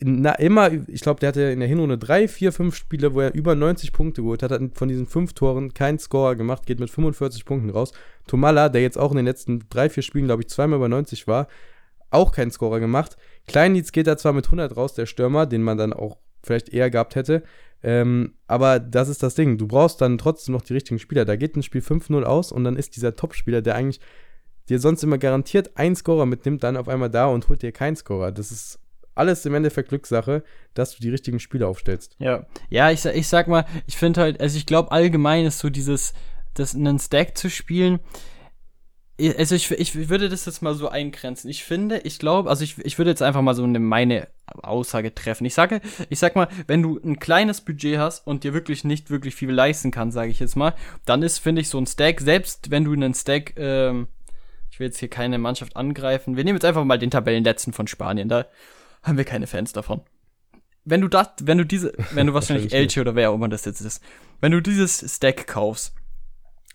na, 0.00 0.34
immer, 0.34 0.70
ich 0.86 1.00
glaube, 1.00 1.18
der 1.18 1.30
hatte 1.30 1.42
in 1.42 1.58
der 1.58 1.68
Hinrunde 1.68 1.98
drei, 1.98 2.28
vier, 2.28 2.52
fünf 2.52 2.76
Spiele, 2.76 3.14
wo 3.14 3.20
er 3.20 3.34
über 3.34 3.56
90 3.56 3.92
Punkte 3.92 4.22
geholt 4.22 4.44
hat, 4.44 4.52
hat 4.52 4.62
von 4.74 4.88
diesen 4.88 5.06
fünf 5.06 5.32
Toren 5.32 5.74
keinen 5.74 5.98
Scorer 5.98 6.36
gemacht, 6.36 6.66
geht 6.66 6.78
mit 6.78 6.90
45 6.90 7.44
Punkten 7.44 7.70
raus. 7.70 7.92
Tomala, 8.28 8.68
der 8.68 8.82
jetzt 8.82 8.98
auch 8.98 9.10
in 9.10 9.16
den 9.16 9.26
letzten 9.26 9.64
drei, 9.68 9.90
vier 9.90 10.04
Spielen, 10.04 10.26
glaube 10.26 10.42
ich, 10.42 10.48
zweimal 10.48 10.76
über 10.76 10.88
90 10.88 11.26
war, 11.26 11.48
auch 12.10 12.32
keinen 12.32 12.50
Scorer 12.50 12.80
gemacht. 12.80 13.16
Kleindienst 13.46 13.92
geht 13.92 14.06
da 14.06 14.16
zwar 14.16 14.32
mit 14.32 14.46
100 14.46 14.76
raus, 14.76 14.94
der 14.94 15.06
Stürmer, 15.06 15.46
den 15.46 15.62
man 15.62 15.78
dann 15.78 15.92
auch 15.92 16.18
vielleicht 16.42 16.68
eher 16.70 16.90
gehabt 16.90 17.14
hätte. 17.14 17.42
Ähm, 17.82 18.34
aber 18.46 18.80
das 18.80 19.08
ist 19.08 19.22
das 19.22 19.34
Ding. 19.34 19.58
Du 19.58 19.66
brauchst 19.66 20.00
dann 20.00 20.18
trotzdem 20.18 20.52
noch 20.52 20.62
die 20.62 20.72
richtigen 20.72 20.98
Spieler. 20.98 21.24
Da 21.24 21.36
geht 21.36 21.56
ein 21.56 21.62
Spiel 21.62 21.80
5-0 21.80 22.22
aus 22.24 22.52
und 22.52 22.64
dann 22.64 22.76
ist 22.76 22.96
dieser 22.96 23.14
Top-Spieler, 23.14 23.62
der 23.62 23.76
eigentlich 23.76 24.00
dir 24.68 24.78
sonst 24.78 25.02
immer 25.02 25.18
garantiert 25.18 25.76
einen 25.76 25.96
Scorer 25.96 26.26
mitnimmt, 26.26 26.62
dann 26.62 26.76
auf 26.76 26.88
einmal 26.88 27.10
da 27.10 27.26
und 27.26 27.48
holt 27.48 27.62
dir 27.62 27.72
keinen 27.72 27.96
Scorer. 27.96 28.32
Das 28.32 28.50
ist 28.50 28.80
alles 29.14 29.44
im 29.46 29.54
Endeffekt 29.54 29.88
Glückssache, 29.88 30.44
dass 30.74 30.94
du 30.94 31.02
die 31.02 31.10
richtigen 31.10 31.40
Spieler 31.40 31.68
aufstellst. 31.68 32.16
Ja, 32.18 32.46
ja, 32.68 32.90
ich, 32.90 33.04
ich 33.04 33.28
sag 33.28 33.48
mal, 33.48 33.64
ich 33.86 33.96
finde 33.96 34.20
halt, 34.20 34.40
also 34.40 34.56
ich 34.56 34.66
glaube 34.66 34.92
allgemein 34.92 35.46
ist 35.46 35.58
so 35.58 35.70
dieses, 35.70 36.12
das 36.54 36.74
einen 36.74 36.98
Stack 36.98 37.36
zu 37.36 37.50
spielen, 37.50 37.98
also 39.36 39.54
ich, 39.54 39.70
ich 39.72 40.08
würde 40.08 40.28
das 40.28 40.46
jetzt 40.46 40.62
mal 40.62 40.74
so 40.74 40.88
eingrenzen. 40.88 41.50
Ich 41.50 41.64
finde, 41.64 41.98
ich 41.98 42.18
glaube, 42.18 42.48
also 42.48 42.62
ich, 42.62 42.78
ich 42.78 42.98
würde 42.98 43.10
jetzt 43.10 43.22
einfach 43.22 43.42
mal 43.42 43.54
so 43.54 43.64
eine, 43.64 43.80
meine 43.80 44.28
Aussage 44.46 45.12
treffen. 45.14 45.44
Ich 45.44 45.54
sage, 45.54 45.80
ich 46.08 46.20
sag 46.20 46.36
mal, 46.36 46.48
wenn 46.68 46.82
du 46.82 47.00
ein 47.02 47.18
kleines 47.18 47.60
Budget 47.60 47.98
hast 47.98 48.26
und 48.26 48.44
dir 48.44 48.54
wirklich 48.54 48.84
nicht 48.84 49.10
wirklich 49.10 49.34
viel 49.34 49.50
leisten 49.50 49.90
kannst, 49.90 50.14
sage 50.14 50.30
ich 50.30 50.38
jetzt 50.38 50.56
mal, 50.56 50.74
dann 51.04 51.22
ist, 51.22 51.38
finde 51.38 51.60
ich, 51.60 51.68
so 51.68 51.78
ein 51.78 51.86
Stack, 51.86 52.20
selbst 52.20 52.70
wenn 52.70 52.84
du 52.84 52.92
einen 52.92 53.12
Stack, 53.12 53.54
ähm, 53.56 54.06
ich 54.70 54.78
will 54.78 54.86
jetzt 54.86 54.98
hier 54.98 55.10
keine 55.10 55.38
Mannschaft 55.38 55.76
angreifen, 55.76 56.36
wir 56.36 56.44
nehmen 56.44 56.56
jetzt 56.56 56.64
einfach 56.64 56.84
mal 56.84 56.98
den 56.98 57.10
Tabellenletzten 57.10 57.72
von 57.72 57.88
Spanien, 57.88 58.28
da 58.28 58.46
haben 59.02 59.18
wir 59.18 59.24
keine 59.24 59.48
Fans 59.48 59.72
davon. 59.72 60.00
Wenn 60.84 61.00
du 61.00 61.08
das, 61.08 61.28
wenn 61.42 61.58
du 61.58 61.64
diese, 61.64 61.92
wenn 62.12 62.28
du 62.28 62.34
wahrscheinlich 62.34 62.72
Elche 62.72 63.00
oder 63.00 63.16
wer 63.16 63.30
auch 63.30 63.34
immer 63.34 63.48
das 63.48 63.64
jetzt 63.64 63.80
ist, 63.80 64.00
wenn 64.40 64.52
du 64.52 64.60
dieses 64.60 65.04
Stack 65.16 65.48
kaufst, 65.48 65.92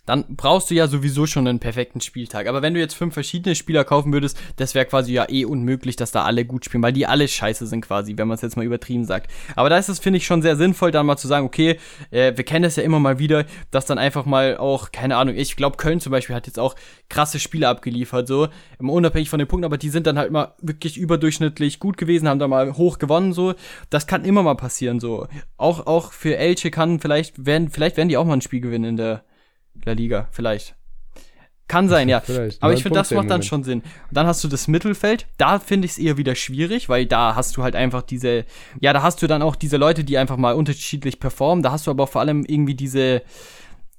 dann 0.05 0.25
brauchst 0.35 0.69
du 0.69 0.75
ja 0.75 0.87
sowieso 0.87 1.25
schon 1.25 1.47
einen 1.47 1.59
perfekten 1.59 2.01
Spieltag. 2.01 2.47
Aber 2.47 2.61
wenn 2.61 2.73
du 2.73 2.79
jetzt 2.79 2.93
fünf 2.93 3.13
verschiedene 3.13 3.55
Spieler 3.55 3.85
kaufen 3.85 4.11
würdest, 4.11 4.37
das 4.57 4.75
wäre 4.75 4.85
quasi 4.85 5.13
ja 5.13 5.29
eh 5.29 5.45
unmöglich, 5.45 5.95
dass 5.95 6.11
da 6.11 6.23
alle 6.25 6.43
gut 6.43 6.65
spielen, 6.65 6.83
weil 6.83 6.91
die 6.91 7.07
alle 7.07 7.27
scheiße 7.27 7.67
sind 7.67 7.85
quasi, 7.85 8.17
wenn 8.17 8.27
man 8.27 8.35
es 8.35 8.41
jetzt 8.41 8.57
mal 8.57 8.65
übertrieben 8.65 9.05
sagt. 9.05 9.31
Aber 9.55 9.69
da 9.69 9.77
ist 9.77 9.87
es, 9.87 9.99
finde 9.99 10.17
ich, 10.17 10.25
schon 10.25 10.41
sehr 10.41 10.57
sinnvoll, 10.57 10.91
dann 10.91 11.05
mal 11.05 11.15
zu 11.15 11.29
sagen, 11.29 11.45
okay, 11.45 11.79
äh, 12.11 12.35
wir 12.35 12.43
kennen 12.43 12.63
das 12.63 12.75
ja 12.75 12.83
immer 12.83 12.99
mal 12.99 13.17
wieder, 13.17 13.45
dass 13.71 13.85
dann 13.85 13.97
einfach 13.97 14.25
mal 14.25 14.57
auch, 14.57 14.91
keine 14.91 15.15
Ahnung, 15.15 15.35
ich 15.37 15.55
glaube, 15.55 15.77
Köln 15.77 16.01
zum 16.01 16.11
Beispiel 16.11 16.35
hat 16.35 16.47
jetzt 16.47 16.59
auch 16.59 16.75
krasse 17.09 17.39
Spiele 17.39 17.69
abgeliefert, 17.69 18.27
so, 18.27 18.49
unabhängig 18.79 19.29
von 19.29 19.39
den 19.39 19.47
Punkten, 19.47 19.65
aber 19.65 19.77
die 19.77 19.89
sind 19.89 20.05
dann 20.05 20.17
halt 20.17 20.31
mal 20.31 20.53
wirklich 20.61 20.97
überdurchschnittlich 20.97 21.79
gut 21.79 21.97
gewesen, 21.97 22.27
haben 22.27 22.39
da 22.39 22.49
mal 22.49 22.75
hoch 22.75 22.99
gewonnen, 22.99 23.31
so. 23.31 23.53
Das 23.89 24.05
kann 24.05 24.25
immer 24.25 24.43
mal 24.43 24.55
passieren, 24.55 24.99
so. 24.99 25.27
Auch, 25.55 25.87
auch 25.87 26.11
für 26.11 26.35
Elche 26.35 26.71
kann 26.71 26.99
vielleicht, 26.99 27.45
werden, 27.45 27.69
vielleicht 27.69 27.95
werden 27.95 28.09
die 28.09 28.17
auch 28.17 28.25
mal 28.25 28.33
ein 28.33 28.41
Spiel 28.41 28.59
gewinnen 28.59 28.85
in 28.85 28.97
der 28.97 29.23
La 29.85 29.93
Liga, 29.93 30.27
vielleicht. 30.31 30.75
Kann 31.67 31.87
sein, 31.87 32.09
ja. 32.09 32.19
Vielleicht. 32.25 32.61
Aber 32.61 32.73
ich 32.73 32.83
finde, 32.83 32.99
das 32.99 33.11
macht 33.11 33.23
dann 33.23 33.39
Moment. 33.39 33.45
schon 33.45 33.63
Sinn. 33.63 33.79
Und 33.79 34.11
dann 34.11 34.27
hast 34.27 34.43
du 34.43 34.47
das 34.47 34.67
Mittelfeld. 34.67 35.27
Da 35.37 35.59
finde 35.59 35.85
ich 35.85 35.93
es 35.93 35.97
eher 35.97 36.17
wieder 36.17 36.35
schwierig, 36.35 36.89
weil 36.89 37.05
da 37.05 37.35
hast 37.35 37.55
du 37.57 37.63
halt 37.63 37.75
einfach 37.75 38.01
diese, 38.01 38.45
ja, 38.79 38.93
da 38.93 39.01
hast 39.01 39.21
du 39.21 39.27
dann 39.27 39.41
auch 39.41 39.55
diese 39.55 39.77
Leute, 39.77 40.03
die 40.03 40.17
einfach 40.17 40.37
mal 40.37 40.53
unterschiedlich 40.53 41.19
performen. 41.19 41.63
Da 41.63 41.71
hast 41.71 41.87
du 41.87 41.91
aber 41.91 42.05
vor 42.05 42.21
allem 42.21 42.43
irgendwie 42.45 42.75
diese, 42.75 43.21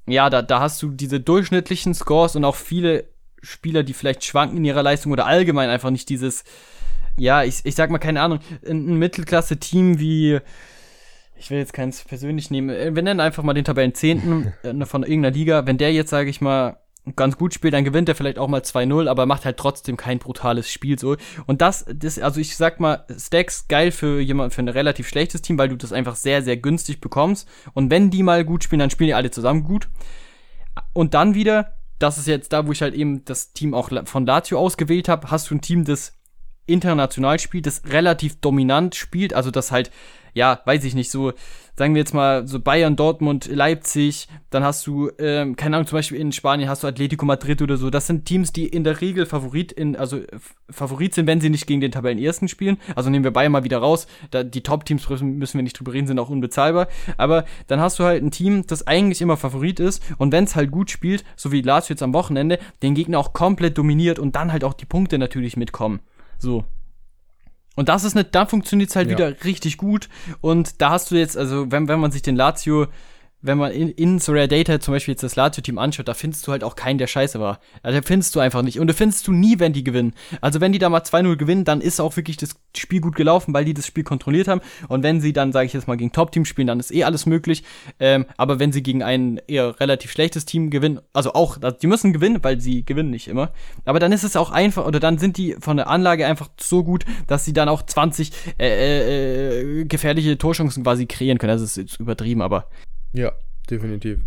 ja, 0.06 0.28
da, 0.28 0.42
da 0.42 0.60
hast 0.60 0.82
du 0.82 0.90
diese 0.90 1.20
durchschnittlichen 1.20 1.94
Scores 1.94 2.36
und 2.36 2.44
auch 2.44 2.56
viele 2.56 3.06
Spieler, 3.42 3.82
die 3.82 3.94
vielleicht 3.94 4.24
schwanken 4.24 4.58
in 4.58 4.64
ihrer 4.64 4.82
Leistung 4.82 5.12
oder 5.12 5.26
allgemein 5.26 5.70
einfach 5.70 5.90
nicht 5.90 6.08
dieses, 6.08 6.44
ja, 7.16 7.44
ich, 7.44 7.60
ich 7.64 7.74
sag 7.74 7.90
mal, 7.90 7.98
keine 7.98 8.20
Ahnung, 8.20 8.40
ein 8.66 8.98
Mittelklasse-Team 8.98 9.98
wie, 9.98 10.40
ich 11.44 11.50
will 11.50 11.58
jetzt 11.58 11.74
keins 11.74 12.02
persönlich 12.02 12.50
nehmen. 12.50 12.70
Äh, 12.70 12.94
wir 12.94 13.02
nennen 13.02 13.20
einfach 13.20 13.42
mal 13.42 13.52
den 13.52 13.66
Tabellenzehnten 13.66 14.54
äh, 14.62 14.86
von 14.86 15.02
irgendeiner 15.02 15.34
Liga. 15.34 15.66
Wenn 15.66 15.76
der 15.76 15.92
jetzt, 15.92 16.08
sage 16.08 16.30
ich 16.30 16.40
mal, 16.40 16.78
ganz 17.16 17.36
gut 17.36 17.52
spielt, 17.52 17.74
dann 17.74 17.84
gewinnt 17.84 18.08
er 18.08 18.14
vielleicht 18.14 18.38
auch 18.38 18.48
mal 18.48 18.62
2-0, 18.62 19.10
aber 19.10 19.26
macht 19.26 19.44
halt 19.44 19.58
trotzdem 19.58 19.98
kein 19.98 20.18
brutales 20.18 20.70
Spiel 20.70 20.98
so. 20.98 21.16
Und 21.46 21.60
das, 21.60 21.84
das, 21.94 22.18
also 22.18 22.40
ich 22.40 22.56
sag 22.56 22.80
mal, 22.80 23.04
Stacks 23.18 23.68
geil 23.68 23.90
für 23.90 24.20
jemand, 24.20 24.54
für 24.54 24.62
ein 24.62 24.68
relativ 24.68 25.06
schlechtes 25.06 25.42
Team, 25.42 25.58
weil 25.58 25.68
du 25.68 25.76
das 25.76 25.92
einfach 25.92 26.16
sehr, 26.16 26.40
sehr 26.40 26.56
günstig 26.56 27.02
bekommst. 27.02 27.46
Und 27.74 27.90
wenn 27.90 28.08
die 28.08 28.22
mal 28.22 28.42
gut 28.42 28.64
spielen, 28.64 28.80
dann 28.80 28.88
spielen 28.88 29.08
die 29.08 29.14
alle 29.14 29.30
zusammen 29.30 29.64
gut. 29.64 29.88
Und 30.94 31.12
dann 31.12 31.34
wieder, 31.34 31.76
das 31.98 32.16
ist 32.16 32.26
jetzt 32.26 32.54
da, 32.54 32.66
wo 32.66 32.72
ich 32.72 32.80
halt 32.80 32.94
eben 32.94 33.22
das 33.26 33.52
Team 33.52 33.74
auch 33.74 33.90
von 34.06 34.24
Lazio 34.24 34.58
ausgewählt 34.58 35.10
habe, 35.10 35.30
hast 35.30 35.50
du 35.50 35.56
ein 35.56 35.60
Team, 35.60 35.84
das 35.84 36.16
international 36.66 37.38
spielt, 37.38 37.66
das 37.66 37.82
relativ 37.86 38.40
dominant 38.40 38.94
spielt, 38.94 39.34
also 39.34 39.50
das 39.50 39.70
halt 39.70 39.90
ja, 40.34 40.60
weiß 40.64 40.84
ich 40.84 40.94
nicht, 40.94 41.10
so, 41.10 41.32
sagen 41.76 41.94
wir 41.94 42.00
jetzt 42.00 42.12
mal, 42.12 42.46
so 42.46 42.58
Bayern, 42.58 42.96
Dortmund, 42.96 43.46
Leipzig, 43.46 44.28
dann 44.50 44.64
hast 44.64 44.84
du, 44.86 45.10
ähm, 45.18 45.54
keine 45.54 45.76
Ahnung, 45.76 45.86
zum 45.86 45.96
Beispiel 45.96 46.18
in 46.18 46.32
Spanien 46.32 46.68
hast 46.68 46.82
du 46.82 46.88
Atletico 46.88 47.24
Madrid 47.24 47.62
oder 47.62 47.76
so. 47.76 47.88
Das 47.88 48.08
sind 48.08 48.26
Teams, 48.26 48.52
die 48.52 48.66
in 48.66 48.82
der 48.82 49.00
Regel 49.00 49.26
Favorit 49.26 49.70
in, 49.70 49.94
also 49.96 50.20
Favorit 50.68 51.14
sind, 51.14 51.28
wenn 51.28 51.40
sie 51.40 51.50
nicht 51.50 51.66
gegen 51.68 51.80
den 51.80 51.92
Tabellenersten 51.92 52.48
spielen. 52.48 52.78
Also 52.96 53.10
nehmen 53.10 53.24
wir 53.24 53.32
Bayern 53.32 53.52
mal 53.52 53.64
wieder 53.64 53.78
raus. 53.78 54.08
Da, 54.32 54.42
die 54.42 54.62
Top-Teams 54.62 55.08
müssen 55.08 55.58
wir 55.58 55.62
nicht 55.62 55.78
drüber 55.78 55.92
reden, 55.92 56.08
sind 56.08 56.18
auch 56.18 56.30
unbezahlbar. 56.30 56.88
Aber 57.16 57.44
dann 57.68 57.80
hast 57.80 58.00
du 58.00 58.04
halt 58.04 58.22
ein 58.22 58.32
Team, 58.32 58.66
das 58.66 58.86
eigentlich 58.86 59.22
immer 59.22 59.36
Favorit 59.36 59.78
ist 59.78 60.02
und 60.18 60.32
wenn 60.32 60.44
es 60.44 60.56
halt 60.56 60.72
gut 60.72 60.90
spielt, 60.90 61.24
so 61.36 61.52
wie 61.52 61.62
Lazio 61.62 61.94
jetzt 61.94 62.02
am 62.02 62.12
Wochenende, 62.12 62.58
den 62.82 62.94
Gegner 62.94 63.20
auch 63.20 63.32
komplett 63.32 63.78
dominiert 63.78 64.18
und 64.18 64.34
dann 64.34 64.52
halt 64.52 64.64
auch 64.64 64.74
die 64.74 64.86
Punkte 64.86 65.18
natürlich 65.18 65.56
mitkommen. 65.56 66.00
So. 66.38 66.64
Und 67.76 67.88
das 67.88 68.04
ist 68.04 68.14
nicht, 68.14 68.34
da 68.34 68.46
funktioniert 68.46 68.90
es 68.90 68.96
halt 68.96 69.10
ja. 69.10 69.16
wieder 69.16 69.44
richtig 69.44 69.78
gut. 69.78 70.08
Und 70.40 70.80
da 70.80 70.90
hast 70.90 71.10
du 71.10 71.16
jetzt, 71.16 71.36
also 71.36 71.70
wenn, 71.70 71.88
wenn 71.88 72.00
man 72.00 72.12
sich 72.12 72.22
den 72.22 72.36
Lazio 72.36 72.86
wenn 73.44 73.58
man 73.58 73.72
in, 73.72 73.90
in 73.90 74.18
Sorare 74.18 74.48
Data 74.48 74.80
zum 74.80 74.94
Beispiel 74.94 75.12
jetzt 75.12 75.22
das 75.22 75.36
Lazio-Team 75.36 75.78
anschaut, 75.78 76.08
da 76.08 76.14
findest 76.14 76.46
du 76.46 76.52
halt 76.52 76.64
auch 76.64 76.76
keinen, 76.76 76.96
der 76.96 77.06
scheiße 77.06 77.38
war. 77.38 77.60
Also, 77.82 78.00
da 78.00 78.06
findest 78.06 78.34
du 78.34 78.40
einfach 78.40 78.62
nicht. 78.62 78.80
Und 78.80 78.86
da 78.86 78.94
findest 78.94 79.26
du 79.26 79.32
nie, 79.32 79.58
wenn 79.58 79.74
die 79.74 79.84
gewinnen. 79.84 80.14
Also 80.40 80.60
wenn 80.60 80.72
die 80.72 80.78
da 80.78 80.88
mal 80.88 81.02
2-0 81.02 81.36
gewinnen, 81.36 81.64
dann 81.64 81.82
ist 81.82 82.00
auch 82.00 82.16
wirklich 82.16 82.38
das 82.38 82.56
Spiel 82.76 83.00
gut 83.00 83.16
gelaufen, 83.16 83.52
weil 83.52 83.66
die 83.66 83.74
das 83.74 83.86
Spiel 83.86 84.02
kontrolliert 84.02 84.48
haben. 84.48 84.62
Und 84.88 85.02
wenn 85.02 85.20
sie 85.20 85.34
dann, 85.34 85.52
sage 85.52 85.66
ich 85.66 85.74
jetzt 85.74 85.86
mal, 85.86 85.96
gegen 85.96 86.12
Top-Team 86.12 86.46
spielen, 86.46 86.66
dann 86.66 86.80
ist 86.80 86.90
eh 86.90 87.04
alles 87.04 87.26
möglich. 87.26 87.64
Ähm, 88.00 88.24
aber 88.38 88.58
wenn 88.58 88.72
sie 88.72 88.82
gegen 88.82 89.02
ein 89.02 89.40
eher 89.46 89.78
relativ 89.78 90.10
schlechtes 90.10 90.46
Team 90.46 90.70
gewinnen, 90.70 91.00
also 91.12 91.34
auch, 91.34 91.58
die 91.58 91.86
müssen 91.86 92.14
gewinnen, 92.14 92.38
weil 92.42 92.60
sie 92.60 92.84
gewinnen 92.84 93.10
nicht 93.10 93.28
immer. 93.28 93.52
Aber 93.84 94.00
dann 94.00 94.12
ist 94.12 94.24
es 94.24 94.36
auch 94.36 94.50
einfach, 94.50 94.86
oder 94.86 95.00
dann 95.00 95.18
sind 95.18 95.36
die 95.36 95.56
von 95.60 95.76
der 95.76 95.88
Anlage 95.88 96.26
einfach 96.26 96.48
so 96.58 96.82
gut, 96.82 97.04
dass 97.26 97.44
sie 97.44 97.52
dann 97.52 97.68
auch 97.68 97.82
20 97.82 98.32
äh, 98.58 98.66
äh, 98.66 99.80
äh, 99.80 99.84
gefährliche 99.84 100.38
Torchancen 100.38 100.82
quasi 100.82 101.06
kreieren 101.06 101.38
können. 101.38 101.52
Das 101.52 101.62
ist 101.62 101.76
jetzt 101.76 102.00
übertrieben, 102.00 102.40
aber 102.40 102.68
ja, 103.14 103.32
definitiv. 103.70 104.18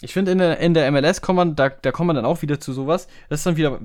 Ich 0.00 0.12
finde, 0.12 0.32
in 0.32 0.38
der, 0.38 0.58
in 0.58 0.74
der 0.74 0.90
MLS 0.90 1.20
kommt 1.20 1.36
man, 1.36 1.54
da, 1.54 1.68
da 1.68 1.92
kommt 1.92 2.08
man 2.08 2.16
dann 2.16 2.24
auch 2.24 2.42
wieder 2.42 2.58
zu 2.58 2.72
sowas. 2.72 3.06
Das 3.28 3.40
ist 3.40 3.46
dann 3.46 3.56
wieder 3.56 3.78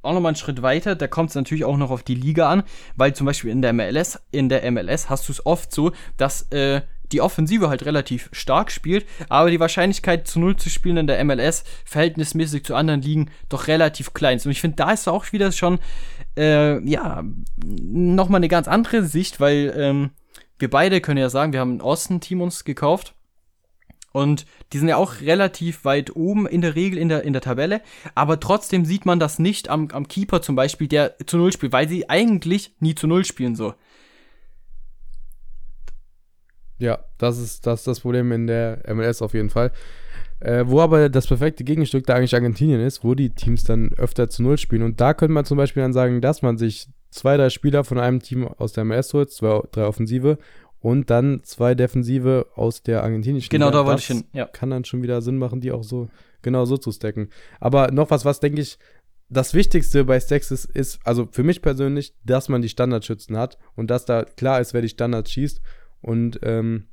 auch 0.00 0.14
nochmal 0.14 0.30
einen 0.30 0.36
Schritt 0.36 0.62
weiter. 0.62 0.94
Da 0.94 1.08
kommt 1.08 1.28
es 1.28 1.34
natürlich 1.34 1.64
auch 1.64 1.76
noch 1.76 1.90
auf 1.90 2.02
die 2.02 2.14
Liga 2.14 2.48
an, 2.48 2.62
weil 2.96 3.14
zum 3.14 3.26
Beispiel 3.26 3.50
in 3.50 3.60
der 3.60 3.72
MLS, 3.72 4.20
in 4.30 4.48
der 4.48 4.70
MLS 4.70 5.10
hast 5.10 5.28
du 5.28 5.32
es 5.32 5.44
oft 5.44 5.72
so, 5.72 5.92
dass 6.16 6.50
äh, 6.52 6.80
die 7.10 7.20
Offensive 7.20 7.68
halt 7.68 7.84
relativ 7.84 8.30
stark 8.32 8.70
spielt, 8.70 9.04
aber 9.28 9.50
die 9.50 9.60
Wahrscheinlichkeit 9.60 10.26
zu 10.26 10.40
Null 10.40 10.56
zu 10.56 10.70
spielen 10.70 10.96
in 10.96 11.06
der 11.06 11.22
MLS 11.24 11.64
verhältnismäßig 11.84 12.64
zu 12.64 12.74
anderen 12.74 13.02
Ligen 13.02 13.30
doch 13.50 13.66
relativ 13.66 14.14
klein 14.14 14.38
ist. 14.38 14.46
Und 14.46 14.52
ich 14.52 14.60
finde, 14.60 14.76
da 14.76 14.92
ist 14.92 15.08
auch 15.08 15.32
wieder 15.32 15.52
schon, 15.52 15.80
äh, 16.38 16.82
ja, 16.88 17.22
nochmal 17.62 18.38
eine 18.38 18.48
ganz 18.48 18.68
andere 18.68 19.04
Sicht, 19.04 19.40
weil 19.40 19.74
ähm, 19.76 20.10
wir 20.58 20.70
beide 20.70 21.02
können 21.02 21.18
ja 21.18 21.28
sagen, 21.28 21.52
wir 21.52 21.60
haben 21.60 21.76
ein 21.76 21.82
Osten-Team 21.82 22.40
uns 22.40 22.64
gekauft 22.64 23.14
und 24.12 24.46
die 24.72 24.78
sind 24.78 24.88
ja 24.88 24.96
auch 24.96 25.20
relativ 25.20 25.84
weit 25.84 26.14
oben 26.14 26.46
in 26.46 26.60
der 26.60 26.74
Regel 26.74 26.98
in 26.98 27.08
der, 27.08 27.24
in 27.24 27.32
der 27.32 27.42
Tabelle. 27.42 27.80
Aber 28.14 28.38
trotzdem 28.38 28.84
sieht 28.84 29.06
man 29.06 29.18
das 29.18 29.38
nicht 29.38 29.68
am, 29.68 29.88
am 29.92 30.08
Keeper 30.08 30.42
zum 30.42 30.54
Beispiel, 30.54 30.88
der 30.88 31.16
zu 31.26 31.38
Null 31.38 31.52
spielt, 31.52 31.72
weil 31.72 31.88
sie 31.88 32.08
eigentlich 32.08 32.74
nie 32.80 32.94
zu 32.94 33.06
Null 33.06 33.24
spielen 33.24 33.56
so. 33.56 33.74
Ja, 36.78 37.04
das 37.18 37.38
ist 37.38 37.66
das, 37.66 37.80
ist 37.80 37.86
das 37.86 38.00
Problem 38.00 38.32
in 38.32 38.46
der 38.46 38.82
MLS 38.92 39.22
auf 39.22 39.34
jeden 39.34 39.50
Fall. 39.50 39.72
Äh, 40.40 40.64
wo 40.66 40.80
aber 40.80 41.08
das 41.08 41.28
perfekte 41.28 41.62
Gegenstück 41.62 42.04
da 42.04 42.14
eigentlich 42.14 42.34
Argentinien 42.34 42.80
ist, 42.80 43.04
wo 43.04 43.14
die 43.14 43.30
Teams 43.30 43.62
dann 43.62 43.92
öfter 43.92 44.28
zu 44.28 44.42
Null 44.42 44.58
spielen. 44.58 44.82
Und 44.82 45.00
da 45.00 45.14
könnte 45.14 45.32
man 45.32 45.44
zum 45.44 45.56
Beispiel 45.56 45.84
dann 45.84 45.92
sagen, 45.92 46.20
dass 46.20 46.42
man 46.42 46.58
sich 46.58 46.88
zwei, 47.10 47.36
drei 47.36 47.48
Spieler 47.48 47.84
von 47.84 48.00
einem 48.00 48.20
Team 48.20 48.48
aus 48.48 48.72
der 48.72 48.84
MLS 48.84 49.14
holt, 49.14 49.30
zwei, 49.30 49.62
drei 49.70 49.84
Offensive 49.84 50.38
und 50.82 51.10
dann 51.10 51.42
zwei 51.44 51.74
Defensive 51.74 52.48
aus 52.56 52.82
der 52.82 53.02
argentinischen 53.02 53.48
Genau, 53.50 53.66
Liga. 53.68 53.78
da 53.78 53.86
wollte 53.86 54.00
ich 54.00 54.06
hin. 54.06 54.24
Ja. 54.32 54.46
Kann 54.46 54.70
dann 54.70 54.84
schon 54.84 55.02
wieder 55.02 55.22
Sinn 55.22 55.38
machen, 55.38 55.60
die 55.60 55.70
auch 55.72 55.84
so 55.84 56.08
genau 56.42 56.64
so 56.64 56.76
zu 56.76 56.90
stacken. 56.90 57.28
Aber 57.60 57.92
noch 57.92 58.10
was, 58.10 58.24
was 58.24 58.40
denke 58.40 58.60
ich, 58.60 58.78
das 59.28 59.54
Wichtigste 59.54 60.04
bei 60.04 60.18
Stacks 60.20 60.50
ist, 60.50 60.64
ist, 60.66 60.98
also 61.04 61.28
für 61.30 61.44
mich 61.44 61.62
persönlich, 61.62 62.14
dass 62.24 62.48
man 62.48 62.60
die 62.62 62.68
Standardschützen 62.68 63.36
hat 63.38 63.58
und 63.76 63.90
dass 63.90 64.04
da 64.04 64.24
klar 64.24 64.60
ist, 64.60 64.74
wer 64.74 64.82
die 64.82 64.88
Standards 64.88 65.30
schießt. 65.30 65.62
Und 66.00 66.40
ähm, 66.42 66.88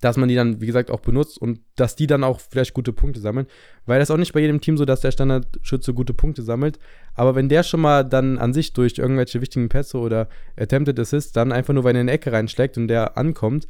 dass 0.00 0.16
man 0.16 0.28
die 0.28 0.34
dann, 0.34 0.60
wie 0.60 0.66
gesagt, 0.66 0.90
auch 0.90 1.00
benutzt 1.00 1.38
und 1.38 1.60
dass 1.76 1.96
die 1.96 2.06
dann 2.06 2.22
auch 2.22 2.40
vielleicht 2.40 2.74
gute 2.74 2.92
Punkte 2.92 3.20
sammeln. 3.20 3.46
Weil 3.86 3.98
das 3.98 4.10
auch 4.10 4.16
nicht 4.16 4.32
bei 4.32 4.40
jedem 4.40 4.60
Team 4.60 4.76
so, 4.76 4.84
dass 4.84 5.00
der 5.00 5.10
Standardschütze 5.10 5.92
gute 5.94 6.14
Punkte 6.14 6.42
sammelt. 6.42 6.78
Aber 7.14 7.34
wenn 7.34 7.48
der 7.48 7.62
schon 7.62 7.80
mal 7.80 8.04
dann 8.04 8.38
an 8.38 8.52
sich 8.52 8.72
durch 8.72 8.98
irgendwelche 8.98 9.40
wichtigen 9.40 9.68
Pässe 9.68 9.98
oder 9.98 10.28
Attempted 10.56 10.98
Assists 11.00 11.32
dann 11.32 11.52
einfach 11.52 11.74
nur, 11.74 11.84
weil 11.84 11.96
er 11.96 12.02
in 12.02 12.08
eine 12.08 12.12
Ecke 12.12 12.32
reinschlägt 12.32 12.76
und 12.76 12.88
der 12.88 13.18
ankommt, 13.18 13.66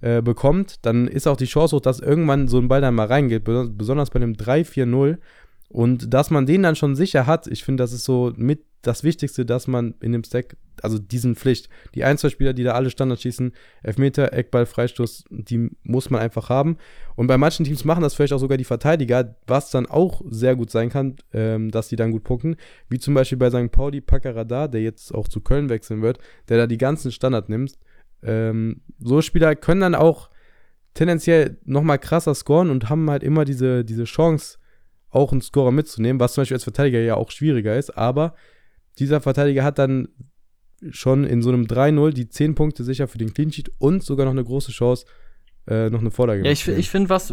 äh, 0.00 0.20
bekommt, 0.20 0.84
dann 0.84 1.06
ist 1.06 1.28
auch 1.28 1.36
die 1.36 1.44
Chance 1.44 1.76
hoch, 1.76 1.80
dass 1.80 2.00
irgendwann 2.00 2.48
so 2.48 2.58
ein 2.58 2.68
Ball 2.68 2.80
dann 2.80 2.94
mal 2.94 3.06
reingeht. 3.06 3.44
Besonders 3.44 4.10
bei 4.10 4.16
einem 4.16 4.32
3-4-0 4.32 5.18
und 5.68 6.12
dass 6.12 6.30
man 6.30 6.44
den 6.44 6.62
dann 6.62 6.76
schon 6.76 6.96
sicher 6.96 7.26
hat, 7.26 7.46
ich 7.46 7.64
finde, 7.64 7.82
das 7.82 7.92
ist 7.92 8.04
so 8.04 8.32
mit 8.36 8.64
das 8.82 9.04
Wichtigste, 9.04 9.46
dass 9.46 9.68
man 9.68 9.94
in 10.00 10.12
dem 10.12 10.24
Stack, 10.24 10.56
also 10.82 10.98
diesen 10.98 11.36
Pflicht, 11.36 11.68
die 11.94 12.04
ein, 12.04 12.18
zwei 12.18 12.28
Spieler, 12.28 12.52
die 12.52 12.64
da 12.64 12.72
alle 12.72 12.90
Standards 12.90 13.22
schießen, 13.22 13.52
Elfmeter, 13.82 14.32
Eckball, 14.32 14.66
Freistoß, 14.66 15.24
die 15.30 15.70
muss 15.84 16.10
man 16.10 16.20
einfach 16.20 16.48
haben. 16.48 16.76
Und 17.14 17.28
bei 17.28 17.38
manchen 17.38 17.64
Teams 17.64 17.84
machen 17.84 18.02
das 18.02 18.14
vielleicht 18.14 18.32
auch 18.32 18.38
sogar 18.38 18.58
die 18.58 18.64
Verteidiger, 18.64 19.36
was 19.46 19.70
dann 19.70 19.86
auch 19.86 20.22
sehr 20.28 20.56
gut 20.56 20.70
sein 20.70 20.90
kann, 20.90 21.16
ähm, 21.32 21.70
dass 21.70 21.88
die 21.88 21.96
dann 21.96 22.10
gut 22.10 22.24
punkten. 22.24 22.56
Wie 22.88 22.98
zum 22.98 23.14
Beispiel 23.14 23.38
bei 23.38 23.50
St. 23.50 23.70
Pauli 23.70 24.00
Paccarada, 24.00 24.66
der 24.66 24.82
jetzt 24.82 25.14
auch 25.14 25.28
zu 25.28 25.40
Köln 25.40 25.68
wechseln 25.68 26.02
wird, 26.02 26.18
der 26.48 26.58
da 26.58 26.66
die 26.66 26.78
ganzen 26.78 27.12
Standard 27.12 27.48
nimmt. 27.48 27.78
Ähm, 28.24 28.82
so 28.98 29.22
Spieler 29.22 29.54
können 29.54 29.80
dann 29.80 29.94
auch 29.94 30.28
tendenziell 30.94 31.58
nochmal 31.64 31.98
krasser 31.98 32.34
scoren 32.34 32.70
und 32.70 32.90
haben 32.90 33.08
halt 33.10 33.22
immer 33.22 33.44
diese, 33.44 33.84
diese 33.84 34.04
Chance, 34.04 34.58
auch 35.12 35.30
einen 35.30 35.42
Scorer 35.42 35.70
mitzunehmen, 35.70 36.18
was 36.18 36.32
zum 36.32 36.42
Beispiel 36.42 36.56
als 36.56 36.64
Verteidiger 36.64 36.98
ja 36.98 37.14
auch 37.16 37.30
schwieriger 37.30 37.76
ist, 37.76 37.90
aber 37.90 38.34
dieser 38.98 39.20
Verteidiger 39.20 39.64
hat 39.64 39.78
dann 39.78 40.08
schon 40.90 41.24
in 41.24 41.42
so 41.42 41.50
einem 41.50 41.64
3-0 41.64 42.12
die 42.12 42.28
10 42.28 42.54
Punkte 42.54 42.84
sicher 42.84 43.08
für 43.08 43.18
den 43.18 43.32
Clean 43.32 43.52
Sheet 43.52 43.70
und 43.78 44.02
sogar 44.02 44.26
noch 44.26 44.32
eine 44.32 44.44
große 44.44 44.72
Chance, 44.72 45.06
äh, 45.68 45.90
noch 45.90 46.00
eine 46.00 46.10
Vorlage. 46.10 46.44
Ja, 46.44 46.50
ich, 46.50 46.66
ich 46.66 46.90
finde 46.90 47.08
was, 47.08 47.32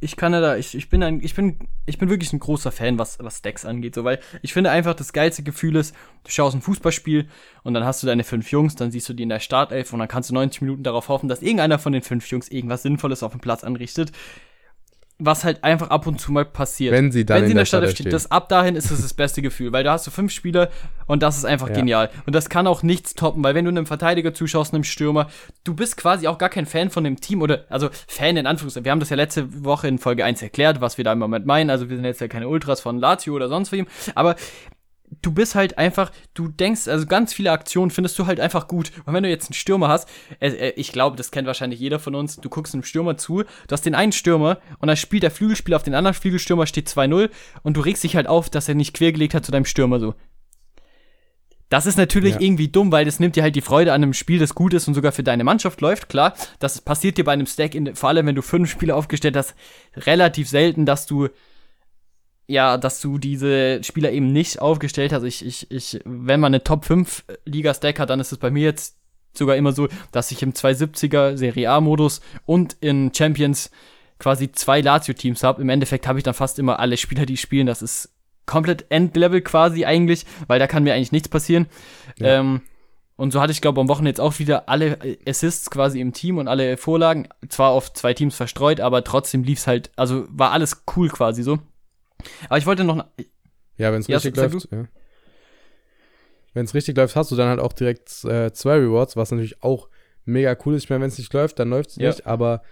ich 0.00 0.16
kann 0.16 0.32
ja 0.32 0.40
da, 0.40 0.56
ich, 0.56 0.74
ich 0.74 0.88
bin 0.88 1.02
ein, 1.04 1.22
ich 1.22 1.34
bin, 1.34 1.68
ich 1.86 1.98
bin 1.98 2.10
wirklich 2.10 2.32
ein 2.32 2.40
großer 2.40 2.72
Fan, 2.72 2.98
was, 2.98 3.18
was 3.20 3.38
Stacks 3.38 3.64
angeht, 3.64 3.94
so, 3.94 4.02
weil 4.02 4.18
ich 4.42 4.52
finde 4.52 4.70
einfach, 4.72 4.94
das 4.94 5.12
geilste 5.12 5.44
Gefühl 5.44 5.76
ist, 5.76 5.94
du 6.24 6.30
schaust 6.30 6.56
ein 6.56 6.62
Fußballspiel 6.62 7.28
und 7.62 7.74
dann 7.74 7.84
hast 7.84 8.02
du 8.02 8.08
deine 8.08 8.24
fünf 8.24 8.50
Jungs, 8.50 8.74
dann 8.74 8.90
siehst 8.90 9.08
du 9.08 9.12
die 9.12 9.22
in 9.22 9.28
der 9.28 9.38
Startelf 9.38 9.92
und 9.92 10.00
dann 10.00 10.08
kannst 10.08 10.30
du 10.30 10.34
90 10.34 10.62
Minuten 10.62 10.82
darauf 10.82 11.08
hoffen, 11.08 11.28
dass 11.28 11.42
irgendeiner 11.42 11.78
von 11.78 11.92
den 11.92 12.02
fünf 12.02 12.28
Jungs 12.28 12.48
irgendwas 12.48 12.82
Sinnvolles 12.82 13.22
auf 13.22 13.30
dem 13.30 13.40
Platz 13.40 13.62
anrichtet 13.62 14.10
was 15.18 15.44
halt 15.44 15.62
einfach 15.62 15.90
ab 15.90 16.06
und 16.06 16.20
zu 16.20 16.32
mal 16.32 16.44
passiert. 16.44 16.92
Wenn 16.92 17.12
sie 17.12 17.24
dann 17.24 17.38
Wenn 17.38 17.44
sie 17.46 17.52
in, 17.52 17.56
der, 17.56 17.64
Stadt 17.64 17.88
steht, 17.90 18.12
das 18.12 18.30
ab 18.30 18.48
dahin 18.48 18.74
ist 18.74 18.90
es 18.90 19.02
das 19.02 19.14
beste 19.14 19.40
Gefühl, 19.40 19.72
weil 19.72 19.84
da 19.84 19.92
hast 19.92 20.06
du 20.06 20.10
fünf 20.10 20.32
Spieler 20.32 20.68
und 21.06 21.22
das 21.22 21.36
ist 21.36 21.44
einfach 21.44 21.68
ja. 21.68 21.74
genial. 21.74 22.10
Und 22.26 22.34
das 22.34 22.48
kann 22.48 22.66
auch 22.66 22.82
nichts 22.82 23.14
toppen, 23.14 23.44
weil 23.44 23.54
wenn 23.54 23.64
du 23.64 23.70
einem 23.70 23.86
Verteidiger 23.86 24.34
zuschaust, 24.34 24.74
einem 24.74 24.84
Stürmer, 24.84 25.28
du 25.64 25.74
bist 25.74 25.96
quasi 25.96 26.26
auch 26.26 26.38
gar 26.38 26.48
kein 26.48 26.66
Fan 26.66 26.90
von 26.90 27.04
dem 27.04 27.20
Team 27.20 27.42
oder, 27.42 27.64
also 27.68 27.88
Fan 28.08 28.36
in 28.36 28.46
Anführungszeichen. 28.46 28.84
Wir 28.84 28.92
haben 28.92 29.00
das 29.00 29.10
ja 29.10 29.16
letzte 29.16 29.64
Woche 29.64 29.86
in 29.86 29.98
Folge 29.98 30.24
1 30.24 30.42
erklärt, 30.42 30.80
was 30.80 30.98
wir 30.98 31.04
da 31.04 31.12
im 31.12 31.18
Moment 31.18 31.46
meinen. 31.46 31.70
Also 31.70 31.88
wir 31.88 31.96
sind 31.96 32.04
jetzt 32.04 32.20
ja 32.20 32.28
keine 32.28 32.48
Ultras 32.48 32.80
von 32.80 32.98
Lazio 32.98 33.34
oder 33.34 33.48
sonst 33.48 33.70
wem, 33.72 33.86
aber 34.14 34.36
du 35.22 35.32
bist 35.32 35.54
halt 35.54 35.78
einfach, 35.78 36.10
du 36.34 36.48
denkst, 36.48 36.88
also 36.88 37.06
ganz 37.06 37.32
viele 37.32 37.52
Aktionen 37.52 37.90
findest 37.90 38.18
du 38.18 38.26
halt 38.26 38.40
einfach 38.40 38.68
gut. 38.68 38.92
Und 39.06 39.14
wenn 39.14 39.22
du 39.22 39.30
jetzt 39.30 39.46
einen 39.46 39.54
Stürmer 39.54 39.88
hast, 39.88 40.08
äh, 40.40 40.48
äh, 40.48 40.72
ich 40.76 40.92
glaube, 40.92 41.16
das 41.16 41.30
kennt 41.30 41.46
wahrscheinlich 41.46 41.80
jeder 41.80 41.98
von 41.98 42.14
uns, 42.14 42.36
du 42.36 42.48
guckst 42.48 42.74
einem 42.74 42.82
Stürmer 42.82 43.16
zu, 43.16 43.42
du 43.42 43.72
hast 43.72 43.86
den 43.86 43.94
einen 43.94 44.12
Stürmer 44.12 44.58
und 44.80 44.88
dann 44.88 44.96
spielt 44.96 45.22
der 45.22 45.30
Flügelspieler 45.30 45.76
auf 45.76 45.82
den 45.82 45.94
anderen 45.94 46.14
Flügelstürmer, 46.14 46.66
steht 46.66 46.88
2-0 46.88 47.30
und 47.62 47.76
du 47.76 47.80
regst 47.80 48.04
dich 48.04 48.16
halt 48.16 48.26
auf, 48.26 48.50
dass 48.50 48.68
er 48.68 48.74
nicht 48.74 48.94
quergelegt 48.94 49.34
hat 49.34 49.46
zu 49.46 49.52
deinem 49.52 49.64
Stürmer 49.64 50.00
so. 50.00 50.14
Das 51.68 51.86
ist 51.86 51.96
natürlich 51.96 52.34
ja. 52.34 52.40
irgendwie 52.40 52.68
dumm, 52.68 52.92
weil 52.92 53.06
das 53.06 53.18
nimmt 53.18 53.34
dir 53.34 53.42
halt 53.42 53.56
die 53.56 53.62
Freude 53.62 53.94
an 53.94 54.02
einem 54.02 54.12
Spiel, 54.12 54.38
das 54.38 54.54
gut 54.54 54.74
ist 54.74 54.88
und 54.88 54.94
sogar 54.94 55.10
für 55.10 55.22
deine 55.22 55.42
Mannschaft 55.42 55.80
läuft. 55.80 56.10
Klar, 56.10 56.34
das 56.58 56.82
passiert 56.82 57.16
dir 57.16 57.24
bei 57.24 57.32
einem 57.32 57.46
Stack, 57.46 57.74
in, 57.74 57.96
vor 57.96 58.10
allem 58.10 58.26
wenn 58.26 58.34
du 58.34 58.42
fünf 58.42 58.70
Spieler 58.70 58.94
aufgestellt 58.94 59.38
hast, 59.38 59.54
relativ 59.96 60.50
selten, 60.50 60.84
dass 60.84 61.06
du 61.06 61.30
ja, 62.46 62.76
dass 62.76 63.00
du 63.00 63.18
diese 63.18 63.82
Spieler 63.82 64.12
eben 64.12 64.32
nicht 64.32 64.60
aufgestellt 64.60 65.12
hast. 65.12 65.22
Ich, 65.22 65.44
ich, 65.44 65.70
ich, 65.70 66.00
wenn 66.04 66.40
man 66.40 66.54
eine 66.54 66.64
Top 66.64 66.84
5 66.84 67.24
Liga 67.44 67.72
Stack 67.72 67.98
hat, 67.98 68.10
dann 68.10 68.20
ist 68.20 68.32
es 68.32 68.38
bei 68.38 68.50
mir 68.50 68.64
jetzt 68.64 68.96
sogar 69.34 69.56
immer 69.56 69.72
so, 69.72 69.88
dass 70.10 70.30
ich 70.30 70.42
im 70.42 70.52
270er 70.52 71.36
Serie 71.36 71.70
A-Modus 71.70 72.20
und 72.44 72.76
in 72.80 73.12
Champions 73.14 73.70
quasi 74.18 74.52
zwei 74.52 74.80
Lazio-Teams 74.80 75.42
habe. 75.42 75.62
Im 75.62 75.68
Endeffekt 75.68 76.06
habe 76.06 76.18
ich 76.18 76.24
dann 76.24 76.34
fast 76.34 76.58
immer 76.58 76.78
alle 76.78 76.96
Spieler, 76.96 77.26
die 77.26 77.36
spielen. 77.36 77.66
Das 77.66 77.82
ist 77.82 78.10
komplett 78.46 78.86
Endlevel 78.90 79.40
quasi 79.40 79.84
eigentlich, 79.84 80.26
weil 80.46 80.58
da 80.58 80.66
kann 80.66 80.82
mir 80.82 80.94
eigentlich 80.94 81.12
nichts 81.12 81.28
passieren. 81.28 81.66
Ja. 82.18 82.40
Ähm, 82.40 82.60
und 83.16 83.32
so 83.32 83.40
hatte 83.40 83.52
ich, 83.52 83.60
glaube 83.60 83.80
am 83.80 83.88
Wochenende 83.88 84.10
jetzt 84.10 84.20
auch 84.20 84.38
wieder 84.38 84.68
alle 84.68 84.98
Assists 85.26 85.70
quasi 85.70 86.00
im 86.00 86.12
Team 86.12 86.38
und 86.38 86.48
alle 86.48 86.76
Vorlagen. 86.76 87.28
Zwar 87.48 87.70
auf 87.70 87.92
zwei 87.92 88.14
Teams 88.14 88.34
verstreut, 88.34 88.80
aber 88.80 89.04
trotzdem 89.04 89.44
lief 89.44 89.58
es 89.60 89.66
halt, 89.66 89.90
also 89.96 90.24
war 90.28 90.50
alles 90.50 90.84
cool 90.96 91.08
quasi 91.08 91.42
so. 91.42 91.58
Aber 92.48 92.58
ich 92.58 92.66
wollte 92.66 92.84
noch. 92.84 93.04
Ja, 93.76 93.92
wenn 93.92 94.00
es 94.00 94.06
ja, 94.06 94.16
richtig 94.16 94.36
läuft, 94.36 94.68
ja. 94.70 94.86
Wenn 96.54 96.64
es 96.64 96.74
richtig 96.74 96.96
läuft, 96.96 97.16
hast 97.16 97.30
du 97.30 97.36
dann 97.36 97.48
halt 97.48 97.60
auch 97.60 97.72
direkt 97.72 98.24
äh, 98.24 98.52
zwei 98.52 98.76
Rewards, 98.76 99.16
was 99.16 99.30
natürlich 99.30 99.62
auch 99.62 99.88
mega 100.24 100.56
cool 100.64 100.74
ist. 100.74 100.84
Ich 100.84 100.90
meine, 100.90 101.02
wenn 101.02 101.08
es 101.08 101.18
nicht 101.18 101.32
läuft, 101.32 101.58
dann 101.58 101.70
läuft 101.70 101.90
es 101.90 101.96
ja. 101.96 102.08
nicht, 102.08 102.26
aber 102.26 102.62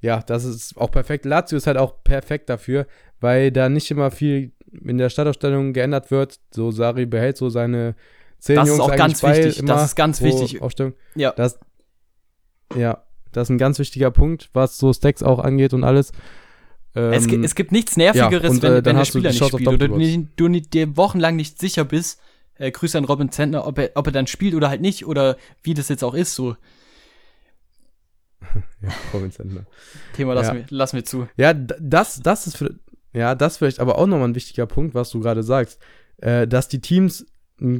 ja, 0.00 0.22
das 0.22 0.44
ist 0.44 0.76
auch 0.76 0.90
perfekt. 0.90 1.24
Lazio 1.24 1.56
ist 1.56 1.66
halt 1.66 1.76
auch 1.76 2.02
perfekt 2.04 2.48
dafür, 2.48 2.86
weil 3.20 3.50
da 3.50 3.68
nicht 3.68 3.90
immer 3.90 4.10
viel 4.10 4.52
in 4.84 4.98
der 4.98 5.10
Startaufstellung 5.10 5.72
geändert 5.72 6.10
wird. 6.10 6.38
So 6.50 6.70
Sari 6.70 7.06
behält 7.06 7.36
so 7.36 7.48
seine 7.48 7.94
zehn 8.38 8.56
das 8.56 8.68
Jungs 8.68 8.78
ist 8.78 8.84
auch 8.84 8.96
ganz 8.96 9.22
wichtig. 9.22 9.62
Das 9.64 9.84
ist 9.84 9.96
ganz 9.96 10.22
wichtig. 10.22 10.62
Aufstellung. 10.62 10.94
Ja. 11.14 11.32
Das, 11.32 11.58
ja, 12.76 13.02
das 13.32 13.46
ist 13.46 13.50
ein 13.50 13.58
ganz 13.58 13.78
wichtiger 13.78 14.10
Punkt, 14.10 14.50
was 14.52 14.78
so 14.78 14.92
Stacks 14.92 15.22
auch 15.22 15.38
angeht 15.38 15.74
und 15.74 15.84
alles. 15.84 16.12
Ähm, 16.96 17.12
es, 17.12 17.26
es, 17.26 17.54
gibt 17.54 17.72
nichts 17.72 17.98
Nervigeres, 17.98 18.42
ja, 18.42 18.50
und, 18.50 18.62
wenn, 18.62 18.72
äh, 18.72 18.84
wenn 18.84 18.96
der 18.96 19.04
Spieler 19.04 19.30
nicht 19.30 19.44
spielt 19.44 19.68
oder 19.68 19.88
du, 19.88 20.28
du, 20.34 20.48
dir 20.48 20.96
wochenlang 20.96 21.36
nicht 21.36 21.60
sicher 21.60 21.84
bist, 21.84 22.20
äh, 22.54 22.70
Grüße 22.70 22.96
an 22.96 23.04
Robin 23.04 23.30
Zentner, 23.30 23.66
ob 23.66 23.78
er, 23.78 23.90
ob 23.96 24.06
er 24.06 24.12
dann 24.12 24.26
spielt 24.26 24.54
oder 24.54 24.70
halt 24.70 24.80
nicht 24.80 25.06
oder 25.06 25.36
wie 25.62 25.74
das 25.74 25.90
jetzt 25.90 26.02
auch 26.02 26.14
ist, 26.14 26.34
so. 26.34 26.56
ja, 28.80 28.88
Robin 29.12 29.30
Zentner. 29.30 29.66
Thema 30.14 30.32
lassen, 30.32 30.56
ja. 30.56 30.62
wir, 30.70 30.76
lassen 30.76 30.96
wir 30.96 31.04
zu. 31.04 31.28
Ja, 31.36 31.52
das, 31.52 32.20
das 32.22 32.46
ist 32.46 32.56
für, 32.56 32.74
ja, 33.12 33.34
das 33.34 33.58
vielleicht 33.58 33.80
aber 33.80 33.98
auch 33.98 34.06
nochmal 34.06 34.28
ein 34.28 34.34
wichtiger 34.34 34.66
Punkt, 34.66 34.94
was 34.94 35.10
du 35.10 35.20
gerade 35.20 35.42
sagst, 35.42 35.78
äh, 36.16 36.48
dass 36.48 36.68
die 36.68 36.80
Teams 36.80 37.26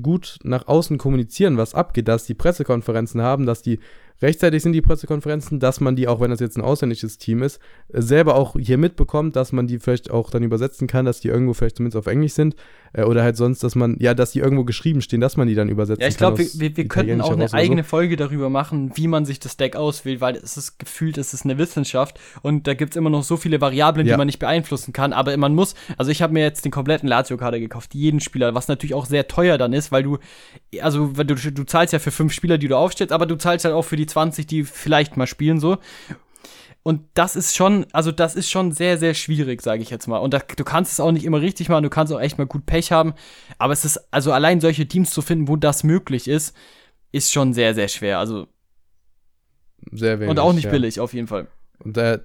gut 0.03 0.39
nach 0.43 0.69
außen 0.69 0.99
kommunizieren, 0.99 1.59
was 1.59 1.75
abgeht, 1.75 2.09
dass 2.09 2.25
die 2.25 2.35
Pressekonferenzen 2.35 3.21
haben, 3.21 3.47
dass 3.47 3.63
die 3.63 3.79
rechtzeitig 4.23 4.63
sind 4.63 4.73
die 4.73 4.81
Pressekonferenzen, 4.81 5.61
dass 5.61 5.81
man 5.81 5.97
die, 5.97 6.09
auch 6.09 6.21
wenn 6.21 6.31
das 6.31 6.41
jetzt 6.41 6.57
ein 6.57 6.63
ausländisches 6.63 7.19
Team 7.19 7.43
ist, 7.43 7.61
selber 7.91 8.37
auch 8.37 8.57
hier 8.59 8.79
mitbekommt, 8.79 9.37
dass 9.37 9.53
man 9.53 9.67
die 9.67 9.79
vielleicht 9.79 10.11
auch 10.11 10.31
dann 10.31 10.43
übersetzen 10.43 10.87
kann, 10.87 11.05
dass 11.05 11.21
die 11.21 11.29
irgendwo 11.29 11.53
vielleicht 11.53 11.77
zumindest 11.77 11.99
auf 11.99 12.07
Englisch 12.07 12.33
sind 12.33 12.57
äh, 12.97 13.03
oder 13.03 13.23
halt 13.23 13.37
sonst, 13.37 13.63
dass 13.63 13.75
man, 13.75 13.97
ja, 14.01 14.15
dass 14.15 14.33
die 14.33 14.41
irgendwo 14.41 14.65
geschrieben 14.65 15.03
stehen, 15.03 15.21
dass 15.21 15.37
man 15.37 15.47
die 15.47 15.55
dann 15.55 15.69
übersetzen 15.69 16.01
kann. 16.01 16.03
Ja, 16.03 16.09
ich 16.09 16.17
glaube, 16.17 16.39
wir, 16.39 16.49
wir, 16.55 16.77
wir 16.77 16.89
könnten 16.89 17.21
auch 17.21 17.33
eine 17.33 17.53
eigene 17.53 17.83
so. 17.83 17.89
Folge 17.89 18.17
darüber 18.17 18.49
machen, 18.49 18.93
wie 18.95 19.07
man 19.07 19.27
sich 19.27 19.39
das 19.39 19.57
Deck 19.57 19.77
auswählt, 19.77 20.21
weil 20.21 20.37
es 20.37 20.57
ist 20.57 20.79
gefühlt, 20.79 21.19
es 21.19 21.35
ist 21.35 21.45
eine 21.45 21.59
Wissenschaft 21.59 22.19
und 22.43 22.67
da 22.67 22.75
gibt 22.75 22.93
es 22.93 22.97
immer 22.97 23.11
noch 23.11 23.23
so 23.23 23.37
viele 23.37 23.61
Variablen, 23.61 24.07
ja. 24.07 24.15
die 24.15 24.19
man 24.19 24.27
nicht 24.27 24.39
beeinflussen 24.39 24.93
kann, 24.93 25.13
aber 25.13 25.37
man 25.37 25.55
muss, 25.55 25.75
also 25.99 26.11
ich 26.11 26.23
habe 26.23 26.33
mir 26.33 26.43
jetzt 26.43 26.65
den 26.65 26.73
kompletten 26.73 27.09
Lazio-Kader 27.09 27.61
gekauft, 27.61 27.95
jeden 27.95 28.21
Spieler, 28.21 28.55
was 28.55 28.69
natürlich 28.69 28.95
auch 28.95 29.07
sehr 29.07 29.29
teuer 29.29 29.59
dann 29.59 29.73
ist, 29.73 29.93
weil 29.93 30.03
du, 30.03 30.19
also 30.81 31.09
du, 31.09 31.35
du 31.35 31.65
zahlst 31.65 31.93
ja 31.93 31.99
für 31.99 32.11
fünf 32.11 32.33
Spieler, 32.33 32.57
die 32.57 32.69
du 32.69 32.77
aufstellst, 32.77 33.13
aber 33.13 33.27
du 33.27 33.37
zahlst 33.37 33.67
halt 33.67 33.75
auch 33.75 33.85
für 33.85 33.97
die 33.97 34.07
20, 34.07 34.47
die 34.47 34.65
vielleicht 34.65 35.17
mal 35.17 35.27
spielen 35.27 35.61
so. 35.61 35.79
Und 36.87 37.03
das 37.15 37.35
ist 37.35 37.57
schon, 37.57 37.85
also 37.91 38.13
das 38.13 38.37
ist 38.37 38.49
schon 38.49 38.71
sehr, 38.71 38.97
sehr 38.97 39.13
schwierig, 39.15 39.61
sage 39.61 39.83
ich 39.83 39.91
jetzt 39.91 40.07
mal. 40.07 40.19
Und 40.19 40.33
da, 40.33 40.39
du 40.39 40.63
kannst 40.63 40.93
es 40.93 41.01
auch 41.01 41.11
nicht 41.11 41.25
immer 41.25 41.41
richtig 41.41 41.69
machen, 41.69 41.83
du 41.83 41.91
kannst 41.91 42.13
auch 42.13 42.21
echt 42.21 42.39
mal 42.39 42.47
gut 42.47 42.65
Pech 42.65 42.93
haben. 42.93 43.15
Aber 43.59 43.73
es 43.73 43.85
ist, 43.85 44.07
also 44.13 44.31
allein 44.31 44.61
solche 44.61 44.87
Teams 44.87 45.11
zu 45.11 45.21
finden, 45.21 45.49
wo 45.49 45.57
das 45.57 45.83
möglich 45.83 46.29
ist, 46.29 46.57
ist 47.11 47.33
schon 47.33 47.55
sehr, 47.55 47.75
sehr 47.75 47.89
schwer. 47.89 48.21
Also. 48.21 48.47
Sehr 49.91 50.21
wenig. 50.21 50.31
Und 50.31 50.39
auch 50.39 50.53
nicht 50.53 50.67
ja. 50.67 50.71
billig, 50.71 51.01
auf 51.01 51.13
jeden 51.13 51.27
Fall. 51.27 51.49
Und 51.81 51.99
äh, 51.99 52.21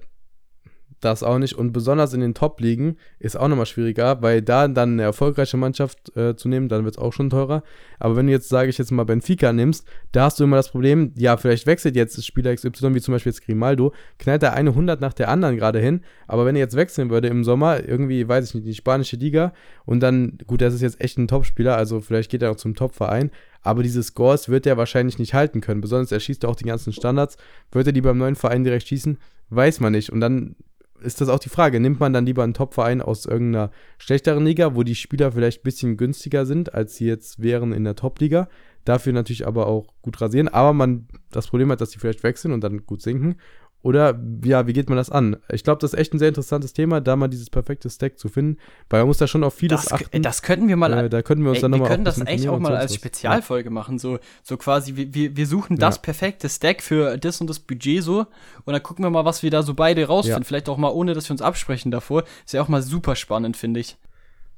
das 1.04 1.22
auch 1.22 1.38
nicht. 1.38 1.54
Und 1.54 1.72
besonders 1.72 2.14
in 2.14 2.20
den 2.20 2.34
Top-Ligen 2.34 2.96
ist 3.18 3.36
auch 3.36 3.48
nochmal 3.48 3.66
schwieriger, 3.66 4.22
weil 4.22 4.42
da 4.42 4.68
dann 4.68 4.92
eine 4.92 5.02
erfolgreiche 5.02 5.56
Mannschaft 5.56 6.16
äh, 6.16 6.36
zu 6.36 6.48
nehmen, 6.48 6.68
dann 6.68 6.84
wird 6.84 6.94
es 6.94 7.02
auch 7.02 7.12
schon 7.12 7.30
teurer. 7.30 7.62
Aber 7.98 8.16
wenn 8.16 8.26
du 8.26 8.32
jetzt, 8.32 8.48
sage 8.48 8.70
ich 8.70 8.78
jetzt 8.78 8.90
mal, 8.90 9.04
Benfica 9.04 9.52
nimmst, 9.52 9.86
da 10.12 10.24
hast 10.24 10.40
du 10.40 10.44
immer 10.44 10.56
das 10.56 10.70
Problem, 10.70 11.12
ja, 11.16 11.36
vielleicht 11.36 11.66
wechselt 11.66 11.96
jetzt 11.96 12.24
Spieler 12.24 12.54
XY, 12.54 12.94
wie 12.94 13.00
zum 13.00 13.12
Beispiel 13.12 13.32
jetzt 13.32 13.44
Grimaldo, 13.44 13.92
knallt 14.18 14.42
der 14.42 14.54
eine 14.54 14.70
100 14.70 15.00
nach 15.00 15.12
der 15.12 15.28
anderen 15.28 15.56
gerade 15.56 15.80
hin. 15.80 16.02
Aber 16.26 16.46
wenn 16.46 16.56
er 16.56 16.60
jetzt 16.60 16.76
wechseln 16.76 17.10
würde 17.10 17.28
im 17.28 17.44
Sommer, 17.44 17.86
irgendwie, 17.86 18.26
weiß 18.28 18.48
ich 18.48 18.54
nicht, 18.54 18.66
die 18.66 18.74
spanische 18.74 19.16
Liga 19.16 19.52
und 19.84 20.00
dann, 20.00 20.38
gut, 20.46 20.60
das 20.60 20.74
ist 20.74 20.82
jetzt 20.82 21.00
echt 21.00 21.18
ein 21.18 21.28
Topspieler, 21.28 21.76
also 21.76 22.00
vielleicht 22.00 22.30
geht 22.30 22.42
er 22.42 22.50
auch 22.50 22.56
zum 22.56 22.74
Top-Verein, 22.74 23.30
aber 23.62 23.82
diese 23.82 24.02
Scores 24.02 24.48
wird 24.48 24.66
er 24.66 24.76
wahrscheinlich 24.76 25.18
nicht 25.18 25.34
halten 25.34 25.60
können. 25.60 25.80
Besonders 25.80 26.12
er 26.12 26.20
schießt 26.20 26.44
auch 26.44 26.56
die 26.56 26.64
ganzen 26.64 26.92
Standards. 26.92 27.36
Wird 27.70 27.86
er 27.86 27.92
die 27.92 28.00
beim 28.00 28.18
neuen 28.18 28.34
Verein 28.34 28.64
direkt 28.64 28.88
schießen? 28.88 29.18
Weiß 29.50 29.80
man 29.80 29.92
nicht. 29.92 30.10
Und 30.10 30.20
dann 30.20 30.56
ist 31.02 31.20
das 31.20 31.28
auch 31.28 31.38
die 31.38 31.48
Frage. 31.48 31.80
Nimmt 31.80 32.00
man 32.00 32.12
dann 32.12 32.26
lieber 32.26 32.42
einen 32.42 32.54
Topverein 32.54 33.02
aus 33.02 33.26
irgendeiner 33.26 33.70
schlechteren 33.98 34.44
Liga, 34.44 34.74
wo 34.74 34.82
die 34.82 34.94
Spieler 34.94 35.32
vielleicht 35.32 35.60
ein 35.60 35.64
bisschen 35.64 35.96
günstiger 35.96 36.46
sind, 36.46 36.74
als 36.74 36.96
sie 36.96 37.06
jetzt 37.06 37.42
wären 37.42 37.72
in 37.72 37.84
der 37.84 37.96
Top-Liga? 37.96 38.48
Dafür 38.84 39.12
natürlich 39.12 39.46
aber 39.46 39.66
auch 39.66 39.94
gut 40.02 40.20
rasieren. 40.20 40.48
Aber 40.48 40.72
man 40.72 41.06
das 41.30 41.48
Problem 41.48 41.70
hat, 41.70 41.80
dass 41.80 41.90
die 41.90 41.98
vielleicht 41.98 42.22
wechseln 42.22 42.52
und 42.52 42.62
dann 42.62 42.84
gut 42.84 43.02
sinken. 43.02 43.36
Oder 43.82 44.16
ja, 44.44 44.68
wie 44.68 44.72
geht 44.72 44.88
man 44.88 44.96
das 44.96 45.10
an? 45.10 45.36
Ich 45.50 45.64
glaube, 45.64 45.80
das 45.80 45.92
ist 45.92 45.98
echt 45.98 46.14
ein 46.14 46.20
sehr 46.20 46.28
interessantes 46.28 46.72
Thema, 46.72 47.00
da 47.00 47.16
mal 47.16 47.26
dieses 47.26 47.50
perfekte 47.50 47.90
Stack 47.90 48.16
zu 48.16 48.28
finden, 48.28 48.58
weil 48.88 49.00
man 49.00 49.08
muss 49.08 49.18
da 49.18 49.26
schon 49.26 49.42
auf 49.42 49.54
vieles 49.54 49.82
das, 49.82 49.92
achten. 49.92 50.22
Das 50.22 50.42
könnten 50.42 50.68
wir 50.68 50.76
mal. 50.76 50.92
Äh, 50.92 51.10
da 51.10 51.20
könnten 51.22 51.42
wir 51.42 51.50
uns 51.50 51.58
ey, 51.58 51.62
dann 51.62 51.72
nochmal. 51.72 51.88
Wir 51.88 51.94
können 51.96 52.04
das 52.04 52.24
echt 52.24 52.46
auch 52.46 52.60
mal 52.60 52.76
als 52.76 52.94
Spezialfolge 52.94 53.70
ja. 53.70 53.72
machen, 53.72 53.98
so, 53.98 54.20
so 54.44 54.56
quasi, 54.56 54.94
wir, 54.94 55.36
wir 55.36 55.46
suchen 55.48 55.78
das 55.78 55.96
ja. 55.96 56.02
perfekte 56.02 56.48
Stack 56.48 56.80
für 56.80 57.18
das 57.18 57.40
und 57.40 57.50
das 57.50 57.58
Budget 57.58 58.04
so 58.04 58.26
und 58.64 58.72
dann 58.72 58.82
gucken 58.84 59.04
wir 59.04 59.10
mal, 59.10 59.24
was 59.24 59.42
wir 59.42 59.50
da 59.50 59.64
so 59.64 59.74
beide 59.74 60.06
rausfinden. 60.06 60.42
Ja. 60.42 60.46
Vielleicht 60.46 60.68
auch 60.68 60.76
mal 60.76 60.90
ohne, 60.90 61.14
dass 61.14 61.28
wir 61.28 61.32
uns 61.32 61.42
absprechen 61.42 61.90
davor. 61.90 62.22
Ist 62.44 62.54
ja 62.54 62.62
auch 62.62 62.68
mal 62.68 62.82
super 62.82 63.16
spannend, 63.16 63.56
finde 63.56 63.80
ich. 63.80 63.96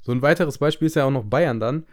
So 0.01 0.11
ein 0.11 0.21
weiteres 0.21 0.59
Beispiel 0.59 0.85
ist 0.85 0.95
ja 0.95 1.03
auch 1.03 1.11
noch 1.11 1.23
Bayern 1.23 1.59
dann. 1.59 1.85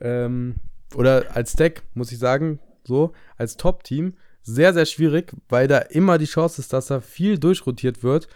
Ähm, 0.00 0.56
oder 0.94 1.34
als 1.34 1.52
Stack, 1.52 1.82
muss 1.94 2.12
ich 2.12 2.18
sagen, 2.18 2.58
so, 2.86 3.12
als 3.38 3.56
Top-Team 3.56 4.14
sehr, 4.44 4.74
sehr 4.74 4.86
schwierig, 4.86 5.32
weil 5.48 5.66
da 5.66 5.78
immer 5.78 6.18
die 6.18 6.26
Chance 6.26 6.60
ist, 6.60 6.72
dass 6.72 6.86
da 6.86 7.00
viel 7.00 7.38
durchrotiert 7.38 8.02
wird. 8.02 8.28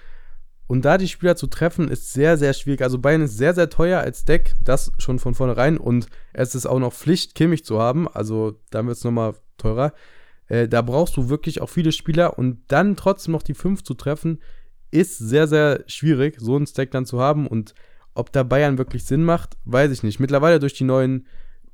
Und 0.67 0.85
da 0.85 0.99
die 0.99 1.09
Spieler 1.09 1.37
zu 1.37 1.47
treffen, 1.47 1.89
ist 1.89 2.13
sehr, 2.13 2.37
sehr 2.37 2.53
schwierig. 2.53 2.83
Also 2.83 2.99
Bayern 2.99 3.23
ist 3.23 3.39
sehr, 3.39 3.55
sehr 3.55 3.71
teuer 3.71 4.01
als 4.01 4.25
Deck, 4.25 4.55
das 4.63 4.93
schon 4.99 5.19
von 5.19 5.35
vornherein. 5.35 5.79
Und 5.79 6.09
es 6.33 6.55
ist 6.55 6.67
auch 6.67 6.79
noch 6.79 6.93
Pflicht, 6.93 7.35
Kimmich 7.35 7.65
zu 7.65 7.79
haben. 7.79 8.09
Also 8.09 8.59
da 8.71 8.85
wird 8.85 8.97
es 8.97 9.05
nochmal 9.05 9.35
teurer. 9.57 9.95
Äh, 10.49 10.69
da 10.69 10.83
brauchst 10.83 11.17
du 11.17 11.29
wirklich 11.29 11.61
auch 11.63 11.71
viele 11.71 11.93
Spieler. 11.93 12.39
Und 12.39 12.61
dann 12.69 12.97
trotzdem 12.97 13.33
noch 13.33 13.43
die 13.43 13.55
5 13.55 13.83
zu 13.83 13.95
treffen, 13.95 14.41
ist 14.91 15.19
sehr, 15.19 15.47
sehr 15.47 15.85
schwierig, 15.87 16.37
so 16.39 16.57
einen 16.57 16.67
Stack 16.67 16.91
dann 16.91 17.07
zu 17.07 17.21
haben. 17.21 17.47
Und 17.47 17.75
ob 18.15 18.33
da 18.33 18.43
Bayern 18.43 18.79
wirklich 18.79 19.05
Sinn 19.05 19.25
macht, 19.25 19.57
weiß 19.65 19.91
ich 19.91 20.03
nicht. 20.03 20.21
Mittlerweile 20.21 20.59
durch 20.59 20.75
die 20.75 20.85
neuen 20.85 21.27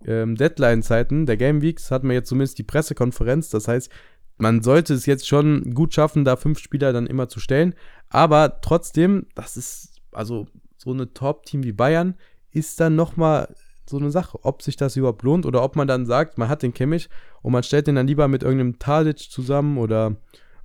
ähm, 0.07 0.37
Deadline-Zeiten 0.37 1.27
der 1.27 1.37
Game 1.37 1.63
Weeks 1.63 1.91
hat 1.91 2.05
man 2.05 2.15
jetzt 2.15 2.29
zumindest 2.29 2.59
die 2.59 2.65
Pressekonferenz. 2.65 3.51
Das 3.51 3.67
heißt, 3.67 3.91
man 4.37 4.63
sollte 4.63 4.95
es 4.95 5.07
jetzt 5.07 5.29
schon 5.29 5.75
gut 5.75 5.95
schaffen, 5.95 6.25
da 6.25 6.37
fünf 6.37 6.59
Spieler 6.59 6.93
dann 6.93 7.07
immer 7.07 7.29
zu 7.29 7.41
stellen. 7.41 7.75
Aber 8.09 8.61
trotzdem, 8.61 9.27
das 9.35 9.57
ist, 9.57 10.01
also 10.13 10.47
so 10.77 10.93
eine 10.93 11.13
Top-Team 11.13 11.63
wie 11.65 11.73
Bayern 11.73 12.15
ist 12.51 12.81
dann 12.81 12.97
nochmal 12.97 13.55
so 13.89 13.99
eine 13.99 14.11
Sache, 14.11 14.39
ob 14.43 14.63
sich 14.63 14.77
das 14.77 14.97
überhaupt 14.97 15.23
lohnt 15.23 15.47
oder 15.47 15.63
ob 15.63 15.77
man 15.77 15.87
dann 15.87 16.07
sagt, 16.07 16.39
man 16.39 16.49
hat 16.49 16.63
den 16.63 16.73
Kimmich 16.73 17.09
und 17.43 17.53
man 17.53 17.63
stellt 17.63 17.87
den 17.87 17.97
dann 17.97 18.07
lieber 18.07 18.29
mit 18.29 18.43
irgendeinem 18.43 18.79
Tadic 18.79 19.19
zusammen 19.19 19.79
oder 19.79 20.17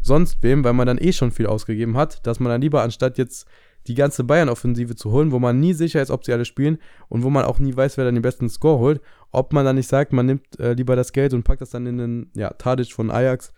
sonst 0.02 0.42
wem, 0.42 0.64
weil 0.64 0.74
man 0.74 0.88
dann 0.88 0.98
eh 0.98 1.12
schon 1.12 1.32
viel 1.32 1.48
ausgegeben 1.48 1.98
hat, 1.98 2.26
dass 2.26 2.40
man 2.40 2.52
dann 2.52 2.62
lieber 2.62 2.82
anstatt 2.82 3.18
jetzt 3.18 3.48
die 3.88 3.96
ganze 3.96 4.24
Bayern-Offensive 4.24 4.96
zu 4.96 5.12
holen, 5.12 5.32
wo 5.32 5.40
man 5.40 5.60
nie 5.60 5.74
sicher 5.74 6.02
ist, 6.02 6.12
ob 6.12 6.24
sie 6.24 6.34
alle 6.34 6.46
spielen 6.46 6.78
und 7.08 7.24
wo 7.24 7.30
man 7.30 7.46
auch 7.46 7.60
nie 7.60 7.76
weiß, 7.76 7.98
wer 7.98 8.06
dann 8.06 8.16
den 8.16 8.22
besten 8.22 8.50
Score 8.50 8.80
holt, 8.80 9.02
ob 9.32 9.54
man 9.54 9.66
dann 9.66 9.76
nicht 9.76 9.90
sagt, 9.90 10.14
man 10.14 10.26
nimmt 10.26 10.60
äh, 10.60 10.74
lieber 10.74 10.96
das 10.96 11.12
Geld 11.12 11.34
und 11.34 11.44
packt 11.44 11.62
das 11.62 11.72
dann 11.72 11.88
in 11.88 11.98
den 11.98 12.32
ja, 12.36 12.50
Tadic 12.52 12.92
von 12.92 13.10
Ajax 13.10 13.54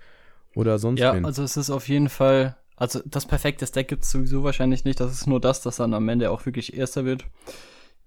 oder 0.55 0.79
sonst 0.79 0.99
Ja, 0.99 1.13
wen. 1.15 1.25
also 1.25 1.43
es 1.43 1.57
ist 1.57 1.69
auf 1.69 1.87
jeden 1.87 2.09
Fall, 2.09 2.57
also 2.75 3.01
das 3.05 3.25
perfekte 3.25 3.65
Deck 3.65 3.87
gibt 3.87 4.03
es 4.03 4.11
sowieso 4.11 4.43
wahrscheinlich 4.43 4.85
nicht, 4.85 4.99
das 4.99 5.11
ist 5.11 5.27
nur 5.27 5.39
das, 5.39 5.61
das 5.61 5.77
dann 5.77 5.93
am 5.93 6.09
Ende 6.09 6.31
auch 6.31 6.45
wirklich 6.45 6.75
Erster 6.75 7.05
wird. 7.05 7.25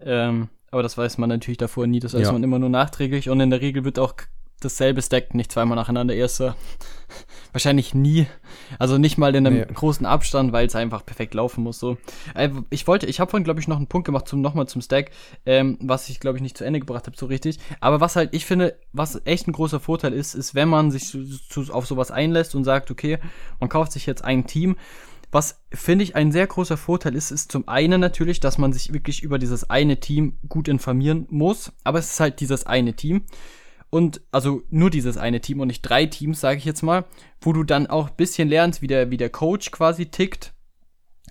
Ähm, 0.01 0.49
aber 0.71 0.83
das 0.83 0.99
weiß 0.99 1.19
man 1.19 1.29
natürlich 1.29 1.59
davor 1.59 1.87
nie, 1.87 2.01
das 2.01 2.15
weiß 2.15 2.27
ja. 2.27 2.33
man 2.33 2.43
immer 2.43 2.59
nur 2.59 2.69
nachträglich 2.69 3.31
und 3.31 3.41
in 3.41 3.51
der 3.51 3.61
Regel 3.61 3.85
wird 3.85 3.99
auch 3.99 4.15
dasselbe 4.61 5.03
Stack 5.03 5.35
nicht 5.35 5.53
zweimal 5.53 5.77
nacheinander 5.77 6.15
erster. 6.15 6.57
Wahrscheinlich 7.53 7.95
nie. 7.95 8.27
Also 8.79 8.99
nicht 8.99 9.19
mal 9.19 9.35
in 9.35 9.47
einem 9.47 9.59
nee. 9.59 9.67
großen 9.73 10.07
Abstand, 10.07 10.53
weil 10.53 10.67
es 10.67 10.75
einfach 10.75 11.05
perfekt 11.05 11.35
laufen 11.35 11.63
muss. 11.63 11.79
So. 11.79 11.97
Äh, 12.35 12.51
ich 12.71 12.87
wollte, 12.87 13.07
ich 13.07 13.21
habe 13.21 13.31
vorhin, 13.31 13.45
glaube 13.45 13.61
ich, 13.61 13.69
noch 13.69 13.77
einen 13.77 13.87
Punkt 13.87 14.07
gemacht 14.07 14.29
zum 14.29 14.41
nochmal 14.41 14.67
zum 14.67 14.83
Stack, 14.83 15.11
ähm, 15.47 15.79
was 15.81 16.09
ich, 16.09 16.21
glaube 16.21 16.39
ich, 16.39 16.43
nicht 16.43 16.59
zu 16.59 16.65
Ende 16.65 16.81
gebracht 16.81 17.07
habe, 17.07 17.17
so 17.17 17.27
richtig. 17.27 17.59
Aber 17.81 18.01
was 18.01 18.17
halt, 18.17 18.35
ich 18.35 18.47
finde, 18.47 18.77
was 18.93 19.21
echt 19.25 19.49
ein 19.49 19.53
großer 19.53 19.81
Vorteil 19.81 20.13
ist, 20.13 20.35
ist, 20.35 20.55
wenn 20.55 20.69
man 20.69 20.91
sich 20.91 21.07
zu, 21.07 21.25
zu, 21.25 21.73
auf 21.73 21.87
sowas 21.87 22.11
einlässt 22.11 22.55
und 22.55 22.65
sagt, 22.65 22.91
okay, 22.91 23.19
man 23.61 23.69
kauft 23.69 23.93
sich 23.93 24.07
jetzt 24.07 24.25
ein 24.25 24.47
Team. 24.47 24.77
Was 25.31 25.61
finde 25.73 26.05
ich 26.05 26.15
ein 26.15 26.31
sehr 26.31 26.47
großer 26.47 26.77
Vorteil 26.77 27.17
ist, 27.17 27.33
ist 27.33 27.51
zum 27.51 27.67
einen 27.67 28.01
natürlich, 28.01 28.39
dass 28.39 28.57
man 28.57 28.73
sich 28.73 28.93
wirklich 28.93 29.23
über 29.23 29.41
dieses 29.41 29.69
eine 29.69 29.99
Team 29.99 30.39
gut 30.49 30.69
informieren 30.69 31.27
muss. 31.29 31.73
Aber 31.83 31.99
es 31.99 32.13
ist 32.13 32.21
halt 32.21 32.39
dieses 32.39 32.67
eine 32.67 32.95
Team. 32.95 33.25
Und 33.95 34.23
also 34.33 34.65
nur 34.71 34.91
dieses 34.91 35.17
eine 35.17 35.41
Team 35.41 35.61
und 35.61 35.69
nicht 35.69 35.83
drei 35.83 36.07
Teams, 36.07 36.41
sage 36.41 36.59
ich 36.59 36.65
jetzt 36.65 36.83
mal, 36.83 37.05
wo 37.41 37.53
du 37.53 37.63
dann 37.63 37.87
auch 37.87 38.09
ein 38.09 38.17
bisschen 38.17 38.49
lernst, 38.49 38.83
wie 38.83 38.89
der, 38.89 39.13
wie 39.13 39.17
der 39.17 39.31
Coach 39.31 39.71
quasi 39.71 40.07
tickt, 40.07 40.53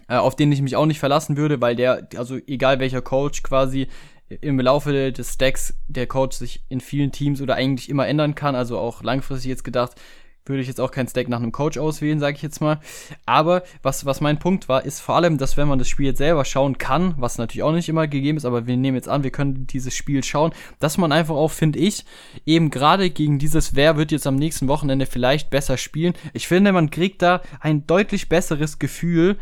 äh, 0.07 0.15
auf 0.15 0.37
den 0.37 0.49
ich 0.49 0.61
mich 0.61 0.77
auch 0.77 0.85
nicht 0.85 1.01
verlassen 1.01 1.35
würde, 1.35 1.59
weil 1.59 1.75
der, 1.75 2.07
also 2.15 2.37
egal 2.47 2.79
welcher 2.79 3.01
Coach 3.01 3.43
quasi 3.43 3.89
im 4.29 4.61
Laufe 4.61 5.11
des 5.11 5.33
Stacks 5.33 5.77
der 5.89 6.07
Coach 6.07 6.37
sich 6.37 6.63
in 6.69 6.79
vielen 6.79 7.11
Teams 7.11 7.41
oder 7.41 7.55
eigentlich 7.55 7.89
immer 7.89 8.07
ändern 8.07 8.33
kann, 8.33 8.55
also 8.55 8.79
auch 8.79 9.03
langfristig 9.03 9.49
jetzt 9.49 9.65
gedacht, 9.65 9.99
würde 10.45 10.61
ich 10.61 10.67
jetzt 10.67 10.81
auch 10.81 10.91
kein 10.91 11.07
Stack 11.07 11.29
nach 11.29 11.41
einem 11.41 11.51
Coach 11.51 11.77
auswählen, 11.77 12.19
sage 12.19 12.35
ich 12.35 12.41
jetzt 12.41 12.61
mal. 12.61 12.79
Aber 13.25 13.63
was, 13.81 14.05
was 14.05 14.21
mein 14.21 14.39
Punkt 14.39 14.67
war, 14.67 14.85
ist 14.85 14.99
vor 14.99 15.15
allem, 15.15 15.37
dass 15.37 15.57
wenn 15.57 15.67
man 15.67 15.79
das 15.79 15.87
Spiel 15.87 16.07
jetzt 16.07 16.17
selber 16.17 16.45
schauen 16.45 16.77
kann, 16.77 17.15
was 17.17 17.37
natürlich 17.37 17.63
auch 17.63 17.71
nicht 17.71 17.89
immer 17.89 18.07
gegeben 18.07 18.37
ist, 18.37 18.45
aber 18.45 18.67
wir 18.67 18.77
nehmen 18.77 18.95
jetzt 18.95 19.09
an, 19.09 19.23
wir 19.23 19.31
können 19.31 19.67
dieses 19.67 19.95
Spiel 19.95 20.23
schauen, 20.23 20.53
dass 20.79 20.97
man 20.97 21.11
einfach 21.11 21.35
auch, 21.35 21.51
finde 21.51 21.79
ich, 21.79 22.05
eben 22.45 22.69
gerade 22.69 23.09
gegen 23.09 23.39
dieses, 23.39 23.75
wer 23.75 23.97
wird 23.97 24.11
jetzt 24.11 24.27
am 24.27 24.35
nächsten 24.35 24.67
Wochenende 24.67 25.05
vielleicht 25.05 25.49
besser 25.49 25.77
spielen, 25.77 26.13
ich 26.33 26.47
finde, 26.47 26.71
man 26.71 26.89
kriegt 26.89 27.21
da 27.21 27.41
ein 27.59 27.87
deutlich 27.87 28.29
besseres 28.29 28.79
Gefühl, 28.79 29.37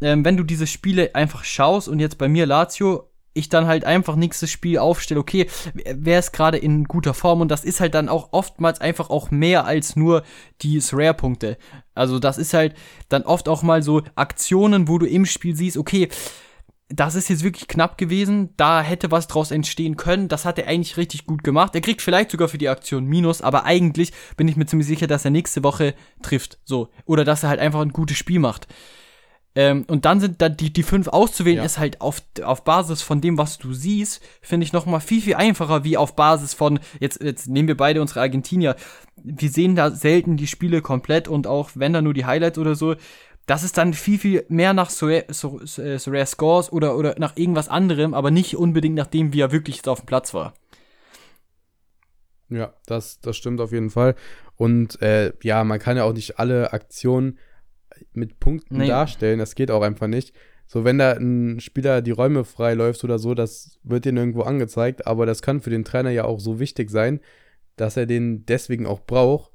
ähm, 0.00 0.24
wenn 0.24 0.36
du 0.36 0.44
diese 0.44 0.66
Spiele 0.66 1.14
einfach 1.14 1.44
schaust 1.44 1.88
und 1.88 2.00
jetzt 2.00 2.18
bei 2.18 2.28
mir 2.28 2.46
Lazio 2.46 3.11
ich 3.34 3.48
dann 3.48 3.66
halt 3.66 3.84
einfach 3.84 4.16
nächstes 4.16 4.50
Spiel 4.50 4.78
aufstelle, 4.78 5.20
okay, 5.20 5.48
wer 5.74 6.18
ist 6.18 6.32
gerade 6.32 6.58
in 6.58 6.84
guter 6.84 7.14
Form 7.14 7.40
und 7.40 7.48
das 7.48 7.64
ist 7.64 7.80
halt 7.80 7.94
dann 7.94 8.08
auch 8.08 8.28
oftmals 8.32 8.80
einfach 8.80 9.10
auch 9.10 9.30
mehr 9.30 9.64
als 9.64 9.96
nur 9.96 10.22
die 10.60 10.80
Rare-Punkte. 10.92 11.56
Also 11.94 12.18
das 12.18 12.38
ist 12.38 12.54
halt 12.54 12.74
dann 13.08 13.22
oft 13.22 13.48
auch 13.48 13.62
mal 13.62 13.82
so 13.82 14.02
Aktionen, 14.14 14.88
wo 14.88 14.98
du 14.98 15.06
im 15.06 15.26
Spiel 15.26 15.56
siehst, 15.56 15.76
okay, 15.76 16.08
das 16.94 17.14
ist 17.14 17.28
jetzt 17.28 17.42
wirklich 17.42 17.68
knapp 17.68 17.96
gewesen, 17.96 18.50
da 18.56 18.82
hätte 18.82 19.10
was 19.10 19.26
draus 19.26 19.50
entstehen 19.50 19.96
können, 19.96 20.28
das 20.28 20.44
hat 20.44 20.58
er 20.58 20.68
eigentlich 20.68 20.96
richtig 20.96 21.26
gut 21.26 21.42
gemacht. 21.42 21.74
Er 21.74 21.80
kriegt 21.80 22.02
vielleicht 22.02 22.30
sogar 22.30 22.48
für 22.48 22.58
die 22.58 22.68
Aktion 22.68 23.06
Minus, 23.06 23.40
aber 23.40 23.64
eigentlich 23.64 24.12
bin 24.36 24.46
ich 24.46 24.56
mir 24.56 24.66
ziemlich 24.66 24.86
sicher, 24.86 25.06
dass 25.06 25.24
er 25.24 25.30
nächste 25.30 25.64
Woche 25.64 25.94
trifft, 26.20 26.58
so. 26.64 26.90
Oder 27.06 27.24
dass 27.24 27.42
er 27.44 27.48
halt 27.48 27.60
einfach 27.60 27.80
ein 27.80 27.92
gutes 27.92 28.18
Spiel 28.18 28.40
macht. 28.40 28.66
Ähm, 29.54 29.84
und 29.88 30.06
dann 30.06 30.20
sind 30.20 30.40
da 30.40 30.48
die, 30.48 30.72
die 30.72 30.82
fünf 30.82 31.08
auszuwählen, 31.08 31.58
ja. 31.58 31.64
ist 31.64 31.78
halt 31.78 32.00
auf, 32.00 32.22
auf 32.42 32.64
Basis 32.64 33.02
von 33.02 33.20
dem, 33.20 33.36
was 33.36 33.58
du 33.58 33.74
siehst, 33.74 34.22
finde 34.40 34.64
ich 34.64 34.72
nochmal 34.72 35.00
viel, 35.00 35.20
viel 35.20 35.34
einfacher, 35.34 35.84
wie 35.84 35.98
auf 35.98 36.16
Basis 36.16 36.54
von, 36.54 36.80
jetzt, 37.00 37.22
jetzt 37.22 37.48
nehmen 37.48 37.68
wir 37.68 37.76
beide 37.76 38.00
unsere 38.00 38.20
Argentinier. 38.20 38.76
Wir 39.16 39.50
sehen 39.50 39.76
da 39.76 39.90
selten 39.90 40.38
die 40.38 40.46
Spiele 40.46 40.80
komplett 40.80 41.28
und 41.28 41.46
auch 41.46 41.70
wenn 41.74 41.92
da 41.92 42.00
nur 42.00 42.14
die 42.14 42.24
Highlights 42.24 42.58
oder 42.58 42.74
so, 42.74 42.96
das 43.46 43.62
ist 43.62 43.76
dann 43.76 43.92
viel, 43.92 44.18
viel 44.18 44.46
mehr 44.48 44.72
nach 44.72 44.88
Sorare 44.88 45.26
so, 45.28 45.60
so, 45.64 45.98
so 45.98 46.24
Scores 46.24 46.72
oder, 46.72 46.96
oder 46.96 47.16
nach 47.18 47.36
irgendwas 47.36 47.68
anderem, 47.68 48.14
aber 48.14 48.30
nicht 48.30 48.56
unbedingt 48.56 48.94
nach 48.94 49.06
dem, 49.06 49.32
wie 49.34 49.40
er 49.40 49.52
wirklich 49.52 49.76
jetzt 49.76 49.88
auf 49.88 50.00
dem 50.00 50.06
Platz 50.06 50.32
war. 50.32 50.54
Ja, 52.48 52.72
das, 52.86 53.20
das 53.20 53.36
stimmt 53.36 53.60
auf 53.60 53.72
jeden 53.72 53.90
Fall. 53.90 54.14
Und 54.56 55.00
äh, 55.02 55.32
ja, 55.42 55.64
man 55.64 55.78
kann 55.78 55.96
ja 55.96 56.04
auch 56.04 56.12
nicht 56.12 56.38
alle 56.38 56.72
Aktionen 56.72 57.38
mit 58.14 58.40
Punkten 58.40 58.78
nee. 58.78 58.88
darstellen. 58.88 59.38
Das 59.38 59.54
geht 59.54 59.70
auch 59.70 59.82
einfach 59.82 60.06
nicht. 60.06 60.34
So, 60.66 60.84
wenn 60.84 60.98
da 60.98 61.12
ein 61.12 61.60
Spieler 61.60 62.00
die 62.00 62.12
Räume 62.12 62.44
frei 62.44 62.74
läuft 62.74 63.04
oder 63.04 63.18
so, 63.18 63.34
das 63.34 63.78
wird 63.82 64.04
dir 64.04 64.12
nirgendwo 64.12 64.42
angezeigt, 64.42 65.06
aber 65.06 65.26
das 65.26 65.42
kann 65.42 65.60
für 65.60 65.70
den 65.70 65.84
Trainer 65.84 66.10
ja 66.10 66.24
auch 66.24 66.40
so 66.40 66.58
wichtig 66.58 66.90
sein, 66.90 67.20
dass 67.76 67.96
er 67.96 68.06
den 68.06 68.46
deswegen 68.46 68.86
auch 68.86 69.00
braucht. 69.00 69.50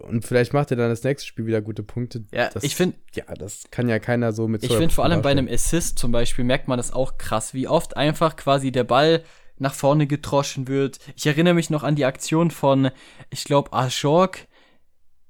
Und 0.00 0.24
vielleicht 0.24 0.54
macht 0.54 0.70
er 0.70 0.76
dann 0.76 0.88
das 0.88 1.04
nächste 1.04 1.28
Spiel 1.28 1.46
wieder 1.46 1.60
gute 1.60 1.82
Punkte. 1.82 2.24
Ja, 2.32 2.48
das, 2.48 2.64
ich 2.64 2.74
finde. 2.74 2.96
Ja, 3.14 3.24
das 3.34 3.64
kann 3.70 3.88
ja 3.88 3.98
keiner 3.98 4.32
so 4.32 4.48
mit 4.48 4.64
Ich 4.64 4.72
finde 4.72 4.94
vor 4.94 5.04
allem 5.04 5.20
bei 5.20 5.30
einem 5.30 5.46
Assist 5.46 5.98
zum 5.98 6.10
Beispiel 6.10 6.44
merkt 6.44 6.68
man 6.68 6.78
das 6.78 6.92
auch 6.92 7.18
krass, 7.18 7.52
wie 7.52 7.68
oft 7.68 7.96
einfach 7.96 8.36
quasi 8.36 8.72
der 8.72 8.84
Ball 8.84 9.22
nach 9.58 9.74
vorne 9.74 10.06
getroschen 10.06 10.68
wird. 10.68 10.98
Ich 11.16 11.26
erinnere 11.26 11.54
mich 11.54 11.70
noch 11.70 11.82
an 11.82 11.94
die 11.94 12.06
Aktion 12.06 12.50
von, 12.50 12.90
ich 13.30 13.44
glaube, 13.44 13.72
Ajork, 13.72 14.48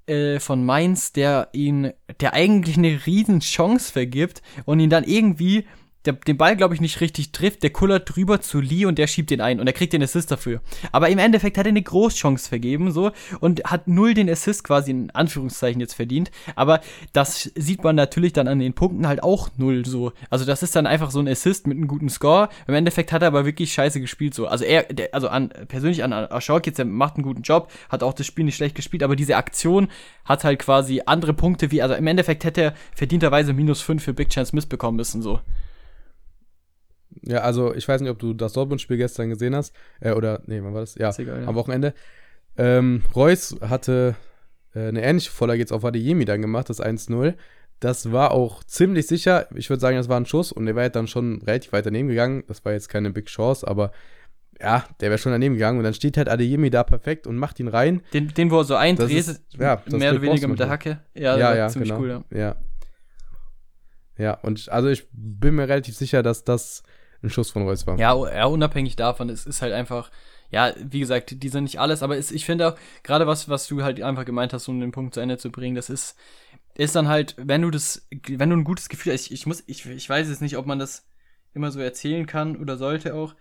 äh, 0.07 0.41
von 0.41 0.65
Mainz, 0.65 1.13
der 1.13 1.49
ihn, 1.53 1.93
der 2.21 2.35
eigentlich 2.35 2.77
eine 2.77 3.07
riesen 3.07 3.41
Chance 3.41 3.93
vergibt 3.93 4.43
und 4.65 4.81
ihn 4.81 4.91
dann 4.91 5.05
irgendwie 5.05 5.67
der 6.05 6.15
den 6.15 6.37
Ball, 6.37 6.57
glaube 6.57 6.75
ich, 6.75 6.81
nicht 6.81 7.01
richtig 7.01 7.33
trifft, 7.33 7.63
der 7.63 7.71
kullert 7.71 8.15
drüber 8.15 8.41
zu 8.41 8.61
Lee 8.61 8.85
und 8.85 8.99
der 8.99 9.07
schiebt 9.07 9.31
den 9.31 9.41
ein 9.41 9.61
und 9.61 9.67
er 9.67 9.73
kriegt 9.73 9.93
den 9.93 10.03
Assist 10.03 10.31
dafür. 10.31 10.61
Aber 10.93 11.09
im 11.09 11.19
Endeffekt 11.19 11.57
hat 11.59 11.67
er 11.67 11.71
eine 11.71 11.83
Großchance 11.83 12.49
vergeben, 12.49 12.93
so, 12.93 13.13
und 13.41 13.65
hat 13.65 13.89
null 13.89 14.15
den 14.15 14.29
Assist 14.29 14.65
quasi 14.65 14.91
in 14.91 15.11
Anführungszeichen 15.11 15.81
jetzt 15.81 15.95
verdient. 15.95 16.31
Aber 16.57 16.81
das 17.13 17.51
sieht 17.55 17.83
man 17.85 17.97
natürlich 17.97 18.33
dann 18.33 18.49
an 18.49 18.59
den 18.59 18.75
Punkten 18.75 19.07
halt 19.07 19.23
auch 19.23 19.49
null, 19.57 19.85
so. 19.87 20.13
Also 20.31 20.45
das 20.45 20.63
ist 20.63 20.77
dann 20.77 20.87
einfach 20.87 21.11
so 21.11 21.21
ein 21.21 21.29
Assist 21.29 21.67
mit 21.67 21.77
einem 21.77 21.89
guten 21.89 22.09
Score. 22.09 22.49
Im 22.67 22.75
Endeffekt 22.75 23.13
hat 23.13 23.23
er 23.23 23.29
aber 23.29 23.45
wirklich 23.45 23.73
scheiße 23.73 24.01
gespielt, 24.01 24.35
so. 24.35 24.47
Also 24.47 24.65
er, 24.65 24.85
der, 24.85 25.15
also 25.15 25.29
an, 25.29 25.51
persönlich 25.69 26.05
an 26.05 26.13
Ashok 26.13 26.67
jetzt, 26.67 26.79
der 26.79 26.85
macht 26.85 27.17
einen 27.17 27.25
guten 27.25 27.43
Job, 27.43 27.71
hat 27.89 28.03
auch 28.03 28.13
das 28.13 28.27
Spiel 28.27 28.45
nicht 28.45 28.57
schlecht 28.57 28.75
gespielt, 28.75 29.03
aber 29.03 29.17
diese 29.17 29.37
Aktion 29.37 29.89
hat 30.25 30.45
halt 30.45 30.59
quasi 30.59 31.03
andere 31.07 31.35
Punkte 31.35 31.71
wie, 31.71 31.83
also 31.83 31.95
im 31.95 32.07
Endeffekt 32.07 32.45
hätte 32.45 32.61
er 32.61 32.75
verdienterweise 32.95 33.53
minus 33.53 33.81
5 33.81 34.03
für 34.03 34.15
Big 34.15 34.31
Chance 34.31 34.55
missbekommen 34.55 34.97
müssen, 34.97 35.23
so. 35.23 35.41
Ja, 37.23 37.39
also 37.39 37.75
ich 37.75 37.87
weiß 37.87 38.01
nicht, 38.01 38.11
ob 38.11 38.19
du 38.19 38.35
das 38.35 38.53
Dortmund-Spiel 38.53 38.97
gestern 38.97 39.31
gesehen 39.31 39.55
hast. 39.55 39.75
Äh, 40.01 40.13
oder, 40.13 40.43
nee, 40.47 40.61
wann 40.63 40.75
war 40.75 40.81
das? 40.81 40.95
Ja, 40.97 41.13
egal, 41.17 41.43
ja. 41.43 41.49
am 41.49 41.55
Wochenende. 41.55 41.95
Ähm, 42.57 43.03
Reus 43.15 43.57
hatte 43.61 44.15
äh, 44.75 44.89
eine 44.89 45.03
ähnliche 45.03 45.31
Vorlage 45.31 45.61
jetzt 45.61 45.73
auf 45.73 45.85
Adeyemi 45.85 46.25
dann 46.25 46.43
gemacht, 46.43 46.69
das 46.71 46.81
1-0. 46.81 47.35
Das 47.81 48.13
war 48.13 48.31
auch 48.31 48.63
ziemlich 48.65 49.07
sicher. 49.07 49.49
Ich 49.55 49.69
würde 49.69 49.81
sagen, 49.81 49.97
das 49.97 50.09
war 50.09 50.19
ein 50.19 50.27
Schuss 50.27 50.53
und 50.53 50.67
der 50.67 50.77
wäre 50.77 50.91
dann 50.91 51.07
schon 51.07 51.43
relativ 51.43 51.73
weit 51.73 51.87
daneben 51.87 52.09
gegangen. 52.09 52.45
Das 52.47 52.65
war 52.65 52.73
jetzt 52.73 52.89
keine 52.89 53.11
Big 53.11 53.27
Chance, 53.27 53.67
aber 53.67 53.93
ja, 54.61 54.85
der 55.01 55.11
wäre 55.11 55.19
schon 55.19 55.33
daneben 55.33 55.55
gegangen. 55.55 55.79
Und 55.79 55.85
dann 55.85 55.95
steht 55.95 56.17
halt 56.17 56.29
Adeyemi 56.29 56.71
da 56.71 56.85
perfekt 56.85 57.27
und 57.27 57.37
macht 57.37 57.59
ihn 57.61 57.69
rein. 57.69 58.03
Den, 58.13 58.29
den 58.29 58.51
wo 58.51 58.59
er 58.59 58.65
so 58.65 58.77
eindreht, 58.77 59.41
ja, 59.59 59.83
mehr 59.91 60.13
oder 60.13 60.23
weniger 60.23 60.49
mit 60.49 60.61
der 60.61 60.69
Hacke. 60.69 61.01
Ja, 61.15 61.37
ja, 61.37 61.55
ja 61.57 61.69
ziemlich 61.69 61.91
genau. 61.91 62.01
cool, 62.01 62.25
ja. 62.31 62.39
ja. 62.39 62.57
Ja, 64.17 64.35
und 64.35 64.69
also 64.69 64.89
ich 64.89 65.09
bin 65.13 65.57
mir 65.57 65.69
relativ 65.69 65.97
sicher, 65.97 66.23
dass 66.23 66.45
das 66.45 66.85
ein 67.25 67.31
Schuss 67.31 67.51
von 67.51 67.63
Reus 67.63 67.87
war. 67.87 67.99
Ja, 67.99 68.13
unabhängig 68.13 68.97
davon, 68.97 69.29
es 69.29 69.47
ist 69.47 69.63
halt 69.63 69.73
einfach, 69.73 70.11
ja, 70.51 70.73
wie 70.79 71.01
gesagt, 71.01 71.43
die 71.43 71.49
sind 71.49 71.65
nicht 71.65 71.81
alles, 71.81 72.03
aber 72.03 72.17
es, 72.17 72.31
ich 72.31 72.45
finde 72.45 72.69
auch, 72.69 72.79
gerade 73.03 73.27
was, 73.27 73.49
was 73.49 73.67
du 73.67 73.83
halt 73.83 74.01
einfach 74.03 74.25
gemeint 74.25 74.53
hast, 74.53 74.69
um 74.69 74.81
den 74.81 74.93
Punkt 74.93 75.15
zu 75.15 75.21
Ende 75.21 75.39
zu 75.39 75.51
bringen, 75.51 75.75
das 75.75 75.91
ist, 75.91 76.17
ist 76.75 76.95
dann 76.95 77.09
halt, 77.09 77.35
wenn 77.39 77.63
du 77.63 77.71
das, 77.71 78.07
wenn 78.29 78.51
du 78.51 78.57
ein 78.57 78.65
gutes 78.65 78.89
Gefühl 78.89 79.13
hast, 79.13 79.27
ich, 79.27 79.33
ich 79.33 79.47
muss, 79.47 79.65
ich, 79.67 79.87
ich 79.87 80.09
weiß 80.09 80.29
jetzt 80.29 80.43
nicht, 80.43 80.57
ob 80.57 80.67
man 80.67 80.79
das 80.79 81.07
immer 81.55 81.71
so 81.71 81.81
erzählen 81.81 82.27
kann 82.27 82.57
oder 82.57 82.77
sollte 82.77 83.15
auch, 83.15 83.35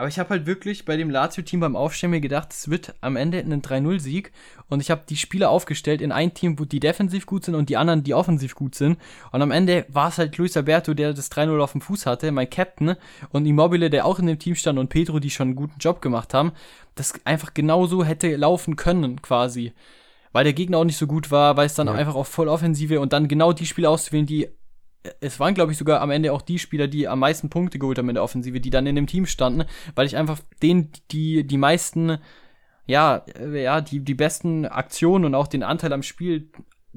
aber 0.00 0.08
ich 0.08 0.18
habe 0.18 0.30
halt 0.30 0.46
wirklich 0.46 0.86
bei 0.86 0.96
dem 0.96 1.10
Lazio-Team 1.10 1.60
beim 1.60 1.76
Aufstellen 1.76 2.12
mir 2.12 2.22
gedacht, 2.22 2.54
es 2.54 2.70
wird 2.70 2.94
am 3.02 3.16
Ende 3.16 3.36
ein 3.36 3.60
3-0-Sieg. 3.60 4.32
Und 4.70 4.80
ich 4.80 4.90
habe 4.90 5.02
die 5.06 5.18
Spieler 5.18 5.50
aufgestellt 5.50 6.00
in 6.00 6.10
ein 6.10 6.32
Team, 6.32 6.58
wo 6.58 6.64
die 6.64 6.80
defensiv 6.80 7.26
gut 7.26 7.44
sind 7.44 7.54
und 7.54 7.68
die 7.68 7.76
anderen, 7.76 8.02
die 8.02 8.14
offensiv 8.14 8.54
gut 8.54 8.74
sind. 8.74 8.96
Und 9.30 9.42
am 9.42 9.50
Ende 9.50 9.84
war 9.88 10.08
es 10.08 10.16
halt 10.16 10.38
Luis 10.38 10.56
Alberto, 10.56 10.94
der 10.94 11.12
das 11.12 11.30
3-0 11.30 11.60
auf 11.60 11.72
dem 11.72 11.82
Fuß 11.82 12.06
hatte, 12.06 12.32
mein 12.32 12.48
Captain. 12.48 12.96
Und 13.28 13.44
Immobile, 13.44 13.90
der 13.90 14.06
auch 14.06 14.18
in 14.18 14.26
dem 14.26 14.38
Team 14.38 14.54
stand 14.54 14.78
und 14.78 14.88
Pedro, 14.88 15.18
die 15.18 15.28
schon 15.28 15.48
einen 15.48 15.56
guten 15.56 15.78
Job 15.78 16.00
gemacht 16.00 16.32
haben. 16.32 16.52
Das 16.94 17.12
einfach 17.26 17.52
genauso 17.52 18.02
hätte 18.02 18.34
laufen 18.36 18.76
können, 18.76 19.20
quasi. 19.20 19.74
Weil 20.32 20.44
der 20.44 20.54
Gegner 20.54 20.78
auch 20.78 20.84
nicht 20.84 20.96
so 20.96 21.06
gut 21.06 21.30
war, 21.30 21.58
weil 21.58 21.66
es 21.66 21.74
dann 21.74 21.88
ja. 21.88 21.92
einfach 21.92 22.14
auf 22.14 22.28
Volloffensive 22.28 23.00
und 23.00 23.12
dann 23.12 23.28
genau 23.28 23.52
die 23.52 23.66
Spieler 23.66 23.90
auszuwählen, 23.90 24.24
die 24.24 24.48
es 25.20 25.40
waren, 25.40 25.54
glaube 25.54 25.72
ich, 25.72 25.78
sogar 25.78 26.00
am 26.00 26.10
Ende 26.10 26.32
auch 26.32 26.42
die 26.42 26.58
Spieler, 26.58 26.86
die 26.86 27.08
am 27.08 27.20
meisten 27.20 27.48
Punkte 27.48 27.78
geholt 27.78 27.98
haben 27.98 28.08
in 28.08 28.14
der 28.14 28.24
Offensive, 28.24 28.60
die 28.60 28.70
dann 28.70 28.86
in 28.86 28.96
dem 28.96 29.06
Team 29.06 29.26
standen, 29.26 29.64
weil 29.94 30.06
ich 30.06 30.16
einfach 30.16 30.40
denen 30.62 30.90
die, 31.10 31.46
die 31.46 31.56
meisten, 31.56 32.18
ja, 32.86 33.24
äh, 33.38 33.62
ja, 33.62 33.80
die, 33.80 34.00
die 34.00 34.14
besten 34.14 34.66
Aktionen 34.66 35.24
und 35.24 35.34
auch 35.34 35.46
den 35.46 35.62
Anteil 35.62 35.92
am 35.92 36.02
Spiel 36.02 36.50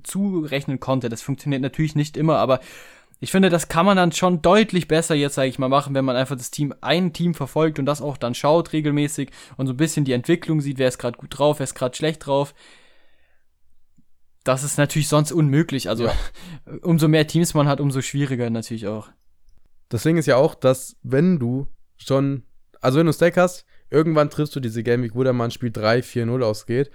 zurechnen 0.03 0.79
konnte. 0.79 1.07
Das 1.07 1.21
funktioniert 1.21 1.61
natürlich 1.61 1.95
nicht 1.95 2.17
immer, 2.17 2.37
aber 2.37 2.59
ich 3.19 3.31
finde, 3.31 3.49
das 3.49 3.69
kann 3.69 3.85
man 3.85 3.95
dann 3.95 4.11
schon 4.11 4.41
deutlich 4.41 4.89
besser 4.89 5.15
jetzt, 5.15 5.35
sage 5.35 5.47
ich 5.47 5.57
mal, 5.57 5.69
machen, 5.69 5.95
wenn 5.95 6.03
man 6.03 6.17
einfach 6.17 6.35
das 6.35 6.51
Team, 6.51 6.73
ein 6.81 7.13
Team 7.13 7.33
verfolgt 7.33 7.79
und 7.79 7.85
das 7.85 8.01
auch 8.01 8.17
dann 8.17 8.35
schaut 8.35 8.73
regelmäßig 8.73 9.29
und 9.55 9.67
so 9.67 9.73
ein 9.73 9.77
bisschen 9.77 10.03
die 10.03 10.11
Entwicklung 10.11 10.59
sieht, 10.59 10.77
wer 10.77 10.89
ist 10.89 10.97
gerade 10.97 11.17
gut 11.17 11.37
drauf, 11.37 11.59
wer 11.59 11.63
ist 11.63 11.75
gerade 11.75 11.95
schlecht 11.95 12.25
drauf 12.25 12.53
das 14.43 14.63
ist 14.63 14.77
natürlich 14.77 15.07
sonst 15.07 15.31
unmöglich. 15.31 15.89
Also 15.89 16.05
ja. 16.05 16.13
umso 16.81 17.07
mehr 17.07 17.27
Teams 17.27 17.53
man 17.53 17.67
hat, 17.67 17.79
umso 17.79 18.01
schwieriger 18.01 18.49
natürlich 18.49 18.87
auch. 18.87 19.09
Das 19.89 20.03
Ding 20.03 20.17
ist 20.17 20.25
ja 20.25 20.37
auch, 20.37 20.55
dass 20.55 20.97
wenn 21.03 21.39
du 21.39 21.67
schon, 21.97 22.43
also 22.81 22.99
wenn 22.99 23.05
du 23.05 23.13
Stack 23.13 23.37
hast, 23.37 23.65
irgendwann 23.89 24.29
triffst 24.29 24.55
du 24.55 24.59
diese 24.59 24.83
Game 24.83 25.03
Week, 25.03 25.15
wo 25.15 25.23
dann 25.23 25.35
mal 25.35 25.45
ein 25.45 25.51
Spiel 25.51 25.71
3, 25.71 26.01
4, 26.01 26.25
0 26.25 26.43
ausgeht. 26.43 26.91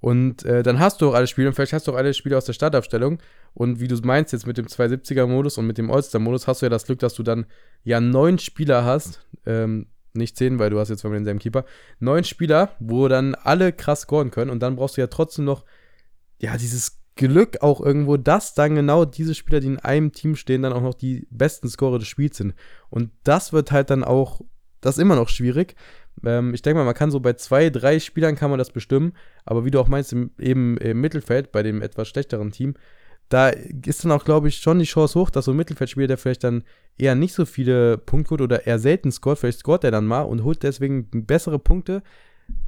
Und 0.00 0.44
äh, 0.44 0.64
dann 0.64 0.80
hast 0.80 1.00
du 1.00 1.08
auch 1.08 1.14
alle 1.14 1.28
Spiele 1.28 1.46
und 1.48 1.54
vielleicht 1.54 1.72
hast 1.72 1.86
du 1.86 1.92
auch 1.92 1.96
alle 1.96 2.12
Spiele 2.12 2.36
aus 2.36 2.44
der 2.44 2.52
Startaufstellung. 2.52 3.20
Und 3.54 3.80
wie 3.80 3.86
du 3.86 3.96
meinst, 4.02 4.32
jetzt 4.32 4.46
mit 4.46 4.58
dem 4.58 4.66
270er-Modus 4.66 5.58
und 5.58 5.66
mit 5.66 5.78
dem 5.78 5.90
All-Star-Modus 5.90 6.48
hast 6.48 6.60
du 6.60 6.66
ja 6.66 6.70
das 6.70 6.86
Glück, 6.86 6.98
dass 6.98 7.14
du 7.14 7.22
dann 7.22 7.46
ja 7.84 8.00
neun 8.00 8.38
Spieler 8.38 8.84
hast. 8.84 9.24
Ähm, 9.46 9.86
nicht 10.12 10.36
zehn, 10.36 10.58
weil 10.58 10.70
du 10.70 10.78
hast 10.78 10.88
jetzt 10.88 11.00
zweimal 11.00 11.18
denselben 11.18 11.38
Keeper. 11.38 11.64
Neun 12.00 12.24
Spieler, 12.24 12.74
wo 12.80 13.08
dann 13.08 13.34
alle 13.34 13.72
krass 13.72 14.02
scoren 14.02 14.30
können. 14.30 14.50
Und 14.50 14.60
dann 14.60 14.76
brauchst 14.76 14.96
du 14.96 15.00
ja 15.00 15.06
trotzdem 15.06 15.44
noch 15.44 15.64
ja, 16.42 16.56
dieses 16.56 16.98
Glück 17.14 17.62
auch 17.62 17.80
irgendwo, 17.80 18.16
dass 18.16 18.54
dann 18.54 18.74
genau 18.74 19.04
diese 19.04 19.34
Spieler, 19.34 19.60
die 19.60 19.68
in 19.68 19.78
einem 19.78 20.12
Team 20.12 20.34
stehen, 20.34 20.62
dann 20.62 20.72
auch 20.72 20.82
noch 20.82 20.94
die 20.94 21.26
besten 21.30 21.68
Scorer 21.68 21.98
des 21.98 22.08
Spiels 22.08 22.36
sind. 22.36 22.54
Und 22.90 23.10
das 23.22 23.52
wird 23.52 23.70
halt 23.70 23.90
dann 23.90 24.02
auch, 24.02 24.40
das 24.80 24.96
ist 24.96 25.02
immer 25.02 25.16
noch 25.16 25.28
schwierig, 25.28 25.76
Ähm, 26.24 26.52
ich 26.54 26.62
denke 26.62 26.78
mal, 26.78 26.84
man 26.84 26.94
kann 26.94 27.10
so 27.10 27.20
bei 27.20 27.32
zwei, 27.34 27.70
drei 27.70 27.98
Spielern 27.98 28.36
kann 28.36 28.50
man 28.50 28.58
das 28.58 28.70
bestimmen, 28.70 29.14
aber 29.44 29.64
wie 29.64 29.70
du 29.70 29.80
auch 29.80 29.88
meinst, 29.88 30.12
im, 30.12 30.30
eben 30.38 30.76
im 30.76 31.00
Mittelfeld, 31.00 31.52
bei 31.52 31.62
dem 31.62 31.80
etwas 31.80 32.08
schlechteren 32.08 32.50
Team, 32.52 32.74
da 33.28 33.48
ist 33.48 34.04
dann 34.04 34.12
auch, 34.12 34.24
glaube 34.24 34.48
ich, 34.48 34.56
schon 34.56 34.78
die 34.78 34.84
Chance 34.84 35.18
hoch, 35.18 35.30
dass 35.30 35.46
so 35.46 35.52
ein 35.52 35.56
Mittelfeldspieler, 35.56 36.06
der 36.06 36.18
vielleicht 36.18 36.44
dann 36.44 36.64
eher 36.98 37.14
nicht 37.14 37.32
so 37.34 37.46
viele 37.46 37.96
Punkte 37.96 38.32
holt 38.32 38.40
oder 38.42 38.66
eher 38.66 38.78
selten 38.78 39.10
scoret, 39.10 39.38
vielleicht 39.38 39.60
scoret 39.60 39.84
er 39.84 39.90
dann 39.90 40.06
mal 40.06 40.22
und 40.22 40.44
holt 40.44 40.62
deswegen 40.62 41.08
bessere 41.10 41.58
Punkte 41.58 42.02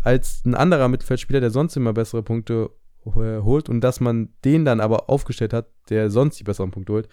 als 0.00 0.42
ein 0.46 0.54
anderer 0.54 0.88
Mittelfeldspieler, 0.88 1.40
der 1.40 1.50
sonst 1.50 1.76
immer 1.76 1.92
bessere 1.92 2.22
Punkte 2.22 2.54
äh, 2.64 2.83
holt 3.04 3.68
und 3.68 3.80
dass 3.80 4.00
man 4.00 4.30
den 4.44 4.64
dann 4.64 4.80
aber 4.80 5.08
aufgestellt 5.10 5.52
hat, 5.52 5.66
der 5.90 6.10
sonst 6.10 6.38
die 6.40 6.44
besseren 6.44 6.70
Punkte 6.70 6.92
holt. 6.92 7.08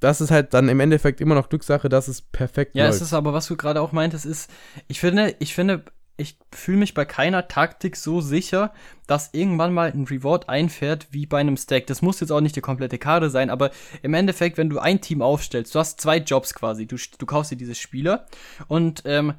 Das 0.00 0.20
ist 0.20 0.30
halt 0.30 0.52
dann 0.54 0.68
im 0.68 0.80
Endeffekt 0.80 1.20
immer 1.20 1.34
noch 1.34 1.48
Glückssache, 1.48 1.88
dass 1.88 2.08
es 2.08 2.22
perfekt 2.22 2.74
Ja, 2.74 2.86
läuft. 2.86 2.96
es 2.96 3.02
ist 3.02 3.12
aber, 3.12 3.32
was 3.32 3.46
du 3.46 3.56
gerade 3.56 3.80
auch 3.80 3.92
meintest, 3.92 4.26
ist, 4.26 4.50
ich 4.88 4.98
finde, 4.98 5.36
ich 5.38 5.54
finde, 5.54 5.84
ich 6.16 6.38
fühle 6.52 6.78
mich 6.78 6.92
bei 6.94 7.04
keiner 7.04 7.46
Taktik 7.48 7.96
so 7.96 8.20
sicher, 8.20 8.72
dass 9.06 9.30
irgendwann 9.32 9.72
mal 9.72 9.90
ein 9.92 10.04
Reward 10.04 10.48
einfährt 10.48 11.08
wie 11.10 11.26
bei 11.26 11.38
einem 11.38 11.56
Stack. 11.56 11.86
Das 11.86 12.02
muss 12.02 12.20
jetzt 12.20 12.30
auch 12.32 12.40
nicht 12.40 12.56
die 12.56 12.60
komplette 12.60 12.98
Karte 12.98 13.30
sein, 13.30 13.48
aber 13.48 13.70
im 14.02 14.12
Endeffekt, 14.14 14.58
wenn 14.58 14.68
du 14.70 14.78
ein 14.78 15.00
Team 15.00 15.22
aufstellst, 15.22 15.74
du 15.74 15.78
hast 15.78 16.00
zwei 16.00 16.18
Jobs 16.18 16.52
quasi. 16.54 16.86
Du, 16.86 16.96
du 17.18 17.26
kaufst 17.26 17.52
dir 17.52 17.56
diese 17.56 17.74
Spieler 17.74 18.26
und 18.68 19.02
ähm, 19.06 19.34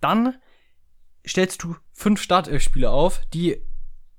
dann 0.00 0.36
stellst 1.26 1.62
du 1.62 1.76
fünf 1.92 2.20
Startspieler 2.22 2.90
auf, 2.90 3.20
die 3.34 3.60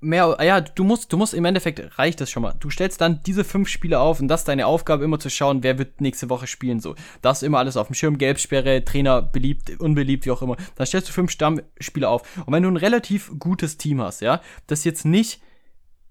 mehr, 0.00 0.36
ja, 0.40 0.60
du 0.60 0.84
musst, 0.84 1.12
du 1.12 1.16
musst 1.16 1.34
im 1.34 1.44
Endeffekt 1.44 1.98
reicht 1.98 2.20
das 2.20 2.30
schon 2.30 2.42
mal. 2.42 2.54
Du 2.60 2.70
stellst 2.70 3.00
dann 3.00 3.20
diese 3.26 3.44
fünf 3.44 3.68
Spiele 3.68 3.98
auf 4.00 4.20
und 4.20 4.28
das 4.28 4.42
ist 4.42 4.48
deine 4.48 4.66
Aufgabe, 4.66 5.04
immer 5.04 5.18
zu 5.18 5.30
schauen, 5.30 5.62
wer 5.62 5.78
wird 5.78 6.00
nächste 6.00 6.30
Woche 6.30 6.46
spielen, 6.46 6.80
so. 6.80 6.94
Das 7.22 7.42
immer 7.42 7.58
alles 7.58 7.76
auf 7.76 7.88
dem 7.88 7.94
Schirm, 7.94 8.18
Gelbsperre, 8.18 8.84
Trainer 8.84 9.22
beliebt, 9.22 9.80
unbeliebt, 9.80 10.26
wie 10.26 10.30
auch 10.30 10.42
immer. 10.42 10.56
Dann 10.76 10.86
stellst 10.86 11.08
du 11.08 11.12
fünf 11.12 11.30
Stammspieler 11.30 12.10
auf. 12.10 12.22
Und 12.46 12.52
wenn 12.52 12.62
du 12.62 12.70
ein 12.70 12.76
relativ 12.76 13.32
gutes 13.38 13.76
Team 13.76 14.00
hast, 14.00 14.20
ja, 14.20 14.40
das 14.66 14.84
jetzt 14.84 15.04
nicht 15.04 15.40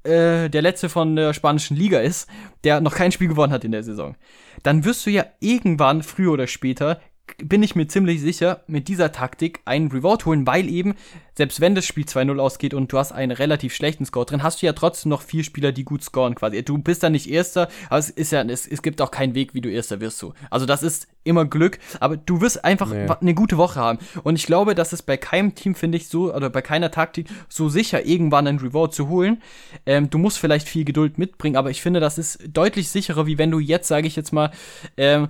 äh, 0.04 0.50
der 0.50 0.62
letzte 0.62 0.90
von 0.90 1.16
der 1.16 1.34
spanischen 1.34 1.78
Liga 1.78 2.00
ist, 2.00 2.30
der 2.64 2.82
noch 2.82 2.96
kein 2.96 3.12
Spiel 3.12 3.28
gewonnen 3.28 3.54
hat 3.54 3.64
in 3.64 3.72
der 3.72 3.84
Saison, 3.84 4.16
dann 4.64 4.86
wirst 4.86 5.06
du 5.06 5.10
ja 5.10 5.26
irgendwann, 5.40 6.04
früher 6.04 6.32
oder 6.32 6.48
später, 6.48 7.00
bin 7.38 7.62
ich 7.64 7.76
mir 7.76 7.88
ziemlich 7.88 8.22
sicher, 8.22 8.64
mit 8.68 8.88
dieser 8.88 9.12
Taktik 9.12 9.62
einen 9.66 9.92
Reward 9.92 10.26
holen, 10.26 10.48
weil 10.48 10.70
eben, 10.70 10.96
selbst 11.36 11.62
wenn 11.62 11.76
das 11.76 11.86
Spiel 11.86 12.06
2-0 12.06 12.40
ausgeht 12.40 12.74
und 12.74 12.92
du 12.92 12.98
hast 12.98 13.12
einen 13.12 13.32
relativ 13.32 13.74
schlechten 13.76 14.06
Score 14.06 14.26
drin, 14.26 14.42
hast 14.44 14.62
du 14.62 14.66
ja 14.66 14.74
trotzdem 14.74 15.10
noch 15.10 15.22
vier 15.22 15.44
Spieler, 15.44 15.72
die 15.72 15.84
gut 15.84 16.04
scoren 16.04 16.36
quasi. 16.36 16.64
Du 16.64 16.78
bist 16.80 17.04
dann 17.04 17.12
nicht 17.12 17.30
Erster, 17.30 17.68
aber 17.90 18.00
es 18.00 18.10
ist 18.10 18.32
ja, 18.32 18.42
es, 18.44 18.66
es 18.66 18.82
gibt 18.82 19.02
auch 19.02 19.12
keinen 19.12 19.36
Weg, 19.36 19.54
wie 19.54 19.62
du 19.62 19.70
Erster 19.70 20.00
wirst 20.00 20.18
so. 20.18 20.34
Also 20.50 20.66
das 20.66 20.82
ist 20.84 21.08
immer 21.24 21.46
Glück, 21.46 21.78
aber 22.00 22.18
du 22.18 22.42
wirst 22.42 22.64
einfach 22.66 22.90
Nee. 22.92 23.08
eine 23.08 23.34
gute 23.36 23.58
Woche 23.58 23.80
haben. 23.80 24.00
Und 24.24 24.36
ich 24.36 24.46
glaube, 24.46 24.74
dass 24.74 24.94
es 24.94 25.02
bei 25.04 25.18
keinem 25.18 25.54
Team, 25.54 25.76
finde 25.76 25.98
ich, 25.98 26.08
so, 26.08 26.34
oder 26.34 26.50
bei 26.50 26.62
keiner 26.62 26.90
Taktik 26.92 27.28
so 27.50 27.70
sicher, 27.70 28.06
irgendwann 28.06 28.48
einen 28.48 28.60
Reward 28.60 28.94
zu 28.94 29.10
holen. 29.10 29.42
Ähm, 29.86 30.10
du 30.10 30.18
musst 30.18 30.40
vielleicht 30.40 30.68
viel 30.68 30.86
Geduld 30.86 31.18
mitbringen, 31.18 31.58
aber 31.58 31.70
ich 31.70 31.82
finde, 31.82 32.00
das 32.00 32.18
ist 32.18 32.40
deutlich 32.52 32.90
sicherer, 32.90 33.28
wie 33.28 33.38
wenn 33.38 33.52
du 33.52 33.60
jetzt, 33.60 33.88
sage 33.88 34.08
ich 34.08 34.16
jetzt 34.16 34.34
mal, 34.34 34.52
ähm, 34.96 35.28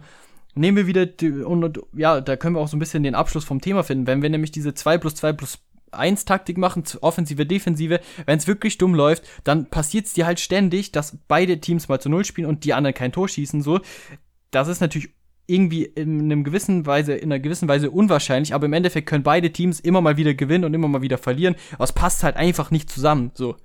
nehmen 0.58 0.78
wir 0.78 0.88
wieder, 0.88 1.06
die, 1.06 1.32
und, 1.32 1.64
und 1.64 1.80
ja, 1.94 2.22
da 2.22 2.36
können 2.36 2.56
wir 2.56 2.60
auch 2.60 2.68
so 2.68 2.78
ein 2.78 2.80
bisschen 2.80 3.04
den 3.04 3.16
Abschluss 3.16 3.46
vom 3.46 3.62
Thema 3.62 3.84
finden. 3.84 4.08
Wenn 4.08 4.22
wir 4.22 4.30
nämlich 4.30 4.52
diese 4.52 4.74
2 4.74 4.98
plus 4.98 5.16
2 5.16 5.34
plus 5.34 5.60
1 5.92 6.26
Taktik 6.26 6.58
machen, 6.58 6.84
Offensive, 7.02 7.46
Defensive, 7.46 8.00
wenn 8.26 8.38
es 8.38 8.48
wirklich 8.48 8.78
dumm 8.78 8.94
läuft, 8.94 9.24
dann 9.44 9.70
passiert 9.70 10.06
es 10.06 10.14
dir 10.14 10.26
halt 10.26 10.40
ständig, 10.40 10.92
dass 10.92 11.18
beide 11.28 11.60
Teams 11.60 11.88
mal 11.88 12.00
zu 12.00 12.10
Null 12.10 12.26
spielen 12.26 12.48
und 12.48 12.64
die 12.66 12.74
anderen 12.74 12.94
kein 12.94 13.12
Tor 13.12 13.30
schießen, 13.30 13.62
so. 13.62 13.80
Das 14.52 14.68
ist 14.68 14.82
natürlich 14.82 15.10
irgendwie 15.48 15.84
in 15.84 16.20
einem 16.20 16.44
gewissen 16.44 16.86
Weise, 16.86 17.14
in 17.14 17.32
einer 17.32 17.40
gewissen 17.40 17.70
Weise 17.70 17.90
unwahrscheinlich, 17.90 18.54
aber 18.54 18.66
im 18.66 18.74
Endeffekt 18.74 19.08
können 19.08 19.24
beide 19.24 19.52
Teams 19.52 19.80
immer 19.80 20.02
mal 20.02 20.18
wieder 20.18 20.34
gewinnen 20.34 20.66
und 20.66 20.74
immer 20.74 20.90
mal 20.90 21.02
wieder 21.02 21.18
verlieren. 21.18 21.56
Aber 21.74 21.86
es 21.86 21.94
passt 21.94 22.24
halt 22.24 22.36
einfach 22.36 22.70
nicht 22.70 22.90
zusammen, 22.90 23.32
so. 23.34 23.56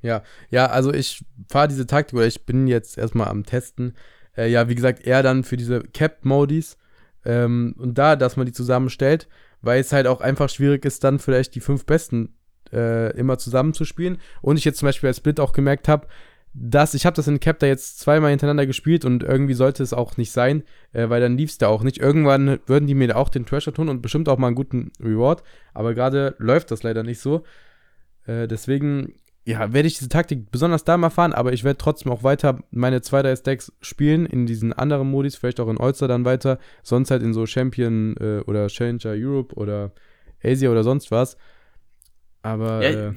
Ja, 0.00 0.22
ja, 0.50 0.66
also 0.66 0.92
ich 0.92 1.24
fahre 1.48 1.68
diese 1.68 1.86
Taktik 1.86 2.16
oder 2.16 2.26
ich 2.26 2.44
bin 2.44 2.66
jetzt 2.66 2.98
erstmal 2.98 3.28
am 3.28 3.44
Testen. 3.44 3.94
Äh, 4.36 4.50
ja, 4.50 4.68
wie 4.68 4.74
gesagt, 4.74 5.06
eher 5.06 5.22
dann 5.22 5.44
für 5.44 5.56
diese 5.56 5.80
Cap-Modis 5.80 6.78
ähm, 7.24 7.74
und 7.78 7.96
da, 7.98 8.16
dass 8.16 8.36
man 8.36 8.46
die 8.46 8.52
zusammenstellt, 8.52 9.28
weil 9.60 9.80
es 9.80 9.92
halt 9.92 10.06
auch 10.06 10.20
einfach 10.20 10.48
schwierig 10.48 10.84
ist, 10.84 11.04
dann 11.04 11.18
vielleicht 11.18 11.54
die 11.54 11.60
fünf 11.60 11.86
Besten 11.86 12.34
äh, 12.72 13.16
immer 13.16 13.38
zusammenzuspielen. 13.38 14.18
Und 14.40 14.56
ich 14.56 14.64
jetzt 14.64 14.78
zum 14.78 14.86
Beispiel 14.86 15.10
bei 15.10 15.14
Split 15.14 15.40
auch 15.40 15.52
gemerkt 15.52 15.88
habe, 15.88 16.08
dass 16.54 16.92
ich 16.94 17.06
habe 17.06 17.16
das 17.16 17.28
in 17.28 17.40
Cap 17.40 17.60
da 17.60 17.66
jetzt 17.66 17.98
zweimal 17.98 18.30
hintereinander 18.30 18.66
gespielt 18.66 19.04
und 19.04 19.22
irgendwie 19.22 19.54
sollte 19.54 19.82
es 19.82 19.94
auch 19.94 20.16
nicht 20.18 20.32
sein, 20.32 20.64
äh, 20.92 21.08
weil 21.08 21.20
dann 21.20 21.38
lief 21.38 21.50
es 21.50 21.58
da 21.58 21.68
auch 21.68 21.82
nicht. 21.82 21.98
Irgendwann 21.98 22.58
würden 22.66 22.86
die 22.86 22.94
mir 22.94 23.16
auch 23.16 23.30
den 23.30 23.46
Treasure 23.46 23.74
tun 23.74 23.88
und 23.88 24.02
bestimmt 24.02 24.28
auch 24.28 24.36
mal 24.36 24.48
einen 24.48 24.56
guten 24.56 24.92
Reward, 25.00 25.42
aber 25.72 25.94
gerade 25.94 26.34
läuft 26.38 26.70
das 26.70 26.82
leider 26.82 27.04
nicht 27.04 27.20
so. 27.20 27.44
Äh, 28.26 28.48
deswegen 28.48 29.14
ja, 29.44 29.72
werde 29.72 29.88
ich 29.88 29.98
diese 29.98 30.08
Taktik 30.08 30.50
besonders 30.50 30.84
da 30.84 30.96
mal 30.96 31.10
fahren, 31.10 31.32
aber 31.32 31.52
ich 31.52 31.64
werde 31.64 31.78
trotzdem 31.78 32.12
auch 32.12 32.22
weiter 32.22 32.60
meine 32.70 32.98
2-3 32.98 33.36
Stacks 33.36 33.72
spielen 33.80 34.24
in 34.24 34.46
diesen 34.46 34.72
anderen 34.72 35.10
Modis, 35.10 35.36
vielleicht 35.36 35.58
auch 35.58 35.68
in 35.68 35.78
Ulster 35.78 36.06
dann 36.06 36.24
weiter, 36.24 36.58
sonst 36.82 37.10
halt 37.10 37.22
in 37.22 37.34
so 37.34 37.46
Champion 37.46 38.16
äh, 38.18 38.40
oder 38.46 38.68
Challenger 38.68 39.14
Europe 39.16 39.54
oder 39.56 39.92
Asia 40.44 40.70
oder 40.70 40.84
sonst 40.84 41.10
was. 41.10 41.36
Aber 42.42 42.82
Ja, 42.82 43.08
äh, 43.08 43.12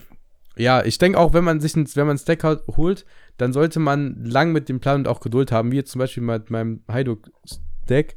ja, 0.58 0.86
ich 0.86 0.98
denke 0.98 1.20
auch, 1.20 1.34
wenn 1.34 1.44
man 1.44 1.60
sich 1.60 1.76
ein, 1.76 1.88
wenn 1.96 2.08
man 2.08 2.16
ein 2.16 2.20
Stack 2.20 2.44
holt, 2.44 3.06
dann 3.38 3.54
sollte 3.54 3.80
man 3.80 4.24
lang 4.24 4.52
mit 4.52 4.70
dem 4.70 4.80
Plan 4.80 5.02
und 5.02 5.08
auch 5.08 5.20
Geduld 5.20 5.52
haben, 5.52 5.72
wie 5.72 5.78
jetzt 5.78 5.92
zum 5.92 6.00
Beispiel 6.00 6.24
mit 6.24 6.50
meinem 6.50 6.82
Heiduk-Stack. 6.90 8.16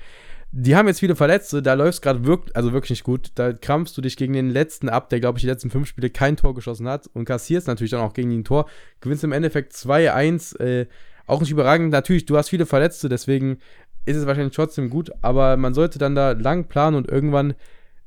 Die 0.51 0.76
haben 0.76 0.88
jetzt 0.88 1.01
viele 1.01 1.14
Verletzte, 1.14 1.61
da 1.61 1.74
läuft 1.74 1.94
es 1.94 2.01
gerade 2.01 2.24
wirklich, 2.24 2.57
also 2.57 2.72
wirklich 2.72 2.90
nicht 2.90 3.05
gut. 3.05 3.32
Da 3.34 3.53
krampfst 3.53 3.94
du 3.96 4.01
dich 4.01 4.16
gegen 4.16 4.32
den 4.32 4.49
letzten 4.49 4.88
ab, 4.88 5.11
der, 5.11 5.20
glaube 5.20 5.38
ich, 5.38 5.42
die 5.42 5.49
letzten 5.49 5.70
fünf 5.70 5.88
Spiele 5.88 6.09
kein 6.09 6.36
Tor 6.36 6.55
geschossen 6.55 6.88
hat 6.88 7.09
und 7.12 7.26
kassierst 7.26 7.66
natürlich 7.66 7.90
dann 7.90 8.01
auch 8.01 8.14
gegen 8.14 8.30
ihn 8.30 8.40
ein 8.40 8.44
Tor. 8.44 8.66
Gewinnst 9.01 9.24
im 9.24 9.32
Endeffekt 9.32 9.74
2-1, 9.74 10.59
äh, 10.59 10.86
auch 11.26 11.40
nicht 11.40 11.51
überragend. 11.51 11.90
Natürlich, 11.90 12.24
du 12.24 12.38
hast 12.38 12.49
viele 12.49 12.64
Verletzte, 12.64 13.11
deswegen 13.11 13.59
ist 14.07 14.16
es 14.16 14.26
wahrscheinlich 14.26 14.57
trotzdem 14.57 14.88
gut, 14.88 15.11
aber 15.20 15.59
man 15.59 15.74
sollte 15.74 15.99
dann 15.99 16.14
da 16.14 16.32
lang 16.32 16.68
planen 16.68 16.96
und 16.96 17.09
irgendwann, 17.09 17.55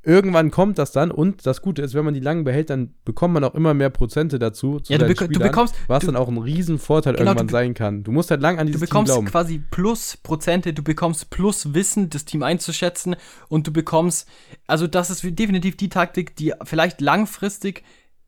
irgendwann 0.04 0.52
kommt 0.52 0.78
das 0.78 0.92
dann. 0.92 1.12
Und 1.12 1.46
das 1.46 1.62
Gute 1.62 1.82
ist, 1.82 1.94
wenn 1.94 2.06
man 2.06 2.14
die 2.14 2.20
lang 2.20 2.44
behält, 2.44 2.70
dann 2.70 2.94
bekommt 3.06 3.34
man 3.34 3.44
auch 3.44 3.56
immer 3.56 3.74
mehr 3.74 3.90
Prozente 3.90 4.40
dazu. 4.40 4.80
Zu 4.80 4.94
Ja, 4.94 5.00
du, 5.00 5.06
beko 5.06 5.28
du 5.28 5.40
bekommst, 5.40 5.76
was 5.88 6.02
du, 6.02 6.08
dann 6.08 6.16
auch 6.16 6.28
ein 6.28 6.38
Riesenvorteil 6.38 7.14
Genau, 7.14 7.32
irgendwann 7.32 7.48
du 7.48 7.52
sein 7.52 7.74
kann. 7.74 8.04
Du 8.04 8.12
musst 8.12 8.32
halt 8.32 8.42
lang 8.42 8.60
an 8.60 8.68
Du 8.68 8.74
dieses 8.74 8.82
Team 8.82 8.90
bekommst 8.90 9.14
glauben. 9.14 9.28
quasi 9.28 9.60
plus 9.60 10.18
Prozente, 10.18 10.74
du 10.74 10.84
bekommst 10.84 11.30
plus 11.30 11.74
Wissen, 11.74 12.10
das 12.10 12.26
Team 12.26 12.44
einzuschätzen 12.44 13.16
und 13.48 13.68
du 13.68 13.72
bekommst, 13.72 14.28
also 14.68 14.88
das 14.88 15.10
ist 15.10 15.24
definitiv 15.24 15.78
die 15.78 15.90
Taktik, 15.90 16.36
die 16.36 16.54
vielleicht 16.64 17.02
langfristig, 17.02 17.84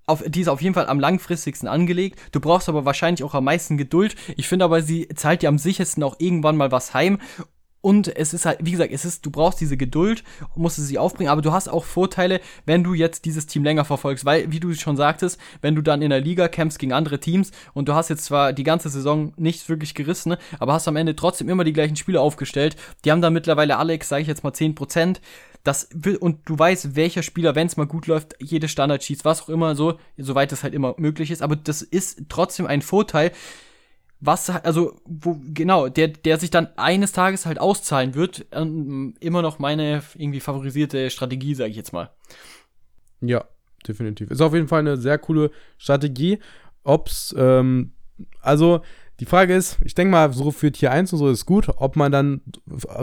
auf, 0.06 0.24
die 0.28 0.42
ist 0.42 0.50
auf 0.50 0.62
jeden 0.62 0.76
Fall 0.76 0.88
am 0.88 1.00
langfristigsten 1.00 1.70
angelegt. 1.70 2.20
Du 2.34 2.40
brauchst 2.40 2.68
aber 2.68 2.86
wahrscheinlich 2.86 3.24
auch 3.24 3.34
am 3.34 3.46
meisten 3.46 3.78
Geduld. 3.78 4.16
Ich 4.36 4.48
finde 4.48 4.66
aber, 4.66 4.82
sie 4.82 5.08
zahlt 5.16 5.42
dir 5.42 5.48
am 5.50 5.58
sichersten 5.58 6.04
auch 6.04 6.16
irgendwann 6.20 6.58
mal 6.58 6.72
was 6.72 6.94
heim. 6.94 7.20
Und 7.84 8.16
es 8.16 8.34
ist 8.34 8.46
halt, 8.46 8.60
wie 8.62 8.72
gesagt, 8.72 8.94
es 8.94 9.04
ist, 9.04 9.26
du 9.26 9.30
brauchst 9.30 9.60
diese 9.60 9.76
Geduld, 9.76 10.24
musst 10.56 10.78
sie 10.78 10.98
aufbringen, 10.98 11.30
aber 11.30 11.42
du 11.42 11.52
hast 11.52 11.68
auch 11.68 11.84
Vorteile, 11.84 12.40
wenn 12.66 12.82
du 12.82 12.94
jetzt 12.94 13.26
dieses 13.26 13.46
Team 13.46 13.66
länger 13.66 13.84
verfolgst, 13.84 14.24
weil, 14.24 14.50
wie 14.54 14.62
du 14.62 14.74
schon 14.74 14.96
sagtest, 14.96 15.38
wenn 15.62 15.76
du 15.76 15.82
dann 15.82 16.02
in 16.02 16.10
der 16.10 16.22
Liga 16.22 16.48
kämpfst 16.48 16.80
gegen 16.80 16.94
andere 16.94 17.20
Teams 17.20 17.52
und 17.74 17.90
du 17.90 17.94
hast 17.94 18.10
jetzt 18.10 18.24
zwar 18.24 18.54
die 18.54 18.64
ganze 18.64 18.88
Saison 18.88 19.34
nichts 19.36 19.68
wirklich 19.68 19.96
gerissen, 19.96 20.38
aber 20.60 20.72
hast 20.72 20.88
am 20.88 20.96
Ende 20.96 21.14
trotzdem 21.14 21.50
immer 21.50 21.66
die 21.66 21.74
gleichen 21.74 21.98
Spiele 21.98 22.22
aufgestellt. 22.22 22.78
Die 23.04 23.12
haben 23.12 23.22
dann 23.22 23.34
mittlerweile 23.34 23.76
alle, 23.76 24.00
sage 24.02 24.22
ich 24.22 24.30
jetzt 24.30 24.46
mal, 24.46 24.54
10%. 24.54 25.18
Das 25.66 25.90
will, 25.94 26.16
und 26.16 26.40
du 26.46 26.58
weißt, 26.58 26.96
welcher 26.96 27.22
Spieler, 27.22 27.54
wenn 27.54 27.68
es 27.68 27.76
mal 27.76 27.86
gut 27.86 28.08
läuft, 28.08 28.36
jede 28.40 28.70
Standard 28.70 29.04
schießt, 29.04 29.26
was 29.26 29.42
auch 29.42 29.50
immer 29.50 29.76
so, 29.76 30.00
soweit 30.18 30.54
es 30.54 30.64
halt 30.64 30.74
immer 30.74 30.96
möglich 30.96 31.32
ist, 31.32 31.42
aber 31.42 31.58
das 31.58 31.82
ist 31.82 32.22
trotzdem 32.30 32.66
ein 32.66 32.82
Vorteil, 32.82 33.34
was 34.26 34.50
also 34.50 35.00
wo 35.06 35.40
genau 35.54 35.90
der 35.90 36.08
der 36.08 36.40
sich 36.40 36.50
dann 36.50 36.70
eines 36.78 37.12
Tages 37.12 37.46
halt 37.46 37.60
auszahlen 37.60 38.16
wird 38.16 38.46
ähm, 38.52 39.16
immer 39.20 39.42
noch 39.42 39.60
meine 39.60 40.02
irgendwie 40.16 40.40
favorisierte 40.40 41.10
Strategie 41.10 41.56
sage 41.56 41.72
ich 41.72 41.78
jetzt 41.78 41.94
mal 41.94 42.10
Ja, 43.22 43.46
definitiv. 43.88 44.32
Ist 44.32 44.42
auf 44.42 44.54
jeden 44.54 44.68
Fall 44.68 44.80
eine 44.80 44.98
sehr 44.98 45.18
coole 45.18 45.52
Strategie. 45.78 46.40
Ob's, 46.84 47.34
ähm, 47.38 47.94
also 48.42 48.82
die 49.20 49.26
Frage 49.26 49.56
ist, 49.56 49.78
ich 49.84 49.96
denke 49.96 50.12
mal, 50.12 50.34
so 50.34 50.52
für 50.52 50.72
Tier 50.72 50.92
1 50.92 51.14
und 51.14 51.20
so 51.20 51.30
ist 51.30 51.46
gut. 51.46 51.70
Ob 51.78 51.96
man 51.96 52.12
dann 52.12 52.42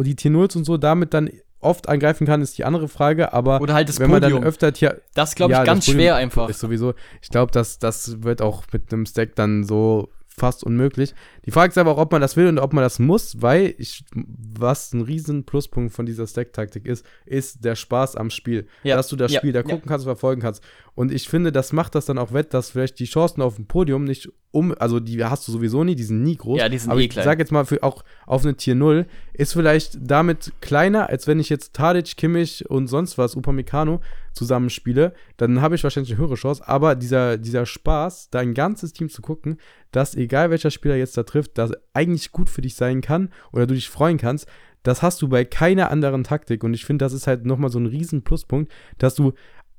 die 0.02 0.16
Tier 0.16 0.30
0 0.30 0.48
und 0.54 0.64
so 0.64 0.76
damit 0.76 1.14
dann 1.14 1.30
oft 1.60 1.88
angreifen 1.88 2.26
kann, 2.26 2.42
ist 2.42 2.58
die 2.58 2.64
andere 2.64 2.88
Frage. 2.88 3.32
Aber 3.32 3.60
oder 3.60 3.74
halt 3.74 3.88
das 3.88 4.00
wenn 4.00 4.10
man 4.10 4.20
Podium 4.20 4.40
dann 4.40 4.48
öfter 4.48 4.72
Tier. 4.72 5.00
das 5.14 5.34
glaube 5.34 5.52
ich 5.52 5.58
Ja, 5.58 5.64
ganz 5.64 5.86
schwer 5.86 6.16
einfach 6.16 6.48
Ist 6.48 6.60
sowieso, 6.60 6.94
ich 7.22 7.28
glaube, 7.28 7.52
das, 7.52 7.78
das 7.78 8.22
wird 8.22 8.42
auch 8.42 8.64
mit 8.72 8.92
einem 8.92 9.06
Stack 9.06 9.34
dann 9.36 9.64
so 9.64 10.10
fast 10.36 10.64
unmöglich. 10.64 11.14
Die 11.46 11.50
Frage 11.50 11.70
ist 11.70 11.78
aber 11.78 11.92
auch, 11.92 11.98
ob 11.98 12.12
man 12.12 12.20
das 12.20 12.36
will 12.36 12.46
und 12.48 12.58
ob 12.58 12.72
man 12.72 12.82
das 12.82 12.98
muss, 12.98 13.40
weil 13.40 13.74
ich, 13.78 14.04
was 14.14 14.92
ein 14.92 15.00
riesen 15.00 15.44
Pluspunkt 15.44 15.94
von 15.94 16.06
dieser 16.06 16.26
Stack-Taktik 16.26 16.86
ist, 16.86 17.04
ist 17.24 17.64
der 17.64 17.74
Spaß 17.74 18.16
am 18.16 18.30
Spiel. 18.30 18.66
Ja, 18.82 18.96
Dass 18.96 19.08
du 19.08 19.16
das 19.16 19.32
ja, 19.32 19.38
Spiel 19.38 19.52
da 19.52 19.60
ja. 19.60 19.64
gucken 19.64 19.88
kannst 19.88 20.06
und 20.06 20.10
verfolgen 20.10 20.42
kannst. 20.42 20.62
Und 20.94 21.12
ich 21.12 21.28
finde, 21.28 21.52
das 21.52 21.72
macht 21.72 21.94
das 21.94 22.06
dann 22.06 22.18
auch 22.18 22.32
wett, 22.32 22.52
dass 22.52 22.70
vielleicht 22.70 22.98
die 22.98 23.06
Chancen 23.06 23.42
auf 23.42 23.56
dem 23.56 23.66
Podium 23.66 24.04
nicht 24.04 24.28
um, 24.52 24.74
also 24.78 24.98
die 24.98 25.24
hast 25.24 25.46
du 25.46 25.52
sowieso 25.52 25.84
nie, 25.84 25.94
die 25.94 26.02
sind 26.02 26.22
nie 26.22 26.36
groß. 26.36 26.58
Ja, 26.58 26.68
die 26.68 26.78
sind 26.78 26.90
aber 26.90 27.00
eh 27.00 27.04
ich 27.04 27.10
klein. 27.10 27.24
sag 27.24 27.38
jetzt 27.38 27.52
mal, 27.52 27.64
für 27.64 27.82
auch 27.82 28.04
auf 28.26 28.44
eine 28.44 28.56
Tier 28.56 28.74
0 28.74 29.06
ist 29.32 29.52
vielleicht 29.52 29.98
damit 30.00 30.52
kleiner, 30.60 31.08
als 31.08 31.26
wenn 31.26 31.38
ich 31.38 31.48
jetzt 31.48 31.72
Tadic, 31.72 32.16
Kimmich 32.16 32.68
und 32.68 32.88
sonst 32.88 33.16
was, 33.16 33.36
Upamecano 33.36 34.00
zusammenspiele, 34.32 35.14
dann 35.36 35.60
habe 35.60 35.76
ich 35.76 35.84
wahrscheinlich 35.84 36.12
eine 36.12 36.20
höhere 36.20 36.34
Chance, 36.34 36.66
aber 36.66 36.96
dieser, 36.96 37.38
dieser 37.38 37.64
Spaß, 37.64 38.30
da 38.30 38.40
ein 38.40 38.54
ganzes 38.54 38.92
Team 38.92 39.08
zu 39.08 39.22
gucken, 39.22 39.58
dass 39.92 40.16
egal 40.16 40.50
welcher 40.50 40.70
Spieler 40.70 40.96
jetzt 40.96 41.16
da 41.16 41.22
trifft, 41.30 41.58
das 41.58 41.72
eigentlich 41.94 42.32
gut 42.32 42.50
für 42.50 42.62
dich 42.62 42.74
sein 42.74 43.00
kann 43.00 43.30
oder 43.52 43.66
du 43.66 43.74
dich 43.74 43.88
freuen 43.88 44.18
kannst, 44.18 44.46
das 44.82 45.02
hast 45.02 45.20
du 45.22 45.28
bei 45.28 45.44
keiner 45.44 45.90
anderen 45.90 46.24
Taktik. 46.24 46.64
Und 46.64 46.74
ich 46.74 46.84
finde, 46.84 47.04
das 47.04 47.12
ist 47.12 47.26
halt 47.26 47.44
nochmal 47.44 47.70
so 47.70 47.78
ein 47.78 47.86
riesen 47.86 48.22
Pluspunkt, 48.22 48.72
dass 48.98 49.14
du 49.14 49.32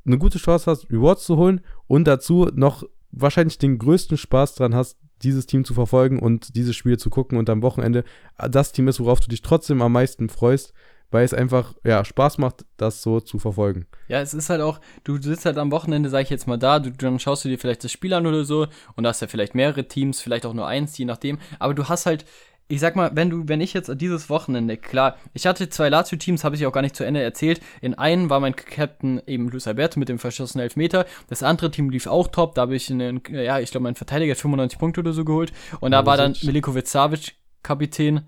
eine 0.06 0.18
gute 0.18 0.40
Chance 0.40 0.70
hast, 0.70 0.92
Rewards 0.92 1.26
zu 1.26 1.38
holen 1.38 1.62
und 1.88 2.08
dazu 2.08 2.50
noch 2.54 2.84
wahrscheinlich 3.12 3.58
den 3.58 3.78
größten 3.78 4.18
Spaß 4.18 4.56
dran 4.56 4.74
hast, 4.74 4.98
dieses 5.22 5.46
Team 5.46 5.64
zu 5.66 5.74
verfolgen 5.74 6.20
und 6.20 6.56
diese 6.56 6.74
Spiele 6.74 6.98
zu 6.98 7.10
gucken 7.10 7.38
und 7.38 7.50
am 7.50 7.62
Wochenende 7.62 8.04
das 8.50 8.72
Team 8.72 8.88
ist, 8.88 9.00
worauf 9.00 9.20
du 9.20 9.28
dich 9.28 9.42
trotzdem 9.42 9.82
am 9.82 9.92
meisten 9.92 10.30
freust, 10.30 10.74
weil 11.12 11.24
es 11.26 11.34
einfach 11.34 11.76
ja 11.84 12.04
Spaß 12.04 12.38
macht, 12.40 12.66
das 12.78 13.02
so 13.02 13.20
zu 13.20 13.38
verfolgen. 13.38 13.86
Ja, 14.08 14.22
es 14.22 14.34
ist 14.34 14.50
halt 14.50 14.62
auch, 14.62 14.80
du 15.04 15.22
sitzt 15.22 15.46
halt 15.46 15.58
am 15.58 15.72
Wochenende, 15.72 16.10
sag 16.10 16.24
ich 16.24 16.30
jetzt 16.30 16.48
mal 16.48 16.58
da, 16.58 16.80
du, 16.80 16.92
dann 16.92 17.20
schaust 17.20 17.46
du 17.46 17.50
dir 17.50 17.60
vielleicht 17.60 17.84
das 17.84 17.92
Spiel 17.92 18.14
an 18.14 18.26
oder 18.26 18.44
so 18.44 18.68
und 18.96 19.04
da 19.04 19.10
hast 19.10 19.22
ja 19.22 19.28
vielleicht 19.28 19.56
mehrere 19.56 19.88
Teams, 19.88 20.22
vielleicht 20.22 20.46
auch 20.46 20.54
nur 20.54 20.68
eins, 20.68 20.98
je 20.98 21.06
nachdem, 21.06 21.38
aber 21.60 21.74
du 21.74 21.88
hast 21.88 22.06
halt, 22.06 22.26
ich 22.72 22.80
sag 22.80 22.96
mal, 22.96 23.12
wenn 23.14 23.30
du, 23.30 23.48
wenn 23.48 23.60
ich 23.60 23.74
jetzt 23.74 23.92
dieses 24.00 24.30
Wochenende, 24.30 24.78
klar, 24.78 25.18
ich 25.34 25.46
hatte 25.46 25.68
zwei 25.68 25.90
Lazio-Teams, 25.90 26.46
habe 26.46 26.56
ich 26.56 26.66
auch 26.66 26.72
gar 26.72 26.82
nicht 26.82 26.96
zu 26.96 27.04
Ende 27.04 27.22
erzählt. 27.22 27.60
In 27.82 27.96
einem 27.96 28.30
war 28.30 28.40
mein 28.40 28.56
Captain 28.56 29.22
eben 29.28 29.50
Luis 29.50 29.68
Alberto 29.68 30.00
mit 30.00 30.08
dem 30.08 30.20
verschossenen 30.20 30.64
Elfmeter. 30.64 31.06
Das 31.28 31.44
andere 31.44 31.70
Team 31.70 31.90
lief 31.90 32.08
auch 32.08 32.30
top, 32.30 32.56
da 32.56 32.62
habe 32.62 32.76
ich 32.76 32.90
einen, 32.90 33.22
ja, 33.30 33.60
ich 33.60 33.72
glaube, 33.72 33.84
mein 33.84 33.96
Verteidiger 33.96 34.32
hat 34.32 34.40
95 34.40 34.80
Punkte 34.80 35.02
oder 35.02 35.12
so 35.12 35.26
geholt. 35.26 35.52
Und 35.82 35.92
da 35.92 36.06
war 36.06 36.16
dann. 36.16 36.34
Milikovic 36.44 36.88
Savic 36.88 37.34
Kapitän. 37.62 38.22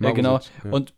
Ja, 0.00 0.10
genau. 0.10 0.40
Ja. 0.64 0.70
Und 0.70 0.92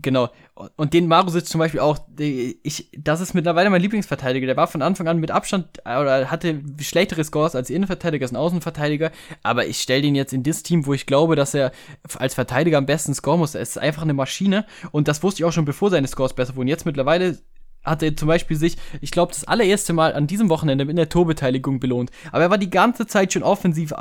Genau. 0.00 0.30
Und 0.76 0.94
den 0.94 1.06
Marusic 1.06 1.46
zum 1.46 1.58
Beispiel 1.58 1.80
auch, 1.80 1.98
ich, 2.18 2.88
das 2.96 3.20
ist 3.20 3.34
mittlerweile 3.34 3.68
mein 3.68 3.82
Lieblingsverteidiger. 3.82 4.46
Der 4.46 4.56
war 4.56 4.66
von 4.66 4.80
Anfang 4.80 5.06
an 5.06 5.18
mit 5.18 5.30
Abstand 5.30 5.80
äh, 5.84 5.98
oder 5.98 6.30
hatte 6.30 6.62
schlechtere 6.80 7.22
Scores 7.22 7.54
als 7.54 7.68
Innenverteidiger, 7.68 8.24
ist 8.24 8.32
ein 8.32 8.36
Außenverteidiger. 8.36 9.10
Aber 9.42 9.66
ich 9.66 9.82
stelle 9.82 10.02
den 10.02 10.14
jetzt 10.14 10.32
in 10.32 10.42
das 10.42 10.62
Team, 10.62 10.86
wo 10.86 10.94
ich 10.94 11.04
glaube, 11.04 11.36
dass 11.36 11.52
er 11.52 11.72
als 12.16 12.34
Verteidiger 12.34 12.78
am 12.78 12.86
besten 12.86 13.12
scoren 13.14 13.40
muss. 13.40 13.54
Er 13.54 13.60
ist 13.60 13.76
einfach 13.76 14.02
eine 14.02 14.14
Maschine. 14.14 14.64
Und 14.92 15.08
das 15.08 15.22
wusste 15.22 15.42
ich 15.42 15.44
auch 15.44 15.52
schon, 15.52 15.66
bevor 15.66 15.90
seine 15.90 16.08
Scores 16.08 16.32
besser 16.32 16.56
wurden. 16.56 16.68
Jetzt 16.68 16.86
mittlerweile 16.86 17.38
hat 17.84 18.02
er 18.02 18.16
zum 18.16 18.28
Beispiel 18.28 18.56
sich, 18.56 18.78
ich 19.00 19.10
glaube, 19.10 19.32
das 19.32 19.44
allererste 19.44 19.92
Mal 19.92 20.14
an 20.14 20.26
diesem 20.26 20.48
Wochenende 20.48 20.84
mit 20.86 20.96
einer 20.96 21.08
Torbeteiligung 21.08 21.80
belohnt. 21.80 22.10
Aber 22.30 22.44
er 22.44 22.50
war 22.50 22.58
die 22.58 22.70
ganze 22.70 23.06
Zeit 23.06 23.32
schon 23.32 23.42
offensiv 23.42 23.92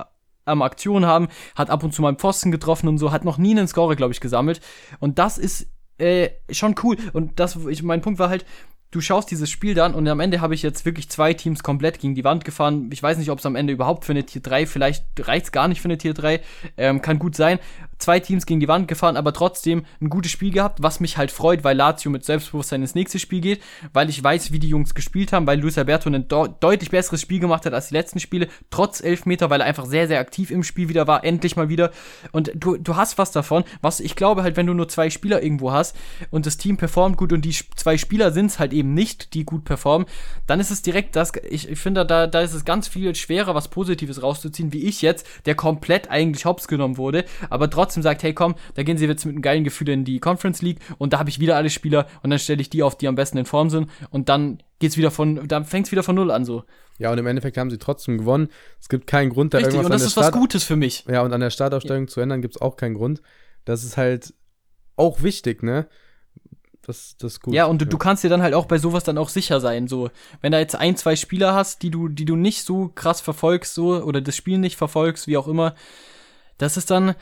am 0.45 0.61
Aktion 0.61 1.05
haben, 1.05 1.27
hat 1.55 1.69
ab 1.69 1.83
und 1.83 1.93
zu 1.93 2.01
mal 2.01 2.09
einen 2.09 2.17
Pfosten 2.17 2.51
getroffen 2.51 2.87
und 2.87 2.97
so, 2.97 3.11
hat 3.11 3.25
noch 3.25 3.37
nie 3.37 3.51
einen 3.51 3.67
Scorer, 3.67 3.95
glaube 3.95 4.13
ich, 4.13 4.21
gesammelt. 4.21 4.61
Und 4.99 5.19
das 5.19 5.37
ist 5.37 5.67
äh, 6.01 6.31
schon 6.49 6.75
cool. 6.83 6.97
Und 7.13 7.39
das, 7.39 7.55
ich, 7.69 7.83
mein 7.83 8.01
Punkt 8.01 8.19
war 8.19 8.29
halt, 8.29 8.45
du 8.91 8.99
schaust 8.99 9.31
dieses 9.31 9.49
Spiel 9.49 9.73
dann 9.73 9.95
und 9.95 10.07
am 10.07 10.19
Ende 10.19 10.41
habe 10.41 10.53
ich 10.53 10.61
jetzt 10.61 10.85
wirklich 10.85 11.09
zwei 11.09 11.33
Teams 11.33 11.63
komplett 11.63 11.99
gegen 11.99 12.13
die 12.13 12.25
Wand 12.25 12.43
gefahren. 12.43 12.89
Ich 12.91 13.01
weiß 13.01 13.17
nicht, 13.17 13.31
ob 13.31 13.39
es 13.39 13.45
am 13.45 13.55
Ende 13.55 13.71
überhaupt 13.71 14.03
für 14.03 14.11
eine 14.11 14.25
Tier 14.25 14.41
3, 14.41 14.65
vielleicht 14.65 15.05
reicht 15.19 15.45
es 15.45 15.51
gar 15.53 15.69
nicht 15.69 15.81
für 15.81 15.87
eine 15.87 15.97
Tier 15.97 16.13
3, 16.13 16.41
ähm, 16.77 17.01
kann 17.01 17.17
gut 17.17 17.35
sein. 17.35 17.59
Zwei 17.99 18.19
Teams 18.19 18.47
gegen 18.47 18.59
die 18.59 18.67
Wand 18.67 18.87
gefahren, 18.87 19.15
aber 19.15 19.31
trotzdem 19.31 19.85
ein 20.01 20.09
gutes 20.09 20.31
Spiel 20.31 20.51
gehabt, 20.51 20.81
was 20.81 20.99
mich 20.99 21.17
halt 21.17 21.31
freut, 21.31 21.63
weil 21.63 21.77
Lazio 21.77 22.09
mit 22.09 22.25
Selbstbewusstsein 22.25 22.81
ins 22.81 22.95
nächste 22.95 23.19
Spiel 23.19 23.41
geht, 23.41 23.61
weil 23.93 24.09
ich 24.09 24.21
weiß, 24.21 24.51
wie 24.51 24.59
die 24.59 24.69
Jungs 24.69 24.95
gespielt 24.95 25.31
haben, 25.31 25.45
weil 25.45 25.59
Luis 25.59 25.77
Alberto 25.77 26.09
ein 26.09 26.27
deutlich 26.27 26.89
besseres 26.89 27.21
Spiel 27.21 27.39
gemacht 27.39 27.65
hat 27.65 27.73
als 27.73 27.89
die 27.89 27.93
letzten 27.93 28.19
Spiele, 28.19 28.47
trotz 28.71 29.01
Elfmeter, 29.01 29.51
weil 29.51 29.61
er 29.61 29.67
einfach 29.67 29.85
sehr, 29.85 30.07
sehr 30.07 30.19
aktiv 30.19 30.49
im 30.49 30.63
Spiel 30.63 30.89
wieder 30.89 31.07
war, 31.07 31.23
endlich 31.23 31.55
mal 31.55 31.69
wieder. 31.69 31.91
Und 32.31 32.51
du, 32.55 32.75
du 32.75 32.95
hast 32.95 33.19
was 33.19 33.31
davon, 33.31 33.63
was 33.81 33.99
ich 33.99 34.15
glaube 34.15 34.41
halt, 34.41 34.57
wenn 34.57 34.65
du 34.65 34.73
nur 34.73 34.89
zwei 34.89 35.11
Spieler 35.11 35.43
irgendwo 35.43 35.71
hast 35.71 35.95
und 36.31 36.47
das 36.47 36.57
Team 36.57 36.77
performt 36.77 37.17
gut 37.17 37.31
und 37.31 37.45
die 37.45 37.55
zwei 37.75 37.99
Spieler 37.99 38.31
sind 38.31 38.47
es 38.47 38.57
halt 38.57 38.73
eben 38.73 38.80
nicht, 38.83 39.33
die 39.33 39.45
gut 39.45 39.63
performen, 39.63 40.07
dann 40.47 40.59
ist 40.59 40.71
es 40.71 40.81
direkt 40.81 41.15
das, 41.15 41.31
ich, 41.49 41.69
ich 41.69 41.79
finde, 41.79 42.05
da, 42.05 42.27
da 42.27 42.41
ist 42.41 42.53
es 42.53 42.65
ganz 42.65 42.87
viel 42.87 43.13
schwerer, 43.15 43.55
was 43.55 43.69
Positives 43.69 44.21
rauszuziehen, 44.21 44.73
wie 44.73 44.83
ich 44.85 45.01
jetzt, 45.01 45.27
der 45.45 45.55
komplett 45.55 46.09
eigentlich 46.09 46.45
hops 46.45 46.67
genommen 46.67 46.97
wurde, 46.97 47.25
aber 47.49 47.69
trotzdem 47.69 48.03
sagt, 48.03 48.23
hey 48.23 48.33
komm, 48.33 48.55
da 48.75 48.83
gehen 48.83 48.97
sie 48.97 49.05
jetzt 49.05 49.25
mit 49.25 49.35
einem 49.35 49.41
geilen 49.41 49.63
Gefühl 49.63 49.89
in 49.89 50.05
die 50.05 50.19
Conference 50.19 50.61
League 50.61 50.79
und 50.97 51.13
da 51.13 51.19
habe 51.19 51.29
ich 51.29 51.39
wieder 51.39 51.55
alle 51.55 51.69
Spieler 51.69 52.07
und 52.23 52.29
dann 52.29 52.39
stelle 52.39 52.61
ich 52.61 52.69
die 52.69 52.83
auf, 52.83 52.97
die 52.97 53.07
am 53.07 53.15
besten 53.15 53.37
in 53.37 53.45
Form 53.45 53.69
sind 53.69 53.89
und 54.09 54.29
dann 54.29 54.61
geht's 54.79 54.97
wieder 54.97 55.11
von, 55.11 55.47
dann 55.47 55.65
fängt's 55.65 55.91
wieder 55.91 56.03
von 56.03 56.15
null 56.15 56.31
an 56.31 56.43
so. 56.43 56.63
Ja, 56.97 57.11
und 57.11 57.17
im 57.17 57.25
Endeffekt 57.25 57.57
haben 57.57 57.71
sie 57.71 57.77
trotzdem 57.77 58.17
gewonnen. 58.17 58.49
Es 58.79 58.89
gibt 58.89 59.07
keinen 59.07 59.29
Grund, 59.29 59.53
da 59.53 59.59
Richtig, 59.59 59.75
irgendwas 59.75 59.85
und 59.85 59.93
das 59.93 60.01
ist 60.03 60.17
der 60.17 60.21
was 60.21 60.27
Start 60.27 60.39
Gutes 60.39 60.63
für 60.63 60.75
mich. 60.75 61.05
Ja, 61.09 61.21
und 61.21 61.33
an 61.33 61.41
der 61.41 61.49
Startaufstellung 61.49 62.07
zu 62.07 62.19
ändern 62.21 62.41
gibt 62.41 62.55
es 62.55 62.61
auch 62.61 62.75
keinen 62.75 62.95
Grund. 62.95 63.21
Das 63.65 63.83
ist 63.83 63.97
halt 63.97 64.33
auch 64.97 65.23
wichtig, 65.23 65.63
ne? 65.63 65.87
Das, 66.91 67.15
das 67.17 67.33
ist 67.33 67.41
gut. 67.41 67.53
Ja, 67.53 67.67
und 67.67 67.81
du, 67.81 67.85
du 67.85 67.97
kannst 67.97 68.21
dir 68.21 68.29
dann 68.29 68.41
halt 68.41 68.53
auch 68.53 68.65
bei 68.65 68.77
sowas 68.77 69.05
dann 69.05 69.17
auch 69.17 69.29
sicher 69.29 69.61
sein. 69.61 69.87
So, 69.87 70.09
wenn 70.41 70.51
da 70.51 70.59
jetzt 70.59 70.75
ein, 70.75 70.97
zwei 70.97 71.15
Spieler 71.15 71.53
hast, 71.53 71.83
die 71.83 71.89
du, 71.89 72.09
die 72.09 72.25
du 72.25 72.35
nicht 72.35 72.65
so 72.65 72.91
krass 72.93 73.21
verfolgst, 73.21 73.73
so, 73.73 74.03
oder 74.03 74.19
das 74.19 74.35
Spiel 74.35 74.57
nicht 74.57 74.75
verfolgst, 74.75 75.25
wie 75.25 75.37
auch 75.37 75.47
immer, 75.47 75.73
das 76.57 76.75
ist 76.75 76.91
dann, 76.91 77.15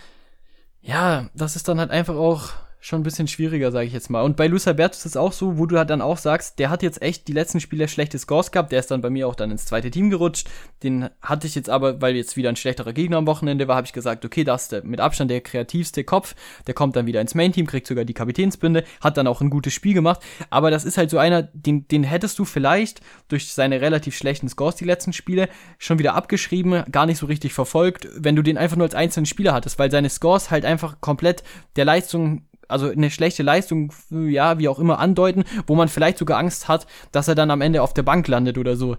ja, 0.81 1.29
das 1.35 1.55
ist 1.55 1.67
dann 1.67 1.79
halt 1.79 1.91
einfach 1.91 2.15
auch 2.15 2.49
schon 2.81 3.01
ein 3.01 3.03
bisschen 3.03 3.27
schwieriger, 3.27 3.71
sage 3.71 3.87
ich 3.87 3.93
jetzt 3.93 4.09
mal. 4.09 4.21
Und 4.21 4.37
bei 4.37 4.47
Luis 4.47 4.67
Alberto 4.67 4.93
ist 4.93 5.05
es 5.05 5.17
auch 5.17 5.33
so, 5.33 5.57
wo 5.57 5.65
du 5.65 5.77
halt 5.77 5.89
dann 5.89 6.01
auch 6.01 6.17
sagst, 6.17 6.59
der 6.59 6.69
hat 6.69 6.81
jetzt 6.81 7.01
echt 7.01 7.27
die 7.27 7.33
letzten 7.33 7.59
Spiele 7.59 7.89
schlechte 7.89 8.17
Scores 8.17 8.51
gehabt, 8.51 8.71
der 8.71 8.79
ist 8.79 8.89
dann 8.89 9.01
bei 9.01 9.09
mir 9.09 9.27
auch 9.27 9.35
dann 9.35 9.51
ins 9.51 9.65
zweite 9.65 9.91
Team 9.91 10.09
gerutscht. 10.09 10.49
Den 10.81 11.09
hatte 11.21 11.45
ich 11.45 11.55
jetzt 11.55 11.69
aber, 11.69 12.01
weil 12.01 12.15
jetzt 12.15 12.37
wieder 12.37 12.47
ein 12.47 12.55
schlechterer 12.55 12.93
Gegner 12.93 13.17
am 13.17 13.27
Wochenende 13.27 13.67
war, 13.67 13.75
habe 13.75 13.85
ich 13.85 13.91
gesagt, 13.91 14.23
okay, 14.23 14.45
das 14.45 14.63
ist 14.63 14.71
der, 14.71 14.83
mit 14.85 15.01
Abstand 15.01 15.29
der 15.29 15.41
kreativste 15.41 16.05
Kopf, 16.05 16.35
der 16.67 16.73
kommt 16.73 16.95
dann 16.95 17.05
wieder 17.05 17.19
ins 17.19 17.35
Main-Team, 17.35 17.67
kriegt 17.67 17.85
sogar 17.85 18.05
die 18.05 18.13
Kapitänsbinde, 18.13 18.85
hat 19.01 19.17
dann 19.17 19.27
auch 19.27 19.41
ein 19.41 19.49
gutes 19.49 19.73
Spiel 19.73 19.93
gemacht, 19.93 20.21
aber 20.49 20.71
das 20.71 20.85
ist 20.85 20.97
halt 20.97 21.09
so 21.09 21.17
einer, 21.17 21.43
den, 21.43 21.85
den 21.89 22.03
hättest 22.03 22.39
du 22.39 22.45
vielleicht 22.45 23.01
durch 23.27 23.53
seine 23.53 23.81
relativ 23.81 24.15
schlechten 24.15 24.47
Scores 24.47 24.75
die 24.75 24.85
letzten 24.85 25.11
Spiele 25.11 25.49
schon 25.79 25.99
wieder 25.99 26.15
abgeschrieben, 26.15 26.83
gar 26.91 27.05
nicht 27.05 27.17
so 27.17 27.25
richtig 27.25 27.53
verfolgt, 27.53 28.07
wenn 28.15 28.37
du 28.37 28.41
den 28.41 28.57
einfach 28.57 28.77
nur 28.77 28.85
als 28.85 28.95
einzelnen 28.95 29.25
Spieler 29.25 29.53
hattest, 29.53 29.79
weil 29.79 29.91
seine 29.91 30.09
Scores 30.09 30.49
halt 30.49 30.63
einfach 30.63 31.01
komplett 31.01 31.43
der 31.75 31.83
Leistung 31.83 32.43
also 32.69 32.89
eine 32.89 33.11
schlechte 33.11 33.43
Leistung, 33.43 33.91
ja, 34.09 34.59
wie 34.59 34.69
auch 34.69 34.79
immer 34.79 34.99
andeuten, 34.99 35.43
wo 35.67 35.75
man 35.75 35.89
vielleicht 35.89 36.17
sogar 36.17 36.37
Angst 36.37 36.67
hat, 36.67 36.87
dass 37.11 37.27
er 37.27 37.35
dann 37.35 37.51
am 37.51 37.61
Ende 37.61 37.81
auf 37.81 37.93
der 37.93 38.03
Bank 38.03 38.27
landet 38.27 38.57
oder 38.57 38.75
so. 38.75 38.97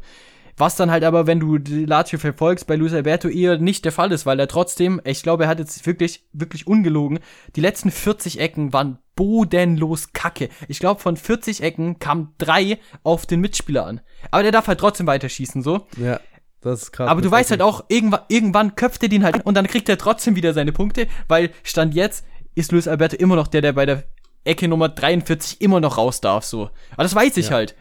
Was 0.56 0.76
dann 0.76 0.90
halt 0.90 1.04
aber, 1.04 1.26
wenn 1.26 1.40
du 1.40 1.56
die 1.56 1.86
Lazio 1.86 2.18
verfolgst, 2.18 2.66
bei 2.66 2.76
Luis 2.76 2.92
Alberto 2.92 3.28
eher 3.28 3.56
nicht 3.56 3.84
der 3.86 3.92
Fall 3.92 4.12
ist, 4.12 4.26
weil 4.26 4.38
er 4.38 4.46
trotzdem, 4.46 5.00
ich 5.04 5.22
glaube, 5.22 5.44
er 5.44 5.48
hat 5.48 5.58
jetzt 5.58 5.86
wirklich, 5.86 6.26
wirklich 6.34 6.66
ungelogen, 6.66 7.20
die 7.56 7.62
letzten 7.62 7.90
40 7.90 8.40
Ecken 8.40 8.74
waren 8.74 8.98
bodenlos 9.16 10.12
kacke. 10.12 10.50
Ich 10.68 10.78
glaube, 10.78 11.00
von 11.00 11.16
40 11.16 11.62
Ecken 11.62 11.98
kamen 11.98 12.34
drei 12.36 12.78
auf 13.02 13.24
den 13.24 13.40
Mitspieler 13.40 13.86
an. 13.86 14.00
Aber 14.30 14.42
der 14.42 14.52
darf 14.52 14.68
halt 14.68 14.80
trotzdem 14.80 15.06
weiterschießen, 15.06 15.62
so. 15.62 15.86
Ja, 15.96 16.20
das 16.60 16.82
ist 16.82 16.92
krass. 16.92 17.08
Aber 17.08 17.22
du 17.22 17.30
weißt 17.30 17.50
halt 17.50 17.62
auch, 17.62 17.84
irgendwann, 17.88 18.20
irgendwann 18.28 18.74
köpft 18.74 19.02
er 19.02 19.08
den 19.08 19.24
halt 19.24 19.46
und 19.46 19.54
dann 19.54 19.66
kriegt 19.66 19.88
er 19.88 19.96
trotzdem 19.96 20.36
wieder 20.36 20.52
seine 20.52 20.72
Punkte, 20.72 21.06
weil 21.26 21.50
Stand 21.62 21.94
jetzt 21.94 22.26
ist 22.60 22.72
Luis 22.72 22.88
Alberto 22.88 23.16
immer 23.16 23.36
noch 23.36 23.48
der, 23.48 23.62
der 23.62 23.72
bei 23.72 23.86
der 23.86 24.04
Ecke 24.44 24.68
Nummer 24.68 24.88
43 24.88 25.60
immer 25.60 25.80
noch 25.80 25.98
raus 25.98 26.20
darf, 26.20 26.44
so. 26.44 26.70
Aber 26.92 27.02
das 27.02 27.14
weiß 27.14 27.36
ich 27.36 27.48
Ja. 27.48 27.56
halt. 27.56 27.74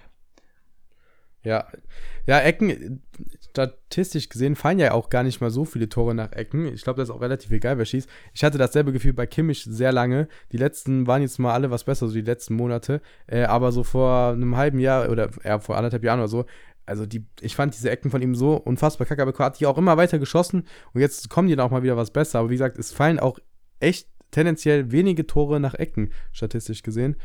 Ja, 1.43 1.67
ja, 2.27 2.39
Ecken, 2.39 3.01
statistisch 3.49 4.27
gesehen 4.29 4.55
fallen 4.55 4.77
ja 4.77 4.91
auch 4.91 5.09
gar 5.09 5.23
nicht 5.23 5.39
mal 5.41 5.49
so 5.49 5.63
viele 5.65 5.87
Tore 5.87 6.13
nach 6.13 6.33
Ecken. 6.33 6.65
Ich 6.65 6.83
glaube, 6.83 6.97
das 6.99 7.09
ist 7.09 7.15
auch 7.15 7.21
relativ 7.21 7.49
egal, 7.51 7.77
wer 7.77 7.85
schießt. 7.85 8.09
Ich 8.33 8.43
hatte 8.43 8.57
dasselbe 8.57 8.91
Gefühl 8.91 9.13
bei 9.13 9.25
Kimmich 9.25 9.63
sehr 9.63 9.91
lange. 9.91 10.27
Die 10.51 10.57
letzten 10.57 11.07
waren 11.07 11.21
jetzt 11.21 11.39
mal 11.39 11.53
alle 11.53 11.71
was 11.71 11.85
besser, 11.85 12.07
so 12.07 12.13
die 12.13 12.21
letzten 12.21 12.55
Monate. 12.55 13.01
Äh, 13.27 13.43
aber 13.43 13.71
so 13.71 13.83
vor 13.83 14.31
einem 14.33 14.57
halben 14.57 14.79
Jahr 14.79 15.09
oder 15.09 15.29
ja, 15.43 15.59
vor 15.59 15.77
anderthalb 15.77 16.03
Jahren 16.03 16.19
oder 16.19 16.27
so, 16.27 16.45
also 16.85 17.05
die, 17.05 17.25
ich 17.39 17.55
fand 17.55 17.73
diese 17.73 17.89
Ecken 17.89 18.11
von 18.11 18.21
ihm 18.21 18.35
so 18.35 18.55
unfassbar 18.55 19.07
kacke, 19.07 19.21
aber 19.21 19.33
er 19.33 19.45
hat 19.45 19.59
die 19.59 19.65
auch 19.65 19.77
immer 19.77 19.95
weiter 19.95 20.19
geschossen 20.19 20.67
und 20.93 21.01
jetzt 21.01 21.29
kommen 21.29 21.47
die 21.47 21.55
dann 21.55 21.65
auch 21.65 21.71
mal 21.71 21.83
wieder 21.83 21.97
was 21.97 22.11
besser. 22.11 22.39
Aber 22.39 22.49
wie 22.49 22.55
gesagt, 22.55 22.77
es 22.77 22.91
fallen 22.91 23.19
auch 23.19 23.39
echt 23.79 24.07
tendenziell 24.31 24.91
wenige 24.91 25.25
Tore 25.27 25.59
nach 25.59 25.73
Ecken, 25.73 26.11
statistisch 26.31 26.83
gesehen. 26.83 27.15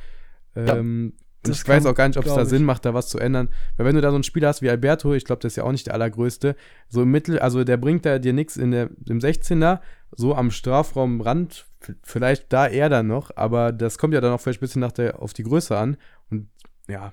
Ja, 0.56 0.76
Ähm, 0.76 1.14
das 1.42 1.60
ich 1.60 1.68
weiß 1.68 1.84
auch 1.84 1.94
gar 1.94 2.08
nicht, 2.08 2.16
ob 2.16 2.24
es 2.24 2.34
da. 2.34 2.44
Sinn 2.46 2.64
macht, 2.64 2.86
da 2.86 2.94
was 2.94 3.08
zu 3.08 3.18
ändern. 3.18 3.50
Weil 3.76 3.86
wenn 3.86 3.94
du 3.96 4.00
da 4.00 4.08
so 4.10 4.14
einen 4.14 4.24
Spieler 4.24 4.48
hast 4.48 4.62
wie 4.62 4.70
Alberto, 4.70 5.12
ich 5.12 5.24
glaube, 5.26 5.42
das 5.42 5.52
ist 5.52 5.56
ja 5.56 5.64
auch 5.64 5.72
nicht 5.72 5.86
der 5.86 5.94
allergrößte, 5.94 6.56
so 6.88 7.02
im 7.02 7.10
Mittel, 7.10 7.38
also 7.38 7.64
der 7.64 7.76
bringt 7.76 8.06
da 8.06 8.18
dir 8.18 8.32
nichts 8.32 8.56
in 8.56 8.70
der, 8.70 8.88
im 9.08 9.18
16er, 9.18 9.80
so 10.12 10.34
am 10.34 10.50
Strafraumrand, 10.50 11.66
vielleicht 12.02 12.50
da 12.52 12.66
eher 12.66 12.88
dann 12.88 13.08
noch, 13.08 13.30
aber 13.36 13.72
das 13.72 13.98
kommt 13.98 14.14
ja 14.14 14.22
dann 14.22 14.32
auch 14.32 14.40
vielleicht 14.40 14.60
ein 14.60 14.66
bisschen 14.66 14.80
nach 14.80 14.92
der, 14.92 15.20
auf 15.20 15.34
die 15.34 15.42
Größe 15.42 15.76
an. 15.76 15.98
Und 16.30 16.48
ja, 16.88 17.12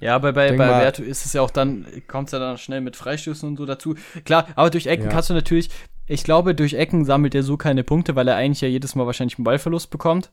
Ja, 0.00 0.14
aber 0.14 0.32
bei, 0.32 0.46
denk 0.48 0.58
bei 0.58 0.66
Alberto 0.76 1.02
ist 1.02 1.26
es 1.26 1.32
ja 1.34 1.42
auch 1.42 1.50
dann, 1.50 1.84
kommt 2.06 2.28
es 2.28 2.32
ja 2.32 2.38
dann 2.38 2.56
schnell 2.56 2.80
mit 2.80 2.96
Freistößen 2.96 3.46
und 3.48 3.56
so 3.58 3.66
dazu. 3.66 3.96
Klar, 4.24 4.46
aber 4.54 4.70
durch 4.70 4.86
Ecken 4.86 5.04
Ja. 5.06 5.10
kannst 5.10 5.28
du 5.28 5.34
natürlich, 5.34 5.68
ich 6.08 6.24
glaube, 6.24 6.54
durch 6.54 6.74
Ecken 6.74 7.04
sammelt 7.04 7.34
er 7.34 7.42
so 7.42 7.56
keine 7.56 7.84
Punkte, 7.84 8.16
weil 8.16 8.26
er 8.28 8.36
eigentlich 8.36 8.60
ja 8.62 8.68
jedes 8.68 8.94
Mal 8.94 9.06
wahrscheinlich 9.06 9.38
einen 9.38 9.44
Ballverlust 9.44 9.90
bekommt. 9.90 10.30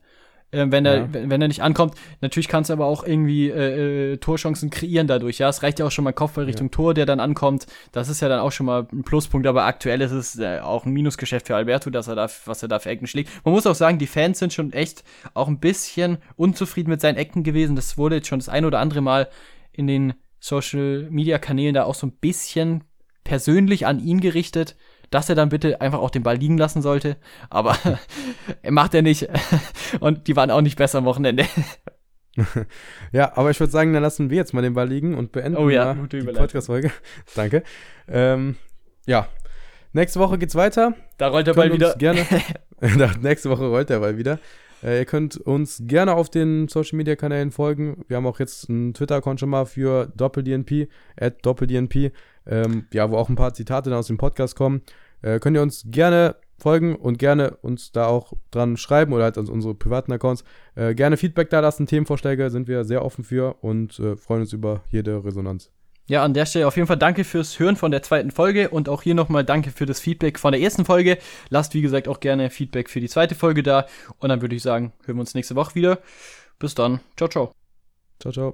äh, 0.51 0.67
wenn, 0.69 0.85
er, 0.85 0.97
Ja. 0.97 1.07
wenn, 1.11 1.41
er 1.41 1.47
nicht 1.47 1.63
ankommt. 1.63 1.95
Natürlich 2.21 2.47
kannst 2.47 2.69
du 2.69 2.73
aber 2.73 2.85
auch 2.85 3.03
irgendwie 3.03 3.49
äh, 3.49 4.13
äh, 4.13 4.17
Torchancen 4.17 4.69
kreieren 4.69 5.07
dadurch. 5.07 5.39
Ja, 5.39 5.49
es 5.49 5.63
reicht 5.63 5.79
ja 5.79 5.87
auch 5.87 5.91
schon 5.91 6.03
mal 6.03 6.13
Kopfball 6.13 6.45
Richtung 6.45 6.69
Tor, 6.69 6.93
der 6.93 7.07
dann 7.07 7.19
ankommt. 7.19 7.65
Das 7.91 8.09
ist 8.09 8.21
ja 8.21 8.29
dann 8.29 8.39
auch 8.39 8.51
schon 8.51 8.67
mal 8.67 8.87
ein 8.93 9.03
Pluspunkt, 9.03 9.47
aber 9.47 9.65
aktuell 9.65 10.01
ist 10.01 10.11
es 10.11 10.37
äh, 10.37 10.59
auch 10.59 10.85
ein 10.85 10.93
Minusgeschäft 10.93 11.47
für 11.47 11.55
Alberto, 11.55 11.89
dass 11.89 12.07
er 12.07 12.15
da, 12.15 12.29
was 12.45 12.61
er 12.61 12.69
da 12.69 12.77
für 12.77 12.89
Ecken 12.89 13.07
schlägt. 13.07 13.31
Man 13.43 13.55
muss 13.55 13.65
auch 13.65 13.73
sagen, 13.73 13.97
die 13.97 14.05
Fans 14.07 14.37
sind 14.37 14.53
schon 14.53 14.71
echt 14.71 15.03
auch 15.33 15.47
ein 15.47 15.59
bisschen 15.59 16.19
unzufrieden 16.35 16.91
mit 16.91 17.01
seinen 17.01 17.17
Ecken 17.17 17.43
gewesen. 17.43 17.75
Das 17.75 17.97
wurde 17.97 18.17
jetzt 18.17 18.27
schon 18.27 18.39
das 18.39 18.47
ein 18.47 18.65
oder 18.65 18.79
andere 18.79 19.01
Mal 19.01 19.29
in 19.73 19.87
den 19.87 20.13
Social 20.39 21.07
Media 21.09 21.39
Kanälen 21.39 21.73
da 21.73 21.85
auch 21.85 21.95
so 21.95 22.05
ein 22.05 22.11
bisschen 22.11 22.83
persönlich 23.23 23.87
an 23.87 23.99
ihn 23.99 24.21
gerichtet, 24.21 24.75
dass 25.15 25.29
er 25.29 25.35
dann 25.35 25.47
bitte 25.47 25.79
einfach 25.79 25.99
auch 25.99 26.09
den 26.09 26.23
Ball 26.23 26.35
liegen 26.35 26.57
lassen 26.57 26.81
sollte. 26.81 27.15
Aber 27.49 27.77
er 28.61 28.71
macht 28.73 28.93
er 28.93 29.01
nicht. 29.01 29.29
Und 30.01 30.27
die 30.27 30.35
waren 30.35 30.51
auch 30.51 30.59
nicht 30.59 30.77
besser 30.77 30.97
am 30.97 31.05
Wochenende. 31.05 31.45
Ja, 33.13 33.31
aber 33.37 33.49
ich 33.49 33.59
würde 33.61 33.71
sagen, 33.71 33.93
dann 33.93 34.03
lassen 34.03 34.29
wir 34.29 34.35
jetzt 34.35 34.53
mal 34.53 34.61
den 34.61 34.73
Ball 34.73 34.89
liegen 34.89 35.15
und 35.15 35.31
beenden 35.31 35.57
Oh 35.57 35.69
ja, 35.69 35.93
die. 35.93 36.19
Podcast-Folge. 36.21 36.91
Danke. 37.33 37.63
Ähm, 38.09 38.57
ja, 39.05 39.29
nächste 39.93 40.19
Woche 40.19 40.37
geht's 40.37 40.53
weiter. 40.53 40.95
Da 41.17 41.29
rollt 41.29 41.47
der 41.47 41.53
Ball 41.53 41.71
wieder. 41.71 41.95
gerne. 41.95 42.25
Da- 42.81 43.13
nächste 43.21 43.49
Woche 43.49 43.65
rollt 43.67 43.89
der 43.89 43.99
Ball 44.01 44.17
wieder. 44.17 44.39
Äh, 44.83 44.99
ihr 44.99 45.05
könnt 45.05 45.37
uns 45.37 45.81
gerne 45.85 46.13
auf 46.13 46.29
den 46.29 46.67
Social 46.67 46.97
Media 46.97 47.15
Kanälen 47.15 47.51
folgen. 47.51 48.03
Wir 48.09 48.17
haben 48.17 48.27
auch 48.27 48.39
jetzt 48.41 48.69
einen 48.69 48.93
Twitter-Account 48.93 49.39
schon 49.39 49.49
mal 49.49 49.65
für 49.65 50.07
DoppelDNP, 50.17 50.89
at 51.17 51.45
DoppelDNP, 51.45 52.11
ähm, 52.47 52.85
ja, 52.91 53.09
wo 53.09 53.15
auch 53.15 53.29
ein 53.29 53.37
paar 53.37 53.53
Zitate 53.53 53.89
dann 53.91 53.99
aus 53.99 54.07
dem 54.07 54.17
Podcast 54.17 54.57
kommen. 54.57 54.81
Äh, 55.25 55.39
könnt 55.39 55.57
ihr 55.57 55.63
uns 55.63 55.83
gerne 55.87 56.35
folgen 56.57 56.95
und 56.95 57.17
gerne 57.17 57.57
uns 57.61 57.91
da 57.91 58.05
auch 58.05 58.33
dran 58.51 58.77
schreiben 58.77 59.11
oder 59.11 59.25
halt 59.25 59.37
an 59.37 59.49
unsere 59.49 59.73
privaten 59.73 60.11
Accounts. 60.11 60.43
Äh, 60.75 60.93
gerne 60.93 61.17
Feedback 61.17 61.49
da 61.49 61.59
lassen, 61.59 61.87
Themenvorschläge 61.87 62.49
sind 62.49 62.67
wir 62.67 62.85
sehr 62.85 63.03
offen 63.03 63.23
für 63.23 63.55
und 63.61 63.99
äh, 63.99 64.15
freuen 64.15 64.41
uns 64.41 64.53
über 64.53 64.83
jede 64.89 65.25
Resonanz. 65.25 65.71
Ja, 66.07 66.23
an 66.23 66.35
der 66.35 66.45
Stelle 66.45 66.67
auf 66.67 66.75
jeden 66.75 66.87
Fall 66.87 66.97
danke 66.97 67.23
fürs 67.23 67.57
Hören 67.57 67.75
von 67.75 67.89
der 67.89 68.03
zweiten 68.03 68.29
Folge 68.29 68.69
und 68.69 68.87
auch 68.89 69.01
hier 69.01 69.15
nochmal 69.15 69.43
danke 69.43 69.71
für 69.71 69.87
das 69.87 69.99
Feedback 69.99 70.37
von 70.37 70.51
der 70.51 70.61
ersten 70.61 70.85
Folge. 70.85 71.17
Lasst, 71.49 71.73
wie 71.73 71.81
gesagt, 71.81 72.07
auch 72.07 72.19
gerne 72.19 72.51
Feedback 72.51 72.91
für 72.91 72.99
die 72.99 73.09
zweite 73.09 73.33
Folge 73.33 73.63
da. 73.63 73.87
Und 74.19 74.29
dann 74.29 74.41
würde 74.41 74.55
ich 74.55 74.61
sagen, 74.61 74.93
hören 75.05 75.17
wir 75.17 75.21
uns 75.21 75.33
nächste 75.33 75.55
Woche 75.55 75.73
wieder. 75.73 75.97
Bis 76.59 76.75
dann. 76.75 76.99
Ciao, 77.17 77.27
ciao. 77.27 77.51
Ciao, 78.19 78.31
ciao. 78.31 78.53